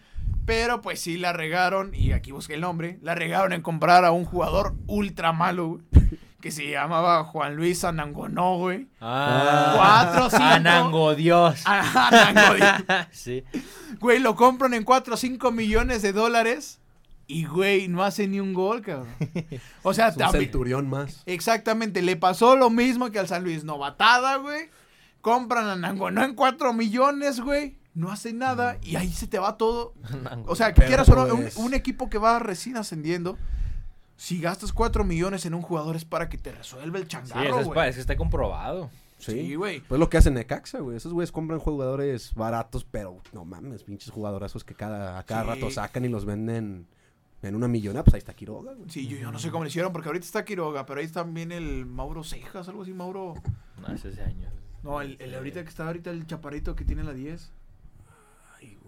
Pero 0.45 0.81
pues 0.83 0.99
sí 1.01 1.17
la 1.17 1.33
regaron, 1.33 1.95
y 1.95 2.11
aquí 2.13 2.33
busqué 2.33 2.55
el 2.55 2.63
nombre, 2.63 2.99
la 3.01 3.15
regaron 3.15 3.53
en 3.53 3.63
comprar 3.63 4.05
a 4.05 4.11
un 4.11 4.25
jugador 4.25 4.75
ultra 4.89 5.33
malo, 5.33 5.69
güey, 5.69 5.83
que 6.45 6.51
se 6.51 6.69
llamaba 6.71 7.25
Juan 7.25 7.57
Luis 7.57 7.85
Anangonó, 7.85 8.59
güey. 8.59 8.87
Ah, 9.01 9.73
Cuatro, 9.77 10.29
cinco. 10.29 10.43
Anango 10.45 11.15
Dios. 11.15 11.63
Anangonó. 11.65 12.67
sí. 13.13 13.45
Güey, 13.99 14.19
lo 14.19 14.37
compran 14.37 14.75
en 14.75 14.85
4 14.85 15.15
o 15.15 15.17
5 15.17 15.51
millones 15.53 16.03
de 16.03 16.13
dólares 16.13 16.81
y, 17.27 17.47
güey, 17.47 17.89
no 17.89 18.05
hace 18.05 18.29
ni 18.29 18.41
un 18.41 18.53
gol, 18.53 18.83
cabrón. 18.83 19.09
O 19.83 19.95
sea, 19.95 20.09
Es 20.09 20.17
un 20.17 20.19
también- 20.21 20.45
centurión 20.45 20.91
más. 20.91 21.23
exactamente, 21.25 22.03
le 22.03 22.17
pasó 22.17 22.57
lo 22.57 22.69
mismo 22.69 23.11
que 23.11 23.19
al 23.21 23.27
San 23.29 23.43
Luis. 23.43 23.65
Novatada, 23.65 24.37
güey. 24.37 24.69
Compran 25.23 25.67
a 25.67 25.77
Nangonó 25.77 26.25
en 26.25 26.35
4 26.35 26.75
millones, 26.75 27.41
güey. 27.41 27.79
No 27.95 28.13
hace 28.13 28.35
nada 28.35 28.77
y 28.83 28.97
ahí 28.97 29.11
se 29.11 29.27
te 29.29 29.39
va 29.39 29.57
todo. 29.57 29.95
O 30.47 30.57
sea, 30.57 30.75
que 30.75 30.85
quieras 30.85 31.09
o 31.09 31.15
no, 31.15 31.35
un, 31.35 31.49
un 31.57 31.73
equipo 31.73 32.11
que 32.11 32.19
va 32.19 32.39
recién 32.39 32.77
ascendiendo, 32.77 33.39
si 34.17 34.41
gastas 34.41 34.73
4 34.73 35.05
millones 35.05 35.45
en 35.47 35.55
un 35.55 35.63
jugador 35.63 35.97
es 35.97 36.05
para 36.05 36.29
que 36.29 36.39
te 36.39 36.53
resuelva 36.53 36.99
el 36.99 37.05
Sí, 37.05 37.09
changarro, 37.11 37.43
eso 37.49 37.61
es, 37.61 37.67
güey. 37.67 37.75
pa- 37.75 37.89
es 37.89 37.95
que 37.97 38.01
está 38.01 38.17
comprobado. 38.17 38.91
Sí, 39.19 39.55
güey. 39.55 39.81
Pues 39.81 39.99
lo 39.99 40.11
que 40.11 40.19
hacen 40.19 40.35
Necaxa, 40.35 40.81
güey. 40.81 40.97
Esos 40.99 41.13
güeyes 41.13 41.33
compran 41.33 41.59
jugadores 41.59 42.35
baratos, 42.35 42.85
pero 42.85 43.23
no 43.33 43.45
mames, 43.45 43.83
pinches 43.85 44.11
jugadorazos 44.11 44.65
que 44.65 44.75
cada, 44.75 45.19
a 45.19 45.23
cada 45.25 45.43
Sí. 45.45 45.49
rato 45.49 45.71
sacan 45.71 46.05
y 46.05 46.09
los 46.09 46.25
venden 46.27 46.87
en 47.43 47.55
una 47.55 47.67
millona. 47.69 48.03
Pues 48.05 48.15
ahí 48.15 48.19
está 48.19 48.35
Quiroga, 48.35 48.75
güey. 48.75 48.91
Sí, 48.91 49.07
yo, 49.07 49.17
yo 49.17 49.33
no 49.33 49.39
sé 49.39 49.51
cómo 49.51 49.65
le 49.65 49.69
hicieron, 49.71 49.93
porque 49.93 50.09
ahorita 50.09 50.27
está 50.27 50.45
Quiroga, 50.45 50.85
pero 50.85 51.01
ahí 51.01 51.07
está 51.07 51.23
también 51.23 51.53
el 51.53 51.87
Mauro 51.87 52.23
Cejas, 52.25 52.69
algo 52.69 52.83
así, 52.83 52.93
Mauro. 52.93 53.35
No, 53.81 53.87
hace 53.87 54.11
ese 54.11 54.23
año. 54.23 54.51
No, 54.83 55.01
el, 55.01 55.17
el 55.21 55.35
ahorita 55.35 55.63
que 55.63 55.71
está 55.71 55.87
ahorita 55.87 56.11
el 56.11 56.27
chaparrito 56.27 56.77
que 56.77 56.85
tiene 56.85 57.03
la 57.05 57.15
10. 57.15 57.51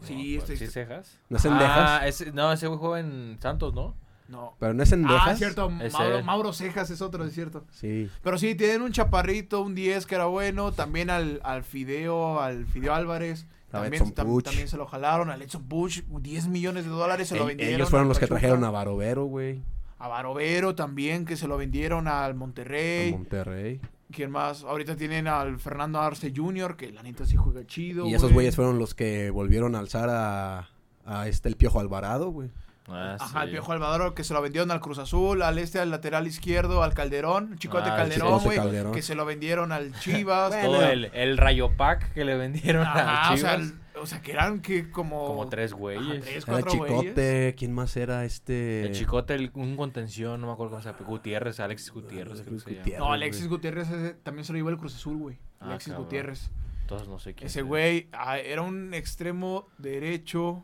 Sí, 0.02 0.36
este, 0.36 0.56
¿Sí 0.56 0.64
este- 0.64 0.70
cejas? 0.86 1.18
¿No 1.28 1.36
es 1.38 1.44
en 1.44 1.52
ah, 1.54 1.58
Dejas? 1.58 2.06
ese- 2.06 2.32
no, 2.32 2.52
ese 2.52 2.66
güey 2.66 2.78
juega 2.78 3.00
en 3.00 3.38
Santos, 3.40 3.74
¿no? 3.74 3.94
No. 4.28 4.54
Pero 4.58 4.74
no 4.74 4.82
es 4.82 4.92
en 4.92 5.06
Ah, 5.06 5.12
Dejas. 5.12 5.38
cierto, 5.38 5.70
Ese 5.80 5.96
Mauro, 5.96 6.18
es. 6.18 6.24
Mauro 6.24 6.52
Cejas 6.52 6.90
es 6.90 7.00
otro, 7.00 7.24
es 7.24 7.32
cierto. 7.34 7.64
Sí. 7.70 8.10
Pero 8.22 8.38
sí, 8.38 8.54
tienen 8.54 8.82
un 8.82 8.92
chaparrito, 8.92 9.62
un 9.62 9.74
10 9.74 10.06
que 10.06 10.14
era 10.16 10.26
bueno, 10.26 10.72
también 10.72 11.10
al, 11.10 11.40
al 11.44 11.62
Fideo, 11.64 12.40
al 12.40 12.66
Fideo 12.66 12.94
Álvarez. 12.94 13.46
También, 13.70 14.02
tam- 14.14 14.42
también 14.42 14.68
se 14.68 14.76
lo 14.76 14.86
jalaron, 14.86 15.28
al 15.30 15.42
Edson 15.42 15.64
Puch, 15.64 16.02
10 16.08 16.46
millones 16.48 16.84
de 16.84 16.90
dólares 16.90 17.28
se 17.28 17.36
lo 17.36 17.44
vendieron. 17.46 17.74
ellos 17.74 17.90
fueron 17.90 18.08
los 18.08 18.18
que 18.18 18.26
trajeron 18.26 18.64
a 18.64 18.70
Barovero, 18.70 19.24
güey. 19.26 19.60
A 19.98 20.08
Barovero 20.08 20.74
también, 20.74 21.24
que 21.24 21.36
se 21.36 21.46
lo 21.48 21.56
vendieron 21.56 22.06
al 22.08 22.34
Monterrey. 22.34 23.12
Monterrey. 23.12 23.80
¿Quién 24.12 24.30
más? 24.30 24.62
Ahorita 24.62 24.94
tienen 24.96 25.26
al 25.26 25.58
Fernando 25.58 26.00
Arce 26.00 26.32
Jr., 26.34 26.76
que 26.76 26.92
la 26.92 27.02
neta 27.02 27.26
sí 27.26 27.36
juega 27.36 27.66
chido. 27.66 28.06
Y 28.06 28.10
esos 28.14 28.24
güey. 28.30 28.34
güeyes 28.34 28.56
fueron 28.56 28.78
los 28.78 28.94
que 28.94 29.30
volvieron 29.30 29.74
a 29.74 29.80
alzar 29.80 30.08
a, 30.10 30.68
a 31.04 31.26
este 31.28 31.48
el 31.48 31.56
Piojo 31.56 31.80
Alvarado, 31.80 32.30
güey. 32.30 32.50
Ah, 32.88 33.16
Ajá, 33.18 33.42
el 33.42 33.48
sí. 33.48 33.52
viejo 33.52 33.72
Alvador 33.72 34.14
que 34.14 34.22
se 34.22 34.32
lo 34.32 34.40
vendieron 34.40 34.70
al 34.70 34.80
Cruz 34.80 34.98
Azul, 34.98 35.42
al 35.42 35.58
este, 35.58 35.80
al 35.80 35.90
lateral 35.90 36.26
izquierdo, 36.26 36.82
al 36.84 36.94
Calderón, 36.94 37.58
Chicote 37.58 37.88
Ah, 37.90 37.94
el 37.94 37.96
Calderón, 38.02 38.28
Chicote 38.28 38.44
güey, 38.44 38.56
Calderón. 38.58 38.92
que 38.92 39.02
se 39.02 39.14
lo 39.16 39.24
vendieron 39.24 39.72
al 39.72 39.92
Chivas. 40.00 40.50
Bueno, 40.50 40.68
Todo 40.70 40.86
el, 40.86 41.06
el 41.12 41.36
Rayo 41.36 41.70
Pack 41.76 42.12
que 42.12 42.24
le 42.24 42.36
vendieron 42.36 42.86
Ajá, 42.86 43.28
a 43.30 43.32
o 43.34 43.36
sea, 43.36 43.56
Chivas. 43.56 43.72
el- 43.72 43.86
o 43.98 44.04
sea, 44.04 44.20
que 44.20 44.30
eran 44.32 44.60
que 44.60 44.90
como... 44.90 45.26
como 45.26 45.48
tres 45.48 45.72
Ajá, 45.72 45.80
güeyes. 45.80 46.22
tres, 46.22 46.28
Era 46.28 46.36
el 46.36 46.44
cuatro 46.64 46.78
güeyes. 46.78 47.00
Chicote, 47.00 47.54
¿quién 47.58 47.72
más 47.72 47.96
era 47.96 48.24
este? 48.26 48.82
El 48.84 48.92
chicote, 48.92 49.34
el- 49.34 49.50
un 49.54 49.74
contención, 49.74 50.38
no 50.40 50.46
me 50.48 50.52
acuerdo 50.52 50.72
cómo 50.72 50.82
se 50.82 50.90
llama. 50.92 51.00
Gutiérrez, 51.06 51.58
Alexis 51.60 51.90
Gutiérrez. 51.92 52.42
creo 52.42 52.54
que 52.56 52.60
se 52.60 52.70
llama. 52.70 52.78
Gutiérrez. 52.82 52.98
No, 53.00 53.12
Alexis 53.12 53.48
Gutiérrez 53.48 53.88
ese 53.90 54.12
también 54.22 54.44
se 54.44 54.52
lo 54.52 54.58
llevó 54.58 54.68
el 54.68 54.76
Cruz 54.76 54.94
Azul, 54.94 55.16
güey. 55.16 55.38
Ah, 55.60 55.70
Alexis 55.70 55.88
cabrón. 55.94 56.04
Gutiérrez. 56.04 56.50
Entonces 56.82 57.08
no 57.08 57.18
sé 57.18 57.34
quién. 57.34 57.46
Ese 57.46 57.62
güey 57.62 58.08
ah, 58.12 58.38
era 58.38 58.60
un 58.62 58.92
extremo 58.92 59.66
derecho. 59.78 60.62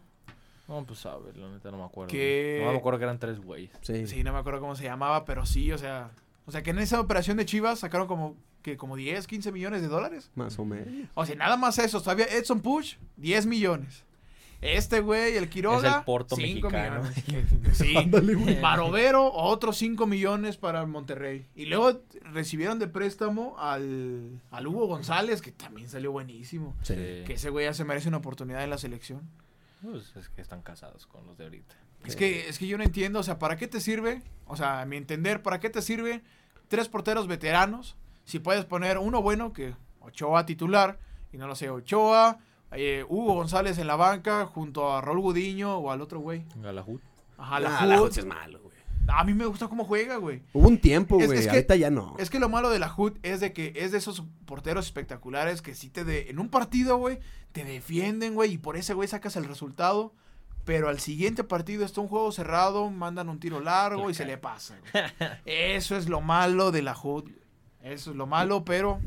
No, 0.69 0.85
pues 0.87 1.05
a 1.07 1.17
ver, 1.19 1.37
la 1.37 1.51
neta 1.51 1.71
no 1.71 1.79
me 1.79 1.85
acuerdo. 1.85 2.11
Que- 2.11 2.61
No 2.65 2.73
me 2.73 2.79
acuerdo 2.79 2.99
que 2.99 3.05
eran 3.05 3.19
tres 3.19 3.41
güeyes. 3.41 3.71
Sí. 3.83 4.07
Sí, 4.07 4.23
no 4.25 4.33
me 4.33 4.39
acuerdo 4.39 4.61
cómo 4.61 4.77
se 4.77 4.85
llamaba, 4.85 5.25
pero 5.25 5.45
sí, 5.47 5.71
o 5.73 5.79
sea... 5.79 6.11
O 6.47 6.51
sea, 6.51 6.63
que 6.63 6.71
en 6.71 6.79
esa 6.81 7.01
operación 7.01 7.37
de 7.37 7.47
Chivas 7.47 7.79
sacaron 7.81 8.09
como, 8.09 8.37
que 8.63 8.77
como 8.77 8.97
10, 8.97 9.27
15 9.29 9.53
millones 9.53 9.81
de 9.81 9.89
dólares. 9.89 10.31
Más 10.35 10.59
o 10.59 10.65
menos. 10.65 11.09
O 11.15 11.25
sea, 11.25 11.37
nada 11.37 11.57
más 11.57 11.79
eso. 11.79 12.01
Todavía 12.01 12.27
Edson 12.27 12.61
Push, 12.61 12.97
10 13.17 13.47
millones. 13.47 14.05
Este 14.61 15.01
güey, 15.01 15.37
el 15.37 15.49
Quiroga, 15.49 15.89
Es 15.89 15.97
el 15.97 16.03
Porto 16.05 16.37
5 16.37 16.69
mexicano. 16.71 17.03
millones. 17.27 17.49
Sí. 17.77 17.97
Ándale, 17.97 18.35
güey. 18.35 18.61
Barovero, 18.61 19.33
otros 19.33 19.77
5 19.79 20.07
millones 20.07 20.57
para 20.57 20.85
Monterrey. 20.87 21.47
Y 21.57 21.67
luego 21.67 22.01
recibieron 22.33 22.79
de 22.79 22.87
préstamo 22.89 23.57
al, 23.59 24.41
al 24.51 24.67
Hugo 24.67 24.87
González, 24.87 25.43
que 25.43 25.51
también 25.53 25.89
salió 25.89 26.11
buenísimo. 26.13 26.75
Sí. 26.83 26.95
Que 27.27 27.35
ese 27.35 27.51
güey 27.51 27.67
ya 27.67 27.75
se 27.75 27.85
merece 27.85 28.09
una 28.09 28.19
oportunidad 28.19 28.63
en 28.65 28.71
la 28.71 28.79
selección. 28.79 29.23
Pues 29.83 30.15
es 30.17 30.29
que 30.29 30.41
están 30.41 30.63
casados 30.63 31.07
con 31.07 31.27
los 31.27 31.37
de 31.37 31.45
ahorita. 31.45 31.75
Es 32.05 32.17
que, 32.17 32.49
es 32.49 32.59
que 32.59 32.67
yo 32.67 32.79
no 32.79 32.85
entiendo, 32.85 33.21
o 33.21 33.23
sea, 33.23 33.39
¿para 33.39 33.57
qué 33.57 33.69
te 33.69 33.81
sirve? 33.81 34.23
O 34.47 34.57
sea, 34.57 34.81
a 34.81 34.87
mi 34.87 34.97
entender, 34.97 35.43
¿para 35.43 35.61
qué 35.61 35.71
te 35.71 35.83
sirve 35.83 36.23
tres 36.69 36.89
porteros 36.89 37.27
veteranos? 37.27 37.97
Si 38.25 38.39
puedes 38.39 38.65
poner 38.65 38.99
uno 38.99 39.23
bueno, 39.23 39.53
que 39.53 39.75
Ochoa 40.01 40.47
titular, 40.47 40.99
y 41.33 41.37
no 41.37 41.47
lo 41.47 41.55
sé, 41.55 41.71
Ochoa, 41.71 42.39
eh, 42.73 43.05
Hugo 43.09 43.35
González 43.35 43.79
en 43.79 43.87
la 43.87 43.97
banca, 43.97 44.47
junto 44.47 44.93
a 44.93 45.01
Raúl 45.01 45.21
Gudiño 45.21 45.77
o 45.77 45.91
al 45.91 46.01
otro 46.01 46.21
güey. 46.21 46.45
Galahut. 46.57 47.03
Ajá, 47.39 47.61
la 47.61 47.87
la 47.87 47.97
Hood. 47.97 48.01
Hood 48.01 48.13
sí 48.13 48.21
es 48.21 48.27
malo. 48.27 48.62
A 49.09 49.25
mí 49.25 49.35
me 49.35 49.47
gusta 49.47 49.69
cómo 49.69 49.85
juega, 49.85 50.17
güey. 50.17 50.43
Hubo 50.53 50.69
un 50.69 50.79
tiempo, 50.79 51.19
Es- 51.21 51.27
güey. 51.27 51.39
es 51.39 51.45
que- 51.47 51.51
Ahorita 51.51 51.77
ya 51.77 51.91
no. 51.91 52.15
Es 52.19 52.31
que 52.31 52.39
lo 52.39 52.49
malo 52.49 52.71
de 52.71 52.79
la 52.79 52.93
HUD 52.95 53.15
es 53.23 53.41
de 53.41 53.53
que 53.53 53.73
es 53.77 53.93
de 53.93 53.99
esos 53.99 54.23
porteros 54.47 54.87
espectaculares 54.87 55.61
que 55.63 55.75
sí 55.75 55.89
te 55.91 56.05
de, 56.05 56.31
en 56.31 56.39
un 56.39 56.49
partido, 56.49 56.97
güey, 56.97 57.19
te 57.53 57.65
defienden, 57.65 58.35
güey, 58.35 58.53
y 58.55 58.59
por 58.59 58.77
ese 58.77 58.95
güey 58.95 59.09
sacas 59.09 59.37
el 59.37 59.45
resultado. 59.45 60.15
Pero 60.65 60.89
al 60.89 61.01
siguiente 61.01 61.43
partido 61.43 61.85
está 61.85 62.01
un 62.01 62.07
juego 62.07 62.31
cerrado, 62.31 62.89
mandan 62.89 63.29
un 63.29 63.41
tiro 63.41 63.61
largo 63.61 64.09
y 64.11 64.15
se 64.15 64.25
le 64.25 64.39
pasa. 64.39 64.77
güey. 64.93 65.05
Eso 65.45 65.97
es 65.97 66.09
lo 66.09 66.21
malo 66.21 66.71
de 66.71 66.83
la 66.83 66.97
HUD. 66.97 67.25
Eso 67.83 68.11
es 68.13 68.17
lo 68.17 68.27
malo, 68.29 68.65
pero 68.65 69.01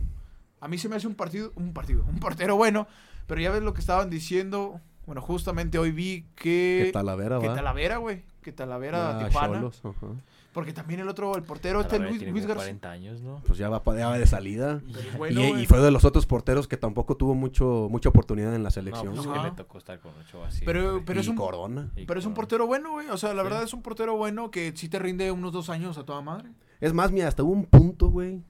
a 0.60 0.68
mí 0.68 0.78
se 0.78 0.90
me 0.90 0.98
hace 0.98 1.08
un 1.08 1.16
partido, 1.16 1.54
un 1.56 1.72
partido, 1.74 2.04
un 2.10 2.20
portero 2.20 2.58
bueno. 2.58 2.88
Pero 3.26 3.40
ya 3.40 3.52
ves 3.52 3.64
lo 3.64 3.74
que 3.74 3.80
estaban 3.80 4.10
diciendo. 4.10 4.82
Bueno, 5.06 5.22
justamente 5.22 5.80
hoy 5.80 5.92
vi 5.92 6.26
que. 6.36 6.82
Que 6.88 6.92
Talavera 6.92 7.40
que 7.40 7.48
va. 7.48 7.56
Talavera, 7.56 7.98
güey. 7.98 8.24
Que 8.46 8.52
Talavera 8.52 9.18
Ah, 9.22 9.28
Tijuana. 9.28 9.56
Cholos. 9.58 9.82
Porque 10.54 10.72
también 10.72 11.00
el 11.00 11.10
otro, 11.10 11.36
el 11.36 11.42
portero, 11.42 11.82
este 11.82 11.98
Luis, 11.98 12.20
tiene 12.20 12.32
Luis 12.32 12.46
García. 12.46 12.66
40 12.66 12.92
años, 12.92 13.22
¿no? 13.22 13.42
Pues 13.48 13.58
ya 13.58 13.70
va, 13.70 13.82
pa- 13.84 13.98
ya 13.98 14.08
va 14.08 14.20
de 14.20 14.28
salida. 14.28 14.82
Y- 14.88 15.18
bueno, 15.18 15.42
y, 15.60 15.66
fue 15.66 15.80
de 15.80 15.90
los 15.90 16.06
otros 16.06 16.28
porteros 16.28 16.68
que 16.68 16.78
tampoco 16.78 17.18
tuvo 17.18 17.34
mucho 17.34 17.88
mucha 17.90 18.10
oportunidad 18.10 18.54
en 18.54 18.62
la 18.62 18.68
No, 18.68 18.72
selección. 18.72 19.16
pues 19.16 19.26
Ajá. 19.26 19.42
que 19.42 19.50
le 19.50 19.56
tocó 19.56 19.80
estar 19.80 20.00
con 20.00 20.12
Ochoa 20.20 20.48
así. 20.50 20.64
Pero- 20.64 21.02
pero 21.06 21.20
es 21.20 21.28
un- 21.28 21.36
Corona. 21.36 21.90
Pero 22.06 22.20
es 22.20 22.26
un 22.28 22.36
portero 22.36 22.68
bueno, 22.68 22.92
güey. 22.92 23.10
O 23.10 23.18
sea, 23.18 23.34
la 23.34 23.42
Sí. 23.42 23.46
verdad 23.50 23.64
es 23.64 23.74
un 23.74 23.82
portero 23.82 24.16
bueno 24.16 24.52
que 24.52 24.72
sí 24.76 24.88
te 24.90 25.00
rinde 25.00 25.32
unos 25.32 25.52
dos 25.52 25.70
años 25.72 25.98
a 25.98 26.06
toda 26.06 26.22
madre. 26.22 26.52
Es 26.80 26.94
más, 26.94 27.12
mira, 27.12 27.28
hasta 27.28 27.42
hubo 27.42 27.52
un 27.52 27.66
punto, 27.66 28.10
güey, 28.10 28.44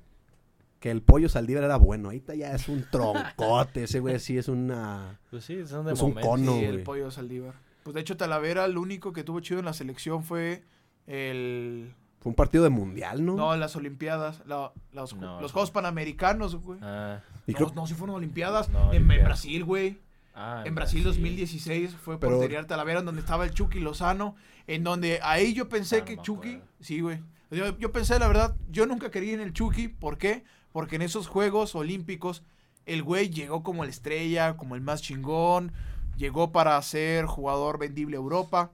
que 0.81 0.91
el 0.91 1.01
pollo 1.01 1.30
Saldívar 1.30 1.63
era 1.63 1.77
bueno. 1.77 2.09
Ahorita 2.09 2.35
ya 2.35 2.51
es 2.53 2.67
un 2.67 2.85
troncote. 2.91 3.85
Ese 3.85 4.01
güey 4.01 4.19
sí 4.19 4.38
es 4.38 4.49
una... 4.49 5.19
Pues 5.31 5.45
sí, 5.45 5.65
son 5.65 5.85
de 5.85 5.93
Es 5.93 6.01
un 6.01 6.11
cono. 6.11 6.43
No, 6.43 6.53
sí, 6.59 6.65
el 6.65 6.72
güey. 6.73 6.84
pollo 6.84 7.09
Saldívar. 7.09 7.53
Pues 7.86 7.94
de 7.94 8.02
hecho, 8.02 8.18
Talavera, 8.18 8.68
lo 8.68 8.82
único 8.82 9.14
que 9.14 9.24
tuvo 9.24 9.41
chido 9.41 9.60
en 9.60 9.66
la 9.66 9.74
selección 9.74 10.24
fue 10.24 10.64
el. 11.06 11.94
Fue 12.20 12.32
un 12.32 12.36
partido 12.36 12.64
de 12.64 12.72
mundial, 12.72 13.24
¿no? 13.24 13.36
No, 13.36 13.56
las 13.56 13.76
Olimpiadas. 13.76 14.41
la- 14.48 14.72
los, 14.91 15.16
No, 15.16 15.40
los 15.40 15.52
Juegos 15.52 15.70
Panamericanos, 15.70 16.56
güey. 16.56 16.80
Ah, 16.82 17.20
Y 17.45 17.52
no, 17.52 17.57
creo- 17.60 17.74
no, 17.76 17.86
sí 17.86 17.94
fueron 17.94 18.16
Olimpiadas. 18.16 18.70
No, 18.70 18.91
en. 18.91 19.07
Brasil, 19.07 19.64
güey. 19.64 19.99
ah, 20.34 20.64
En 20.66 20.74
Brasil 20.74 21.03
2016 21.03 21.95
fue 21.95 22.20
Pero- 22.20 22.34
portería 22.38 22.66
Talavera, 22.66 23.02
en 23.02 23.06
donde 23.06 23.22
estaba 23.22 23.45
el 23.45 23.52
Chucky 23.52 23.80
Lozano. 23.80 24.36
En 24.66 24.84
donde 24.84 25.20
ahí 25.22 25.53
yo 25.53 25.70
pensé 25.70 25.98
Ah, 25.98 26.06
que 26.06 26.18
Chucky. 26.18 26.56
acuerdo. 26.56 26.68
Sí, 26.80 27.02
güey. 27.02 27.20
Yo, 27.52 27.78
yo 27.78 27.91
pensé, 27.91 28.18
la 28.18 28.28
verdad, 28.28 28.56
yo 28.72 28.88
nunca 28.88 29.12
quería 29.12 29.36
en 29.36 29.41
el 29.41 29.53
Chucky. 29.53 29.90
¿Por 29.90 30.18
qué? 30.18 30.44
Porque 30.72 30.95
en 30.95 31.03
esos 31.03 31.28
Juegos 31.28 31.76
Olímpicos, 31.76 32.41
el 32.88 33.03
güey 33.03 33.30
llegó 33.30 33.62
como 33.62 33.84
la 33.84 33.91
estrella, 33.91 34.57
como 34.57 34.74
el 34.74 34.82
más 34.82 35.03
chingón. 35.03 35.72
Llegó 36.17 36.51
para 36.51 36.81
ser 36.81 37.25
jugador 37.25 37.77
vendible 37.77 38.15
a 38.17 38.19
Europa. 38.19 38.71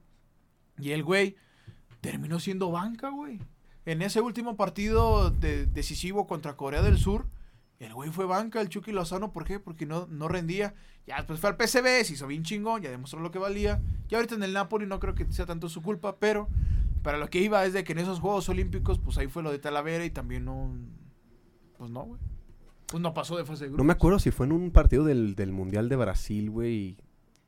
Y 0.80 0.92
el 0.92 1.04
güey 1.04 1.36
terminó 2.02 2.40
siendo 2.40 2.72
banca, 2.72 3.10
güey. 3.10 3.40
En 3.86 4.02
ese 4.02 4.22
último 4.22 4.56
partido 4.56 5.32
de- 5.32 5.66
decisivo 5.66 6.28
contra 6.28 6.56
Corea 6.56 6.82
del 6.82 6.98
Sur, 6.98 7.28
el 7.80 7.94
güey 7.94 8.12
fue 8.12 8.26
banca, 8.26 8.62
el 8.62 8.70
Chucky 8.70 8.92
Lozano. 8.92 9.32
¿Por 9.32 9.44
qué? 9.44 9.60
Porque 9.60 9.86
no, 9.88 10.08
no 10.08 10.28
rendía. 10.28 10.76
Ya 11.08 11.18
después 11.18 11.40
fue 11.40 11.50
al 11.50 11.58
PCB, 11.58 12.04
se 12.06 12.14
hizo 12.14 12.28
bien 12.28 12.44
chingón, 12.44 12.84
ya 12.84 12.92
demostró 12.92 13.20
lo 13.22 13.32
que 13.32 13.40
valía. 13.40 13.82
Y 14.08 14.14
ahorita 14.16 14.36
en 14.36 14.44
el 14.44 14.54
Napoli 14.54 14.86
no 14.86 15.00
creo 15.00 15.16
que 15.16 15.26
sea 15.34 15.48
tanto 15.48 15.68
su 15.68 15.82
culpa, 15.82 16.18
pero 16.18 16.48
para 17.02 17.18
lo 17.18 17.28
que 17.32 17.40
iba 17.40 17.66
es 17.66 17.74
de 17.74 17.84
que 17.84 17.94
en 17.94 18.00
esos 18.00 18.20
Juegos 18.20 18.48
Olímpicos, 18.50 19.00
pues 19.00 19.18
ahí 19.18 19.28
fue 19.28 19.42
lo 19.42 19.52
de 19.52 19.58
Talavera 19.58 20.06
y 20.06 20.12
también 20.12 20.46
no. 20.46 20.72
Pues 21.80 21.90
no, 21.90 22.04
güey. 22.04 22.20
Pues 22.86 23.02
no 23.02 23.14
pasó 23.16 23.36
de 23.38 23.46
fase 23.46 23.64
de 23.64 23.70
grupos. 23.70 23.78
No 23.80 23.84
me 23.86 23.94
acuerdo 23.94 24.20
si 24.20 24.30
fue 24.30 24.46
en 24.46 24.52
un 24.52 24.70
partido 24.70 25.04
del, 25.04 25.34
del 25.34 25.52
Mundial 25.52 25.90
de 25.90 25.96
Brasil, 25.96 26.52
güey. 26.52 26.98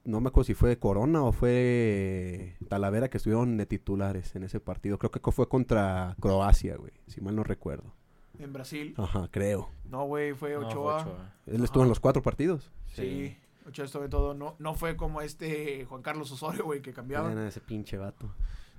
No 0.06 0.20
me 0.20 0.28
acuerdo 0.28 0.48
si 0.48 0.54
fue 0.54 0.78
Corona 0.78 1.24
o 1.24 1.32
fue 1.32 2.58
Talavera 2.68 3.10
que 3.10 3.18
estuvieron 3.18 3.56
de 3.56 3.66
titulares 3.66 4.36
en 4.36 4.44
ese 4.44 4.60
partido. 4.60 4.98
Creo 4.98 5.12
que 5.12 5.32
fue 5.32 5.48
contra 5.48 6.16
Croacia, 6.20 6.76
güey. 6.76 6.92
Si 7.08 7.22
mal 7.22 7.36
no 7.36 7.44
recuerdo. 7.44 7.94
En 8.40 8.52
Brasil. 8.52 8.94
Ajá, 8.98 9.30
creo. 9.32 9.70
No, 9.90 10.06
güey, 10.06 10.34
fue 10.34 10.54
No, 10.54 10.62
fue 10.62 10.70
Ochoa. 10.70 11.34
Él 11.46 11.64
estuvo 11.64 11.84
en 11.84 11.90
los 11.90 12.00
cuatro 12.00 12.22
partidos. 12.22 12.70
Sí. 12.88 13.38
Ochoa 13.68 13.86
estuvo 13.86 14.04
en 14.04 14.10
todo. 14.10 14.34
No, 14.34 14.56
no 14.60 14.76
fue 14.76 14.98
como 14.98 15.22
este 15.22 15.86
Juan 15.86 16.02
Carlos 16.02 16.32
Osorio, 16.32 16.66
güey, 16.66 16.82
que 16.82 16.92
cambiaba. 16.92 17.32
Era 17.32 17.48
ese 17.48 17.62
pinche 17.62 17.98
vato. 17.98 18.30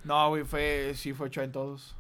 No, 0.05 0.29
güey, 0.29 0.45
fue, 0.45 0.93
sí 0.95 1.15
fue 1.15 1.29
Ochoa 1.29 1.45
en 1.45 1.53
todos. 1.53 1.97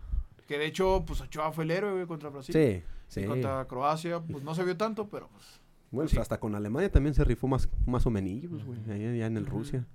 Que 0.47 0.59
de 0.59 0.67
hecho, 0.67 1.03
pues 1.07 1.23
Ochoa 1.23 1.53
fue 1.53 1.65
el 1.65 1.71
héroe, 1.71 1.93
güey, 1.93 2.07
contra 2.07 2.29
Brasil. 2.29 2.55
Sí, 2.55 2.83
sí. 3.09 3.21
Y 3.23 3.27
contra 3.27 3.65
Croacia, 3.67 4.21
pues 4.21 4.45
no 4.45 4.55
se 4.55 4.65
vio 4.65 4.77
tanto, 4.77 5.09
pero 5.09 5.29
pues. 5.29 5.61
Bueno, 5.95 6.09
sí. 6.09 6.19
hasta 6.19 6.39
con 6.39 6.55
Alemania 6.55 6.91
también 6.91 7.15
se 7.15 7.25
rifó 7.25 7.47
más, 7.49 7.69
más 7.87 8.05
o 8.07 8.11
menos, 8.11 8.65
güey. 8.65 8.79
Allá, 8.91 9.11
allá 9.11 9.27
en 9.27 9.37
el. 9.37 9.47
Rusia. 9.47 9.87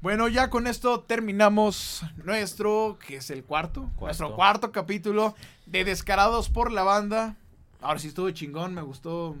Bueno, 0.00 0.28
ya 0.28 0.50
con 0.50 0.66
esto 0.66 1.00
terminamos 1.00 2.02
nuestro, 2.24 2.98
que 3.06 3.16
es 3.16 3.30
el 3.30 3.44
cuarto, 3.44 3.82
Cuarto. 3.96 4.04
nuestro 4.04 4.34
cuarto 4.36 4.70
capítulo 4.72 5.34
de 5.64 5.84
Descarados 5.84 6.50
por 6.50 6.70
la 6.70 6.82
Banda. 6.82 7.36
Ahora 7.80 7.98
sí 7.98 8.08
estuvo 8.08 8.30
chingón, 8.30 8.74
me 8.74 8.82
gustó, 8.82 9.36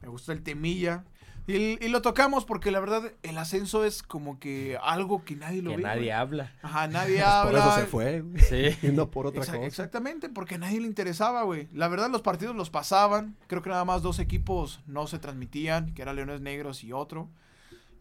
me 0.00 0.08
gustó 0.08 0.32
el 0.32 0.42
temilla. 0.42 1.04
Y, 1.46 1.84
y 1.84 1.88
lo 1.88 2.02
tocamos 2.02 2.44
porque 2.44 2.70
la 2.70 2.78
verdad 2.78 3.12
el 3.24 3.36
ascenso 3.36 3.84
es 3.84 4.02
como 4.04 4.38
que 4.38 4.78
algo 4.82 5.24
que 5.24 5.34
nadie 5.34 5.60
lo 5.60 5.70
Que 5.70 5.76
ve. 5.78 5.82
nadie 5.82 5.98
güey. 6.00 6.10
habla. 6.10 6.52
Ajá, 6.62 6.86
nadie 6.86 7.16
Por 7.18 7.24
habla. 7.26 7.58
eso 7.58 7.74
se 7.80 7.86
fue, 7.86 8.20
güey. 8.20 8.40
Sí. 8.42 8.76
Y 8.86 8.90
no 8.92 9.10
por 9.10 9.26
otra 9.26 9.40
cosa. 9.40 9.64
Exactamente, 9.64 10.28
porque 10.28 10.54
a 10.54 10.58
nadie 10.58 10.80
le 10.80 10.86
interesaba, 10.86 11.42
güey. 11.42 11.68
La 11.72 11.88
verdad, 11.88 12.10
los 12.10 12.22
partidos 12.22 12.54
los 12.54 12.70
pasaban. 12.70 13.36
Creo 13.48 13.60
que 13.62 13.70
nada 13.70 13.84
más 13.84 14.02
dos 14.02 14.18
equipos 14.20 14.80
no 14.86 15.06
se 15.06 15.18
transmitían, 15.18 15.92
que 15.94 16.02
eran 16.02 16.16
Leones 16.16 16.40
Negros 16.40 16.84
y 16.84 16.92
otro. 16.92 17.28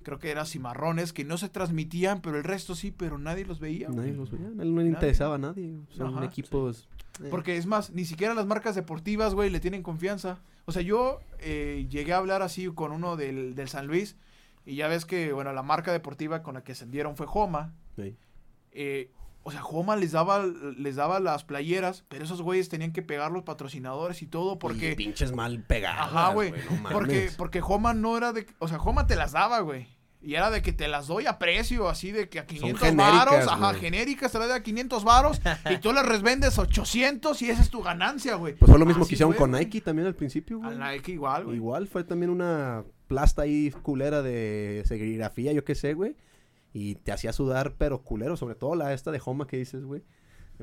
Creo 0.04 0.18
que 0.18 0.32
eran 0.32 0.46
Cimarrones, 0.48 1.14
que 1.14 1.24
no 1.24 1.38
se 1.38 1.48
transmitían, 1.50 2.22
pero 2.22 2.38
el 2.38 2.44
resto 2.44 2.74
sí, 2.76 2.90
pero 2.92 3.18
nadie 3.20 3.46
los 3.46 3.60
veía. 3.60 3.88
güey. 3.88 4.00
Nadie 4.00 4.14
los 4.14 4.32
veía. 4.32 4.48
Él 4.48 4.74
no 4.76 4.82
le 4.82 4.88
interesaba 4.88 5.36
a 5.36 5.38
nadie. 5.40 5.76
Son 5.90 6.16
Ajá, 6.18 6.26
equipos. 6.26 6.88
eh, 7.24 7.28
Porque 7.30 7.58
es 7.58 7.66
más, 7.68 7.92
ni 7.92 8.06
siquiera 8.06 8.34
las 8.34 8.48
marcas 8.48 8.74
deportivas, 8.76 9.36
güey, 9.36 9.50
le 9.52 9.60
tienen 9.60 9.84
confianza. 9.84 10.40
O 10.66 10.72
sea, 10.72 10.82
yo 10.82 11.20
eh, 11.40 11.88
llegué 11.90 12.14
a 12.14 12.18
hablar 12.18 12.42
así 12.42 12.68
con 12.74 12.92
uno 12.92 13.16
del, 13.16 13.56
del 13.56 13.68
San 13.70 13.88
Luis. 13.88 14.16
Y 14.66 14.76
ya 14.76 14.88
ves 14.88 15.06
que, 15.06 15.34
bueno, 15.34 15.54
la 15.54 15.64
marca 15.64 15.92
deportiva 15.92 16.44
con 16.44 16.54
la 16.54 16.64
que 16.64 16.74
ascendieron 16.74 17.16
fue 17.16 17.26
Joma. 17.26 17.74
sí. 17.96 18.16
Eh, 18.74 19.12
o 19.44 19.52
sea, 19.52 19.62
Joma 19.62 19.96
les 19.96 20.12
daba, 20.12 20.46
les 20.46 20.96
daba 20.96 21.20
las 21.20 21.44
playeras, 21.44 22.04
pero 22.08 22.24
esos 22.24 22.44
güeyes 22.44 22.70
tenían 22.70 22.94
que 22.94 23.02
pegar 23.02 23.32
los 23.32 23.44
patrocinadores 23.44 24.22
y 24.22 24.28
todo 24.28 24.60
porque... 24.60 24.92
Y 24.92 24.96
pinches 24.96 25.32
mal 25.32 25.64
pegadas. 25.64 26.06
Ajá, 26.06 26.34
güey. 26.34 26.52
no 26.52 26.90
porque, 26.92 27.32
porque 27.38 27.60
Joma 27.60 27.94
no 27.96 28.18
era 28.18 28.34
de... 28.34 28.46
O 28.60 28.68
sea, 28.68 28.78
Joma 28.78 29.08
te 29.08 29.16
las 29.16 29.32
daba, 29.32 29.62
güey. 29.62 29.88
Y 30.23 30.35
era 30.35 30.52
de 30.52 30.61
que 30.61 30.72
te 30.72 30.88
las 30.88 31.07
doy 31.07 31.26
a 31.26 31.39
precio, 31.39 31.89
así 31.89 32.11
de 32.11 32.30
que 32.30 32.39
a 32.39 32.45
500 32.45 32.80
genéricas, 32.80 33.18
varos, 33.18 33.48
ajá, 33.48 33.69
güey. 33.69 33.81
genéricas, 33.81 34.31
te 34.31 34.38
las 34.38 34.49
doy 34.49 34.57
a 34.57 34.61
500 34.61 35.03
varos 35.03 35.41
y 35.69 35.77
tú 35.77 35.91
las 35.93 36.06
revendes 36.06 36.60
800 36.60 37.41
y 37.41 37.49
esa 37.49 37.61
es 37.61 37.72
tu 37.72 37.81
ganancia, 37.81 38.35
güey. 38.35 38.53
Pues 38.53 38.69
fue 38.69 38.80
lo 38.80 38.85
mismo 38.85 39.02
Así 39.02 39.10
que 39.10 39.15
hicieron 39.15 39.34
fue, 39.34 39.39
con. 39.39 39.52
Nike 39.52 39.81
también 39.81 40.07
al 40.07 40.15
principio, 40.15 40.60
güey. 40.60 40.77
Nike 40.77 41.14
igual, 41.14 41.45
güey. 41.45 41.56
Igual 41.56 41.88
fue 41.88 42.03
también 42.03 42.30
una 42.30 42.84
plasta 43.07 43.41
ahí 43.41 43.72
culera 43.81 44.22
de 44.22 44.84
serigrafía, 44.85 45.53
yo 45.53 45.64
qué 45.64 45.73
sé, 45.73 45.95
güey. 45.95 46.15
Y 46.72 46.95
te 46.95 47.11
hacía 47.11 47.34
sudar, 47.34 47.73
pero 47.77 48.03
culero, 48.03 48.38
sobre 48.38 48.56
todo 48.56 48.76
la 48.76 48.93
esta 48.93 49.11
de 49.11 49.22
Homa 49.26 49.48
que 49.48 49.57
dices, 49.57 49.84
güey. 49.84 50.03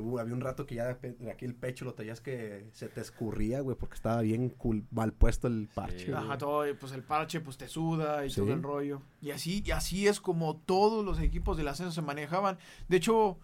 Hubo- 0.00 0.18
había 0.20 0.34
un 0.34 0.40
rato 0.40 0.66
que 0.66 0.76
ya 0.76 0.94
de, 0.94 1.30
aquí 1.30 1.44
el 1.44 1.54
pecho 1.54 1.84
lo 1.84 1.94
traías 1.94 2.20
que 2.20 2.68
se 2.72 2.88
te 2.88 3.00
escurría, 3.00 3.60
güey, 3.60 3.76
porque 3.76 3.94
estaba 3.94 4.20
bien 4.22 4.54
mal 4.90 5.12
puesto 5.12 5.48
el 5.48 5.68
parche. 5.74 6.06
Sí. 6.06 6.12
Ajá, 6.12 6.38
todo, 6.38 6.68
y 6.68 6.74
pues 6.74 6.92
el 6.92 7.02
parche 7.02 7.40
pues 7.40 7.56
te 7.56 7.68
suda 7.68 8.24
y 8.24 8.30
Sí. 8.30 8.40
todo 8.40 8.52
el 8.52 8.62
rollo. 8.62 9.02
Y 9.20 9.30
así, 9.30 9.62
y 9.64 9.70
así 9.72 10.06
es 10.08 10.20
como 10.20 10.56
todos 10.56 11.04
los 11.04 11.20
equipos 11.20 11.56
del 11.56 11.68
ascenso 11.68 11.92
se 11.92 12.02
manejaban. 12.02 12.58
De 12.88 12.96
hecho, 12.98 13.38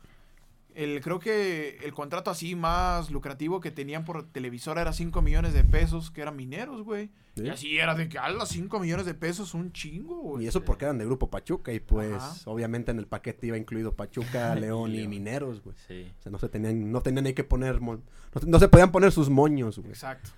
el, 0.74 1.00
creo 1.00 1.18
que 1.18 1.78
el 1.82 1.92
contrato 1.92 2.30
así 2.30 2.54
más 2.54 3.10
lucrativo 3.10 3.60
que 3.60 3.70
tenían 3.70 4.04
por 4.04 4.26
televisora 4.30 4.82
era 4.82 4.92
5 4.92 5.22
millones 5.22 5.54
de 5.54 5.64
pesos, 5.64 6.10
que 6.10 6.22
eran 6.22 6.36
mineros, 6.36 6.82
güey. 6.82 7.10
Sí. 7.36 7.44
Y 7.44 7.48
así 7.48 7.78
era 7.78 7.94
de 7.94 8.08
que 8.08 8.18
a 8.18 8.28
los 8.30 8.48
5 8.48 8.78
millones 8.80 9.06
de 9.06 9.14
pesos 9.14 9.54
un 9.54 9.72
chingo, 9.72 10.16
güey. 10.16 10.44
Y 10.44 10.48
eso 10.48 10.64
porque 10.64 10.84
eran 10.84 10.98
de 10.98 11.04
Grupo 11.04 11.30
Pachuca 11.30 11.72
y 11.72 11.80
pues 11.80 12.14
Ajá. 12.14 12.34
obviamente 12.46 12.90
en 12.90 12.98
el 12.98 13.06
paquete 13.06 13.46
iba 13.46 13.56
incluido 13.56 13.94
Pachuca, 13.94 14.54
León 14.56 14.94
y. 14.94 15.06
Mineros, 15.06 15.62
güey. 15.62 15.76
Sí. 15.86 16.12
O 16.18 16.22
sea, 16.22 16.32
no 16.32 16.38
se 16.38 16.48
tenían, 16.48 16.90
no 16.90 17.00
tenían 17.00 17.24
ni 17.24 17.34
que 17.34 17.44
poner, 17.44 17.80
no, 17.80 18.00
no 18.46 18.58
se 18.58 18.68
podían 18.68 18.92
poner 18.92 19.12
sus 19.12 19.30
moños, 19.30 19.78
güey. 19.78 19.90
Exacto. 19.90 20.30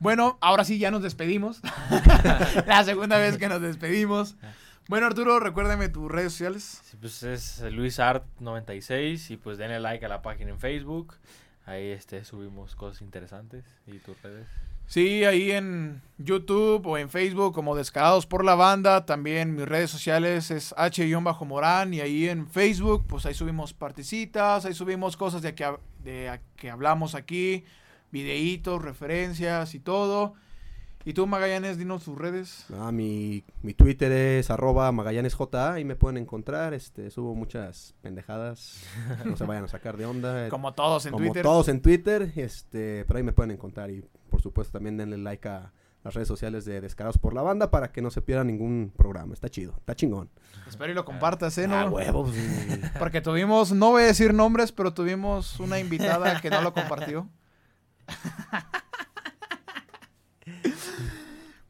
Bueno, 0.00 0.38
ahora 0.40 0.64
sí 0.64 0.78
ya 0.78 0.90
nos 0.90 1.02
despedimos. 1.02 1.60
La 2.66 2.82
segunda 2.84 3.18
vez 3.18 3.36
que 3.36 3.48
nos 3.48 3.60
despedimos. 3.60 4.36
Bueno, 4.90 5.06
Arturo, 5.06 5.38
recuérdame 5.38 5.88
tus 5.88 6.10
redes 6.10 6.32
sociales. 6.32 6.80
Sí, 6.82 6.96
pues 7.00 7.22
es 7.22 7.62
luisart96 7.62 9.30
y 9.30 9.36
pues 9.36 9.56
denle 9.56 9.78
like 9.78 10.04
a 10.04 10.08
la 10.08 10.20
página 10.20 10.50
en 10.50 10.58
Facebook. 10.58 11.14
Ahí 11.64 11.90
este 11.90 12.24
subimos 12.24 12.74
cosas 12.74 13.00
interesantes 13.00 13.64
y 13.86 13.98
tus 13.98 14.20
redes. 14.20 14.48
Sí, 14.88 15.24
ahí 15.24 15.52
en 15.52 16.02
YouTube 16.18 16.84
o 16.88 16.98
en 16.98 17.08
Facebook 17.08 17.54
como 17.54 17.76
Descarados 17.76 18.26
por 18.26 18.44
la 18.44 18.56
Banda. 18.56 19.06
También 19.06 19.54
mis 19.54 19.64
redes 19.64 19.92
sociales 19.92 20.50
es 20.50 20.74
H-Morán 20.76 21.94
y 21.94 22.00
ahí 22.00 22.28
en 22.28 22.48
Facebook 22.48 23.04
pues 23.06 23.26
ahí 23.26 23.34
subimos 23.34 23.72
partecitas, 23.72 24.64
ahí 24.64 24.74
subimos 24.74 25.16
cosas 25.16 25.40
de 25.40 25.54
que, 25.54 25.72
de 26.02 26.40
que 26.56 26.68
hablamos 26.68 27.14
aquí, 27.14 27.64
videitos, 28.10 28.82
referencias 28.82 29.72
y 29.76 29.78
todo. 29.78 30.34
Y 31.04 31.14
tú 31.14 31.26
Magallanes, 31.26 31.78
dinos 31.78 32.04
tus 32.04 32.18
redes. 32.18 32.66
Ah, 32.78 32.92
mi, 32.92 33.42
mi 33.62 33.72
Twitter 33.72 34.12
es 34.12 34.50
arroba 34.50 34.92
magallanesja, 34.92 35.72
ahí 35.72 35.84
me 35.84 35.96
pueden 35.96 36.18
encontrar, 36.18 36.74
este, 36.74 37.10
subo 37.10 37.34
muchas 37.34 37.94
pendejadas, 38.02 38.82
no 39.24 39.36
se 39.36 39.44
vayan 39.44 39.64
a 39.64 39.68
sacar 39.68 39.96
de 39.96 40.04
onda. 40.04 40.48
Como 40.50 40.74
todos 40.74 41.06
en 41.06 41.12
como 41.12 41.24
Twitter. 41.24 41.42
todos 41.42 41.68
en 41.68 41.80
Twitter, 41.80 42.32
este, 42.36 43.04
pero 43.06 43.16
ahí 43.16 43.22
me 43.22 43.32
pueden 43.32 43.52
encontrar 43.52 43.90
y 43.90 44.04
por 44.28 44.42
supuesto 44.42 44.72
también 44.72 44.98
denle 44.98 45.16
like 45.16 45.48
a 45.48 45.72
las 46.04 46.14
redes 46.14 46.28
sociales 46.28 46.64
de 46.66 46.80
Descarados 46.80 47.18
por 47.18 47.34
la 47.34 47.42
Banda 47.42 47.70
para 47.70 47.92
que 47.92 48.02
no 48.02 48.10
se 48.10 48.20
pierda 48.20 48.44
ningún 48.44 48.92
programa, 48.94 49.32
está 49.32 49.48
chido, 49.48 49.74
está 49.78 49.94
chingón. 49.94 50.28
Espero 50.68 50.92
y 50.92 50.94
lo 50.94 51.06
compartas, 51.06 51.56
¿eh? 51.58 51.66
Ah, 51.70 51.86
¿no? 51.86 51.92
huevos. 51.92 52.34
Porque 52.98 53.22
tuvimos, 53.22 53.72
no 53.72 53.90
voy 53.90 54.02
a 54.02 54.06
decir 54.06 54.34
nombres, 54.34 54.70
pero 54.70 54.92
tuvimos 54.92 55.60
una 55.60 55.78
invitada 55.78 56.40
que 56.42 56.50
no 56.50 56.60
lo 56.60 56.74
compartió. 56.74 57.26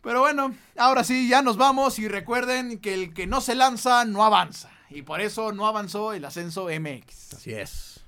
Pero 0.02 0.20
bueno, 0.20 0.54
ahora 0.76 1.04
sí, 1.04 1.28
ya 1.28 1.42
nos 1.42 1.56
vamos 1.56 1.98
y 1.98 2.08
recuerden 2.08 2.78
que 2.78 2.94
el 2.94 3.12
que 3.12 3.26
no 3.26 3.40
se 3.40 3.54
lanza 3.54 4.04
no 4.04 4.24
avanza. 4.24 4.70
Y 4.88 5.02
por 5.02 5.20
eso 5.20 5.52
no 5.52 5.66
avanzó 5.66 6.12
el 6.12 6.24
ascenso 6.24 6.68
MX. 6.68 7.34
Así 7.34 7.52
es. 7.52 8.00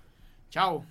Chao. 0.50 0.84